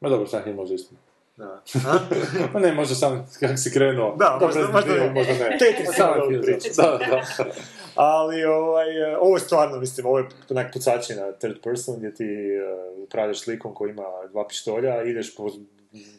Ma 0.01 0.09
dobro, 0.09 0.27
sam 0.27 0.55
može 0.55 0.75
isto. 0.75 0.95
Da. 1.37 1.62
A? 1.87 1.99
Ma 2.55 2.61
ne, 2.61 2.73
možda 2.75 2.95
sam, 2.95 3.27
kako 3.41 3.57
si 3.57 3.73
krenuo. 3.73 4.17
Da, 4.17 4.39
možda- 4.43 4.69
možda 4.73 4.91
Evil, 4.93 5.07
ne. 5.07 5.12
možda 5.12 5.33
ne. 5.33 5.59
Tetris 5.59 5.97
Sam 5.97 6.14
Hill, 6.31 6.43
priču. 6.43 6.69
Da, 6.77 6.99
da. 7.11 7.23
Ali 7.95 8.45
ovaj, 8.45 8.87
ovo 9.21 9.37
je 9.37 9.41
stvarno, 9.41 9.79
mislim, 9.81 10.07
ovo 10.07 10.19
je 10.19 10.29
onak 10.51 10.73
pucačina 10.73 11.33
third 11.33 11.62
person 11.62 11.97
gdje 11.97 12.14
ti 12.14 12.25
uh, 12.25 13.03
upravljaš 13.03 13.41
slikom 13.41 13.75
koji 13.75 13.91
ima 13.91 14.03
dva 14.31 14.49
pištolja, 14.49 15.03
ideš 15.03 15.37
po 15.37 15.51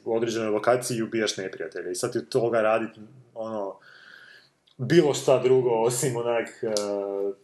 određenoj 0.05 0.49
lokaciji 0.49 0.97
i 0.97 1.03
ubijaš 1.03 1.37
neprijatelja. 1.37 1.91
I 1.91 1.95
sad 1.95 2.11
ti 2.11 2.17
od 2.17 2.29
toga 2.29 2.61
raditi 2.61 2.99
ono, 3.35 3.75
bilo 4.77 5.13
šta 5.13 5.43
drugo 5.43 5.69
osim 5.69 6.17
onak 6.17 6.47
uh, 6.63 7.35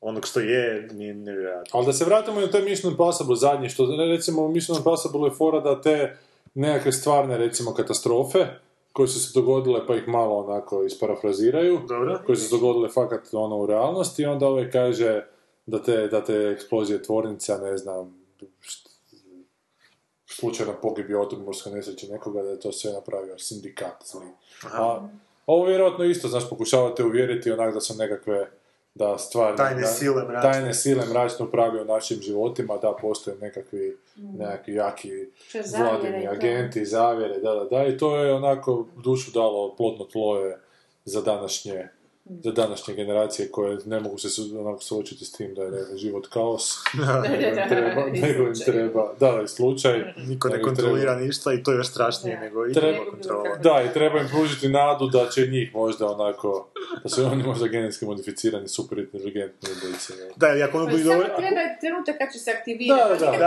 onog 0.00 0.26
što 0.26 0.40
je, 0.40 0.88
nije 0.92 1.14
nevjerojatno. 1.14 1.70
Ali 1.78 1.86
da 1.86 1.92
se 1.92 2.04
vratimo 2.04 2.40
na 2.40 2.46
to 2.46 2.60
Mission 2.60 2.92
Impossible 2.92 3.36
zadnje, 3.36 3.68
što 3.68 3.96
recimo 3.96 4.48
Mission 4.48 4.78
Impossible 4.78 5.28
je 5.28 5.34
fora 5.34 5.60
da 5.60 5.80
te 5.80 6.16
nekakve 6.54 6.92
stvarne 6.92 7.36
recimo 7.36 7.74
katastrofe 7.74 8.46
koje 8.92 9.08
su 9.08 9.20
se 9.20 9.40
dogodile 9.40 9.86
pa 9.86 9.96
ih 9.96 10.08
malo 10.08 10.38
onako 10.38 10.82
isparafraziraju, 10.82 11.80
Dobro. 11.88 12.22
koje 12.26 12.36
su 12.36 12.48
se 12.48 12.56
dogodile 12.56 12.88
fakat 12.88 13.20
ono 13.32 13.56
u 13.56 13.66
realnosti 13.66 14.22
i 14.22 14.26
onda 14.26 14.46
ovaj 14.46 14.70
kaže 14.70 15.26
da 15.66 15.82
te, 15.82 16.08
da 16.08 16.24
te 16.24 16.50
eksplozije 16.54 17.02
tvornica, 17.02 17.58
ne 17.58 17.76
znam, 17.76 18.14
št- 18.60 18.88
slučajno 20.26 20.74
pogibio 20.82 21.22
od 21.22 21.44
morske 21.44 21.70
nesreće 21.70 22.08
nekoga 22.08 22.42
da 22.42 22.48
je 22.48 22.60
to 22.60 22.72
sve 22.72 22.92
napravio 22.92 23.38
sindikat. 23.38 24.04
A 24.72 25.08
ovo 25.46 25.66
vjerojatno 25.66 26.04
isto, 26.04 26.28
znaš, 26.28 26.48
pokušavate 26.50 27.04
uvjeriti 27.04 27.52
onak 27.52 27.74
da 27.74 27.80
su 27.80 27.94
nekakve 27.94 28.46
da 28.94 29.18
stvarne, 29.18 29.56
Tajne 29.56 29.80
da- 29.80 29.86
sile 29.86 30.24
mračne. 30.24 30.52
tajne 30.52 30.74
sile 30.74 31.06
mračno 31.06 31.46
upravljaju 31.46 31.84
našim 31.84 32.20
životima, 32.20 32.76
da 32.76 32.96
postoje 33.00 33.36
nekakvi, 33.40 33.96
nekakvi 34.16 34.74
jaki 34.74 35.10
vladini 35.78 36.28
agenti, 36.28 36.84
zavjere, 36.84 37.38
da, 37.38 37.54
da, 37.54 37.64
da, 37.64 37.86
i 37.86 37.98
to 37.98 38.16
je 38.16 38.32
onako 38.32 38.86
dušu 38.96 39.30
dalo 39.30 39.74
plodno 39.76 40.04
tlo 40.04 40.38
je 40.38 40.58
za 41.04 41.22
današnje 41.22 41.88
za 42.26 42.52
današnje 42.52 42.94
generacije 42.94 43.48
koje 43.50 43.78
ne 43.84 44.00
mogu 44.00 44.18
se 44.18 44.28
onako 44.58 44.80
suočiti 44.80 45.24
s 45.24 45.32
tim 45.32 45.54
da 45.54 45.62
je 45.62 45.70
ne 45.70 45.96
život 45.96 46.26
kaos, 46.26 46.74
nego 47.28 47.44
im 47.44 47.68
treba, 47.68 48.06
nego 48.06 48.42
im 48.42 48.54
slučaj. 48.54 48.72
treba, 48.74 49.12
da, 49.20 49.32
da, 49.32 49.42
i 49.42 49.48
slučaj, 49.48 50.04
Niko 50.18 50.48
ne 50.48 50.62
kontrolira 50.62 51.12
treba- 51.12 51.26
ništa 51.26 51.52
i 51.52 51.62
to 51.62 51.70
je 51.70 51.76
još 51.76 51.88
strašnije 51.88 52.36
Da. 52.36 52.42
nego 52.42 52.66
i 52.66 52.72
Treba 52.72 53.04
kontrola. 53.10 53.56
Da, 53.56 53.84
i 53.90 53.94
treba 53.94 54.20
im 54.20 54.28
pružiti 54.28 54.68
nadu 54.68 55.06
da 55.06 55.28
će 55.28 55.46
njih 55.46 55.74
možda 55.74 56.06
onako, 56.08 56.68
da 57.02 57.08
su 57.08 57.24
oni 57.24 57.42
možda 57.42 57.68
genetski 57.68 58.04
modificirani, 58.06 58.68
super 58.68 58.98
inteligentni 58.98 59.68
ubojice. 59.72 60.12
Da, 60.36 60.56
i 60.56 60.62
ako 60.62 60.78
ono 60.78 60.86
Pa 60.86 60.92
samo 60.92 61.04
dobro... 61.04 61.26
treba 61.36 61.60
trenutak 61.80 62.18
kad 62.18 62.32
će 62.32 62.38
se 62.38 62.50
aktivirati. 62.50 63.02
Da, 63.20 63.26
da, 63.26 63.30
Nikad 63.30 63.40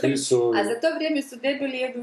da, 0.00 0.08
da. 0.08 0.16
su... 0.16 0.52
A 0.56 0.64
za 0.64 0.80
to 0.80 0.94
vrijeme 0.96 1.22
su 1.22 1.36
debeli 1.36 1.78
jedu 1.78 2.00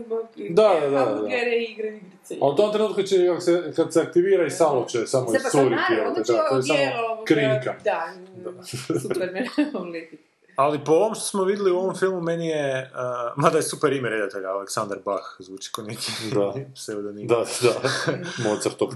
Da, 0.49 0.77
da, 0.81 0.89
da, 0.89 1.05
da. 1.05 1.27
i 1.55 1.63
igrice. 1.63 2.35
A 2.41 2.47
u 2.47 2.55
tom 2.55 2.71
trenutku 2.73 3.03
će, 3.03 3.27
kad 3.27 3.43
se, 3.43 3.73
kad 3.75 3.93
se 3.93 4.01
aktivira 4.01 4.45
i 4.45 4.49
samo 4.51 4.85
će 4.85 5.07
samo 5.07 5.30
Zapravo, 5.31 5.47
iscuriti, 5.47 5.75
naravno, 5.75 5.97
jel 5.97 6.07
onda 6.07 6.19
te, 6.19 6.25
će 6.25 6.33
da, 6.33 6.49
to 6.49 6.55
je 6.55 6.63
samo 6.63 6.79
ovoga- 6.79 7.25
krinka. 7.25 7.75
Da. 7.83 8.07
Ali 10.55 10.79
po 10.85 10.91
ovom 10.91 11.15
što 11.15 11.23
smo 11.23 11.43
vidjeli 11.43 11.71
u 11.71 11.77
ovom 11.77 11.95
filmu, 11.95 12.21
meni 12.21 12.47
je, 12.47 12.91
uh, 12.93 12.97
mada 13.35 13.57
je 13.57 13.63
super 13.63 13.93
ime 13.93 14.09
redatelja, 14.09 14.49
Aleksandar 14.49 14.97
Bach, 15.05 15.25
zvuči 15.39 15.71
ko 15.71 15.81
neki 15.81 16.11
Da. 16.33 16.53
pseudonim. 16.75 17.27
Da, 17.27 17.35
da. 17.61 17.73
Mozartov. 18.49 18.87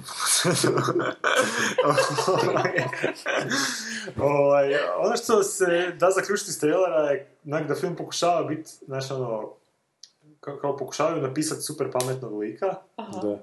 ovaj, 4.20 4.74
ono 4.98 5.18
što 5.18 5.44
se 5.44 5.92
da 6.00 6.12
zaključiti 6.12 6.50
iz 6.50 6.60
trailera 6.60 7.10
je 7.10 7.28
onak 7.46 7.68
da 7.68 7.76
film 7.76 7.96
pokušava 7.96 8.44
biti, 8.44 8.72
znaš 8.86 9.12
ono, 9.12 9.50
kao, 10.40 10.58
kao 10.58 10.78
pokušavaju 10.78 11.22
napisati 11.22 11.62
super 11.62 11.88
pametnog 11.92 12.40
lika. 12.40 12.76
Da. 12.98 13.38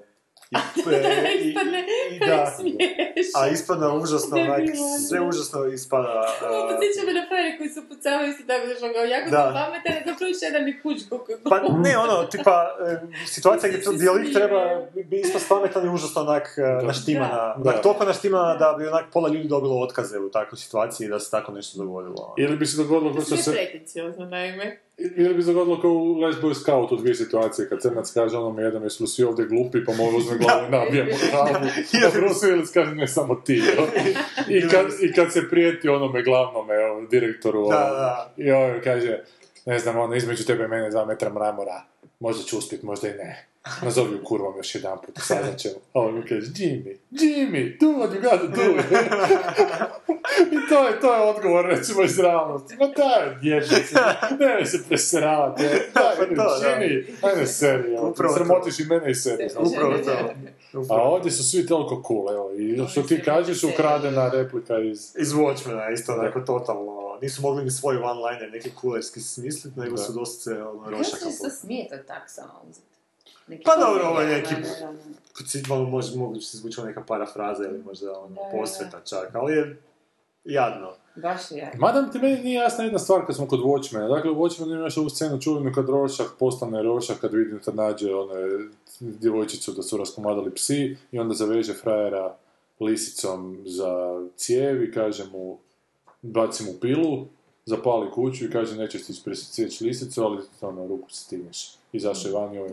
I, 0.53 0.89
e, 0.89 1.33
i- 1.35 1.49
Ispadne 1.49 1.83
i- 2.11 2.19
da, 2.19 2.53
smiješno. 2.57 3.33
a 3.35 3.47
ispada 3.47 3.93
užasno, 3.93 4.37
onak, 4.37 4.61
sve 5.07 5.19
da. 5.19 5.25
užasno 5.25 5.65
ispada. 5.67 6.09
Ovo 6.43 6.59
a, 6.59 6.67
podsjeća 6.69 7.05
me 7.07 7.13
na 7.13 7.25
frajere 7.27 7.57
koji 7.57 7.69
su 7.69 7.81
pucavaju 7.89 8.29
isto 8.29 8.43
tako, 8.43 8.67
da 8.67 8.75
što 8.75 8.87
ga 8.87 8.99
jako 8.99 9.29
Da. 9.29 9.43
pametan, 9.55 9.93
zapravo 10.05 10.29
još 10.29 10.41
jedan 10.41 10.63
mi 10.65 10.81
kuć 10.81 10.97
Pa 11.43 11.57
ne, 11.79 11.97
ono, 11.97 12.23
tipa, 12.25 12.55
e, 12.81 13.25
situacija 13.27 13.69
gdje 13.69 13.81
to 13.81 13.91
Se 13.91 13.95
gdje 13.97 14.11
lik 14.11 14.21
smije. 14.21 14.33
treba 14.33 14.61
bi 15.01 15.19
isto 15.19 15.39
pametan 15.49 15.85
i 15.85 15.89
užasno 15.89 16.21
onak 16.21 16.45
e, 16.57 16.85
naštimana, 16.85 17.55
Da. 17.57 17.61
onak, 17.63 17.81
toliko 17.83 18.05
naštimana 18.05 18.55
da 18.55 18.75
bi 18.77 18.87
onak 18.87 19.05
pola 19.13 19.29
ljudi 19.29 19.47
dobilo 19.47 19.79
otkaze 19.79 20.19
u 20.19 20.29
takvoj 20.29 20.57
situaciji 20.57 21.07
da 21.07 21.19
se 21.19 21.31
tako 21.31 21.51
nešto 21.51 21.77
dogodilo. 21.77 22.35
Ili 22.37 22.57
bi 22.57 22.65
se 22.65 22.77
dogodilo 22.77 23.13
kao 23.13 23.21
što 23.21 23.29
Sve 23.29 23.43
se... 23.43 23.51
pretenciozno, 23.53 24.25
naime. 24.27 24.79
Ili 24.97 25.33
bi 25.33 25.43
se 25.43 25.53
dogodilo 25.53 25.81
kao 25.81 25.91
u 25.91 26.19
Last 26.19 26.41
Boy 26.41 26.53
Scout 26.53 26.91
u 26.91 26.95
dvije 26.95 27.15
situacije, 27.15 27.69
kad 27.69 27.81
crnac 27.81 28.11
kaže 28.13 28.37
onome 28.37 28.63
jednom 28.63 28.83
jesu 28.83 29.03
li 29.03 29.07
svi 29.07 29.23
ovdje 29.23 29.45
glupi, 29.45 29.85
pa 29.85 29.93
mu 29.93 30.17
uzme 30.17 30.37
glavu 30.37 30.67
i 30.67 30.71
nabijemo 30.71 31.11
glavu, 31.31 31.47
a 32.07 32.09
Bruce 32.13 32.47
Willis 32.47 32.73
kaže 32.73 32.95
ne 32.95 33.07
samo 33.07 33.35
ti. 33.35 33.63
I 34.49 34.61
kad, 34.69 34.85
I 35.01 35.13
kad 35.13 35.33
se 35.33 35.49
prijeti 35.49 35.89
onome 35.89 36.23
glavnome 36.23 36.73
evo, 36.73 37.07
direktoru, 37.11 37.69
Da, 37.69 37.75
ovom, 37.75 37.75
da. 37.75 38.33
i 38.37 38.51
ovaj 38.51 38.81
kaže, 38.81 39.23
ne 39.65 39.79
znam, 39.79 39.97
ono, 39.97 40.15
između 40.15 40.45
tebe 40.45 40.63
i 40.63 40.67
mene 40.67 40.89
dva 40.89 41.05
metra 41.05 41.29
mramora, 41.29 41.83
možda 42.19 42.43
ću 42.43 42.57
uspjet, 42.57 42.83
možda 42.83 43.07
i 43.07 43.13
ne. 43.13 43.52
Nazovi 43.81 44.11
ju 44.13 44.23
kurvom 44.23 44.57
još 44.57 44.75
jedan 44.75 44.97
put, 45.05 45.19
sada 45.21 45.55
ćemo. 45.57 45.75
A 45.93 45.99
on 45.99 46.15
mu 46.15 46.21
kaže, 46.29 46.47
Jimmy, 46.51 46.97
Jimmy, 47.11 47.79
do 47.79 47.87
what 47.87 48.09
you 48.11 48.21
gotta 48.21 48.47
do. 48.47 48.61
I 50.51 50.69
to 50.69 50.87
je, 50.87 50.99
to 51.01 51.13
je 51.15 51.21
odgovor, 51.21 51.65
recimo, 51.65 52.03
iz 52.03 52.19
realnosti. 52.19 52.75
Ma 52.79 52.87
daj, 52.87 53.35
dječnici, 53.41 53.95
nemoj 54.39 54.65
se 54.65 54.83
preseravati. 54.89 55.63
Daj, 55.63 56.15
Pa 56.17 56.25
to, 56.25 56.33
da. 56.35 56.67
Jimmy, 56.69 57.05
ajde 57.21 57.47
seri, 57.47 57.93
evo, 57.93 58.09
Upravo 58.09 58.33
to. 58.33 58.37
sramotiš 58.43 58.79
i 58.79 58.85
mene 58.85 59.11
i 59.11 59.15
sebe. 59.15 59.47
Upravo 59.59 59.97
to. 59.97 60.33
A 60.89 61.01
ovdje 61.01 61.31
su 61.31 61.43
svi 61.43 61.67
toliko 61.67 62.03
cool, 62.07 62.29
evo, 62.33 62.51
i 62.53 62.87
što 62.91 63.01
ti 63.01 63.21
kažeš, 63.25 63.63
ukradena 63.63 64.29
replika 64.29 64.79
iz... 64.79 65.15
Iz 65.19 65.33
Watchmena 65.33 65.93
isto 65.93 66.13
onako 66.13 66.39
totalno, 66.41 67.17
nisu 67.21 67.41
mogli 67.41 67.63
ni 67.63 67.71
svoj 67.71 67.95
one-liner 67.95 68.51
neki 68.51 68.71
kulerski 68.81 69.19
smisliti, 69.19 69.79
nego 69.79 69.97
su 69.97 70.13
dosta 70.13 70.43
se 70.43 70.63
ono, 70.63 70.79
Kako 70.79 70.91
rošaka 70.91 71.17
se 71.31 71.43
to 71.43 71.49
smije 71.49 71.87
to 71.89 71.97
tak 72.07 72.23
samo 72.29 72.53
uzeti? 72.69 72.92
Neki 73.47 73.63
Pa 73.63 73.75
dobro, 73.75 74.07
ovo 74.07 74.21
je 74.21 74.37
neki- 74.37 74.55
ono, 75.71 75.89
može, 75.89 76.17
moguće 76.17 76.47
se 76.47 76.57
zvuči 76.57 76.81
neka 76.81 77.03
parafraza 77.07 77.63
ili 77.63 77.83
možda 77.83 78.19
ono, 78.19 78.27
Da, 78.27 78.35
da, 78.35 78.41
da. 78.41 78.57
posveta 78.57 78.99
čak, 79.05 79.35
ali 79.35 79.53
je 79.53 79.81
jadno. 80.43 80.91
Baš 81.15 81.51
je. 81.51 81.71
Mada 81.77 82.11
ti 82.11 82.19
meni 82.19 82.43
nije 82.43 82.55
jasna 82.55 82.83
jedna 82.83 82.99
stvar 82.99 83.25
kad 83.25 83.35
smo 83.35 83.47
kod 83.47 83.59
Watchmena. 83.59 84.15
Dakle, 84.15 84.31
u 84.31 84.35
Watchmenu 84.35 84.75
imaš 84.75 84.97
ovu 84.97 85.09
scenu 85.09 85.41
čuvenu 85.41 85.71
kad 85.75 85.89
Rorschach 85.89 86.29
postane 86.39 86.83
Rorschach 86.83 87.19
kad 87.21 87.33
vidi 87.33 87.59
da 87.65 87.71
nađe 87.71 88.15
one 88.15 88.35
djevojčicu 88.99 89.71
da 89.71 89.83
su 89.83 89.97
raskomadali 89.97 90.51
psi 90.55 90.97
i 91.11 91.19
onda 91.19 91.33
zaveže 91.33 91.73
frajera 91.73 92.35
lisicom 92.79 93.57
za 93.65 94.21
cijev 94.35 94.83
i 94.83 94.91
kaže 94.91 95.25
mu, 95.31 95.57
baci 96.21 96.63
mu 96.63 96.73
pilu, 96.81 97.25
zapali 97.65 98.11
kuću 98.11 98.45
i 98.45 98.51
kaže 98.51 98.75
nećeš 98.75 99.05
ti 99.05 99.21
presjeći 99.25 99.83
lisicu, 99.83 100.23
ali 100.23 100.41
ono, 100.61 100.87
ruku 100.87 101.09
stigneš. 101.09 101.75
Izašao 101.93 102.29
je 102.29 102.35
van 102.35 102.53
i 102.55 102.59
ovaj 102.59 102.71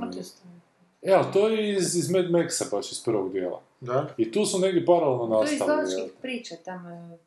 Evo, 1.02 1.24
to 1.32 1.48
je 1.48 1.76
iz, 1.76 1.96
iz 1.96 2.10
Mad 2.10 2.24
Maxa, 2.24 2.64
baš 2.70 2.92
iz 2.92 3.04
prvog 3.04 3.32
dijela. 3.32 3.62
Da? 3.80 4.08
I 4.16 4.32
tu 4.32 4.46
su 4.46 4.58
negdje 4.58 4.86
paralelno 4.86 5.36
To 5.36 5.42
je 5.42 5.54
iz 5.54 5.60
nastali. 5.60 5.76
Galačkih 5.76 6.12
priča 6.22 6.54
tamo 6.64 7.18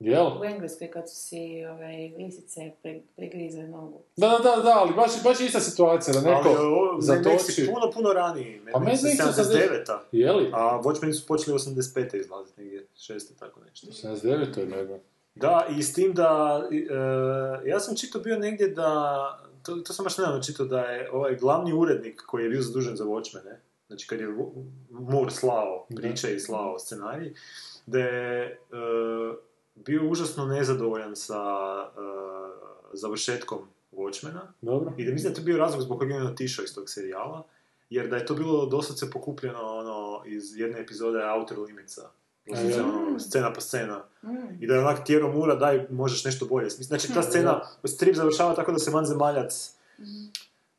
Jel? 0.00 0.26
u 0.40 0.44
Engleskoj 0.44 0.90
kad 0.90 1.10
su 1.10 1.16
si 1.16 1.64
ovaj, 1.64 2.12
lisice 2.18 2.70
pre, 2.82 3.00
pregrizle 3.16 3.62
nogu. 3.62 4.00
Da, 4.16 4.28
da, 4.28 4.56
da, 4.56 4.62
da, 4.62 4.78
ali 4.78 4.94
baš, 4.94 5.22
baš 5.24 5.40
je 5.40 5.46
ista 5.46 5.60
situacija, 5.60 6.14
da 6.14 6.20
neko 6.20 6.48
Ali 6.48 6.66
ovo, 6.66 6.92
Mad 6.92 7.02
zatoči... 7.02 7.60
Je 7.60 7.74
puno, 7.74 7.90
puno 7.90 8.12
raniji. 8.12 8.60
Mad 8.64 8.72
Pa 8.72 8.78
Mad 8.78 8.88
je 8.88 8.98
Max 8.98 9.38
je 9.38 9.58
79-a. 9.60 10.00
Je 10.12 10.32
li? 10.32 10.50
A 10.52 10.80
Watchmen 10.84 11.12
su 11.12 11.26
počeli 11.26 11.58
85. 11.58 12.20
izlaziti 12.20 12.62
negdje, 12.62 12.86
6. 12.96 13.38
tako 13.38 13.60
nešto. 13.60 13.86
79. 13.86 14.54
to 14.54 14.60
je 14.60 14.66
Mad 14.66 14.88
Da, 15.34 15.66
i 15.78 15.82
s 15.82 15.92
tim 15.92 16.14
da, 16.14 16.62
e, 16.70 17.68
ja 17.68 17.80
sam 17.80 17.96
čitao 17.96 18.20
bio 18.20 18.38
negdje 18.38 18.68
da, 18.68 19.47
to, 19.68 19.76
to 19.76 19.92
sam 19.92 20.04
baš 20.04 20.18
nedavno 20.18 20.42
čitao 20.42 20.66
da 20.66 20.80
je 20.80 21.10
ovaj 21.12 21.36
glavni 21.36 21.72
urednik 21.72 22.22
koji 22.26 22.44
je 22.44 22.50
bio 22.50 22.62
zadužen 22.62 22.96
za 22.96 23.04
Watchmene, 23.04 23.56
znači 23.86 24.06
kad 24.06 24.20
je 24.20 24.28
Moore 24.90 25.30
slao 25.30 25.86
priče 25.96 26.34
i 26.34 26.40
slao 26.40 26.78
scenarij, 26.78 27.34
da 27.86 27.98
je 27.98 28.44
e, 28.44 28.56
bio 29.74 30.10
užasno 30.10 30.46
nezadovoljan 30.46 31.16
sa 31.16 31.42
e, 31.86 32.00
završetkom 32.92 33.58
Watchmena 33.92 34.40
Dobro. 34.60 34.92
i 34.96 35.04
da 35.04 35.12
mislim 35.12 35.32
da 35.32 35.38
je 35.38 35.42
to 35.42 35.46
bio 35.46 35.58
razlog 35.58 35.82
zbog 35.82 35.98
kojeg 35.98 36.10
je 36.10 36.16
on 36.16 36.26
otišao 36.26 36.64
iz 36.64 36.74
tog 36.74 36.90
serijala, 36.90 37.42
jer 37.90 38.08
da 38.08 38.16
je 38.16 38.26
to 38.26 38.34
bilo 38.34 38.66
doslovce 38.66 39.10
pokupljeno 39.10 39.60
ono, 39.62 40.22
iz 40.26 40.56
jedne 40.56 40.80
epizode 40.80 41.18
Outer 41.24 41.58
Limitsa. 41.58 42.10
Ono, 42.50 43.18
scena 43.18 43.52
po 43.52 43.60
scena. 43.60 44.02
Mm. 44.22 44.28
I 44.60 44.66
da 44.66 44.74
je 44.74 44.80
onak 44.80 45.04
tijero 45.04 45.28
mura, 45.30 45.54
daj, 45.56 45.86
možeš 45.90 46.24
nešto 46.24 46.46
bolje. 46.46 46.70
Znači, 46.70 47.08
ta 47.08 47.22
scena, 47.22 47.50
strip 47.86 48.14
završava 48.14 48.54
tako 48.54 48.72
da 48.72 48.78
se 48.78 48.90
vanzemaljac 48.90 49.70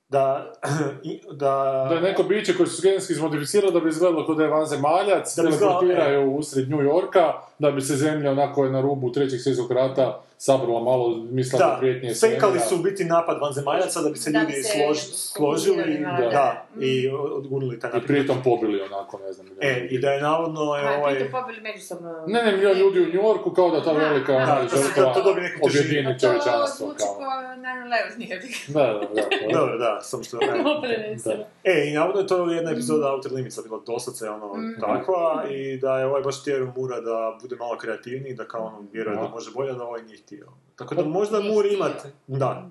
da, 0.10 0.54
i- 1.04 1.22
da, 1.28 1.86
Da 1.90 1.96
je 1.96 2.02
neko 2.02 2.24
biće 2.24 2.58
koji 2.58 2.70
su 2.70 2.82
genetski 2.82 3.14
izmodificirali 3.14 3.74
da 3.74 3.80
bi 3.80 3.90
izgledalo 3.90 4.26
kao 4.26 4.36
da 4.36 4.44
je 4.44 4.50
vanzemaljac, 4.50 5.36
Da 5.36 5.44
bi 5.44 5.50
izgledalo- 5.50 5.80
teleportiraju 5.80 6.32
usred 6.32 6.70
New 6.70 6.80
Yorka, 6.82 7.24
da 7.60 7.72
bi 7.72 7.82
se 7.82 7.96
zemlja 7.96 8.32
onako 8.32 8.66
je 8.66 8.72
na 8.72 8.82
rubu 8.82 9.12
trećeg 9.12 9.40
svjetskog 9.42 9.72
rata 9.72 10.22
sabrala 10.40 10.82
malo, 10.82 11.04
mislila 11.22 11.60
da, 11.62 11.78
prijetnje 11.80 12.10
fejkali 12.12 12.40
svemira. 12.40 12.60
su 12.62 12.76
u 12.76 12.80
biti 12.80 13.04
napad 13.06 13.38
vanzemaljaca 13.42 14.02
da 14.02 14.10
bi 14.10 14.18
se 14.18 14.32
Da 14.32 14.40
ljudi 14.40 14.54
se 14.54 14.70
slož, 14.76 14.98
složili 14.98 15.98
da, 16.00 16.30
da, 16.30 16.66
i 16.82 17.10
odgurnuli 17.10 17.80
taj 17.80 17.90
I 17.90 17.94
napad. 17.94 18.08
pritom 18.08 18.38
pobili 18.44 18.82
onako, 18.82 19.20
ne 19.20 19.34
znam. 19.34 19.48
E, 19.62 19.88
i 19.88 20.00
da 20.00 20.12
je 20.12 20.22
navodno 20.22 20.76
je 20.76 20.88
A, 20.88 20.98
ovaj... 21.00 21.16
pritom 21.16 21.32
pobili 21.32 21.62
međusobno... 21.62 22.24
Ne, 22.28 22.44
ne, 22.44 22.52
ljudi 22.74 23.00
u 23.00 23.06
New 23.06 23.24
Yorku 23.24 23.52
kao 23.52 23.70
da 23.70 23.84
ta 23.84 23.92
velika 23.94 24.34
Da, 24.34 24.62
to 24.64 24.78
se- 24.78 24.84
žrtva 24.84 25.14
to 25.14 25.20
objedini 25.64 26.14
To 26.14 26.20
čovječanstvo. 26.20 26.88
zvuči 26.88 27.04
Kao. 27.40 27.44
kao 27.44 27.56
9-11 27.56 28.18
nije 28.18 28.42
Da, 28.68 28.84
da, 28.84 29.00
da. 29.16 29.54
Dobro, 29.54 29.78
da, 29.78 30.00
samo 30.02 30.24
što... 30.24 30.38
ne. 30.38 30.48
preneseno. 30.84 31.44
E, 31.64 31.86
i 31.86 31.94
navodno 31.94 32.22
je 32.22 32.28
to 32.28 32.46
jedna 32.48 32.72
epizoda 32.72 33.14
Outer 33.14 33.32
Limitsa 33.32 33.62
bila 33.62 33.82
doslovce 33.88 34.30
ono 34.30 34.54
Mhm. 34.54 34.80
takva 34.82 35.46
i 35.50 35.78
da 35.78 36.00
je 36.00 36.06
ovaj 36.06 36.22
baš 36.22 36.42
htio 36.42 36.74
Mura 36.78 37.02
da 37.02 37.38
bude 37.42 37.56
malo 37.56 37.78
kreativniji, 37.78 38.34
da 38.34 38.46
kao 38.46 38.62
ono 38.62 38.84
vjeruje 38.94 39.16
da 39.18 39.28
može 39.28 39.52
bolje, 39.52 39.74
da 39.74 39.84
ovaj 39.84 40.02
nije 40.02 40.18
htio. 40.18 40.48
Tako 40.76 40.96
da 40.96 41.04
možda 41.04 41.40
Mur 41.42 41.66
imate... 41.68 42.12
Da. 42.28 42.70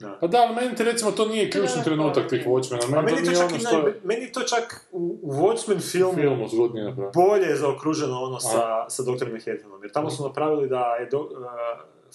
Da. 0.00 0.18
Pa 0.20 0.26
da, 0.26 0.38
ali 0.38 0.54
meni 0.56 0.74
ti 0.76 0.84
recimo 0.84 1.10
to 1.10 1.26
nije 1.26 1.50
ključni 1.50 1.76
Da, 1.76 1.82
trenutak 1.82 2.28
tih 2.28 2.46
Watchmena. 2.46 2.90
Meni, 2.90 3.12
meni 3.12 3.24
to 3.24 3.32
čak, 3.32 3.50
ono 3.50 3.58
što 3.58 3.68
naj- 3.72 3.86
je 3.86 4.00
meni 4.04 4.32
to 4.32 4.40
čak 4.42 4.86
u, 4.92 5.18
u 5.22 5.32
Watchmen 5.32 5.90
filmu, 5.92 6.14
filmu 6.14 6.46
bolje 7.14 7.46
je 7.46 7.56
zaokruženo 7.56 8.22
ono 8.22 8.40
sa, 8.40 8.58
sa 8.88 9.02
Dr. 9.02 9.30
Manhattanom. 9.30 9.82
Jer 9.82 9.92
tamo 9.92 10.10
su 10.10 10.24
napravili 10.24 10.68
da 10.68 10.80
je 10.94 11.06
do, 11.06 11.20
uh, 11.20 11.28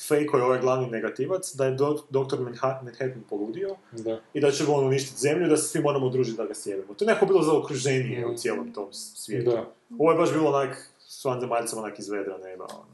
Koji 0.08 0.42
je 0.42 0.46
ovaj 0.46 0.60
glavni 0.60 0.90
negativac, 0.90 1.56
da 1.56 1.66
je 1.66 1.72
do, 1.72 1.94
Dr. 2.10 2.38
Manha- 2.38 2.84
Manhattan 2.84 3.24
poludio 3.30 3.76
Da. 3.92 4.20
i 4.34 4.42
da 4.42 4.52
će 4.52 4.64
on 4.68 4.86
uništiti 4.86 5.22
zemlju 5.22 5.46
i 5.46 5.50
da 5.50 5.58
se 5.58 5.68
svi 5.68 5.82
moramo 5.82 6.06
udružiti 6.06 6.38
da 6.38 6.46
ga 6.46 6.54
sjebemo. 6.54 6.94
To 6.94 7.06
je 7.06 7.14
neko 7.14 7.26
bilo 7.26 7.42
zaokruženije 7.44 8.28
u 8.28 8.38
cijelom 8.38 8.74
tom 8.74 8.88
svijetu. 8.94 9.52
Da. 9.52 9.66
Ovo 10.00 10.12
je 10.12 10.18
baš 10.18 10.32
bilo 10.32 10.50
onak 10.50 10.78
s 11.00 11.26
vanzemaljcem 11.26 11.80
onak 11.80 12.00
iz 12.00 12.10
vedra 12.10 12.38
neba. 12.38 12.64
Ono. 12.66 12.86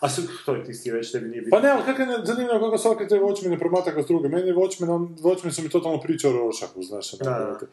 A 0.00 0.08
su, 0.08 0.22
to 0.46 0.54
je 0.54 0.64
ti 0.64 0.74
sti 0.74 0.90
reći, 0.90 1.12
tebi 1.12 1.28
nije 1.28 1.42
bitno. 1.42 1.58
Pa 1.58 1.62
ne, 1.62 1.70
ali 1.70 1.82
kako 1.84 2.02
je 2.02 2.18
zanimljivo 2.24 2.60
kako 2.60 2.78
svaki 2.78 3.08
te 3.08 3.14
Watchmen 3.14 3.48
ne 3.48 3.58
promatra 3.58 3.92
kroz 3.92 4.06
druge. 4.06 4.28
Meni 4.28 4.48
je 4.48 4.54
Watchmen, 4.54 4.86
Watchmen 5.16 5.50
su 5.50 5.62
mi 5.62 5.68
totalno 5.68 6.00
priča 6.00 6.28
o 6.28 6.32
Rorschachu, 6.32 6.82
znaš. 6.82 7.12
Da, 7.12 7.46
onako, 7.48 7.66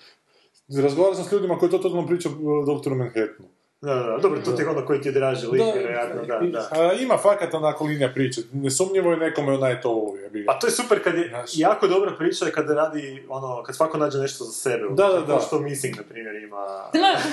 Razgovarao 0.84 1.16
sam 1.16 1.26
s 1.26 1.32
ljudima 1.32 1.60
koji 1.60 1.72
to 1.72 1.78
totalno 1.78 2.08
priča 2.08 2.30
o 2.46 2.66
doktoru 2.66 2.96
Manhattanu. 2.96 3.50
Da, 3.82 3.96
da, 3.96 4.04
da. 4.04 4.18
Dobro, 4.18 4.42
to 4.46 4.52
ti 4.52 4.62
je 4.62 4.70
ono 4.70 4.86
koji 4.86 5.02
ti 5.02 5.08
je 5.08 5.12
draži 5.12 5.48
lik, 5.48 5.62
vjerojatno, 5.76 6.26
da, 6.26 6.40
da. 6.40 6.70
A, 6.72 6.94
ima 6.94 7.18
fakat 7.18 7.54
onako 7.54 7.84
linija 7.84 8.10
priče. 8.14 8.42
Nesumnjivo 8.54 9.12
je 9.12 9.18
nekome 9.18 9.54
onaj 9.54 9.82
to 9.82 9.90
ulovi. 9.90 10.22
Ja 10.22 10.30
bi 10.30 10.44
ga. 10.44 10.52
A 10.52 10.60
to 10.60 10.68
je 10.68 10.72
super 10.72 11.04
kad 11.04 11.18
je 11.18 11.28
Znaš. 11.30 11.50
jako 11.54 11.88
dobra 11.88 12.16
priča 12.18 12.46
je 12.46 12.52
kada 12.52 12.74
radi, 12.74 13.26
ono, 13.30 13.64
kad 13.64 13.76
svako 13.76 13.98
nađe 13.98 14.18
nešto 14.18 14.44
za 14.44 14.52
sebe. 14.52 14.84
Da, 14.90 15.08
da, 15.08 15.26
Kao 15.26 15.36
da. 15.36 15.42
što 15.42 15.60
Missing, 15.60 15.98
na 15.98 16.04
primjer, 16.04 16.36
ima... 16.36 16.66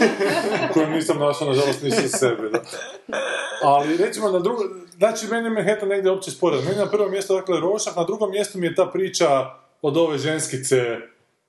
koju 0.75 0.87
nisam 0.87 1.19
našao, 1.19 1.49
nažalost 1.49 1.83
nisam 1.83 2.09
sebe, 2.09 2.49
da. 2.49 2.61
Ali 3.63 3.97
recimo 3.97 4.31
na 4.31 4.39
drugo, 4.39 4.63
znači 4.97 5.27
meni 5.27 5.47
je 5.47 5.51
Manhattan 5.51 5.89
negdje 5.89 6.11
opće 6.11 6.31
spored. 6.31 6.61
Meni 6.65 6.77
je 6.77 6.85
na 6.85 6.91
prvom 6.91 7.11
mjestu, 7.11 7.35
dakle, 7.35 7.61
Rorschach, 7.61 7.97
na 7.97 8.05
drugom 8.05 8.31
mjestu 8.31 8.59
mi 8.59 8.67
je 8.67 8.75
ta 8.75 8.87
priča 8.87 9.51
od 9.83 9.97
ove 9.97 10.19
ženskice 10.19 10.97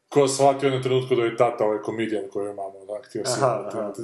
koja 0.10 0.28
shvati 0.28 0.66
u 0.66 0.68
jednom 0.68 0.84
trenutku 0.84 1.16
da 1.16 1.22
je 1.24 1.38
tata 1.38 1.66
ovaj 1.66 1.82
komedijan 1.82 2.24
koju 2.34 2.46
imamo, 2.46 2.74
onak, 2.90 3.06
htio 3.06 3.26
si 3.26 3.32
Aha, 3.38 3.66
aha. 3.68 3.80
imati. 3.80 4.02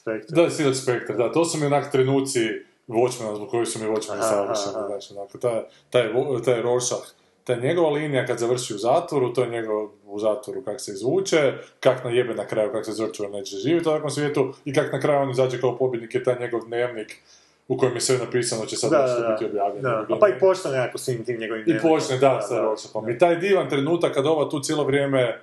Spectre. 0.00 0.42
Da, 0.42 0.50
Silk 0.50 0.76
Spectre, 0.76 1.14
da, 1.16 1.32
to 1.32 1.44
su 1.44 1.58
mi 1.58 1.66
onak 1.66 1.92
trenuci 1.92 2.40
Watchmena, 2.88 3.36
zbog 3.36 3.48
kojih 3.48 3.68
su 3.68 3.78
mi 3.78 3.86
Watchmeni 3.86 4.22
savršeni, 4.22 4.86
znači, 4.86 5.14
onako, 5.16 5.38
taj, 5.38 5.60
taj, 5.90 6.08
taj 6.44 6.62
Rorschach, 6.62 7.06
ta 7.44 7.54
njegova 7.54 7.90
linija 7.90 8.26
kad 8.26 8.38
završi 8.38 8.74
u 8.74 8.78
zatvoru, 8.78 9.32
to 9.32 9.42
je 9.42 9.50
njegov 9.50 9.88
u 10.06 10.18
zatvoru 10.18 10.62
kak 10.62 10.80
se 10.80 10.92
izvuče, 10.92 11.52
kak 11.80 12.04
najebe 12.04 12.34
na 12.34 12.46
kraju, 12.46 12.72
kak 12.72 12.84
se 12.84 12.92
žrtvuje 12.92 13.30
neće 13.30 13.56
živjeti 13.56 13.88
u 13.88 13.92
takvom 13.92 14.10
svijetu 14.10 14.52
i 14.64 14.74
kak 14.74 14.92
na 14.92 15.00
kraju 15.00 15.20
on 15.22 15.30
izađe 15.30 15.60
kao 15.60 15.76
pobjednik 15.78 16.14
je 16.14 16.24
taj 16.24 16.38
njegov 16.40 16.60
dnevnik 16.66 17.16
u 17.68 17.78
kojem 17.78 17.94
je 17.94 18.00
sve 18.00 18.18
napisano 18.18 18.66
će 18.66 18.76
sad 18.76 18.90
Da, 18.90 19.02
nešto 19.02 19.20
da, 19.20 19.26
da. 19.26 19.32
biti 19.32 19.44
objavljeno. 19.44 19.88
Da, 19.88 20.14
a 20.14 20.18
pa 20.20 20.28
i 20.28 20.38
počne 20.40 20.70
nekako 20.70 20.98
svim 20.98 21.24
tim 21.24 21.40
njegovim 21.40 21.62
I 21.62 21.64
dnevnikom. 21.64 21.90
počne, 21.90 22.18
da, 22.18 22.40
sa 22.40 22.60
Rorschachom. 22.60 23.10
I 23.10 23.18
taj 23.18 23.36
divan 23.36 23.68
trenutak 23.68 24.14
kad 24.14 24.26
ova 24.26 24.50
tu 24.50 24.60
cijelo 24.60 24.84
vrijeme, 24.84 25.40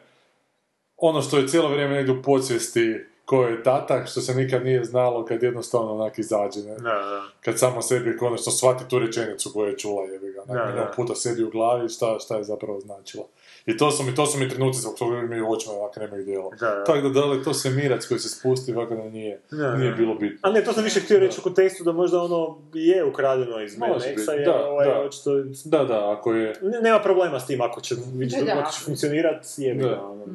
ono 0.98 1.22
što 1.22 1.38
je 1.38 1.48
cijelo 1.48 1.70
vrijeme 1.70 1.96
negdje 1.96 2.14
u 2.14 2.22
podsvijesti 2.22 3.06
ko 3.28 3.44
je 3.44 3.64
tata, 3.64 4.06
što 4.06 4.22
se 4.22 4.36
nikad 4.36 4.66
nije 4.66 4.84
znalo 4.84 5.26
kad 5.26 5.44
jednostavno 5.44 5.94
onak 5.94 6.20
izađe, 6.20 6.60
ne? 6.60 6.70
Da, 6.70 6.80
da. 6.82 7.22
Kad 7.42 7.60
samo 7.60 7.82
sebi 7.82 8.18
konačno 8.18 8.52
shvati 8.52 8.84
tu 8.90 9.00
rečenicu 9.00 9.52
koju 9.54 9.68
je 9.68 9.78
čula, 9.78 10.04
jebi 10.04 10.32
ga, 10.32 10.42
Da, 10.46 10.54
da. 10.54 10.92
puta 10.96 11.16
sedi 11.16 11.44
u 11.44 11.50
glavi 11.50 11.90
šta, 11.90 12.18
šta 12.20 12.38
je 12.38 12.44
zapravo 12.44 12.80
značilo. 12.80 13.28
I 13.66 13.78
to 13.78 13.92
su 13.92 14.04
mi, 14.04 14.16
to 14.16 14.26
su 14.26 14.40
mi 14.40 14.50
trenuci 14.50 14.80
zbog 14.80 14.96
toga 14.96 15.16
mi 15.18 15.42
očima 15.42 15.74
ovako 15.74 16.00
nemaju 16.00 16.26
dijelo. 16.26 16.50
Da, 16.50 16.68
da. 16.68 16.84
Tako 16.84 17.02
da 17.02 17.10
da 17.10 17.26
li 17.26 17.38
je 17.38 17.44
to 17.44 17.54
semirac 17.54 18.06
koji 18.06 18.20
se 18.20 18.30
spusti, 18.30 18.74
ovako 18.74 18.96
da 18.96 19.04
nije, 19.04 19.40
Da, 19.52 19.76
nije 19.76 19.92
da. 19.92 19.98
bilo 19.98 20.16
bitno. 20.16 20.40
A 20.42 20.52
ne, 20.52 20.64
to 20.64 20.74
sam 20.74 20.84
više 20.84 21.00
htio 21.00 21.20
reći 21.20 21.40
u 21.40 21.44
kontekstu 21.44 21.84
da 21.84 21.92
možda 21.92 22.22
ono 22.22 22.58
je 22.74 23.06
ukradeno 23.06 23.62
iz 23.62 23.78
Mad 23.78 23.90
Može 23.90 24.06
Maxa, 24.06 24.16
biti, 24.16 24.32
jer 24.32 24.46
da, 24.46 24.66
ovaj, 24.68 24.88
da. 24.88 25.00
očito 25.00 25.32
Da, 25.66 25.84
da, 25.84 26.12
ako 26.12 26.34
je... 26.34 26.54
Ne- 26.62 26.82
nema 26.82 27.00
problema 27.00 27.40
s 27.40 27.48
tim 27.48 27.62
ako 27.62 27.82
će, 27.82 27.96
Da, 27.96 28.02
da. 28.46 28.60
ako 28.60 28.72
će 28.72 28.80
funkcionirati, 28.80 29.48
jebi 29.58 29.84
Da. 29.84 29.90
ga, 29.90 30.02
ono. 30.02 30.26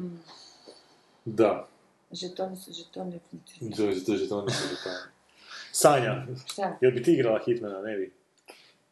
Da. 1.25 1.67
Žetoni 2.13 2.55
su 2.57 2.71
žetoni. 2.73 3.19
Dođe, 3.61 4.01
dođe, 4.07 4.29
to 4.29 4.45
nisu 4.45 4.67
žetoni. 4.67 4.95
Sanja, 5.71 6.25
Šta? 6.45 6.77
jel 6.81 6.91
bi 6.91 7.03
ti 7.03 7.13
igrala 7.13 7.39
Hitmana, 7.45 7.81
ne 7.81 7.97
bi? 7.97 8.11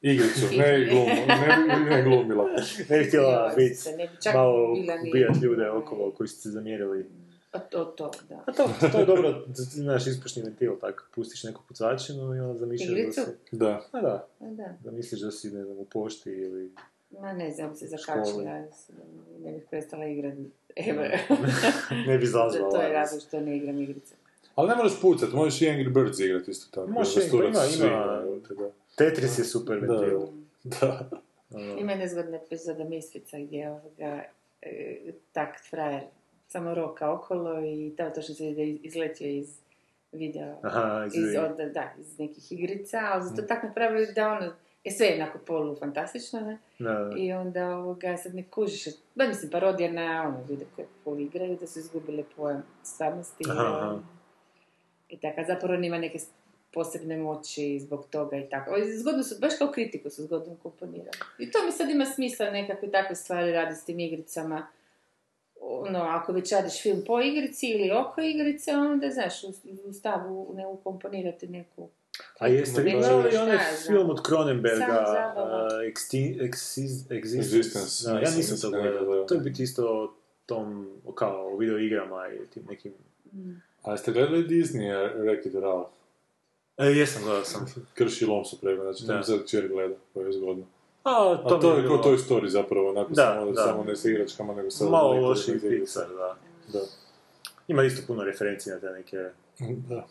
Igricu, 0.02 0.46
ne 0.58 0.86
glum, 0.90 1.08
ne, 1.28 1.86
ne 1.90 2.04
glumila. 2.04 2.46
Ne 2.90 3.00
bi 3.00 3.06
htjela 3.06 3.54
biti 3.58 3.76
se 3.76 3.92
ne 3.92 4.08
bi 4.08 4.14
čak 4.24 4.34
malo 4.34 4.74
ubijat 5.08 5.42
ljude 5.42 5.70
okolo 5.70 6.12
koji 6.12 6.28
su 6.28 6.42
se 6.42 6.50
zamjerili. 6.50 7.06
A 7.52 7.60
to, 7.60 7.86
to, 7.86 8.12
da. 8.30 8.44
A 8.48 8.52
to, 8.52 8.70
to 8.92 9.00
je 9.00 9.06
dobro, 9.06 9.46
znaš 9.56 10.08
ispušni 10.08 10.42
ventil, 10.44 10.80
tako, 10.82 11.04
pustiš 11.16 11.44
neku 11.44 11.62
pucačinu 11.68 12.36
i 12.36 12.40
onda 12.40 12.58
zamišljaš 12.58 12.90
da 12.90 13.00
Igricu? 13.00 13.22
si... 13.22 13.56
Da. 13.56 13.82
A 13.92 14.02
da, 14.02 14.28
A 14.40 14.46
da. 14.46 14.78
da 14.84 14.92
misliš 14.92 15.22
da 15.22 15.32
si, 15.32 15.52
ne 15.52 15.64
znam, 15.66 15.78
u 15.78 15.86
pošti 15.86 16.30
ili... 16.30 16.72
Ma 17.22 17.34
ne 17.34 17.52
znam, 17.52 17.76
se 17.76 17.88
zakačila, 17.88 18.44
ne 19.40 19.52
bih 19.52 19.64
prestala 19.70 20.06
igrati. 20.06 20.50
Evo. 20.78 21.02
Ne 22.08 22.18
bi 22.18 22.26
zazvala. 22.26 22.70
To 22.72 22.82
je 22.82 22.90
razlog 22.90 23.22
što 23.22 23.40
ne 23.40 23.58
igram 23.58 23.80
igrice. 23.80 24.16
Ali 24.56 24.70
ne 24.70 24.76
moraš 24.76 25.02
pucat, 25.02 25.32
možeš 25.32 25.62
i 25.62 25.66
Angry 25.66 25.94
Birds 25.94 26.20
igrati 26.20 26.52
isto 26.52 26.72
tako. 26.72 26.92
Možeš, 26.92 27.16
Rasturac 27.16 27.56
ima- 27.76 27.86
ima-. 28.50 28.70
Tetris 28.96 29.40
je 29.40 29.44
super 29.44 29.80
Da, 29.80 29.88
ventil. 29.88 30.20
da. 30.64 31.10
Ono, 31.52 31.78
Ima 31.78 31.96
nezgodna 31.96 32.38
epizoda 32.38 32.84
Misfica 32.84 33.40
gdje 33.40 33.70
ovoga, 33.70 34.24
e, 34.62 34.98
takt 35.32 35.70
frajer 35.70 36.02
samo 36.48 36.74
roka 36.74 37.12
okolo 37.12 37.60
i 37.62 37.94
tamo 37.98 38.10
točno 38.10 38.36
se 38.36 38.50
izletio 38.84 39.28
iz 39.30 39.58
video, 40.12 40.56
Aha, 40.62 41.06
iz- 41.08 41.16
iz, 41.16 41.36
od, 41.36 41.72
da, 41.72 41.94
iz 42.00 42.20
nekih 42.20 42.52
igrica, 42.52 43.00
ali 43.04 43.30
su 43.30 43.36
to 43.36 43.42
tako 43.42 43.68
napravili 43.68 44.14
da 44.14 44.32
ono, 44.32 44.54
je 44.84 44.92
sve 44.92 45.08
jednako 45.08 45.38
polu 45.38 45.76
fantastično, 45.76 46.40
ne? 46.40 46.58
da, 46.80 46.94
da. 46.94 47.16
I 47.18 47.34
onda 47.34 47.76
ovoga, 47.76 48.18
sad 48.18 48.36
ne 48.36 48.44
kužiš, 48.44 48.86
ba 49.16 49.28
mislim, 49.28 49.52
parodija 49.52 49.92
na 49.92 50.24
ono, 50.28 50.46
ljude 50.50 50.66
koji 50.76 50.88
pol 51.04 51.20
igraju, 51.20 51.58
da 51.60 51.68
su 51.68 51.80
izgubili 51.80 52.26
pojam 52.36 52.64
stvarnosti. 52.84 53.44
Aha, 53.50 53.62
aha. 53.62 54.00
I 55.10 55.18
tako, 55.18 55.42
zapravo 55.48 55.74
on 55.74 55.84
ima 55.84 55.98
neke 55.98 56.20
posebne 56.74 57.18
moći 57.18 57.80
zbog 57.80 58.06
toga 58.10 58.38
i 58.38 58.50
tako. 58.50 58.76
Zgodno 59.00 59.24
su, 59.24 59.36
baš 59.42 59.54
kao 59.58 59.72
kritiku 59.72 60.10
su 60.10 60.24
zgodno 60.24 60.56
komponirali. 60.64 61.18
I 61.40 61.52
to 61.52 61.60
mi 61.66 61.72
sad 61.72 61.90
ima 61.90 62.06
smisla 62.06 62.50
nekakve 62.50 62.92
takve 62.92 63.16
stvari 63.16 63.52
radi 63.52 63.76
s 63.76 63.86
tim 63.86 64.00
igricama. 64.00 64.68
Ono, 65.62 66.00
ako 66.00 66.32
već 66.32 66.52
radiš 66.52 66.82
film 66.82 67.04
po 67.08 67.22
igrici 67.22 67.68
ili 67.68 67.92
oko 67.92 68.22
igrice, 68.22 68.72
onda, 68.72 69.10
znaš, 69.10 69.44
u, 69.44 69.54
u 69.86 69.94
stavu 69.94 70.54
ne 70.56 70.68
ukomponirati 70.68 71.48
neku... 71.48 71.90
A 72.40 72.48
jeste 72.48 72.82
vi 72.82 72.92
gledali 72.92 73.38
onaj 73.38 73.58
film 73.88 74.10
od 74.10 74.28
Cronenberga, 74.28 75.06
uh, 75.38 75.44
Exis- 76.42 77.12
Existence? 77.12 78.10
Ja 78.12 78.20
nisam- 78.38 78.58
to 78.62 78.70
gledao. 78.72 79.26
To 79.26 79.34
je 79.34 79.40
biti 79.40 79.64
isto 79.64 79.86
o 79.86 80.14
tom, 80.46 80.90
o 81.06 81.12
kao 81.12 81.48
o 81.48 81.58
video 81.58 81.78
igrama 81.78 82.28
i 82.30 82.48
tim 82.48 82.64
nekim... 82.70 82.92
A 83.84 83.92
jeste 83.92 84.12
gledali 84.12 84.44
Disney 84.44 84.92
Wreck-It 85.18 85.60
Ralph? 85.62 85.90
E, 86.78 86.86
jesam, 86.86 87.24
gledao 87.24 87.44
sam. 87.44 87.66
Krši 87.94 88.26
lom 88.26 88.46
su 88.46 88.62
prema, 88.62 88.84
znači 88.84 89.02
to 89.02 89.12
Da. 89.12 89.18
mi 89.18 89.24
sad 89.24 89.48
čer 89.48 89.68
gleda, 89.68 89.96
to 90.14 90.22
je 90.22 90.32
zgodno. 90.34 90.66
A, 91.04 91.38
A 91.46 91.50
to, 91.50 91.78
je 91.78 91.88
kao 91.88 91.98
Toy 91.98 92.18
Story 92.20 92.48
zapravo, 92.48 92.90
onako 92.90 93.10
Da, 93.10 93.34
samo, 93.36 93.52
da. 93.52 93.64
samo 93.64 93.84
ne 93.84 93.96
sa 93.96 94.10
igračkama, 94.10 94.54
nego 94.54 94.70
sa... 94.72 94.86
Malo 94.86 95.14
loši. 95.14 95.52
Pixar, 95.52 96.08
da. 96.10 96.36
Da. 96.74 96.86
Ima 97.68 97.84
isto 97.84 98.02
puno 98.08 98.24
referencija 98.24 98.76
na 98.76 98.82
te 98.82 98.90
neke 98.90 99.18
da. 99.90 100.08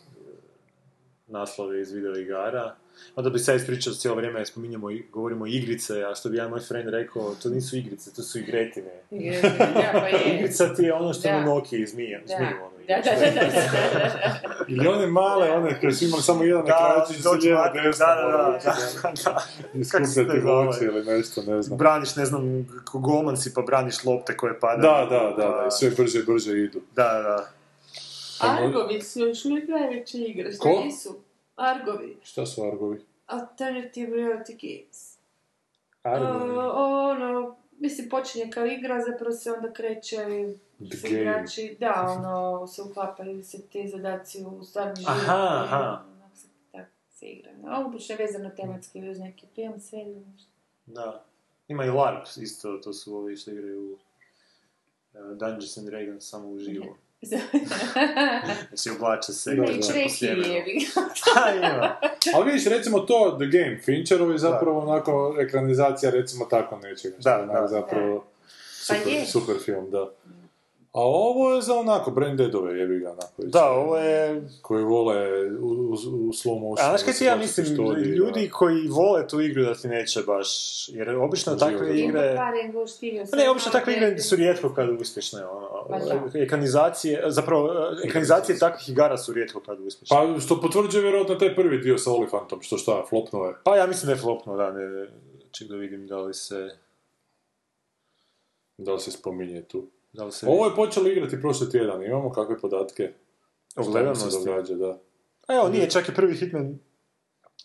Naslove 1.31 1.81
iz 1.81 1.91
video 1.91 2.15
igara. 2.15 2.75
Onda 3.15 3.29
bi 3.29 3.39
sad 3.39 3.55
ispričao 3.55 3.93
cijelo 3.93 4.17
vrijeme, 4.17 4.45
spominjemo, 4.45 4.91
i- 4.91 5.03
govorimo 5.11 5.47
igrice, 5.47 6.03
a 6.03 6.15
što 6.15 6.29
bi 6.29 6.37
jedan 6.37 6.49
moj 6.51 6.59
friend 6.59 6.89
rekao, 6.89 7.35
to 7.35 7.49
nisu 7.49 7.77
igrice, 7.77 8.13
to 8.13 8.21
su 8.21 8.39
igretine. 8.39 8.91
Da, 9.11 9.89
pa 9.93 10.07
je. 10.17 10.35
Igrica 10.35 10.75
ti 10.75 10.83
je 10.83 10.93
ono 10.93 11.13
što 11.13 11.29
na 11.29 11.41
Nokia 11.41 11.87
zmija, 11.87 12.19
Da. 12.19 12.27
zmiju 12.27 12.57
ono 12.61 12.71
Da, 12.87 12.95
da, 12.95 13.11
da, 13.11 13.31
da, 13.31 13.41
da, 13.41 13.51
da. 13.93 14.65
Ili 14.67 14.87
one 14.87 15.07
male, 15.07 15.51
one 15.51 15.79
koje 15.79 15.91
su 15.93 16.05
imali 16.05 16.21
samo 16.23 16.43
jedan 16.43 16.63
ekrančić 16.63 17.17
dođu 17.17 17.41
lijevo 17.41 17.61
vati, 17.61 17.79
desno, 17.79 18.05
da, 18.05 18.15
da, 18.15 18.21
da, 18.21 18.37
ono, 18.39 18.51
da, 18.53 18.73
da. 19.25 19.41
i 19.73 19.83
Kako 19.83 20.05
se 20.05 20.23
skupljati 20.23 20.85
ili 20.85 21.05
nešto, 21.07 21.41
ne 21.43 21.61
znam. 21.61 21.77
Braniš, 21.77 22.15
ne 22.15 22.25
znam, 22.25 22.41
ko 22.85 22.99
golman 22.99 23.37
si 23.37 23.53
pa 23.53 23.61
braniš 23.61 24.03
lopte 24.03 24.37
koje 24.37 24.59
padaju. 24.59 24.81
Da, 24.83 25.07
da, 25.09 25.33
da, 25.37 25.51
da, 25.51 25.67
i 25.67 25.71
sve 25.71 25.89
brže 25.89 26.19
i 26.19 26.23
brže 26.23 26.57
idu. 26.59 26.79
Da, 26.95 27.03
da. 27.03 27.49
Argovi 28.41 29.01
su 29.01 29.19
još 29.19 29.45
uvijek 29.45 29.69
najveće 29.69 30.17
igre, 30.17 30.51
što 30.51 30.63
Ko? 30.63 30.81
nisu? 30.83 31.15
Argovi. 31.55 32.17
Šta 32.23 32.45
su 32.45 32.63
argovi? 32.63 33.01
Alternative 33.27 34.17
Reality 34.17 34.55
Games. 34.61 35.17
Argovi? 36.03 36.51
Uh, 36.57 36.63
ono, 36.75 37.55
mislim, 37.79 38.09
počinje 38.09 38.51
kao 38.51 38.65
igra, 38.65 39.01
zapravo 39.01 39.31
se 39.31 39.51
onda 39.51 39.73
kreće 39.73 40.17
The 41.01 41.07
igrači, 41.09 41.77
da, 41.79 42.17
ono, 42.19 42.67
se 42.67 42.81
uklapaju 42.81 43.43
se 43.43 43.61
ti 43.61 43.87
zadaci 43.87 44.43
u 44.45 44.63
stvarni 44.63 44.95
život. 44.95 45.09
Aha, 45.11 45.61
aha. 45.63 46.03
ono, 46.07 46.35
se- 46.35 46.47
tako 46.71 46.89
se 47.09 47.25
igra. 47.25 47.51
A 47.67 47.85
obično 47.85 48.15
je 48.15 48.25
vezano 48.25 48.49
tematski 48.49 49.09
uz 49.09 49.19
neki 49.19 49.45
film, 49.55 49.79
sve. 49.79 50.05
Da. 50.85 51.23
Ima 51.67 51.85
i 51.85 51.89
LARP 51.89 52.25
isto, 52.41 52.77
to 52.77 52.93
su 52.93 53.15
ovi 53.15 53.35
što 53.37 53.51
igraju 53.51 53.97
uh, 55.13 55.19
Dungeons 55.37 55.77
and 55.77 55.87
Dragons 55.87 56.29
samo 56.29 56.49
uživo. 56.49 56.97
Znači 58.67 58.89
oblače 58.97 59.33
se. 59.33 59.51
Jebi 59.51 60.87
Ha, 61.35 61.51
ima. 61.57 61.99
Ali 62.35 62.45
vidiš, 62.45 62.65
recimo 62.65 62.99
to, 62.99 63.37
The 63.39 63.57
Game, 63.57 63.79
Fincherovi 63.85 64.37
zapravo 64.37 64.79
onako 64.79 65.35
ekranizacija 65.39 66.11
recimo 66.11 66.45
tako 66.45 66.77
nečega. 66.77 67.15
Da, 67.19 67.31
je 67.31 67.43
onak 67.43 67.61
da. 67.61 67.67
Zapravo 67.67 68.25
Pa 68.87 68.95
super, 68.95 69.13
je. 69.13 69.25
super 69.25 69.55
film, 69.65 69.91
da. 69.91 70.11
A 70.93 70.99
ovo 71.01 71.53
je 71.53 71.61
za 71.61 71.75
onako 71.75 72.11
brain 72.11 72.37
deadove, 72.37 72.79
jebi 72.79 72.99
ga, 72.99 73.11
onako. 73.11 73.33
Da, 73.37 73.71
ovo 73.71 73.97
je... 73.97 74.41
Koji 74.61 74.83
vole 74.83 75.49
u, 75.59 75.67
u, 75.67 75.93
u 75.93 76.31
slow 76.33 76.59
motion. 76.59 76.85
A 76.85 76.89
znaš 76.89 77.01
da 77.01 77.05
kaj 77.05 77.13
ti 77.13 77.25
ja 77.25 77.35
mislim, 77.35 77.65
pištolji, 77.65 78.05
ljudi 78.05 78.49
koji 78.49 78.87
vole 78.87 79.27
tu 79.27 79.41
igru 79.41 79.63
da 79.63 79.73
ti 79.73 79.87
neće 79.87 80.21
baš, 80.21 80.49
jer 80.89 81.09
obično 81.09 81.53
Uživo 81.53 81.71
takve 81.71 81.87
da 81.87 81.93
igre... 81.93 82.35
Pa 83.31 83.37
ne, 83.37 83.49
obično 83.49 83.71
takve 83.71 83.93
igre 83.93 84.19
su 84.19 84.35
rijetko 84.35 84.73
kad 84.73 84.89
uspješne, 85.01 85.45
ono, 85.45 85.69
Ma 85.89 85.99
da. 85.99 86.39
ekranizacije, 86.39 87.23
zapravo, 87.27 87.69
ekranizacije 88.05 88.59
takvih 88.59 88.89
igara 88.89 89.17
su 89.17 89.33
rijetko 89.33 89.59
kad 89.59 89.79
uspješne. 89.79 90.17
Pa 90.17 90.39
što 90.39 90.61
potvrđuje 90.61 91.01
vjerojatno 91.01 91.35
taj 91.35 91.55
prvi 91.55 91.77
dio 91.77 91.97
sa 91.97 92.11
Olifantom, 92.11 92.61
što 92.61 92.77
šta, 92.77 93.03
flopnuo 93.09 93.45
je. 93.45 93.53
Pa 93.63 93.77
ja 93.77 93.87
mislim 93.87 94.07
da 94.07 94.11
je 94.11 94.19
flopno, 94.19 94.57
da, 94.57 94.71
ne, 94.71 94.89
ne, 94.89 95.07
ček 95.51 95.67
da 95.67 95.75
vidim 95.75 96.07
da 96.07 96.21
li 96.21 96.33
se, 96.33 96.69
Da 98.77 98.93
li 98.93 98.99
se 98.99 99.11
spominje 99.11 99.61
tu. 99.61 99.87
Da 100.13 100.23
li 100.25 100.31
se... 100.31 100.47
Ovo 100.47 100.65
je 100.65 100.75
počelo 100.75 101.07
igrati 101.07 101.41
prošli 101.41 101.69
tjedan, 101.69 102.03
imamo 102.03 102.31
kakve 102.31 102.59
podatke? 102.59 103.11
O 103.75 103.81
Šta 103.81 103.81
nam 103.81 103.91
gledanosti? 103.91 104.31
se 104.31 104.49
događa, 104.49 104.75
da. 104.75 104.99
A 105.47 105.55
evo, 105.55 105.69
nije, 105.69 105.89
čak 105.89 106.09
i 106.09 106.13
prvi 106.15 106.35
Hitman 106.35 106.79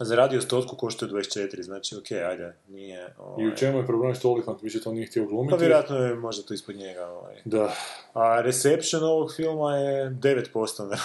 zaradio 0.00 0.40
stotku, 0.40 0.76
koštuje 0.76 1.10
24, 1.10 1.62
znači 1.62 1.96
okej, 1.96 2.24
ajde, 2.24 2.56
nije... 2.68 3.14
Ovaj, 3.18 3.44
I 3.44 3.48
u 3.48 3.56
čemu 3.56 3.78
je 3.78 3.86
problem 3.86 4.14
što 4.14 4.30
Olifant 4.30 4.62
više 4.62 4.80
to 4.80 4.92
nije 4.92 5.06
htio 5.06 5.26
glumiti? 5.26 5.50
Pa 5.50 5.56
vjerojatno 5.56 5.96
je 5.96 6.14
možda 6.14 6.42
to 6.42 6.54
ispod 6.54 6.76
njega, 6.76 7.06
ovaj. 7.06 7.42
Da. 7.44 7.74
A 8.12 8.40
reception 8.40 9.04
ovog 9.04 9.34
filma 9.36 9.76
je 9.76 10.10
9% 10.10 10.88
na. 10.88 10.96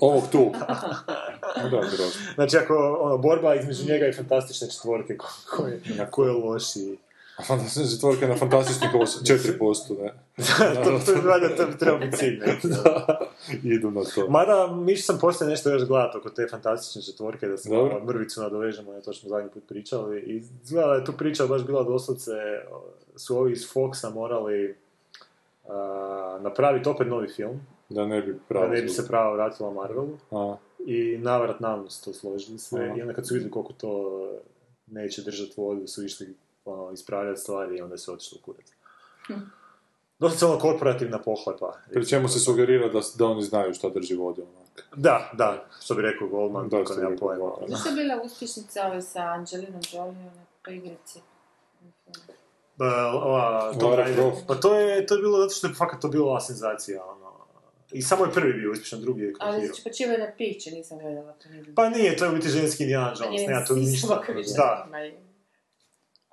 Ovog 0.00 0.24
tu. 0.32 0.52
da. 1.70 1.82
Znači, 2.34 2.56
ako 2.56 2.98
ono, 3.00 3.18
borba 3.18 3.54
između 3.54 3.92
njega 3.92 4.06
i 4.06 4.12
fantastične 4.12 4.70
četvorke, 4.70 5.16
ko, 5.16 5.26
ko 5.50 5.66
je, 5.66 5.80
ko 6.10 6.24
je 6.24 6.32
loši. 6.32 6.98
A 7.36 7.42
fantastična 7.42 7.90
četvorka 7.90 8.26
na 8.28 8.36
fantastičnih 8.36 8.90
4%, 8.94 10.02
ne? 10.02 10.12
to, 10.84 11.00
to, 11.06 11.12
je 11.12 11.20
valjda, 11.20 11.56
to 11.56 11.66
bi 11.66 11.78
trebao 11.78 11.98
biti 11.98 12.16
cilj. 12.16 12.38
ne? 12.46 12.58
da, 12.62 13.18
idu 13.62 13.90
na 13.90 14.02
to. 14.14 14.28
Mada, 14.28 14.66
miš 14.66 15.06
sam 15.06 15.18
poslije 15.20 15.50
nešto 15.50 15.70
još 15.70 15.84
gledat 15.84 16.14
oko 16.14 16.30
te 16.30 16.46
fantastične 16.50 17.02
četvorke, 17.02 17.48
da 17.48 17.56
se 17.56 17.70
malo 17.70 18.00
mrvicu 18.04 18.42
nadovežemo, 18.42 18.92
na 18.92 19.00
to 19.00 19.12
što 19.12 19.20
smo 19.20 19.28
zadnji 19.28 19.50
put 19.50 19.62
pričali. 19.68 20.20
I 20.20 20.42
izgleda 20.62 20.88
da 20.88 20.94
je 20.94 21.04
tu 21.04 21.12
priča 21.12 21.46
baš 21.46 21.62
bila 21.66 21.82
doslovce, 21.82 22.32
su 23.16 23.38
ovi 23.38 23.52
iz 23.52 23.72
Foxa 23.74 24.14
morali 24.14 24.76
a, 25.68 26.38
napraviti 26.42 26.88
opet 26.88 27.06
novi 27.06 27.28
film, 27.28 27.60
Da 27.88 28.06
ne 28.06 28.22
bi 28.22 28.32
da 28.32 28.38
pravo 28.48 28.66
ne 28.66 28.82
bi 28.82 28.88
se 28.88 29.06
prava 29.08 29.32
vratila 29.32 29.70
Marvelu. 29.70 30.18
A, 30.30 30.56
I 30.86 31.18
navrat 31.18 31.60
nam 31.60 31.86
to 32.04 32.12
složili 32.12 32.58
sve. 32.58 32.94
I 32.98 33.02
onda 33.02 33.14
kad 33.14 33.28
su 33.28 33.34
vidjeli 33.34 33.50
koliko 33.50 33.72
to 33.72 34.22
neće 34.86 35.22
držati 35.22 35.52
vodu, 35.56 35.86
su 35.86 36.04
išli 36.04 36.34
ono, 36.66 36.92
ispravljati 36.92 37.40
stvari 37.40 37.76
i 37.76 37.80
onda 37.80 37.98
su 37.98 38.12
otišli 38.12 38.38
u 38.42 38.44
kurac. 38.44 38.66
Dosta 40.18 40.46
ono 40.46 40.58
korporativna 40.58 41.18
pohlepa. 41.22 41.72
pri 41.92 42.06
čemu 42.06 42.28
se 42.28 42.38
sugerira 42.38 42.88
da, 42.88 43.00
da 43.18 43.26
oni 43.26 43.42
znaju 43.42 43.74
šta 43.74 43.88
drži 43.88 44.14
vodu. 44.14 44.42
onak. 44.42 44.88
Da, 44.96 45.30
da, 45.34 45.66
što 45.84 45.94
bi 45.94 46.02
rekao 46.02 46.28
Goldman, 46.28 46.68
Da, 46.68 46.76
kako 46.76 46.92
što 46.92 47.02
nema 47.02 47.16
pojma. 47.16 47.50
Zašto 47.68 47.88
je 47.88 47.94
bila 47.94 48.22
uspješnica 48.24 48.86
ove 48.86 49.02
sa 49.02 49.20
Angelinom 49.20 49.80
Jolie, 49.92 50.30
po 50.64 50.70
igrici? 50.70 51.20
Ba, 52.76 53.10
ova, 53.12 53.72
Lara 53.82 54.02
Raider. 54.02 54.24
Croft. 54.24 54.46
Pa 54.46 54.54
to 54.54 54.74
je, 54.78 55.06
to 55.06 55.14
je 55.14 55.20
bilo 55.20 55.38
zato 55.38 55.54
što 55.54 55.66
je 55.66 55.74
fakat 55.74 56.00
to 56.00 56.08
bila 56.08 56.40
senzacija, 56.40 57.04
ono. 57.04 57.26
I 57.92 58.02
samo 58.02 58.24
je 58.24 58.30
prvi 58.30 58.52
bio 58.52 58.72
uspješan, 58.72 59.00
drugi 59.00 59.22
je 59.22 59.26
Ali 59.26 59.34
krahirao. 59.38 59.66
znači, 59.66 59.82
počiva 59.84 60.16
na 60.16 60.32
piće, 60.38 60.70
nisam 60.70 60.98
gledala 60.98 61.32
to. 61.32 61.48
Pa 61.76 61.88
nije, 61.88 62.16
to 62.16 62.24
je 62.24 62.30
u 62.30 62.34
biti 62.34 62.48
ženski 62.48 62.82
Indiana 62.82 63.14
Jones, 63.20 63.42
nema 63.46 63.64
tu 63.64 63.76
ništa. 63.76 64.22
Da, 64.56 64.88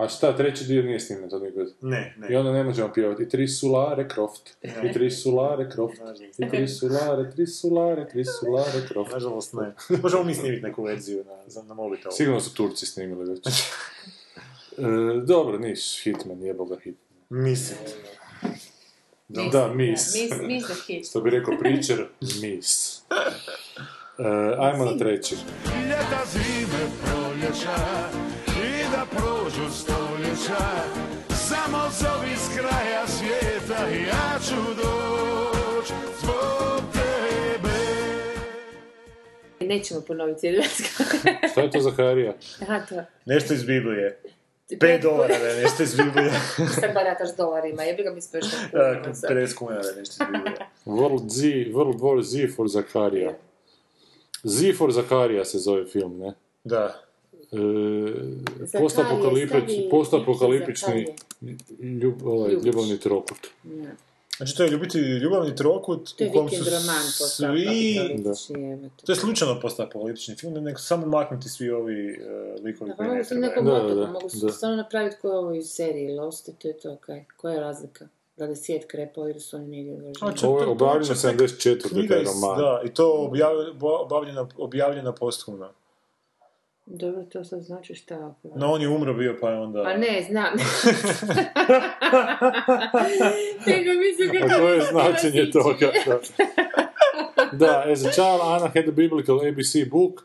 A 0.04 0.08
šta, 0.08 0.38
treći 0.38 0.66
dio 0.66 0.84
nije 0.84 1.00
snimljen 1.00 1.30
to 1.30 1.40
nikad? 1.40 1.68
ne, 1.82 2.16
I 2.18 2.32
ne. 2.32 2.38
onda 2.38 2.52
ne 2.52 2.64
možemo 2.64 2.94
pjevati. 2.94 3.24
I 3.24 3.30
tri 3.30 3.48
su 3.48 3.68
Lare 3.68 4.08
Croft. 4.10 4.50
I 4.84 4.94
tri 4.94 5.12
su 5.12 5.32
Lare 5.32 5.70
Croft. 5.72 5.96
I 6.38 6.50
tri 6.50 6.68
su 6.68 6.88
Lare, 6.88 7.32
tri 7.32 7.48
su 7.48 7.70
Lare, 7.70 8.08
tri 8.10 8.26
su 8.26 8.48
Lare 8.48 8.88
Croft. 8.88 9.12
Nažalost 9.12 9.54
ne. 9.54 9.74
Možemo 9.98 10.24
mi 10.24 10.36
snimiti 10.36 10.62
neku 10.62 10.84
verziju 10.84 11.24
na, 11.26 11.38
za- 11.48 11.64
na 11.64 11.74
mobitel. 11.74 12.12
Sigurno 12.12 12.40
su 12.40 12.54
Turci 12.54 12.86
snimili 12.86 13.30
već. 13.30 13.48
E, 14.78 14.82
dobro, 15.26 15.58
niš, 15.58 16.04
Hitman, 16.04 16.42
jebo 16.42 16.66
ga 16.66 16.76
Hitman. 16.76 17.44
Mislim. 17.44 17.80
Da, 19.28 19.68
mis. 19.68 20.14
Mis, 20.14 20.32
mis 20.42 20.64
the 20.66 20.74
hit. 20.88 21.10
Što 21.10 21.22
bi 21.22 21.30
rekao 21.30 21.58
Preacher, 21.60 22.06
mis. 22.42 23.02
E, 24.20 24.24
ajmo 24.60 24.86
na 24.86 24.98
treći. 24.98 25.36
Ljeta, 25.86 26.24
zime, 26.26 26.90
proljeća 27.06 27.72
I 27.72 27.72
da 27.74 27.74
prođu 27.74 28.23
stoljeća 29.74 30.66
Samo 31.30 31.82
zovi 32.00 32.36
s 32.36 32.58
kraja 32.58 33.08
svijeta 33.08 33.88
Ja 33.88 34.40
ću 34.48 34.56
doć 34.76 35.88
zbog 36.22 36.82
tebe 36.94 37.74
Nećemo 39.60 40.02
ponoviti 40.02 40.40
cijeli 40.40 40.64
Šta 41.52 41.62
je 41.62 41.72
to 41.72 41.80
za 41.80 41.92
Harija? 41.92 42.34
Aha, 42.62 42.86
to. 42.90 42.96
Nešto 43.26 43.54
iz 43.54 43.64
Biblije. 43.64 44.20
5 44.70 45.02
dolara 45.02 45.40
da 45.40 45.48
je 45.48 45.64
nešto 45.64 45.84
iz 45.84 45.96
Biblije. 45.96 46.32
Sad 46.82 46.94
barataš 46.94 47.36
dolarima, 47.38 47.84
jebi 47.84 48.04
ga 48.04 48.12
mi 48.12 48.22
speš 48.22 48.46
E, 48.74 49.02
50 49.30 49.56
kuna 49.56 49.80
da 49.80 49.88
je 49.90 49.96
nešto 49.96 50.24
iz 50.24 50.28
Biblije. 50.32 50.58
World 50.86 51.30
Z, 51.30 51.42
World 51.74 52.00
War 52.00 52.22
Z 52.24 52.56
for 52.56 52.68
Zakarija. 52.68 53.34
Z 54.44 54.74
for 54.78 54.92
Zakarija 54.92 55.46
se 55.46 55.58
zove 55.58 55.86
film, 55.86 56.20
ne? 56.20 56.34
Da. 56.64 57.03
E, 57.54 58.80
postapokaliptični, 58.80 59.88
postapokaliptični 59.92 61.08
ljub, 62.02 62.28
ovaj, 62.28 62.52
ljubavni 62.66 63.00
trokut. 63.00 63.48
Znači 64.38 64.58
to 64.58 64.64
je 64.64 64.70
ljubiti 64.70 64.98
ljubavni 64.98 65.56
trokut 65.56 66.16
To 66.18 66.24
je 66.24 66.30
u 66.30 66.34
kom 66.34 66.50
su 66.50 66.56
svi... 66.56 66.72
postapokaliptični. 67.20 68.90
To 69.06 69.12
je 69.12 69.16
slučajno 69.16 69.60
postapolitični 69.60 70.36
film, 70.36 70.54
nego 70.54 70.78
samo 70.78 71.08
maknuti 71.08 71.50
svi 71.50 71.70
ovi 71.70 72.12
uh, 72.12 72.64
likovi 72.64 72.90
Da, 72.90 72.96
pa 72.96 73.04
koji 73.04 73.10
mogu 73.10 73.36
ne 73.36 73.50
trebaju. 73.52 73.66
Da, 73.66 73.72
da, 73.72 73.86
otoku, 73.86 74.00
da, 74.00 74.08
mogu 74.08 74.30
se 74.30 74.46
da. 74.46 74.52
stvarno 74.52 74.78
napraviti 74.78 75.16
ko 75.22 75.28
je 75.28 75.38
ovo 75.38 75.54
iz 75.54 75.70
serije 75.70 76.22
Lost 76.22 76.50
to 76.62 76.68
je 76.68 76.78
to, 76.78 76.96
kaj. 76.96 77.26
Koja 77.38 77.54
je 77.54 77.60
razlika? 77.60 78.08
Da 78.38 78.46
li 78.46 78.52
je 78.52 78.56
svijet 78.56 78.86
krepao 78.88 79.30
ili 79.30 79.40
su 79.40 79.56
oni 79.56 79.68
negdje 79.68 80.14
čak 80.20 80.44
Ovo 80.44 80.60
je 80.60 80.66
tek 80.68 81.18
74. 81.18 81.90
knjiga 81.90 82.14
taj 82.14 82.24
iz- 82.24 82.28
roman. 82.28 82.58
Da, 82.58 82.82
i 82.86 82.90
to 82.94 83.30
objavljena, 83.94 84.48
objavljena 84.58 85.12
posthumno. 85.12 85.70
Dobro, 86.86 87.24
to 87.24 87.44
sad 87.44 87.62
znači 87.62 87.96
šta? 87.96 88.16
ako- 88.16 88.52
No 88.56 88.72
on 88.72 88.82
je 88.82 88.88
umro 88.88 89.14
bio 89.14 89.38
pa 89.42 89.50
je 89.50 89.60
onda... 89.60 89.84
Pa 89.84 89.94
ne, 89.94 90.26
znam. 90.30 90.54
Nego 93.68 93.92
mislim 94.00 94.30
A 94.32 94.40
kako 94.40 94.60
to 94.60 94.68
je 94.68 94.82
značenje 94.82 95.52
toga. 95.52 95.92
Da. 96.06 96.20
da, 97.52 97.84
as 97.88 98.06
a 98.06 98.12
child, 98.12 98.42
Anna 98.44 98.68
had 98.68 98.88
a 98.88 98.92
biblical 98.92 99.38
ABC 99.40 99.90
book 99.90 100.24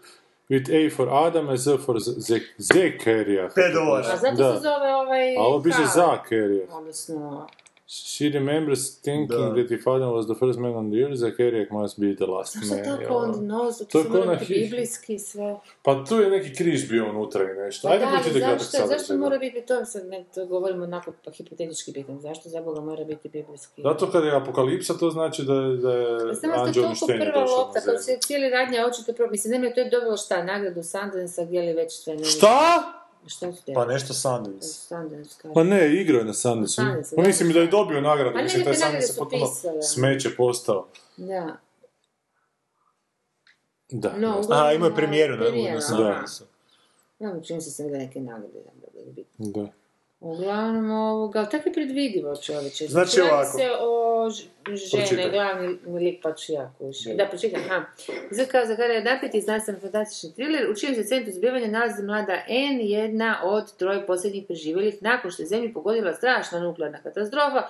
with 0.51 0.69
A 0.71 0.91
for 0.91 1.09
Adam 1.11 1.49
and 1.49 1.59
Z 1.59 1.77
for 1.77 1.97
Z- 1.99 2.41
Zekerija. 2.59 3.49
Dolara. 3.75 4.07
A 4.09 4.17
zato 4.17 4.37
Da. 4.37 4.55
se 4.55 4.61
zove 4.61 4.95
ovaj... 4.95 5.37
A 5.37 5.41
ovo 5.41 5.63
piše 5.63 5.77
Karl. 5.77 5.89
Zakerija. 5.91 6.67
Odnosno, 6.71 7.47
She 7.91 8.29
remembers 8.29 9.01
thinking 9.01 9.29
Da. 9.29 9.55
that 9.55 9.71
her 9.71 9.79
father 9.85 10.07
was 10.09 10.27
the 10.27 10.35
first 10.35 10.59
man 10.59 10.75
on 10.75 10.91
the 10.91 10.99
earth, 10.99 11.17
Zakarijak 11.17 11.71
must 11.71 12.01
be 12.01 12.15
the 12.17 12.27
last 12.27 12.57
zašto 12.57 12.75
man. 12.75 12.85
tako 12.85 13.03
jel? 13.03 13.17
on 13.17 13.35
knows? 13.35 13.87
To 13.93 13.99
je 14.19 14.27
na 14.27 14.39
biblijski 14.49 15.19
sve. 15.19 15.57
Pa 15.83 16.05
tu 16.05 16.15
je 16.17 16.31
neki 16.31 16.55
križ 16.55 16.89
bio 16.89 17.11
unutra 17.11 17.45
i 17.45 17.55
nešto. 17.57 17.89
Pa 17.89 17.95
Ajde 17.95 18.05
da, 18.05 18.11
ali 18.11 18.41
zašto, 18.41 18.65
zašto 18.65 18.89
sadržaj. 18.89 19.17
mora 19.17 19.39
biti, 19.39 19.67
to 19.67 19.85
sad 19.85 20.07
ne, 20.07 20.25
to 20.35 20.47
govorimo 20.47 20.85
onako 20.85 21.13
pa 21.25 21.31
hipotetički 21.31 21.93
pitan, 21.93 22.21
zašto 22.21 22.49
za 22.49 22.61
Boga 22.63 22.81
mora 22.81 23.05
biti 23.05 23.29
biblijski? 23.29 23.83
Zato 23.83 24.11
kad 24.11 24.25
je 24.25 24.37
apokalipsa, 24.37 24.95
to 24.95 25.11
znači 25.11 25.43
da 25.43 25.55
je, 25.55 25.77
da 25.77 25.93
je 25.93 26.19
Samo 26.19 26.35
što 26.35 26.47
je 26.47 26.53
anđel 26.55 26.73
toliko 26.83 26.87
uništenja 26.89 27.33
prva 27.33 27.45
lopta, 27.45 27.81
na 27.81 27.87
kad 27.87 28.05
se 28.05 28.19
cijeli 28.21 28.51
radnja 28.51 28.87
očito 28.87 29.13
pro... 29.13 29.31
Mislim, 29.31 29.51
nema 29.53 29.75
to 29.75 29.81
je 29.81 29.91
dobilo 29.91 30.17
šta, 30.17 30.45
nagradu 30.45 30.83
Sundance, 30.83 31.45
gdje 31.47 31.63
li 31.63 31.73
već 31.73 31.93
sve 31.93 32.17
ne... 32.17 32.25
Šta? 32.25 32.95
Te? 33.67 33.75
Pa 33.75 33.85
nešto 33.85 34.15
Sundance. 34.15 34.69
Sundance, 34.69 35.37
kaže. 35.43 35.55
Pa 35.55 35.63
ne, 35.65 35.95
igrao 35.95 36.19
je 36.19 36.25
na. 36.25 36.29
Na 36.29 36.35
Sundance, 36.35 37.17
Pa 37.17 37.23
da, 37.23 37.29
mislim 37.29 37.49
da. 37.49 37.55
da 37.55 37.61
je 37.61 37.67
dobio 37.67 38.01
nagradu, 38.01 38.33
Pa 38.35 38.43
mislim 38.43 38.65
taj 38.65 38.75
Sundance 38.75 38.97
je 38.97 39.03
su 39.09 39.19
potpuno 39.19 39.47
smeće 39.83 40.37
postao. 40.37 40.89
Da. 41.17 41.57
Da. 43.91 44.17
No, 44.17 44.41
Aha, 44.51 44.73
imao 44.73 44.89
je 44.89 44.95
premijeru 44.95 45.37
na, 45.37 45.75
na. 45.75 45.81
Sundanceu. 45.81 46.47
Ja, 47.19 47.41
čini 47.41 47.61
se 47.61 47.71
sam 47.71 47.89
da 47.91 47.99
neke 47.99 48.21
nagrade 48.21 48.59
da 48.65 48.71
bude 48.93 49.11
biti. 49.13 49.29
da. 49.39 49.67
Uglavnom, 50.21 50.91
ovoga, 50.91 51.45
tako 51.45 51.69
je 51.69 51.73
predvidivo 51.73 52.37
čovječe. 52.37 52.87
Znači 52.87 53.21
ovako. 53.21 53.59
se 53.59 53.65
o 53.81 54.31
žene, 54.31 55.07
Pročitaj. 55.07 55.31
glavni 55.31 55.79
lik 55.87 56.23
pa 56.23 56.35
ću 56.35 56.53
ja 56.53 56.73
kući. 56.79 57.15
Da, 57.17 57.27
pročitaj, 57.27 57.61
aha. 57.61 57.85
Zaka 58.31 58.67
Zakarija 58.67 58.99
je 58.99 59.05
napeti 59.05 59.41
znanstveno 59.41 59.81
fantastični 59.81 60.33
thriller 60.33 60.71
u 60.71 60.75
čijem 60.75 60.95
se 60.95 61.05
centru 61.05 61.33
zbivanja 61.33 61.67
nalazi 61.67 62.03
mlada 62.03 62.43
N, 62.49 62.81
jedna 62.81 63.41
od 63.45 63.77
troje 63.77 64.07
posljednjih 64.07 64.45
preživjelih 64.47 65.03
nakon 65.03 65.31
što 65.31 65.43
je 65.43 65.47
zemlju 65.47 65.73
pogodila 65.73 66.15
strašna 66.15 66.61
nuklearna 66.61 67.03
katastrofa, 67.03 67.63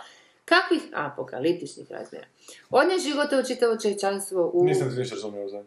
kakvih 0.45 0.83
apokaliptičnih 0.95 1.91
razmjera. 1.91 2.27
Odnježi 2.71 3.15
gotovo 3.15 3.43
čitavo 3.43 3.77
čovječanstvo 3.77 4.51
u... 4.55 4.65
Nisam 4.65 4.91
ti 4.91 4.97
ništa 4.97 5.15
razumio 5.15 5.49
za 5.49 5.63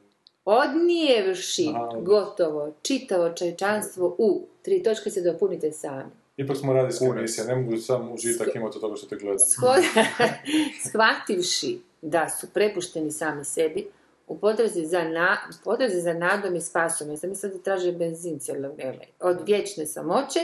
Odnijevši 0.45 1.67
gotovo 2.01 2.73
čitavo 2.81 3.33
čovječanstvo 3.33 4.15
u... 4.17 4.47
Tri 4.61 4.83
točke 4.83 5.09
se 5.09 5.21
dopunite 5.21 5.71
sami. 5.71 6.20
Ipak 6.43 6.57
smo 6.57 6.73
radijska 6.73 7.05
emisija, 7.05 7.45
ne 7.45 7.55
mogu 7.55 7.77
sam 7.77 8.11
užitak 8.11 8.55
imati 8.55 8.77
od 8.77 8.81
toga 8.81 8.95
što 8.95 9.07
te 9.07 9.15
gledam. 9.15 9.37
Shvativši 10.89 11.79
da 12.01 12.29
su 12.29 12.47
prepušteni 12.53 13.11
sami 13.11 13.45
sebi, 13.45 13.87
u 14.27 14.37
potrazi 14.37 14.85
za, 14.85 15.03
na, 15.03 15.37
u 15.49 15.63
potrazi 15.63 16.01
za 16.01 16.13
nadom 16.13 16.55
i 16.55 16.61
spasom, 16.61 17.09
ja 17.09 17.17
sam 17.17 17.29
mislila 17.29 17.53
da 17.55 17.61
traže 17.61 17.91
benzin 17.91 18.39
cijelo 18.39 18.69
vrijeme, 18.69 19.05
od 19.19 19.37
vječne 19.45 19.85
samoće, 19.85 20.39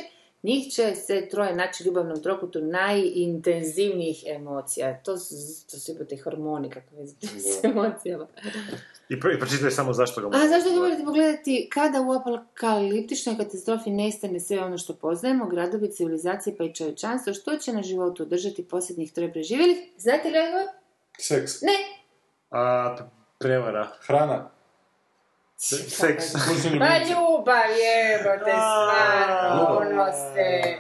njih 0.48 0.74
će 0.74 0.96
se 0.96 1.28
troje 1.32 1.56
naći 1.56 1.84
u 1.84 1.86
ljubavnom 1.86 2.24
trokutu 2.24 2.62
najintenzivnijih 2.62 4.24
emocija. 4.28 5.04
To 5.04 5.18
su, 5.18 5.36
to 5.72 5.78
su 5.78 5.92
jebote 5.92 6.18
hormoni, 6.18 6.70
kakve 6.70 6.98
veze 6.98 7.16
s 7.62 7.64
emocijama. 7.64 8.28
I, 9.10 9.20
pro, 9.20 9.32
i 9.34 9.40
pročitaj 9.40 9.72
samo 9.72 9.94
zašto 9.94 10.22
ga 10.22 10.38
A 10.38 10.48
zašto 10.48 10.70
ga 10.70 10.80
morate 10.80 11.04
pogledati 11.04 11.70
kada 11.74 12.02
u 12.02 12.12
apokaliptičnoj 12.12 13.38
katastrofi 13.38 13.90
nestane 13.90 14.40
sve 14.40 14.60
ono 14.60 14.78
što 14.78 14.94
poznajemo, 14.94 15.48
gradovi, 15.48 15.92
civilizacije 15.92 16.58
pa 16.58 16.64
i 16.64 16.74
čovječanstvo, 16.74 17.34
što 17.34 17.56
će 17.56 17.74
na 17.74 17.84
životu 17.84 18.26
držati 18.26 18.64
posljednjih 18.64 19.14
troje 19.14 19.32
preživjelih? 19.32 19.78
Znate 19.98 20.30
li 20.30 20.40
odgovor? 20.40 20.68
Seks. 21.20 21.62
Ne! 21.62 21.78
A, 22.52 22.96
prevara. 23.40 23.88
Hrana. 24.08 24.57
Seks. 25.60 26.24
Pa 26.80 26.98
ljubav 27.10 27.70
jebote, 27.78 28.52
stvarno, 28.52 29.78
ono 29.80 30.06
se... 30.06 30.76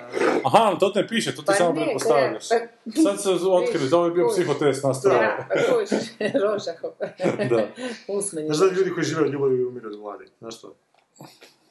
Aha, 0.45 0.75
to 0.79 0.91
ne 0.95 1.07
piše, 1.07 1.35
to 1.35 1.41
ti 1.41 1.45
Pa 1.45 1.53
samo 1.53 1.71
ne, 1.73 1.81
pretpostavljaš. 1.83 2.49
pa- 2.49 3.01
Sad 3.01 3.21
se 3.21 3.29
otkrili, 3.29 3.89
to 3.89 4.05
je 4.05 4.11
bio 4.11 4.27
psihotest 4.27 4.83
nastavio. 4.83 5.19
Da, 5.19 5.47
kuš, 5.49 5.89
Rožahov. 6.43 6.91
Da. 7.49 7.67
Usmeni. 8.07 8.47
Znaš 8.47 8.57
da 8.57 8.65
ljudi 8.75 8.93
koji 8.93 9.03
žive 9.03 9.21
od 9.21 9.31
ljubavi 9.33 9.65
umiru 9.65 9.89
od 9.89 9.97
gladi? 9.99 10.25
Znaš 10.39 10.61
to? 10.61 10.75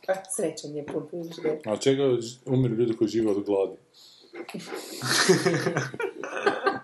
Pa, 0.07 0.13
Srećan 0.37 0.77
je 0.77 0.85
ga. 1.43 1.73
A 1.73 1.77
čega 1.77 2.03
umiru 2.47 2.75
ljudi 2.75 2.97
koji 2.97 3.09
žive 3.09 3.31
od 3.31 3.45
gladi? 3.45 3.77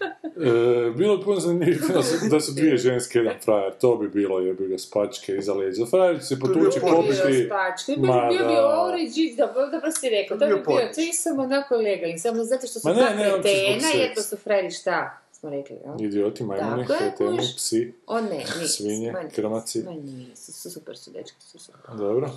E, 0.00 0.90
bilo 0.96 1.16
bi 1.16 1.24
puno 1.24 1.40
zanimljivo 1.40 1.88
da 1.94 2.02
su, 2.02 2.16
da 2.30 2.38
dvije 2.54 2.76
ženske, 2.76 3.18
jedan 3.18 3.34
frajer, 3.44 3.72
to 3.80 3.96
bi 3.96 4.08
bilo 4.08 4.40
jebi 4.40 4.68
ga 4.68 4.78
spačke 4.78 5.36
iza 5.36 5.54
leđa. 5.54 5.86
Frajer 5.86 6.18
će 6.18 6.24
se 6.24 6.38
potući, 6.40 6.80
pobiti. 6.80 7.46
spački, 7.46 8.00
Ma 8.00 8.28
bio, 8.30 8.48
bi 8.48 8.54
da. 8.54 8.82
origin, 8.82 9.36
dobro, 9.36 9.70
dobro 9.70 9.90
si 10.00 10.08
rekao, 10.08 10.38
to 10.38 10.46
bi 10.46 10.54
bio 10.54 10.92
to 10.94 11.00
je 11.00 11.12
samo 11.12 11.42
onako 11.42 11.76
legalni, 11.76 12.18
samo 12.18 12.44
zato 12.44 12.66
što 12.66 12.80
su 12.80 12.88
ne, 12.88 12.94
ne, 12.94 13.28
zbog 13.28 13.40
kretena, 13.40 13.88
seksa. 13.92 14.22
su 14.22 14.36
frajeri 14.36 14.70
šta, 14.70 15.18
smo 15.32 15.50
rekli, 15.50 15.76
jel? 15.84 15.94
Idioti, 16.00 16.44
majmuni, 16.44 16.86
kreteni, 16.86 17.38
psi. 17.56 17.92
O 18.06 18.20
ne, 18.20 18.44
nisu. 18.60 18.68
Svinje, 18.76 19.12
ma 19.12 19.28
krmaci. 19.34 19.82
Ma 19.82 19.92
nisu, 19.92 20.52
su 20.52 20.70
super 20.70 20.96
su 20.96 21.10
dečki, 21.10 21.42
su 21.42 21.58
super. 21.58 21.96
Dobro. 21.96 22.30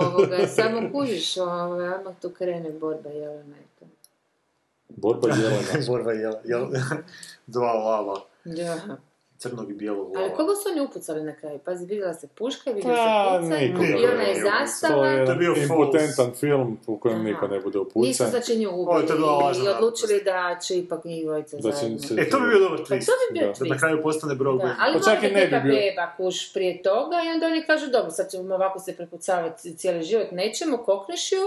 Ovoga, 0.00 0.46
samo 0.56 0.90
kužiš, 0.92 1.36
ovaj, 1.36 1.88
odmah 1.88 2.14
tu 2.22 2.30
krene 2.30 2.70
borba, 2.70 3.10
jel, 3.10 3.32
eto. 3.38 3.65
Borba 4.88 5.28
jelena. 5.34 5.86
Borba 5.86 6.12
jel, 6.12 6.34
jel, 6.44 6.66
dva 7.46 7.72
lava, 7.74 8.20
Da. 8.44 8.78
crnog 9.38 9.70
i 9.70 9.74
bijelog 9.74 10.06
Ali 10.08 10.22
lava. 10.22 10.36
koga 10.36 10.52
su 10.54 10.68
oni 10.68 10.80
upucali 10.80 11.22
na 11.22 11.34
kraju? 11.34 11.58
Pazi, 11.58 11.86
vidjela 11.86 12.14
se 12.14 12.28
puška, 12.28 12.70
vidio 12.70 12.90
Pa, 12.90 13.40
se 13.42 13.48
nikoga 13.58 13.86
i 13.88 14.04
ona 14.04 14.22
je 14.22 14.34
nije 14.34 14.42
zastala. 14.42 15.24
To 15.26 15.32
je 15.32 15.36
bio 15.36 15.54
impotentan 15.58 16.32
film 16.32 16.78
u 16.86 16.98
kojem 16.98 17.16
Aha. 17.16 17.24
niko 17.24 17.46
ne 17.48 17.60
bude 17.60 17.78
Nisu 17.78 17.88
upucan. 17.90 18.30
znači 18.30 18.56
nju 18.56 18.70
Ovo 18.70 18.98
je 18.98 19.06
to 19.06 19.14
ubili 19.14 19.64
i 19.64 19.68
odlučili 19.68 20.22
da 20.22 20.58
će 20.58 20.78
ipak 20.78 21.04
njih 21.04 21.24
dvojica 21.24 21.56
zajedno. 21.58 21.98
se- 21.98 22.14
E, 22.14 22.30
to 22.30 22.40
bi 22.40 22.48
bio 22.48 22.58
dobar 22.58 22.78
Pa 22.78 22.84
twist. 22.84 23.06
to 23.06 23.12
bi 23.22 23.38
bio 23.38 23.46
Da. 23.48 23.52
Da 23.54 23.58
na 23.60 23.66
twist. 23.66 23.78
kraju 23.78 24.02
postane 24.02 24.34
Brog 24.34 24.58
Da, 24.58 24.74
ali 24.78 24.92
Pa 24.94 24.98
čak 25.00 25.12
možda 25.12 25.28
i 25.28 25.32
ne 25.32 25.40
bi 25.40 25.44
neka 25.46 25.60
bio. 25.60 25.74
beba 25.74 26.12
kuš 26.16 26.52
prije 26.52 26.82
toga 26.82 27.16
i 27.18 27.30
onda 27.30 27.46
oni 27.46 27.62
kažu 27.62 27.86
dobro, 27.88 28.10
sad 28.10 28.30
ćemo 28.30 28.54
ovako 28.54 28.78
se 28.78 28.96
prepucavati 28.96 29.76
cijeli 29.76 30.02
život, 30.02 30.30
nećemo, 30.32 30.76
kokneš 30.78 31.32
ju 31.32 31.38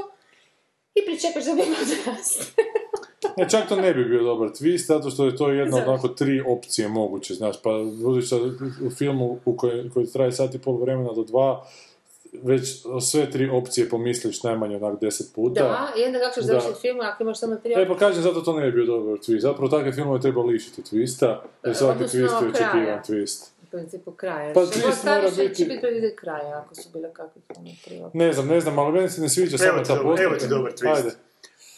i 0.95 1.05
pričekaš 1.05 1.45
da 1.45 1.51
beba 1.59 1.75
odraste. 1.81 2.43
Ne, 3.37 3.49
čak 3.49 3.69
to 3.69 3.75
ne 3.75 3.93
bi 3.93 4.05
bio 4.05 4.23
dobar 4.23 4.49
twist, 4.49 4.87
zato 4.87 5.09
što 5.09 5.25
je 5.25 5.35
to 5.35 5.49
jedna 5.49 5.77
od 5.77 5.83
onako 5.87 6.07
tri 6.07 6.43
opcije 6.47 6.87
moguće, 6.87 7.33
znaš, 7.33 7.61
pa 7.61 7.69
budući 7.95 8.35
da 8.35 8.41
u 8.81 8.91
filmu 8.91 9.39
u 9.45 9.57
koji, 9.57 9.89
koji 9.89 10.05
traje 10.05 10.31
sat 10.31 10.55
i 10.55 10.59
pol 10.59 10.75
vremena 10.75 11.13
do 11.13 11.23
dva, 11.23 11.65
već 12.33 12.69
sve 13.01 13.31
tri 13.31 13.49
opcije 13.49 13.89
pomisliš 13.89 14.43
najmanje 14.43 14.75
onak 14.77 15.01
deset 15.01 15.27
puta. 15.35 15.63
Da, 15.63 15.93
i 15.97 16.05
onda 16.05 16.19
kako 16.19 16.33
ćeš 16.33 16.43
Da. 16.43 16.47
završiti 16.49 16.81
film 16.81 16.97
ako 17.01 17.23
imaš 17.23 17.39
samo 17.39 17.55
tri 17.55 17.73
E 17.73 17.87
pa 17.87 17.97
kažem, 17.97 18.23
zato 18.23 18.41
to 18.41 18.53
ne 18.53 18.65
bi 18.65 18.71
bio 18.73 18.85
dobar 18.87 19.13
twist. 19.15 19.39
Zapravo 19.39 19.69
takve 19.69 19.91
filmove 19.91 20.21
treba 20.21 20.41
lišiti 20.43 20.81
twista, 20.83 21.35
jer 21.65 21.75
svaki 21.75 21.93
Odnosno 21.95 22.19
twist 22.19 22.45
je 22.45 22.51
kraja. 22.51 22.69
očekivan 22.71 22.99
twist. 23.01 23.47
u 23.63 23.67
principu 23.67 24.11
kraja. 24.11 24.53
Pa 24.53 24.61
Što 24.61 24.71
twist 24.71 25.05
mora 25.07 25.29
biti- 25.37 25.55
će 25.55 25.65
biti 25.65 25.79
predviđen 25.81 26.11
kraja, 26.15 26.57
ako 26.57 26.75
su 26.75 26.89
bile 26.93 27.13
kakve 27.13 27.41
filmove 27.47 27.75
prije. 27.85 28.09
Ne 28.15 28.33
znam, 28.33 28.47
ne 28.47 28.61
znam, 28.61 28.79
ali 28.79 28.93
meni 28.93 29.09
se 29.09 29.21
ne 29.21 29.29
sviđa 29.29 29.57
Evo 29.57 29.73
samo 29.75 29.77
ta 29.79 30.03
postavka. 30.03 30.23
evo 30.23 30.35
ti 30.35 30.47
dobar 30.47 30.71
twist. 30.73 30.95
Ajde, 30.95 31.09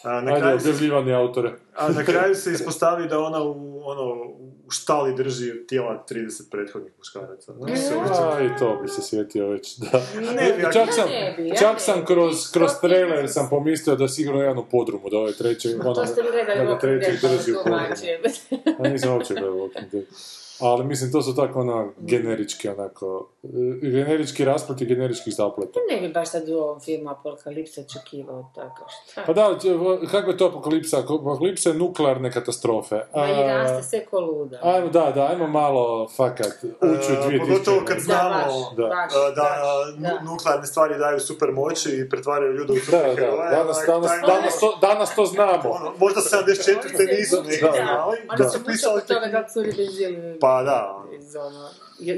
A 0.04 0.12
na, 0.12 0.28
ajde, 0.28 0.40
kraju 0.40 0.60
se, 0.60 0.70
objavljivanje 0.70 1.14
autore. 1.14 1.52
a 1.76 1.90
na 1.90 2.04
kraju 2.04 2.36
se 2.36 2.52
ispostavi 2.54 3.08
da 3.08 3.20
ona 3.20 3.44
u, 3.44 3.52
ono, 3.84 4.04
u 4.64 4.72
štali 4.72 5.16
drži 5.16 5.68
tijela 5.68 6.06
30 6.08 6.28
prethodnih 6.52 6.92
muškaraca. 6.98 7.54
Znači, 7.54 7.78
se 7.78 7.96
uopće- 7.96 8.14
A, 8.14 8.42
i 8.46 8.60
to 8.60 8.80
bi 8.82 8.88
se 8.88 9.02
sjetio 9.02 9.48
već, 9.48 9.78
da. 9.78 10.02
ne 10.16 10.54
bi, 10.54 10.64
čak 10.64 10.76
ja 10.78 10.92
sam, 10.92 11.10
ne 11.10 11.34
bi, 11.38 11.48
ja 11.48 11.56
čak 11.56 11.74
ne 11.74 11.80
sam 11.80 12.00
bi. 12.00 12.06
kroz, 12.06 12.52
kroz 12.52 12.72
ti- 12.72 12.78
trailer 12.82 13.30
sam 13.30 13.48
pomislio 13.50 13.96
da 13.96 14.04
je 14.04 14.10
sigurno 14.10 14.42
jedan 14.42 14.58
u 14.58 14.66
podrumu, 14.66 15.10
da 15.10 15.18
ovaj 15.18 15.32
treći, 15.34 15.76
ono, 15.76 15.94
To 15.94 16.06
ste 16.06 16.22
vi 16.22 16.28
da 16.30 16.44
gledali 16.46 16.68
ga 16.68 16.74
u 16.74 16.80
treći 16.80 17.12
Dead, 17.12 17.32
drži 17.32 17.52
u 17.52 17.56
pa 17.56 17.60
podrumu. 17.60 17.86
tumače. 17.86 18.20
A 18.80 18.90
nisam 18.90 19.14
uopće 19.14 19.34
gledao 19.34 19.54
Walking 19.54 19.90
Dead. 19.92 20.04
Ali 20.60 20.86
mislim, 20.86 21.12
to 21.12 21.22
su 21.22 21.36
tako 21.36 21.60
ono, 21.60 21.94
generički 22.00 22.70
onako, 22.70 23.30
generički 23.84 24.46
rasplet 24.46 24.82
i 24.82 24.86
generičkih 24.86 25.34
zapleta. 25.34 25.80
Ne 25.92 25.98
bi 25.98 26.10
baš 26.10 26.30
sad 26.30 26.50
u 26.50 26.54
ovom 26.54 26.80
filmu 26.80 27.10
Apokalipsa 27.10 27.82
očekivao 27.82 28.52
tako 28.56 28.86
šta. 29.02 29.24
Pa 29.26 29.34
da, 29.34 29.56
kako 30.12 30.32
je 30.32 30.38
to 30.38 30.46
apokalipsa? 30.48 31.00
Apokalipsa 31.00 31.70
je 31.70 31.76
nuklearne 31.76 32.32
katastrofe. 32.32 32.96
Ma 33.16 33.28
i 33.28 33.44
raste 33.44 33.84
sve 33.84 34.06
ko 34.06 34.20
luda. 34.20 34.60
Ajmo, 34.64 34.88
da, 34.90 35.12
da, 35.12 35.22
ajmo 35.24 35.48
malo, 35.50 36.08
fakat, 36.10 36.54
ući 36.64 37.12
u 37.12 37.16
E, 37.16 37.30
2000. 37.30 37.40
pogotovo 37.42 37.82
kad 37.86 38.00
znamo 38.00 38.30
Da. 38.78 38.84
baš, 38.86 39.14
da 39.14 39.42
baš, 39.42 39.54
nu- 39.96 40.02
da. 40.02 40.22
nuklearne 40.22 40.66
stvari 40.66 40.98
daju 40.98 41.20
super 41.20 41.52
moći 41.52 41.90
i 41.92 42.10
pretvaraju 42.10 42.52
ljude 42.54 42.74
u 42.74 42.76
Da, 42.76 42.82
super 42.82 43.16
da, 43.16 43.50
danas, 43.52 43.78
danas, 44.28 44.60
to, 44.60 44.78
danas 44.82 45.16
to 45.16 45.26
znamo. 45.26 45.62
ono, 45.66 45.94
možda 45.98 46.22
74. 46.22 47.18
nisu 47.20 47.44
neki 47.44 47.58
znali. 47.58 48.18
Oni 48.30 48.38
Da. 48.38 48.50
su 48.50 48.66
pisali 48.66 49.02
toga 49.02 49.46
Pa 50.42 50.64
da. 50.64 51.04
iz 51.20 51.36
ono, 51.38 51.70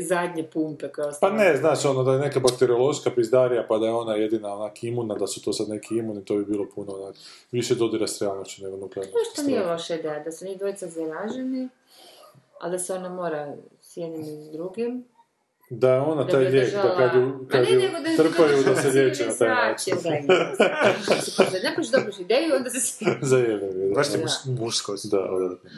zadnje 0.01 0.43
pumpe 0.43 0.87
koje 0.87 1.11
Pa 1.21 1.29
ne, 1.29 1.57
znaš, 1.57 1.85
ono 1.85 2.03
da 2.03 2.13
je 2.13 2.19
neka 2.19 2.39
bakteriološka 2.39 3.11
pizdarija, 3.11 3.65
pa 3.69 3.77
da 3.77 3.85
je 3.85 3.91
ona 3.93 4.15
jedina 4.15 4.53
onak 4.55 4.83
imuna, 4.83 5.15
da 5.15 5.27
su 5.27 5.41
to 5.41 5.53
sad 5.53 5.69
neki 5.69 5.95
imuni, 5.95 6.25
to 6.25 6.35
bi 6.35 6.45
bilo 6.45 6.65
puno 6.75 6.91
onak, 6.93 7.15
više 7.51 7.75
dodira 7.75 8.07
s 8.07 8.21
realnošću 8.21 8.63
nego 8.63 8.77
nuklearna 8.77 9.13
Što 9.33 9.43
nije 9.43 9.63
loša 9.65 9.95
ideja, 9.95 10.23
da 10.23 10.31
su 10.31 10.45
njih 10.45 10.57
dvojica 10.57 10.87
zaraženi, 10.87 11.69
ali 12.59 12.71
da 12.71 12.79
se 12.79 12.93
ona 12.93 13.09
mora 13.09 13.55
s 13.81 13.97
jednim 13.97 14.21
i 14.21 14.43
s 14.43 14.51
drugim. 14.51 15.05
Da 15.69 15.93
je 15.93 15.99
ona 15.99 16.23
Da 16.23 16.31
taj 16.31 16.43
lijek, 16.43 16.73
da 16.73 16.95
kad 16.97 17.15
ju, 17.15 17.27
Ma 17.27 17.47
kad 17.47 17.63
ne, 17.63 17.71
ju 17.71 17.79
da 18.17 18.23
trpaju 18.23 18.63
da 18.63 18.75
se 18.75 18.89
liječi 18.89 19.25
na 19.25 19.33
taj 19.33 19.49
način. 19.49 19.95
Napraviš 21.63 21.91
dobru 21.91 22.11
ideju, 22.19 22.55
onda 22.55 22.69
se... 22.69 23.05
Zajebe 23.21 23.67
da. 23.67 23.95
Baš 23.95 24.11
ti 24.11 24.17
Da. 24.17 24.23
muš- 24.23 24.59
muško. 24.59 24.95
Da, 25.03 25.19
odvratno. 25.31 25.69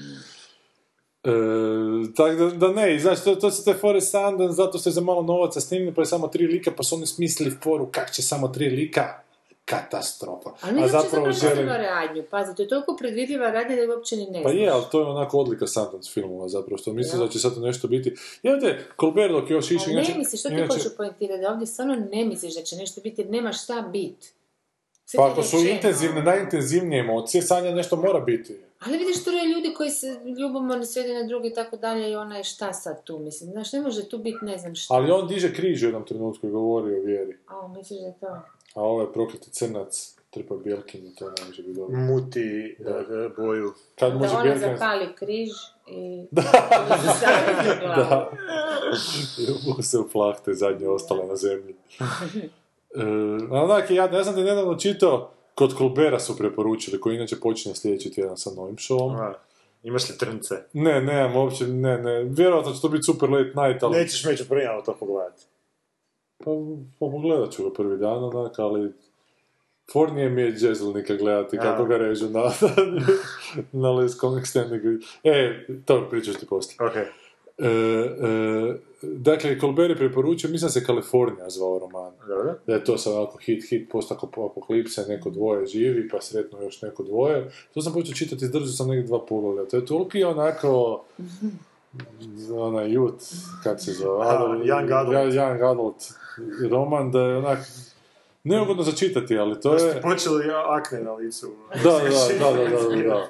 E, 1.26 2.14
tako 2.16 2.32
da, 2.36 2.50
da 2.50 2.74
ne, 2.74 2.96
i 2.96 3.00
znaš, 3.00 3.24
to, 3.24 3.36
to 3.36 3.52
su 3.52 3.66
te 3.66 3.74
fore 3.74 4.02
Sundance, 4.02 4.54
zato 4.54 4.80
je 4.86 4.92
za 4.92 5.02
malo 5.02 5.22
novaca 5.22 5.62
snimljeno, 5.62 5.94
pa 5.96 6.02
je 6.02 6.06
samo 6.06 6.28
tri 6.28 6.48
lika, 6.48 6.72
pa 6.78 6.84
su 6.84 6.96
oni 6.96 7.08
smislili 7.08 7.52
foru, 7.64 7.88
kak 7.92 8.12
će 8.12 8.22
samo 8.22 8.48
tri 8.48 8.70
lika, 8.70 9.22
katastrofa. 9.66 10.50
Ali 10.62 10.84
A 10.84 10.88
zapravo 10.88 11.32
želim... 11.32 11.68
radnju, 11.68 12.24
pazi, 12.32 12.56
to 12.56 12.62
je 12.62 12.68
toliko 12.70 12.96
predvidljiva 13.00 13.52
radnja 13.52 13.76
da 13.76 13.96
uopće 13.96 14.16
ni 14.16 14.26
ne 14.26 14.44
Pa 14.44 14.50
je, 14.52 14.70
ali 14.70 14.84
to 14.92 15.00
je 15.00 15.06
onako 15.06 15.40
odlika 15.40 15.68
Sundance 15.68 16.12
filmova 16.14 16.48
zapravo, 16.48 16.78
što 16.78 16.94
mislim 16.94 17.22
Ja. 17.22 17.26
da 17.26 17.32
će 17.32 17.40
sad 17.40 17.58
nešto 17.58 17.88
biti. 17.88 18.16
I 18.44 18.50
ovdje, 18.50 18.88
Colbert 19.00 19.32
dok 19.32 19.50
je 19.50 19.54
još 19.54 19.72
inače... 19.72 19.92
ne 19.92 20.18
misliš, 20.18 20.40
što 20.40 20.50
ti 20.50 20.56
inače- 20.56 20.74
hoću 20.74 20.90
poentirati, 20.98 21.42
da 21.42 21.52
ovdje 21.52 21.68
stvarno 21.68 21.96
ne 22.12 22.26
misliš 22.26 22.56
da 22.56 22.62
će 22.62 22.76
nešto 22.76 23.02
biti, 23.02 23.22
jer 23.22 23.30
nema 23.30 23.54
šta 23.54 23.82
biti. 23.82 24.28
Pa 25.16 25.32
ako 25.32 25.44
su 25.44 25.58
intenzivne, 25.58 26.24
najintenzivnije 26.24 27.00
emocije, 27.00 27.42
sanja 27.42 27.72
nešto 27.72 27.96
mora 27.96 28.20
biti. 28.20 28.60
Ali 28.80 28.98
vidiš, 28.98 29.24
tu 29.24 29.30
je 29.30 29.46
ljudi 29.46 29.74
koji 29.74 29.90
se 29.90 30.20
ljubomorni 30.40 30.86
sve 30.86 31.02
jedni 31.02 31.22
na 31.22 31.28
drugi 31.28 31.48
i 31.48 31.54
tako 31.54 31.78
dalje 31.78 32.12
i 32.12 32.16
ona 32.16 32.38
je 32.38 32.44
šta 32.44 32.74
sad 32.74 33.04
tu, 33.04 33.20
mislim, 33.20 33.52
znaš, 33.52 33.74
ne 33.74 33.82
može 33.82 34.10
tu 34.10 34.18
biti 34.18 34.38
ne 34.42 34.58
znam 34.58 34.76
šta. 34.76 34.94
Ali 34.94 35.12
on 35.12 35.28
diže 35.28 35.54
križ 35.54 35.84
u 35.84 35.86
jednom 35.86 36.06
trenutku 36.06 36.48
i 36.48 36.52
govori 36.52 37.00
o 37.00 37.04
vjeri. 37.04 37.38
A, 37.48 37.68
misliš 37.68 38.00
da 38.00 38.06
je 38.06 38.16
to? 38.20 38.28
A 38.74 38.82
ovaj 38.82 39.14
prokleti 39.14 39.50
crnac 39.52 40.16
trpa 40.36 40.56
Bjelkinu, 40.56 41.12
to 41.20 41.26
ne 41.26 41.48
može 41.48 41.62
biti 41.64 41.80
dobro. 41.80 41.98
Muti 41.98 42.76
Da. 42.80 42.90
e, 42.90 43.30
boju. 43.38 43.74
Kad 44.00 44.12
Da 44.12 44.18
može 44.18 44.34
ona 44.34 44.44
Bjelkin... 44.44 44.62
zapali 44.62 45.16
križ 45.16 45.50
i... 45.88 46.28
Da. 46.32 46.42
Da. 47.96 48.32
I 49.80 49.84
se 49.84 49.98
u 49.98 50.10
plahte, 50.10 50.54
zadnje 50.54 50.88
ostale 50.88 51.26
na 51.26 51.36
zemlji. 51.36 51.76
E, 52.98 53.02
a 53.52 53.64
onak 53.64 53.90
je 53.90 53.96
jadno, 53.96 54.18
ja 54.18 54.24
sam 54.24 54.36
te 54.36 54.42
nedavno 54.42 54.76
čitao, 54.76 55.32
kod 55.56 55.78
Colbera 55.78 56.20
su 56.20 56.38
preporučili, 56.38 57.00
koji 57.00 57.16
inače 57.16 57.40
počinje 57.40 57.76
sljedeći 57.76 58.12
tjedan 58.12 58.38
sa 58.38 58.50
novim 58.56 58.76
showom. 58.76 59.20
A, 59.20 59.34
Imaš 59.84 60.10
li 60.10 60.18
trnce? 60.18 60.56
Ne, 60.74 61.02
nemam 61.02 61.36
uopće, 61.36 61.68
ne, 61.68 61.98
ne, 61.98 62.24
vjerojatno 62.24 62.74
će 62.74 62.82
to 62.82 62.90
biti 62.90 63.04
super 63.04 63.30
late 63.30 63.52
night, 63.56 63.84
ali... 63.84 63.98
Nećeš 63.98 64.26
među 64.26 64.46
prvima 64.50 64.82
to 64.86 64.96
pogledati. 65.00 65.44
Pa, 66.38 66.52
pa 67.00 67.06
pogledat 67.06 67.52
ću 67.52 67.64
ga 67.64 67.74
prvi 67.74 67.98
dan, 67.98 68.24
onak, 68.24 68.60
ali... 68.60 68.94
Fornije 69.92 70.30
mi 70.30 70.42
je 70.42 70.52
džezlnika 70.52 71.16
gledati 71.16 71.58
kako 71.58 71.84
A. 71.84 71.86
ga 71.86 71.98
režu 71.98 72.30
na, 72.30 72.52
na 73.82 73.92
Les 73.92 74.20
Comic 74.20 74.48
Standing. 74.48 74.82
E, 75.24 75.66
to 75.86 76.08
pričaš 76.10 76.36
ti 76.36 76.46
poslije. 76.46 76.78
Ok. 76.88 76.94
E, 77.58 77.68
e, 77.68 78.76
dakle, 79.02 79.60
Colbert 79.60 79.90
je 79.90 79.96
preporučio, 79.96 80.50
mislim 80.50 80.68
da 80.68 80.72
se 80.72 80.86
Kalifornija 80.86 81.50
zvao 81.50 81.80
roman. 81.80 82.12
Dobro. 82.28 82.54
Da 82.68 82.74
je 82.74 82.84
to 82.84 82.98
sad 82.98 83.14
ovako 83.14 83.38
hit, 83.38 83.70
hit, 83.70 83.90
post 83.92 84.12
apokalipse, 84.12 85.06
neko 85.08 85.30
dvoje 85.30 85.66
živi, 85.66 86.10
pa 86.10 86.22
sretno 86.22 86.62
još 86.62 86.82
neko 86.82 87.04
dvoje. 87.04 87.52
To 87.74 87.82
sam 87.82 87.94
počeo 87.94 88.16
čitati, 88.16 88.46
izdržao 88.46 88.68
sam 88.68 88.88
negdje 88.88 89.08
dva 89.08 89.26
poglavlja. 89.26 89.66
To 89.66 89.78
je 89.78 89.86
toliki 89.86 90.24
onako, 90.24 91.04
onaj 92.54 92.90
youth, 92.90 93.48
kak 93.64 93.82
se 93.82 93.94
zove? 93.94 94.26
Adult- 94.26 94.66
young 94.66 95.02
adult. 95.02 95.16
Young 95.16 95.72
adult 95.72 96.04
roman, 96.70 97.12
da 97.12 97.22
je 97.22 97.38
onak, 97.38 97.60
neugodno 98.44 98.84
za 98.84 98.92
čitati, 98.92 99.38
ali 99.38 99.62
to 99.62 99.76
je... 99.76 99.94
ti 99.94 100.02
počeli 100.02 100.44
akne 100.66 101.00
na 101.00 101.14
licu. 101.14 101.52
Da, 101.84 101.92
da, 101.92 102.00
da, 102.40 102.52
da, 102.52 102.64
da, 102.64 102.96
da, 102.96 103.04
da. 103.04 103.28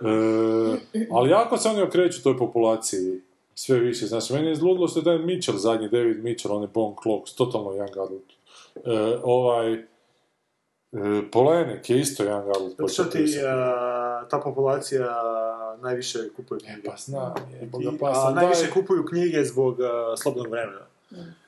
E, 0.00 1.06
ali 1.10 1.30
jako 1.30 1.56
se 1.56 1.68
oni 1.68 1.82
okreću 1.82 2.22
toj 2.22 2.38
populaciji 2.38 3.20
sve 3.58 3.78
više. 3.78 4.06
Znači, 4.06 4.32
meni 4.32 4.46
je 4.46 4.52
izludilo 4.52 4.88
je 4.96 5.04
taj 5.04 5.18
Mitchell, 5.18 5.58
zadnji 5.58 5.88
David 5.88 6.24
Mitchell, 6.24 6.54
on 6.54 6.62
je 6.62 6.68
Bone 6.68 6.94
Clocks, 7.02 7.34
totalno 7.34 7.70
young 7.70 8.02
adult. 8.04 8.32
E, 8.84 9.18
ovaj, 9.22 9.72
e, 9.72 9.82
Polenek 11.32 11.90
je 11.90 12.00
isto 12.00 12.24
young 12.24 12.50
adult. 12.56 12.92
Što 12.92 13.04
ti 13.04 13.24
a, 13.46 14.26
ta 14.30 14.38
populacija 14.38 15.22
najviše 15.80 16.18
kupuje 16.36 16.58
E, 16.58 16.72
knjige. 16.72 16.88
pa 16.88 16.96
znam, 16.96 17.34
je, 17.60 17.66
boga 17.66 17.88
a 17.88 17.92
pa 18.00 18.14
sam 18.14 18.34
najviše 18.34 18.62
daj- 18.62 18.72
kupuju 18.72 19.04
knjige 19.04 19.44
zbog 19.44 19.80
a, 19.80 20.16
slobodnog 20.16 20.50
vremena. 20.52 20.86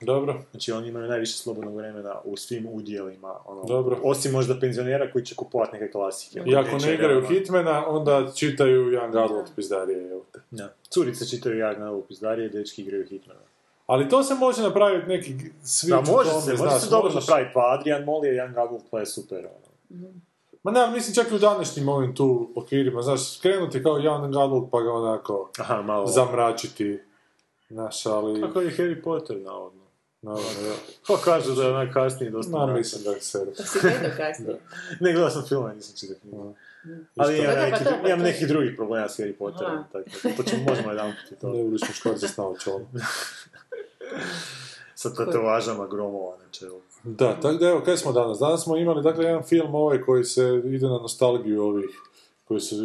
Dobro. 0.00 0.42
Znači 0.50 0.72
oni 0.72 0.88
imaju 0.88 1.08
najviše 1.08 1.32
slobodnog 1.32 1.76
vremena 1.76 2.14
u 2.24 2.36
svim 2.36 2.68
udjelima. 2.72 3.34
Ono, 3.46 3.64
Dobro. 3.64 3.98
Osim 4.02 4.32
možda 4.32 4.60
penzionera 4.60 5.12
koji 5.12 5.24
će 5.24 5.34
kupovati 5.34 5.72
neke 5.72 5.90
klasike. 5.92 6.42
I 6.46 6.56
ako 6.56 6.78
ne 6.78 6.94
igraju. 6.94 7.26
Hitmana, 7.28 7.88
onda 7.88 8.32
čitaju 8.36 8.84
Young 8.84 9.24
Adult 9.24 9.50
pizdarije. 9.56 10.10
Da. 10.50 10.74
Curice 10.90 11.26
čitaju 11.28 11.56
Young 11.56 11.86
Adult 11.88 12.08
pizdarije, 12.08 12.48
dečki 12.48 12.82
igraju 12.82 13.06
Hitmana. 13.06 13.40
Ali 13.86 14.08
to 14.08 14.22
se 14.22 14.34
može 14.34 14.62
napraviti 14.62 15.08
neki 15.08 15.34
switch 15.62 15.88
Da, 16.06 16.12
može 16.12 16.30
tome, 16.30 16.42
se, 16.42 16.50
može 16.50 16.56
znaš, 16.56 16.82
se 16.82 16.90
dobro 16.90 17.10
možeš- 17.12 17.28
napraviti, 17.28 17.50
pa 17.54 17.76
Adrian 17.78 18.04
Molly 18.04 18.24
je 18.24 18.42
Young 18.42 18.66
Adult 18.66 18.82
play 18.92 19.04
super. 19.04 19.38
Ono. 19.38 20.08
Ma 20.62 20.70
ne, 20.70 20.90
mislim 20.90 21.14
čak 21.14 21.32
i 21.32 21.34
u 21.34 21.38
današnjim 21.38 21.88
ovim 21.88 22.14
tu 22.14 22.50
okvirima, 22.56 23.02
znaš, 23.02 23.40
krenuti 23.40 23.82
kao 23.82 23.98
Young 23.98 24.44
Adult 24.44 24.70
pa 24.70 24.80
ga 24.82 24.92
onako 24.92 25.50
Aha, 25.58 25.82
malo. 25.82 26.06
zamračiti, 26.06 26.98
znaš, 27.70 28.06
ali... 28.06 28.40
Kako 28.40 28.60
je 28.60 28.70
Harry 28.70 29.02
Potter, 29.02 29.36
navodno. 29.36 29.80
Naravno, 30.22 30.66
ja. 30.66 30.74
Pa 31.06 31.16
kažu 31.24 31.54
da 31.54 31.64
je 31.64 31.72
najkasnije 31.72 32.30
dosta 32.30 32.66
Ma, 32.66 32.74
mislim 32.74 33.04
da 33.04 33.20
se... 33.20 33.54
To 33.56 33.62
si 33.62 33.78
gledao 33.80 34.10
kasnije. 34.16 34.60
Ne, 35.00 35.12
gledao 35.12 35.30
sam 35.30 35.44
film, 35.48 35.70
nisam 35.74 35.96
čitao 35.96 36.16
knjigu. 36.20 36.54
Ali 37.16 37.38
imam, 37.38 37.54
Da, 37.54 37.60
da, 37.60 37.60
pa 37.60 37.70
neki, 37.70 37.84
to, 37.84 37.90
pa 38.02 38.08
imam 38.08 38.18
to. 38.18 38.24
nekih 38.24 38.48
drugih 38.48 38.72
problema 38.76 39.08
s 39.08 39.18
Harry 39.18 39.32
Potterom, 39.38 39.84
tako 39.92 40.10
da 40.22 40.30
to 40.36 40.42
ćemo, 40.42 40.62
možemo 40.68 40.90
jedan 40.90 41.12
put 41.12 41.32
i 41.32 41.40
to. 41.40 41.48
Ne 41.48 41.62
vidiš 41.62 41.80
muškarca 41.88 42.28
s 42.28 42.36
naočalom. 42.36 42.82
Sa 44.94 45.14
tatovažama 45.14 45.86
gromova 45.86 46.36
na 46.36 46.44
čelu. 46.50 46.80
Da, 47.04 47.40
tako 47.40 47.54
da 47.54 47.68
evo, 47.68 47.80
kaj 47.84 47.96
smo 47.96 48.12
danas? 48.12 48.38
Danas 48.38 48.62
smo 48.64 48.76
imali, 48.76 49.02
dakle, 49.02 49.24
jedan 49.24 49.42
film 49.42 49.74
ovaj 49.74 50.00
koji 50.00 50.24
se 50.24 50.62
ide 50.64 50.86
na 50.86 50.98
nostalgiju 50.98 51.62
ovih, 51.62 51.90
koji 52.44 52.60
se 52.60 52.76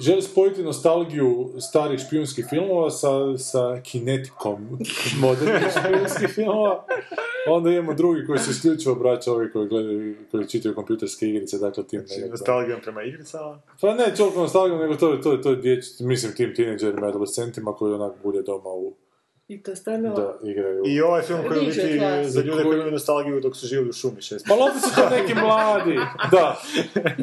želi 0.00 0.22
spojiti 0.22 0.62
nostalgiju 0.62 1.50
starih 1.60 2.00
špijunskih 2.00 2.46
filmova 2.50 2.90
sa, 2.90 3.38
sa 3.38 3.80
kinetikom 3.82 4.78
modernih 5.22 5.72
špijunskih 5.80 6.28
filmova. 6.28 6.84
Onda 7.48 7.70
imamo 7.70 7.94
drugi 7.94 8.26
koji 8.26 8.38
se 8.38 8.50
isključivo 8.50 8.94
obraća 8.94 9.32
ovi 9.32 9.52
koji 9.52 9.68
gledaju, 9.68 10.16
koji 10.30 10.48
čitaju 10.48 10.74
kompjuterske 10.74 11.28
igrice, 11.28 11.58
dakle 11.58 11.86
tim 11.86 12.00
nekakvim- 12.00 12.30
Nostalgijom 12.30 12.80
prema 12.80 13.02
igricama. 13.02 13.60
Pa 13.80 13.94
ne 13.94 14.14
toliko 14.16 14.40
nostalgijom, 14.40 14.80
nego 14.80 14.94
to 14.96 15.12
je, 15.12 15.22
to 15.22 15.32
je, 15.32 15.42
to 15.42 15.50
je 15.50 15.56
djeci, 15.56 16.04
mislim 16.04 16.32
tim 16.34 16.54
tineđerima, 16.54 17.06
adolescentima 17.06 17.72
koji 17.72 17.94
onak 17.94 18.12
bude 18.22 18.42
doma 18.42 18.70
u, 18.70 18.94
I 19.48 19.62
to 19.62 19.76
stvarno... 19.76 20.14
da 20.14 20.50
igraju. 20.50 20.82
I 20.86 21.00
ovaj 21.00 21.22
film 21.22 21.40
koji 21.48 21.58
je 21.58 21.62
u 21.62 21.66
biti 21.66 22.30
za 22.30 22.40
ljude 22.40 22.62
koji 22.62 22.74
imaju 22.74 22.92
nostalgiju 22.92 23.40
dok 23.40 23.56
su 23.56 23.66
živjeli 23.66 23.90
u 23.90 23.92
šumi 23.92 24.22
šest. 24.22 24.46
Pa 24.48 24.54
opet 24.54 24.82
su 24.82 24.94
to 24.96 25.10
neki 25.10 25.34
mladi, 25.34 25.94
da. 26.32 26.60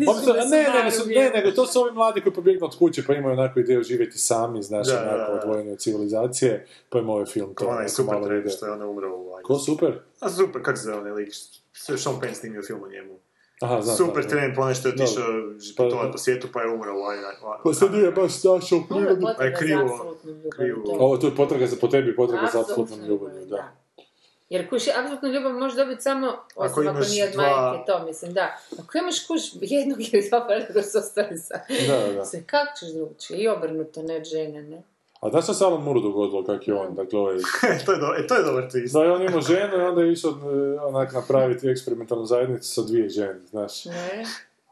Opet 0.09 0.23
su 0.23 0.33
ne, 0.33 0.65
nego 0.77 0.91
su, 0.91 1.09
ne, 1.09 1.29
nego 1.29 1.51
to 1.51 1.65
su 1.65 1.81
ovi 1.81 1.91
mladi 1.91 2.21
koji 2.21 2.33
pobjegnu 2.33 2.65
od 2.65 2.77
kuće 2.77 3.03
pa 3.07 3.13
imaju 3.13 3.33
onako 3.33 3.59
ideju 3.59 3.83
živjeti 3.83 4.17
sami, 4.17 4.63
znaš, 4.63 4.87
Da, 4.87 5.13
onako 5.13 5.31
odvojeni 5.31 5.71
od 5.71 5.79
civilizacije, 5.79 6.67
pa 6.89 6.99
ima 6.99 7.13
ovaj 7.13 7.25
film 7.25 7.55
to 7.55 7.65
Onaj 7.65 7.75
onako 7.75 7.89
super 7.89 8.13
malo 8.13 8.27
trend 8.27 8.51
što 8.51 8.65
je 8.65 8.71
ona 8.71 8.87
umrla 8.87 9.15
u 9.15 9.31
Ko 9.43 9.59
super? 9.59 9.99
A 10.19 10.29
super, 10.29 10.61
kako 10.63 10.77
se 10.77 10.83
zove 10.83 10.97
onaj 10.97 11.11
lik? 11.11 11.29
Sve 11.73 11.97
Sean 11.97 12.19
Penn 12.19 12.35
snimio 12.35 12.61
film 12.63 12.83
o 12.83 12.89
njemu. 12.89 13.19
Aha, 13.61 13.81
znam, 13.81 13.95
super 13.97 14.23
znam, 14.23 14.29
trend, 14.31 14.55
po 14.55 14.65
nešto 14.65 14.87
je 14.87 14.93
otišao 14.93 15.23
Pa- 15.77 15.83
putovati 15.83 16.11
po 16.11 16.17
svijetu 16.17 16.47
pa 16.53 16.61
je 16.61 16.69
umrao 16.69 16.95
u. 16.95 17.59
Pa 17.63 17.73
se 17.73 17.85
nije 17.89 18.11
baš 18.11 18.43
našao 18.43 18.77
u 18.77 18.81
Ovo 18.89 18.99
je 18.99 19.05
prirodu. 19.05 19.27
krivo, 19.57 20.15
krivo. 20.51 20.83
Ovo 20.99 21.17
tu 21.17 21.27
je 21.27 21.35
potraga 21.35 21.67
za 21.67 21.75
po 21.81 21.87
tebi, 21.87 22.15
potraga 22.15 22.47
za 22.53 22.59
apsolutnom 22.59 22.99
ljubavlju, 22.99 23.45
da. 23.45 23.71
Jer 24.49 24.69
kuš, 24.69 24.83
apsolutnu 24.87 25.29
ljubav 25.29 25.53
možeš 25.53 25.77
dobiti 25.77 26.01
samo, 26.01 26.27
osim 26.55 26.71
ako, 26.71 26.81
imaš 26.81 27.09
nije 27.09 27.25
od 27.27 27.31
dva- 27.33 27.71
majke, 27.71 27.85
to 27.85 28.05
mislim, 28.05 28.33
da. 28.33 28.57
Ako 28.79 28.97
imaš 28.97 29.27
kuš 29.27 29.41
jednog 29.61 29.99
ili 30.01 30.29
dva 30.29 30.39
partnera 30.47 30.83
s 30.83 30.95
ostali 30.95 31.37
sa... 31.37 31.59
Da, 31.87 32.13
da. 32.13 32.25
Se, 32.25 32.43
kako 32.43 32.77
ćeš 32.79 32.89
drugčije? 32.89 33.39
I 33.39 33.47
obrnuto, 33.47 34.03
ne 34.03 34.15
od 34.15 34.23
žene, 34.23 34.61
ne? 34.63 34.81
A 35.21 35.41
što 35.41 35.53
se 35.53 35.65
Alan 35.65 35.83
Moore 35.83 36.01
dogodilo, 36.01 36.43
kak 36.43 36.67
je 36.67 36.73
on, 36.73 36.95
dakle 36.95 37.19
ovaj... 37.19 37.37
to, 37.85 37.91
je 37.91 37.99
do, 37.99 38.07
e, 38.17 38.27
to 38.27 38.35
je 38.35 38.43
dobar 38.43 38.63
twist. 38.63 38.93
Da, 38.93 39.03
je 39.03 39.11
on 39.11 39.21
imao 39.21 39.41
ženu 39.41 39.77
i 39.77 39.81
onda 39.81 40.01
je 40.01 40.11
išao 40.11 40.31
e, 40.31 40.79
onak 40.79 41.13
napraviti 41.13 41.67
eksperimentalnu 41.67 42.25
zajednicu 42.25 42.73
sa 42.73 42.81
dvije 42.81 43.09
žene, 43.09 43.39
znaš. 43.49 43.85
Ne? 43.85 44.25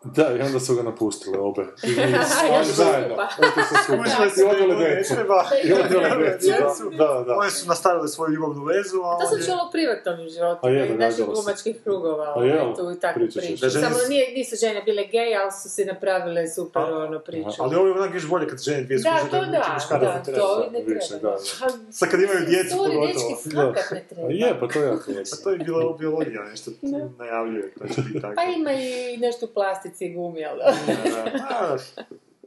Da, 0.06 0.32
i 0.32 0.42
onda 0.42 0.60
su 0.60 0.76
ga 0.76 0.84
napustile 0.84 1.40
obe. 1.40 1.62
I, 1.84 1.90
i, 1.90 2.12
Ja 2.12 2.20
ali 2.52 2.66
sam 2.66 2.76
zajedno. 2.76 3.16
Otišli 3.94 4.30
su 4.30 4.36
se 4.36 4.42
I 4.42 4.46
odvele 4.46 4.76
da 4.76 4.82
ne 4.82 4.96
djecu. 4.96 5.14
I 5.64 5.74
odvele 5.74 6.38
djecu, 6.38 6.90
da, 6.92 7.08
da, 7.08 7.24
da. 7.24 7.36
Oni 7.36 7.52
su 7.52 7.68
nastavili 7.68 8.08
svoju 8.08 8.32
ljubavnu 8.32 8.64
vezu, 8.66 8.98
a 9.02 9.20
To 9.20 9.28
sam 9.28 9.38
je- 9.40 9.46
čula 9.46 9.64
u 9.64 9.72
privatnom 9.72 10.18
životu, 10.30 10.60
A 10.62 10.70
je, 10.70 10.88
i 10.88 10.98
naših 10.98 11.18
se. 11.18 11.34
glumačkih 11.34 11.76
krugova, 11.84 12.26
A 12.26 12.34
ovaj, 12.34 12.48
jel? 12.48 12.76
tu 12.76 12.92
i. 12.92 13.58
Da 13.58 13.70
žene 13.70 13.86
Samo 13.86 13.98
nije, 14.10 14.32
nisu 14.32 14.56
žene 14.58 14.82
bile 14.84 15.04
gej, 15.06 15.36
ali 15.36 15.52
su 15.54 15.70
si 15.70 15.86
napravile 15.86 16.48
super 16.48 16.84
ono 16.84 17.20
priču. 17.20 17.50
Ali 17.60 17.76
ovo 17.76 17.88
je 17.88 17.94
onak 17.94 18.14
još 18.14 18.28
bolje 18.28 18.48
kad 18.48 18.60
žene 18.62 18.84
dvije 18.84 19.00
Da, 19.00 19.18
skuže 19.18 19.32
to 19.32 19.46
da, 19.46 19.72
muškarac 19.74 20.02
da, 20.16 20.24
treba. 20.24 20.40
to 20.40 20.70
ne 20.72 20.80
treba. 20.86 21.30
da, 21.32 21.38
Sad 21.92 22.10
kad 22.12 22.22
imaju 22.22 22.40
djecu, 22.46 22.78
pogotovo. 22.78 23.08
dečki 23.08 23.34
Da. 23.46 23.74
skakat 23.74 23.92
ne 23.92 24.04
treba. 24.10 24.28
A 24.28 24.32
je, 24.32 24.60
pa 24.60 24.68
to 24.68 24.80
je 24.80 24.88
jako 24.88 25.04
Pa 25.32 25.44
to 25.44 25.50
je 25.50 25.58
bila 25.58 25.94
biologija, 25.94 26.44
nešto 26.44 26.72
najavljuje, 27.18 27.74
to 27.74 27.84
tako. 28.22 28.36
Pa 28.36 28.44
ima 28.44 28.72
i 28.74 29.18
nešto 29.18 29.46
u 29.46 29.50
plastici 29.90 30.06
i 30.06 30.14
gumi, 30.14 30.46
ali 30.46 30.62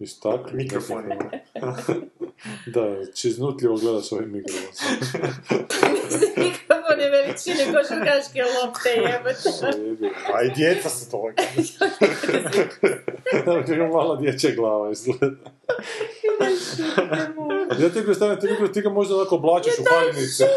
I 0.00 0.06
staklo. 0.06 0.50
Mikrofon 0.62 1.04
ima. 1.04 1.30
Da, 2.66 3.12
čiznutljivo 3.14 3.76
gledaš 3.76 4.12
ovaj 4.12 4.26
mikrofon. 4.26 4.64
mikrofon 6.36 7.00
je 7.00 7.10
veličine 7.10 7.64
košarkaške 7.64 8.42
lopte, 8.42 8.88
jebate. 8.88 9.48
A 10.34 10.42
i 10.42 10.50
djeca 10.50 10.88
su. 10.88 11.10
Kako 13.44 13.86
mala 13.92 14.16
dječja 14.16 14.54
glava 14.54 14.90
izgleda. 14.90 15.36
Ja 17.82 17.88
ti 17.88 18.04
predstavljam, 18.04 18.40
ti, 18.40 18.48
ti 18.72 18.80
ga 18.80 18.90
možda 18.90 19.16
onako 19.16 19.34
oblačiš 19.34 19.72
u 19.78 19.82
haljinice. 19.90 20.44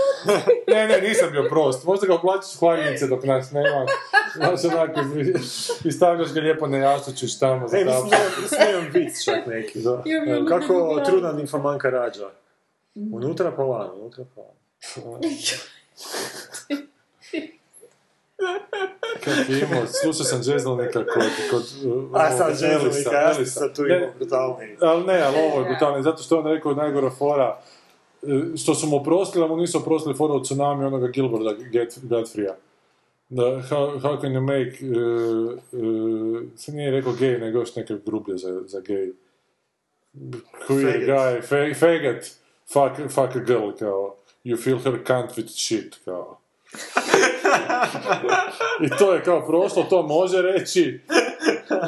Ne, 0.68 0.88
ne, 0.88 1.02
nisam 1.02 1.32
bio 1.32 1.44
prost. 1.50 1.84
Možda 1.84 2.08
ga 2.08 2.14
oblačiš 2.16 2.56
u 2.62 2.66
haljinice 2.66 3.08
dok 3.08 3.24
nas 3.24 3.52
nema. 3.52 3.86
Znaš, 4.36 4.64
onako, 4.64 5.00
i 5.84 5.92
stavljaš 5.92 6.34
ga 6.34 6.42
lijepo 6.42 6.68
na 6.68 6.78
jastučić 6.78 7.40
tamo 7.40 7.68
za 7.68 7.78
E, 7.78 7.86
mislim 7.86 8.10
tamo. 8.10 8.24
da 8.60 8.70
imam 8.70 8.90
vic 8.94 9.24
čak 9.26 9.46
neki. 9.48 9.80
Da. 9.82 10.04
Kako 10.48 11.02
trudna 11.06 11.32
nimfomanka 11.32 11.90
rađa? 11.90 12.30
Unutra 13.14 13.52
pa 13.52 13.64
van, 13.64 13.90
unutra 14.00 14.26
pa 14.36 14.42
van. 15.02 15.22
Kak 19.24 19.50
je 19.50 19.60
imao, 19.60 19.88
slušao 19.88 20.24
sam 20.26 20.42
Džezlnika 20.42 21.06
kod, 21.06 21.24
kod 21.52 21.64
uh, 21.92 22.04
A 22.14 22.32
sad 22.38 22.48
Elisa, 22.50 22.66
Jezovika, 22.66 23.16
ja 23.16 23.34
sam 23.34 23.46
sad 23.46 23.76
tu 23.76 23.84
Ne, 23.84 23.98
imam 23.98 24.10
brutalni. 24.18 24.78
Ali 24.82 25.04
ne, 25.06 25.22
ali 25.22 25.36
ovo 25.38 25.58
je 25.60 25.64
Da. 25.64 25.70
brutalno, 25.70 26.02
zato 26.02 26.24
što 26.24 26.36
je 26.36 26.40
on 26.40 26.48
rekao 26.48 26.74
najgora 26.74 27.10
fora, 27.10 27.62
e, 28.24 28.58
što 28.58 28.76
su 28.76 28.88
mu 28.88 28.96
oprostili, 28.96 29.46
a 29.46 29.48
mu 29.48 29.58
nisu 29.58 29.78
oprostili 29.78 30.16
fora 30.16 30.34
od 30.34 30.44
tsunami 30.44 30.86
onoga 30.86 31.08
Gilberta 31.08 31.64
Get, 31.72 32.00
Godfreya. 32.04 32.56
Da, 33.30 33.44
how, 33.44 34.00
how 34.00 34.22
can 34.22 34.32
you 34.32 34.42
make, 34.42 34.78
uh, 34.86 35.54
uh, 35.72 36.44
se 36.58 36.72
nije 36.72 36.92
rekao 36.92 37.14
gay, 37.14 37.40
nego 37.40 37.60
još 37.60 37.76
neke 37.76 37.96
grublje 38.06 38.38
za, 38.38 38.62
za 38.68 38.80
gay. 38.80 39.12
Queer 40.68 40.92
Faggot. 40.92 41.08
guy, 41.08 41.42
fa, 41.42 41.80
faggot, 41.80 42.24
fuck, 42.74 43.12
fuck 43.14 43.36
a 43.36 43.40
girl, 43.46 43.72
kao, 43.80 44.16
you 44.44 44.58
fill 44.64 44.78
her 44.80 44.94
cunt 45.08 45.32
with 45.38 45.50
shit, 45.50 45.96
kao. 46.06 46.38
I 48.86 48.90
to 49.00 49.14
je 49.14 49.24
kao 49.24 49.46
prošlo, 49.48 49.84
to 49.84 50.02
može 50.02 50.42
reći. 50.42 51.00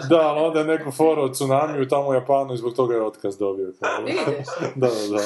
Da, 0.10 0.20
ali 0.20 0.40
onda 0.40 0.60
je 0.60 0.66
neku 0.66 0.92
foru 0.92 1.22
od 1.22 1.34
tsunamiju 1.34 1.88
tamo 1.88 2.08
u 2.08 2.14
Japanu 2.14 2.54
i 2.54 2.58
zbog 2.58 2.74
toga 2.74 2.96
je 2.96 3.02
otkaz 3.02 3.38
dobio. 3.38 3.68
Da, 4.76 4.88
da, 4.88 5.18
da. 5.18 5.24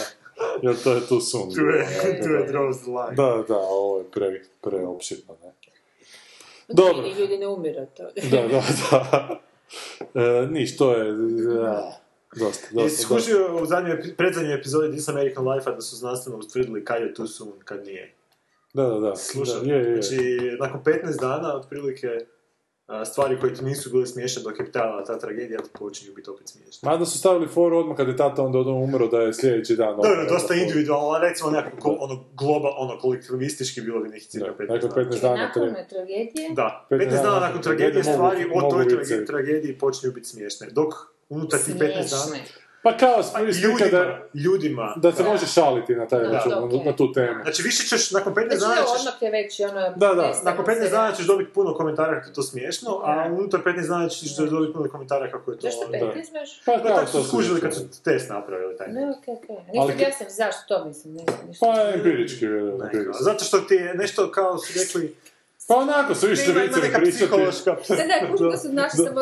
Jer 0.61 0.75
to 0.83 0.93
je 0.93 1.07
tu 1.07 1.19
sun. 1.19 1.53
Tu 1.55 1.61
je, 1.61 2.21
tu 2.23 2.29
je 2.29 2.47
draws 2.51 2.77
the 2.81 2.89
line. 2.89 3.15
Da, 3.15 3.43
da, 3.47 3.57
ovo 3.57 3.97
je 3.97 4.03
pre, 4.11 4.41
preopšitno, 4.61 5.35
ne. 5.43 5.51
Dobro. 6.67 7.03
I 7.07 7.21
ljudi 7.21 7.37
ne 7.37 7.47
umiru 7.47 7.81
od 7.81 7.93
toga. 7.93 8.11
Da, 8.31 8.47
da, 8.47 8.63
da. 8.91 9.39
E, 10.21 10.47
niš, 10.47 10.77
to 10.77 10.93
je... 10.93 11.11
Da, 11.13 12.01
dosta, 12.35 12.67
Jesi 12.71 12.73
dosta, 12.73 12.83
dosta. 12.83 13.03
skužio 13.03 13.57
u 13.61 13.65
zadnjoj, 13.65 14.15
predzadnjoj 14.17 14.55
epizodi 14.55 14.91
This 14.91 15.09
American 15.09 15.47
Life-a 15.47 15.71
da 15.71 15.81
su 15.81 15.95
znanstveno 15.95 16.37
utvrdili 16.37 16.85
kad 16.85 17.01
je 17.01 17.13
tu 17.13 17.27
sun, 17.27 17.51
kad 17.65 17.85
nije? 17.85 18.13
Da, 18.73 18.83
da, 18.83 18.99
da. 18.99 19.15
Slušaj, 19.15 19.55
Da, 19.55 19.73
je, 19.73 19.77
je, 19.77 19.91
je. 19.91 20.01
znači, 20.01 20.17
nakon 20.59 20.81
15 20.83 21.19
dana, 21.21 21.55
otprilike, 21.55 22.07
stvari 23.05 23.39
koje 23.39 23.53
ti 23.53 23.63
nisu 23.63 23.89
bile 23.89 24.05
smiješne 24.05 24.43
dok 24.43 24.59
je 24.59 24.71
trajala 24.71 25.03
ta 25.03 25.19
tragedija, 25.19 25.59
počinju 25.73 26.13
biti 26.13 26.29
opet 26.29 26.47
smiješne. 26.47 26.89
Mada 26.89 27.05
su 27.05 27.19
stavili 27.19 27.47
foru 27.47 27.77
odmah 27.77 27.97
kad 27.97 28.07
je 28.07 28.17
tata 28.17 28.43
onda 28.43 28.59
umro 28.59 29.07
da 29.07 29.17
je 29.17 29.33
sljedeći 29.33 29.75
dan... 29.75 29.95
Dobro, 29.95 30.11
opet 30.13 30.29
dosta 30.29 30.47
foru. 30.47 30.59
individualno, 30.59 31.07
ali 31.07 31.29
recimo 31.29 31.49
nekako 31.51 31.77
ko- 31.79 31.97
ono 31.99 32.25
globa, 32.33 32.69
ono 32.77 32.99
kolektivistički 32.99 33.81
bilo 33.81 33.99
bi 33.99 34.09
nekih 34.09 34.27
cirka 34.27 34.47
Da, 34.47 34.53
15 34.55 34.67
dakle, 34.69 34.89
dana. 34.89 35.09
15 35.09 35.21
dana 35.21 35.35
Nakon 35.37 35.75
tragedije, 35.89 36.49
Da, 36.51 36.87
15 36.89 36.95
15 36.97 37.05
dana 37.05 37.21
dana 37.23 37.31
nakon 37.31 37.41
nakon 37.41 37.61
tragedije 37.61 37.91
tragedije 37.93 38.03
stvari 38.05 38.45
mogu- 38.45 38.67
o 38.67 38.71
toj 38.71 39.25
tragediji 39.25 39.77
počinju 39.77 40.13
biti 40.13 40.27
smiješne. 40.27 40.67
Dok 40.69 40.93
unutar 41.29 41.59
tih 41.59 41.75
15 41.75 41.79
dana... 41.81 42.37
Pa 42.83 42.97
kao 42.97 43.23
slika 43.23 43.41
Ljudima, 43.61 43.89
da, 43.91 44.21
ljudima. 44.35 44.93
da 44.97 45.11
se 45.11 45.23
može 45.23 45.45
šaliti 45.47 45.95
na 45.95 46.07
taj 46.07 46.19
račun, 46.21 46.49
Da, 46.49 46.59
na, 46.59 46.65
okej. 46.65 46.79
na 46.81 46.93
tu 46.93 47.13
temu. 47.13 47.43
Znači 47.43 47.61
više 47.63 47.83
ćeš, 47.85 48.11
nakon 48.11 48.33
15 48.33 48.47
Znači, 48.47 48.59
dana 48.61 48.75
ćeš... 48.75 48.99
odmah 48.99 49.21
je 49.21 49.31
već 49.31 49.59
ono... 49.61 49.81
Da, 49.95 50.13
da, 50.13 50.33
Nakon 50.43 50.65
15 50.65 50.73
se. 50.79 50.89
dana 50.89 51.11
ćeš 51.11 51.25
dobiti 51.25 51.51
puno 51.51 51.73
komentara 51.73 52.13
kako 52.15 52.27
je 52.27 52.33
to 52.33 52.41
smiješno, 52.43 53.01
a 53.03 53.15
Da. 53.17 53.33
unutar 53.33 53.59
15 53.61 53.87
dana 53.87 54.09
ćeš 54.09 54.21
dobiti 54.35 54.73
puno 54.73 54.89
komentara 54.89 55.31
kako 55.31 55.51
je 55.51 55.57
to... 55.57 55.61
Zašto 55.61 55.87
da. 55.87 55.97
15 55.97 56.13
baš? 56.33 56.61
Pa 56.65 56.71
Da, 56.71 56.79
kao 56.79 56.89
tako 56.89 57.11
to 57.11 57.23
su 57.23 57.27
skužili 57.27 57.61
kad 57.61 57.73
su 57.75 57.81
test 58.03 58.29
napravili 58.29 58.77
taj. 58.77 58.87
Ne, 58.87 59.01
okej, 59.11 59.33
okej. 59.33 59.55
Nisam 59.67 59.83
objasnim 59.85 60.29
zašto 60.31 60.61
to 60.69 60.85
mislim, 60.85 61.13
ne 61.13 61.23
znam 61.27 61.47
ništa. 61.47 61.65
Pa 61.65 61.91
empirički, 61.93 62.45
Ne, 62.45 62.59
empirički. 62.83 63.23
Zato 63.23 63.43
što 63.43 63.57
ti 63.59 63.73
je 63.73 63.93
nešto 63.95 64.31
kao 64.31 64.57
su 64.57 64.73
rekli... 64.79 65.15
Pa 65.67 65.75
onako 65.75 66.15
su 66.15 66.25
Ima, 66.25 66.61
neka 66.81 66.97
pričati. 66.99 67.11
psihološka... 67.11 67.71
Da, 68.51 68.57
su 68.57 68.73
naši 68.73 68.97
samo 68.97 69.19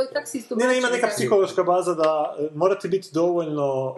Ne, 0.55 0.67
ne, 0.67 0.77
ima 0.77 0.89
neka 0.89 1.07
psihološka 1.07 1.63
baza 1.63 1.93
da 1.93 2.35
e, 2.39 2.49
morate 2.55 2.87
biti 2.87 3.09
dovoljno 3.13 3.95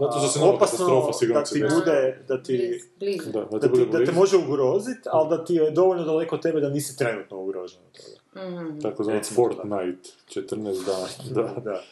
Zato 0.00 0.18
što 0.18 0.28
se 0.28 0.40
opasno 0.44 1.08
da 1.34 1.44
ti 1.44 1.64
bude, 1.74 2.18
da 2.28 2.42
ti. 2.42 2.80
Da, 3.32 3.40
da 3.40 3.46
da 3.50 3.60
te 3.60 3.68
bude 3.68 3.84
ti, 3.84 3.90
da 3.90 3.98
te 3.98 4.04
blizu. 4.04 4.12
može 4.12 4.36
ugroziti, 4.36 5.08
ali 5.12 5.28
da 5.28 5.44
ti 5.44 5.54
je 5.54 5.70
dovoljno 5.70 6.04
daleko 6.04 6.34
od 6.34 6.42
tebe 6.42 6.60
da 6.60 6.68
nisi 6.68 6.98
trenutno 6.98 7.38
ugrožen 7.42 7.80
od 7.86 8.00
toga. 8.00 8.46
Mhm. 8.48 8.80
Tako 8.80 9.04
to 9.04 9.10
Fortnite, 9.34 10.08
14 10.28 10.84
dana. 10.86 11.06
Da. 11.34 11.60
Da. 11.60 11.82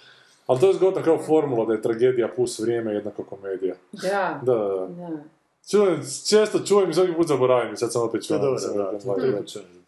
Ali 0.47 0.61
to 0.61 0.67
je 0.67 0.75
zgodna 0.75 1.03
kao 1.03 1.19
formula 1.19 1.65
da 1.65 1.73
je 1.73 1.83
tragedija 1.83 2.29
plus 2.37 2.59
vrijeme 2.59 2.93
jednako 2.93 3.25
komedija. 3.25 3.75
Da, 3.93 4.41
Da, 4.43 4.55
da, 4.55 4.87
da. 4.87 5.25
Da. 5.65 5.71
Čujem, 5.71 5.97
često 6.29 6.59
čujem 6.59 6.91
i 6.91 6.95
svaki 6.95 7.13
put 7.13 7.27
zaboravim 7.29 7.75
i 7.75 7.77
sad 7.77 7.93
sam 7.93 8.03
opet 8.03 8.21
To 8.21 8.27
čujem. 8.27 8.43
je 8.43 8.45
dobro, 8.45 8.59
sam 8.59 8.77
da. 8.77 8.83
je 8.83 9.33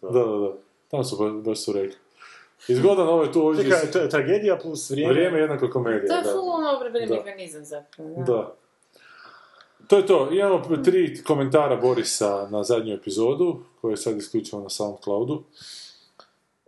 da, 0.03 0.11
da, 0.11 0.25
da, 0.27 0.39
da. 0.39 0.53
Tamo 0.89 1.05
su 1.05 1.17
baš, 1.17 1.33
baš 1.35 1.59
su 1.59 1.73
rekli. 1.73 1.97
I 2.69 2.75
zgodan 2.75 3.09
ovo 3.09 3.23
je 3.23 3.33
tu 3.33 3.47
ovdje... 3.47 3.65
Čekaj, 3.65 3.91
to 3.91 3.99
je 3.99 4.09
tragedija 4.09 4.57
plus 4.57 4.91
vrijeme. 4.91 5.13
Vrijeme 5.13 5.39
jednako 5.39 5.71
komedija, 5.71 6.09
To 6.09 6.17
je 6.19 6.23
da. 6.25 6.31
full 6.33 6.49
ono 6.51 6.79
Da. 7.09 7.23
mehanizam 7.25 7.65
zapravo. 7.65 8.15
Da. 8.17 8.25
Da. 8.25 8.55
To 9.87 9.97
je 9.97 10.07
to. 10.07 10.29
Imamo 10.33 10.77
tri 10.77 11.23
komentara 11.25 11.77
Borisa 11.77 12.49
na 12.51 12.65
zadnju 12.65 12.95
epizodu, 12.95 13.61
koje 13.81 13.93
je 13.93 13.97
sad 13.97 14.17
isključivo 14.17 14.63
na 14.63 14.69
Soundcloudu. 14.69 15.43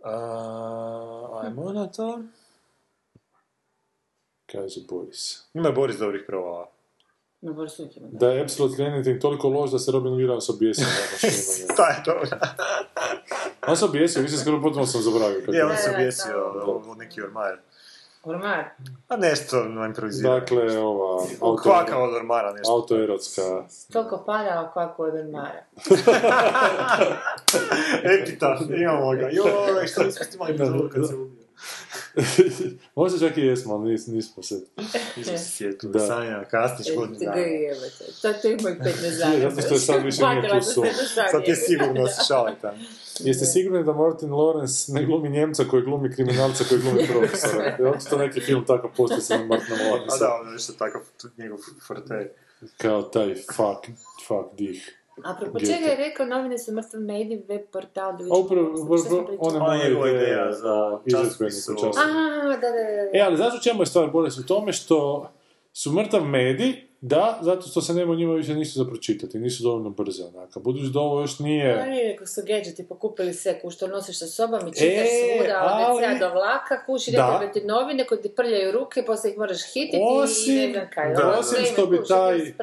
A, 0.03 1.41
ajmo 1.43 1.73
na 1.73 1.87
to. 1.87 2.19
Kaže 4.45 4.79
Boris. 4.89 5.43
Ima 5.53 5.71
Boris 5.71 5.97
dobrih 5.97 6.23
provala. 6.27 6.69
No, 7.41 7.53
Boris 7.53 7.79
uvijek 7.79 7.97
ima. 7.97 8.07
Da 8.11 8.29
je 8.29 8.41
Absolute 8.41 8.83
Anything 8.83 9.19
toliko 9.19 9.49
loš 9.49 9.71
da 9.71 9.79
se 9.79 9.91
Robin 9.91 10.11
Williams 10.11 10.51
objesio 10.51 10.85
nakon 10.85 11.29
snimanja. 11.31 11.75
Ta 11.75 11.83
je 11.85 12.01
dobro. 12.05 12.29
On 13.67 13.77
se 13.77 13.85
objesio, 13.85 14.21
mislim 14.21 14.39
skoro 14.39 14.61
potpuno 14.61 14.85
sam 14.85 15.01
zaboravio. 15.01 15.39
Kako 15.39 15.51
Je, 15.53 15.63
on 15.63 15.69
Da, 15.69 15.75
se 15.75 15.89
da, 15.89 15.95
objesio 15.95 16.33
da. 16.55 16.91
u 16.91 16.95
neki 16.95 17.21
ormar. 17.21 17.57
Ormar. 18.23 18.63
A 19.07 19.17
nešto 19.17 19.63
na 19.63 19.85
improvizirano. 19.85 20.39
Dakle, 20.39 20.77
ova... 20.79 21.23
auto- 21.41 21.61
Kvaka 21.63 21.97
od 21.99 22.13
ormara 22.13 22.53
nešto. 22.53 22.71
Autoerotska... 22.71 23.41
Toliko 23.93 24.23
pada 24.25 24.71
kako 24.73 25.03
od 25.03 25.15
ormara. 25.15 25.63
Epitaf, 28.13 28.59
imamo 28.71 29.11
ga. 29.11 29.29
Joj, 29.31 29.87
što 29.87 30.03
nismo 30.03 30.25
snimali 30.25 30.57
kad 30.89 31.07
se 31.07 31.15
ubio. 31.15 31.38
Možda 32.95 33.27
čak 33.27 33.37
i 33.37 33.41
jesmo, 33.41 33.73
ali 33.73 33.91
nis, 33.91 34.07
nismo 34.07 34.43
se... 34.43 34.55
Nismo 35.17 35.37
se 35.37 35.45
sjetili. 35.45 35.93
Da. 35.93 35.99
Sanja, 35.99 36.43
kasniš 36.51 36.95
godinu 36.95 37.19
dana. 37.19 37.37
jebate. 37.37 38.05
To, 38.21 38.33
to 38.33 38.47
ima 38.47 38.69
i 38.69 38.73
15 38.73 39.03
Je, 39.03 39.11
dana. 39.11 39.49
zato 39.49 39.61
što 39.61 39.73
je 39.73 39.79
sad 39.79 40.03
više 40.05 40.21
nije 40.27 40.41
tu 40.41 40.55
do 40.55 40.61
sad 40.61 41.31
Sad 41.31 41.47
je 41.47 41.55
sigurno 41.55 42.07
se 42.07 42.21
šali 42.27 42.53
tamo. 42.61 42.77
Jeste 43.19 43.45
sigurni 43.45 43.83
da 43.85 43.93
Martin 43.93 44.29
Lawrence 44.29 44.93
ne 44.93 45.05
glumi 45.05 45.29
Njemca 45.29 45.63
koji 45.63 45.83
glumi 45.83 46.13
kriminalca 46.13 46.63
koji 46.69 46.81
glumi 46.81 47.07
profesora? 47.11 47.63
Je 47.79 47.87
očito 47.89 48.17
neki 48.17 48.41
film 48.41 48.65
tako 48.65 48.91
postoji 48.97 49.21
sa 49.21 49.37
Martinom 49.37 49.79
A 49.79 49.83
Lawrence. 49.83 50.19
da, 50.19 50.39
ono 50.41 50.51
nešto 50.51 50.73
takav 50.73 51.01
njegov 51.37 51.57
forte. 51.87 52.33
Kao 52.77 53.01
taj 53.01 53.35
fuck, 53.35 53.97
fuck 54.27 54.57
dih. 54.57 54.98
Apropo 55.25 55.59
Gete. 55.59 55.71
čega 55.73 55.85
je 55.85 55.95
rekao, 55.95 56.25
novine 56.25 56.59
su 56.59 56.71
mrtvo 56.71 56.99
medij, 56.99 57.41
web 57.47 57.61
portal, 57.71 58.17
da 58.17 58.23
A 58.23 58.37
upravo, 58.37 58.69
upravo, 58.73 59.37
ona 59.39 59.59
moja 59.59 59.87
ideja 60.09 60.51
za 60.51 60.59
za 60.61 60.99
časopis 61.11 61.57
izvedbeniku 61.57 61.71
o- 61.71 61.75
časopisa. 61.75 62.01
A, 62.01 62.47
da, 62.47 62.55
da, 62.57 62.69
da. 62.71 63.17
E, 63.17 63.21
ali 63.21 63.37
znaš 63.37 63.53
u 63.59 63.63
čemu 63.63 63.81
je 63.81 63.85
stvar 63.85 64.09
Boris? 64.09 64.37
U 64.37 64.45
tome 64.45 64.73
što 64.73 65.29
su 65.73 65.91
mrtav 65.91 66.25
medij, 66.25 66.88
da, 67.01 67.39
zato 67.41 67.61
što 67.61 67.81
se 67.81 67.93
nema 67.93 68.15
njima 68.15 68.33
više 68.33 68.53
nisu 68.53 68.79
za 68.79 68.85
pročitati, 68.85 69.39
nisu 69.39 69.63
dovoljno 69.63 69.89
brze 69.89 70.23
onaka. 70.25 70.59
Budući 70.59 70.85
da 70.85 70.99
ovo 70.99 71.21
još 71.21 71.37
Pa 71.37 71.43
nije... 71.43 71.85
nije 71.85 72.07
rekao 72.07 72.27
su 72.27 72.41
gadgeti 72.41 72.83
pokupili 72.85 73.33
sve, 73.33 73.59
ku 73.59 73.71
što 73.71 73.87
nosiš 73.87 74.19
sa 74.19 74.27
sobom 74.27 74.59
i 74.59 74.73
čitaš 74.73 74.85
E, 75.01 75.37
svuda, 75.37 75.59
od 75.89 76.03
ali- 76.03 76.19
do 76.19 76.29
vlaka, 76.29 76.85
kući 76.85 77.11
Da. 77.11 77.51
ti 77.53 77.61
novine 77.61 78.05
koji 78.05 78.21
ti 78.21 78.29
prljaju 78.29 78.71
ruke, 78.71 79.03
poslije 79.03 79.31
ih 79.31 79.37
moraš 79.37 79.63
hititi 79.63 79.97
Osim- 80.03 80.55
i 80.55 80.67
ne 80.67 80.89
kaj. 80.91 81.13
da, 81.13 81.23
Ovo 81.23 81.39
osim 81.39 81.65
što 81.65 81.85
bi 81.85 81.97
taj-. 81.99 82.53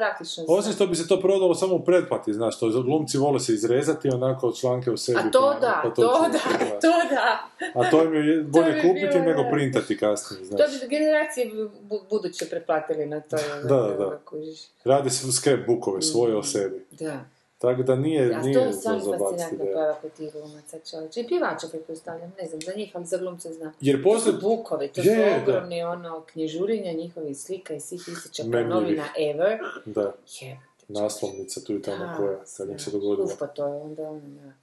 Osim 0.47 0.73
što 0.73 0.87
bi 0.87 0.95
se 0.95 1.07
to 1.07 1.19
prodalo 1.19 1.55
samo 1.55 1.75
u 1.75 1.79
pretplati, 1.81 2.33
znaš, 2.33 2.59
to 2.59 2.81
glumci 2.81 3.17
vole 3.17 3.39
se 3.39 3.53
izrezati 3.53 4.09
onako 4.09 4.47
od 4.47 4.57
članke 4.57 4.91
u 4.91 4.97
sebi. 4.97 5.19
A 5.19 5.31
to 5.31 5.41
pa- 5.53 5.59
da, 5.59 5.79
pa 5.83 5.89
to 5.91 6.01
ću- 6.03 6.31
da, 6.31 6.39
to 6.79 6.87
da. 7.09 7.49
A 7.75 7.89
to 7.91 8.03
im 8.03 8.13
je 8.15 8.43
bolje 8.43 8.71
bi 8.71 8.81
kupiti 8.81 9.07
bilo, 9.07 9.21
nego 9.21 9.43
da. 9.43 9.49
printati 9.49 9.97
kasnije, 9.97 10.39
To 10.41 10.45
znaš. 10.47 10.81
bi 10.81 10.87
generacije 10.87 11.51
bu- 11.81 11.99
buduće 12.09 12.45
preplatili 12.45 13.05
na 13.05 13.19
to. 13.21 13.37
Da, 13.63 13.75
da. 13.95 14.19
Kužiš. 14.29 14.59
Radi 14.83 15.09
se 15.09 15.31
scrapbookove 15.31 16.01
svoje 16.01 16.35
o 16.35 16.43
sebi. 16.43 16.85
Da. 16.91 17.25
Tako 17.57 17.83
da 17.83 17.95
nije, 17.95 18.25
A 18.27 18.41
to 18.41 18.47
nije 18.47 18.59
je 18.59 18.65
to 18.65 18.73
stvarno 18.73 19.03
fascinantno 19.19 19.65
pojava 19.65 19.93
kod 19.93 20.11
tih 20.11 20.31
glumaca 20.33 20.77
čovječe. 20.91 21.19
I 21.21 21.27
pjevača 21.27 21.67
pretpostavljam, 21.67 22.33
ne 22.41 22.47
znam, 22.47 22.61
za 22.61 22.71
njih, 22.75 22.91
ali 22.93 23.05
za 23.05 23.17
glumce 23.17 23.53
znam. 23.53 23.73
Jer 23.81 23.97
To 23.97 24.03
poslije... 24.03 24.33
su 24.33 24.39
bukovi, 24.41 24.87
to 24.87 25.01
Je, 25.01 25.05
su 25.05 25.45
da. 25.45 25.51
ogromni 25.51 25.83
ono 25.83 26.21
knjižurenja 26.23 26.91
njihovih 26.93 27.37
slika 27.37 27.73
i 27.73 27.79
svih 27.79 28.01
isječaka 28.07 28.49
Memljivih. 28.49 28.69
novina 28.75 29.03
ever. 29.31 29.59
Da, 29.85 30.13
Jebate. 30.41 30.61
naslovnica 30.87 31.61
tu 31.61 31.73
i 31.75 31.81
tamo 31.81 32.05
A, 32.05 32.17
koja, 32.17 32.37
kad 32.57 32.69
im 32.69 32.79
se 32.79 32.91
dogodilo. 32.91 33.25
Uf, 33.25 33.33
pa 33.39 33.47
to 33.47 33.67
je 33.67 33.73
onda 33.73 34.03
ono, 34.03 34.21
da. 34.21 34.53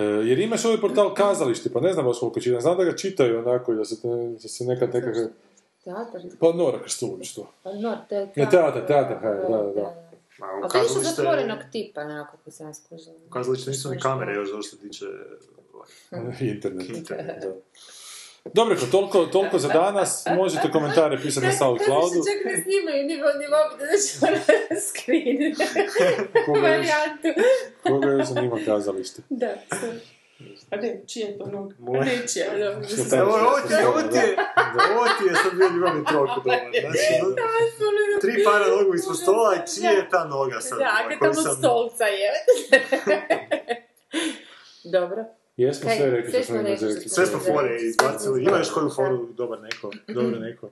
E, 0.00 0.02
jer 0.02 0.38
imaš 0.38 0.64
ovaj 0.64 0.80
portal 0.80 1.14
kazališti, 1.14 1.72
pa 1.72 1.80
ne 1.80 1.92
znam 1.92 2.06
baš 2.06 2.18
koliko 2.18 2.40
čitam. 2.40 2.60
Znam 2.60 2.76
da 2.76 2.84
ga 2.84 2.96
čitaju 2.96 3.38
onako 3.38 3.72
i 3.72 3.76
da 3.76 3.84
se, 3.84 3.96
da 4.42 4.48
se 4.48 4.64
nekad 4.64 4.94
nekakve... 4.94 5.28
Teatar, 5.84 6.20
Pa 6.40 6.52
Nora 6.52 6.82
Krstulić 6.82 7.34
to. 7.34 7.50
pa 7.62 7.72
no, 7.72 7.98
te, 8.08 8.16
Ne, 8.36 8.50
teatar, 8.50 8.86
teatar, 8.86 9.22
da, 9.22 9.56
da, 9.56 9.72
da. 9.74 10.04
Ma, 10.38 10.46
A 10.46 10.66
u 10.66 10.68
to 10.68 10.78
je 10.78 10.82
više 10.82 10.94
kazalište- 10.94 11.14
zatvorenog 11.16 11.58
tipa, 11.72 12.00
onako, 12.00 12.36
kako 12.36 12.50
sam 12.50 12.74
skužila. 12.74 13.16
U 13.26 13.30
kazalištu 13.30 13.70
nisu 13.70 13.90
ni 13.90 14.00
kamere 14.00 14.34
još 14.34 14.50
došle 14.50 14.78
tiče... 14.78 15.04
Internet. 16.54 16.88
Internet. 16.88 17.42
Da. 17.42 17.52
Dobro, 18.54 18.76
ko 18.76 18.86
toliko, 18.86 19.26
toliko 19.26 19.58
za 19.58 19.68
danas. 19.68 20.24
Možete 20.36 20.70
komentare 20.70 21.18
pisati 21.22 21.46
na 21.46 21.52
SoundCloudu. 21.52 22.00
Kako 22.00 22.24
se 22.24 22.30
čak 22.32 22.44
ne 22.44 22.62
snimaju, 22.62 23.02
ni 23.02 23.14
ni 23.14 23.16
mobi, 23.16 23.84
da 23.92 23.98
će 23.98 24.18
moram 24.20 24.40
screen. 24.88 25.54
Koga 26.46 26.68
još, 26.68 26.86
koga 27.82 28.08
još 28.08 28.26
zanima 28.28 28.58
kazalište? 28.66 29.22
Da, 29.30 29.54
sve. 29.80 30.00
A 30.70 30.76
ne, 30.76 31.00
čija 31.06 31.28
je 31.28 31.38
to 31.38 31.46
noga? 31.46 31.74
Moja. 31.78 32.04
Ne, 32.04 32.28
čija, 32.28 32.58
dobro. 32.58 32.78
mislim. 32.80 33.06
Šta 33.06 33.16
Evo, 33.16 33.30
ovo 33.30 33.60
ti 33.68 33.72
je, 33.74 33.88
ovo 33.88 34.02
Da. 34.02 34.08
ti 34.10 34.16
je, 34.16 34.36
ovo 34.92 35.04
ti 35.18 35.24
je 35.28 35.34
sad 35.34 35.54
bio 35.58 35.68
ljubavni 35.68 36.04
dobar. 36.12 36.38
Znači, 36.80 37.12
no- 37.22 38.20
tri 38.20 38.44
para 38.44 38.66
nogu 38.68 38.94
ispod 38.94 39.18
stola 39.18 39.54
i 39.54 39.74
čija 39.74 39.90
je 39.90 40.08
ta 40.10 40.24
noga 40.24 40.60
sad? 40.60 40.78
Da, 40.78 40.90
ovaj, 41.02 41.18
kad 41.18 41.30
tamo 41.30 41.42
sam- 41.42 41.56
stolca 41.56 42.04
je. 42.04 42.30
Dobro. 44.92 45.24
Jesmo 45.56 45.90
sve 45.90 46.10
rekli 46.10 46.30
sve 46.30 46.42
što 46.42 46.52
smo 46.52 46.60
imali. 46.60 47.08
Sve 47.08 47.26
smo 47.26 47.38
fore 47.38 47.76
izbacili. 47.80 48.42
Ima 48.42 48.58
još 48.58 48.70
koju 48.70 48.90
foru 48.90 49.28
dobar 49.28 49.60
neko? 49.60 49.90
Dobro 50.08 50.38
neko? 50.38 50.70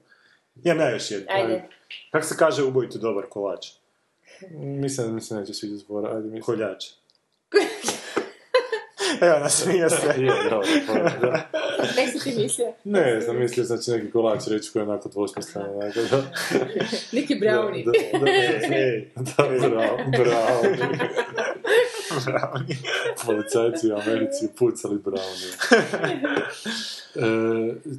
Imam 0.64 0.80
ja 0.80 0.90
još 0.90 1.10
jednu. 1.10 1.26
Ajde. 1.30 1.62
Kako 2.10 2.26
se 2.26 2.36
kaže 2.36 2.62
ubojiti 2.62 2.98
dobar 2.98 3.24
kolač? 3.28 3.66
Mislim 4.50 5.06
da 5.06 5.12
mi 5.12 5.20
se 5.20 5.34
neće 5.34 5.54
sviđati 5.54 5.78
zbora. 5.78 6.08
Ajde, 6.08 6.28
mislim. 6.28 6.42
Koljač. 6.42 6.84
Evo, 9.26 9.38
nasmija 9.38 9.90
se. 9.90 10.06
Je, 10.06 10.32
dobro, 10.50 10.68
dobro, 10.86 11.10
da. 11.20 11.50
Nek 11.96 12.12
si 12.12 12.30
ti 12.30 12.42
mislio. 12.42 12.72
Ne, 12.84 13.20
znam, 13.20 13.38
mislio 13.38 13.66
sam 13.66 13.76
da 13.76 13.82
će 13.82 13.90
neki 13.90 14.10
kolač 14.10 14.46
reći 14.46 14.72
koji 14.72 14.80
je 14.80 14.88
onako 14.88 15.08
dvosmislen. 15.08 15.64
onako, 15.74 16.00
da. 16.10 16.22
Neki 17.18 17.34
brownie. 17.34 17.84
Da, 17.84 18.18
da, 18.18 18.24
da, 18.24 18.76
Ej, 18.76 19.10
da, 19.16 19.68
bravo, 19.68 19.98
bravo. 20.18 20.62
brownie. 22.26 22.76
Policajci 23.26 23.92
u 23.92 23.96
Americi 23.96 24.48
pucali 24.58 24.98
Brownije. 24.98 25.52
E, 27.14 27.20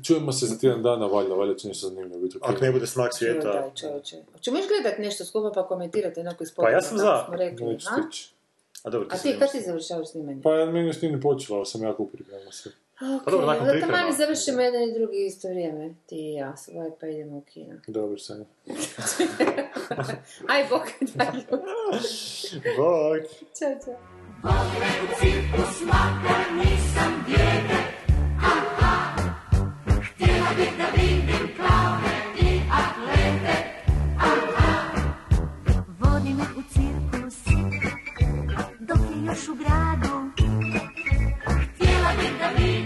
čujemo 0.03 0.31
se 0.31 0.45
za 0.45 0.57
tjedan 0.57 0.84
dana, 0.84 1.06
valjda, 1.06 1.34
valjda 1.35 1.56
će 1.56 1.68
nešto 1.68 1.88
zanimljivo 1.88 2.22
biti. 2.22 2.38
Ako 2.41 2.61
ne 2.61 2.72
bude 2.72 2.88
smak 2.88 3.14
svijeta, 3.14 3.52
daj, 3.52 3.69
čovječe. 3.76 4.18
Hoćemo 4.34 4.57
još 4.57 4.68
gledat 4.68 4.99
nešto 4.99 5.26
skupa 5.26 5.52
pa 5.56 5.68
komentirati 5.68 6.19
onako 6.19 6.44
iz 6.44 6.52
Pa 6.56 6.69
ja 6.69 6.81
sam 6.81 6.98
za. 6.98 7.23
Smo 7.27 7.35
rekli, 7.35 7.77
a? 8.84 8.88
a 8.88 8.89
dobro, 8.89 9.07
A 9.11 9.15
ti 9.15 9.22
ti 9.23 9.30
se 9.30 9.39
kad 9.39 9.51
ti 9.51 9.61
završavaš 9.61 10.11
snimanje? 10.11 10.41
Pa 10.41 10.53
ja 10.53 10.65
meni 10.65 10.88
još 10.88 11.01
nije 11.01 11.15
ni 11.15 11.22
počela, 11.22 11.57
ali 11.57 11.65
sam 11.65 11.84
jako 11.84 12.05
pripremao 12.05 12.51
se. 12.51 12.69
Ok, 13.18 13.26
Pa 13.26 13.31
dobro, 13.31 13.47
nakon 13.47 13.61
onda 13.61 13.72
priprema. 13.72 13.97
tamo 13.97 14.11
završimo 14.14 14.61
jedan 14.61 14.81
i 14.84 14.93
drugi 14.93 15.26
isto 15.26 15.47
vrijeme. 15.47 15.93
Ti 16.05 16.15
i 16.15 16.34
ja, 16.34 16.57
svoje 16.57 16.91
pa 16.99 17.07
idemo 17.07 17.38
u 17.38 17.41
kino. 17.41 17.76
Dobro, 17.88 18.18
Sanja. 18.18 18.45
Aj, 20.47 20.65
bok, 20.69 20.88
daj. 21.15 21.27
Bog. 22.77 23.22
Ćao, 23.60 23.72
čao. 23.85 23.95
Pogled 24.41 25.10
cirkus, 25.19 25.81
makar 25.81 26.53
nisam 26.55 27.23
bijed 27.27 27.82
mio 39.23 39.35
sugrado, 39.35 40.33
cielo 41.77 42.09
de 42.19 42.37
David. 42.39 42.82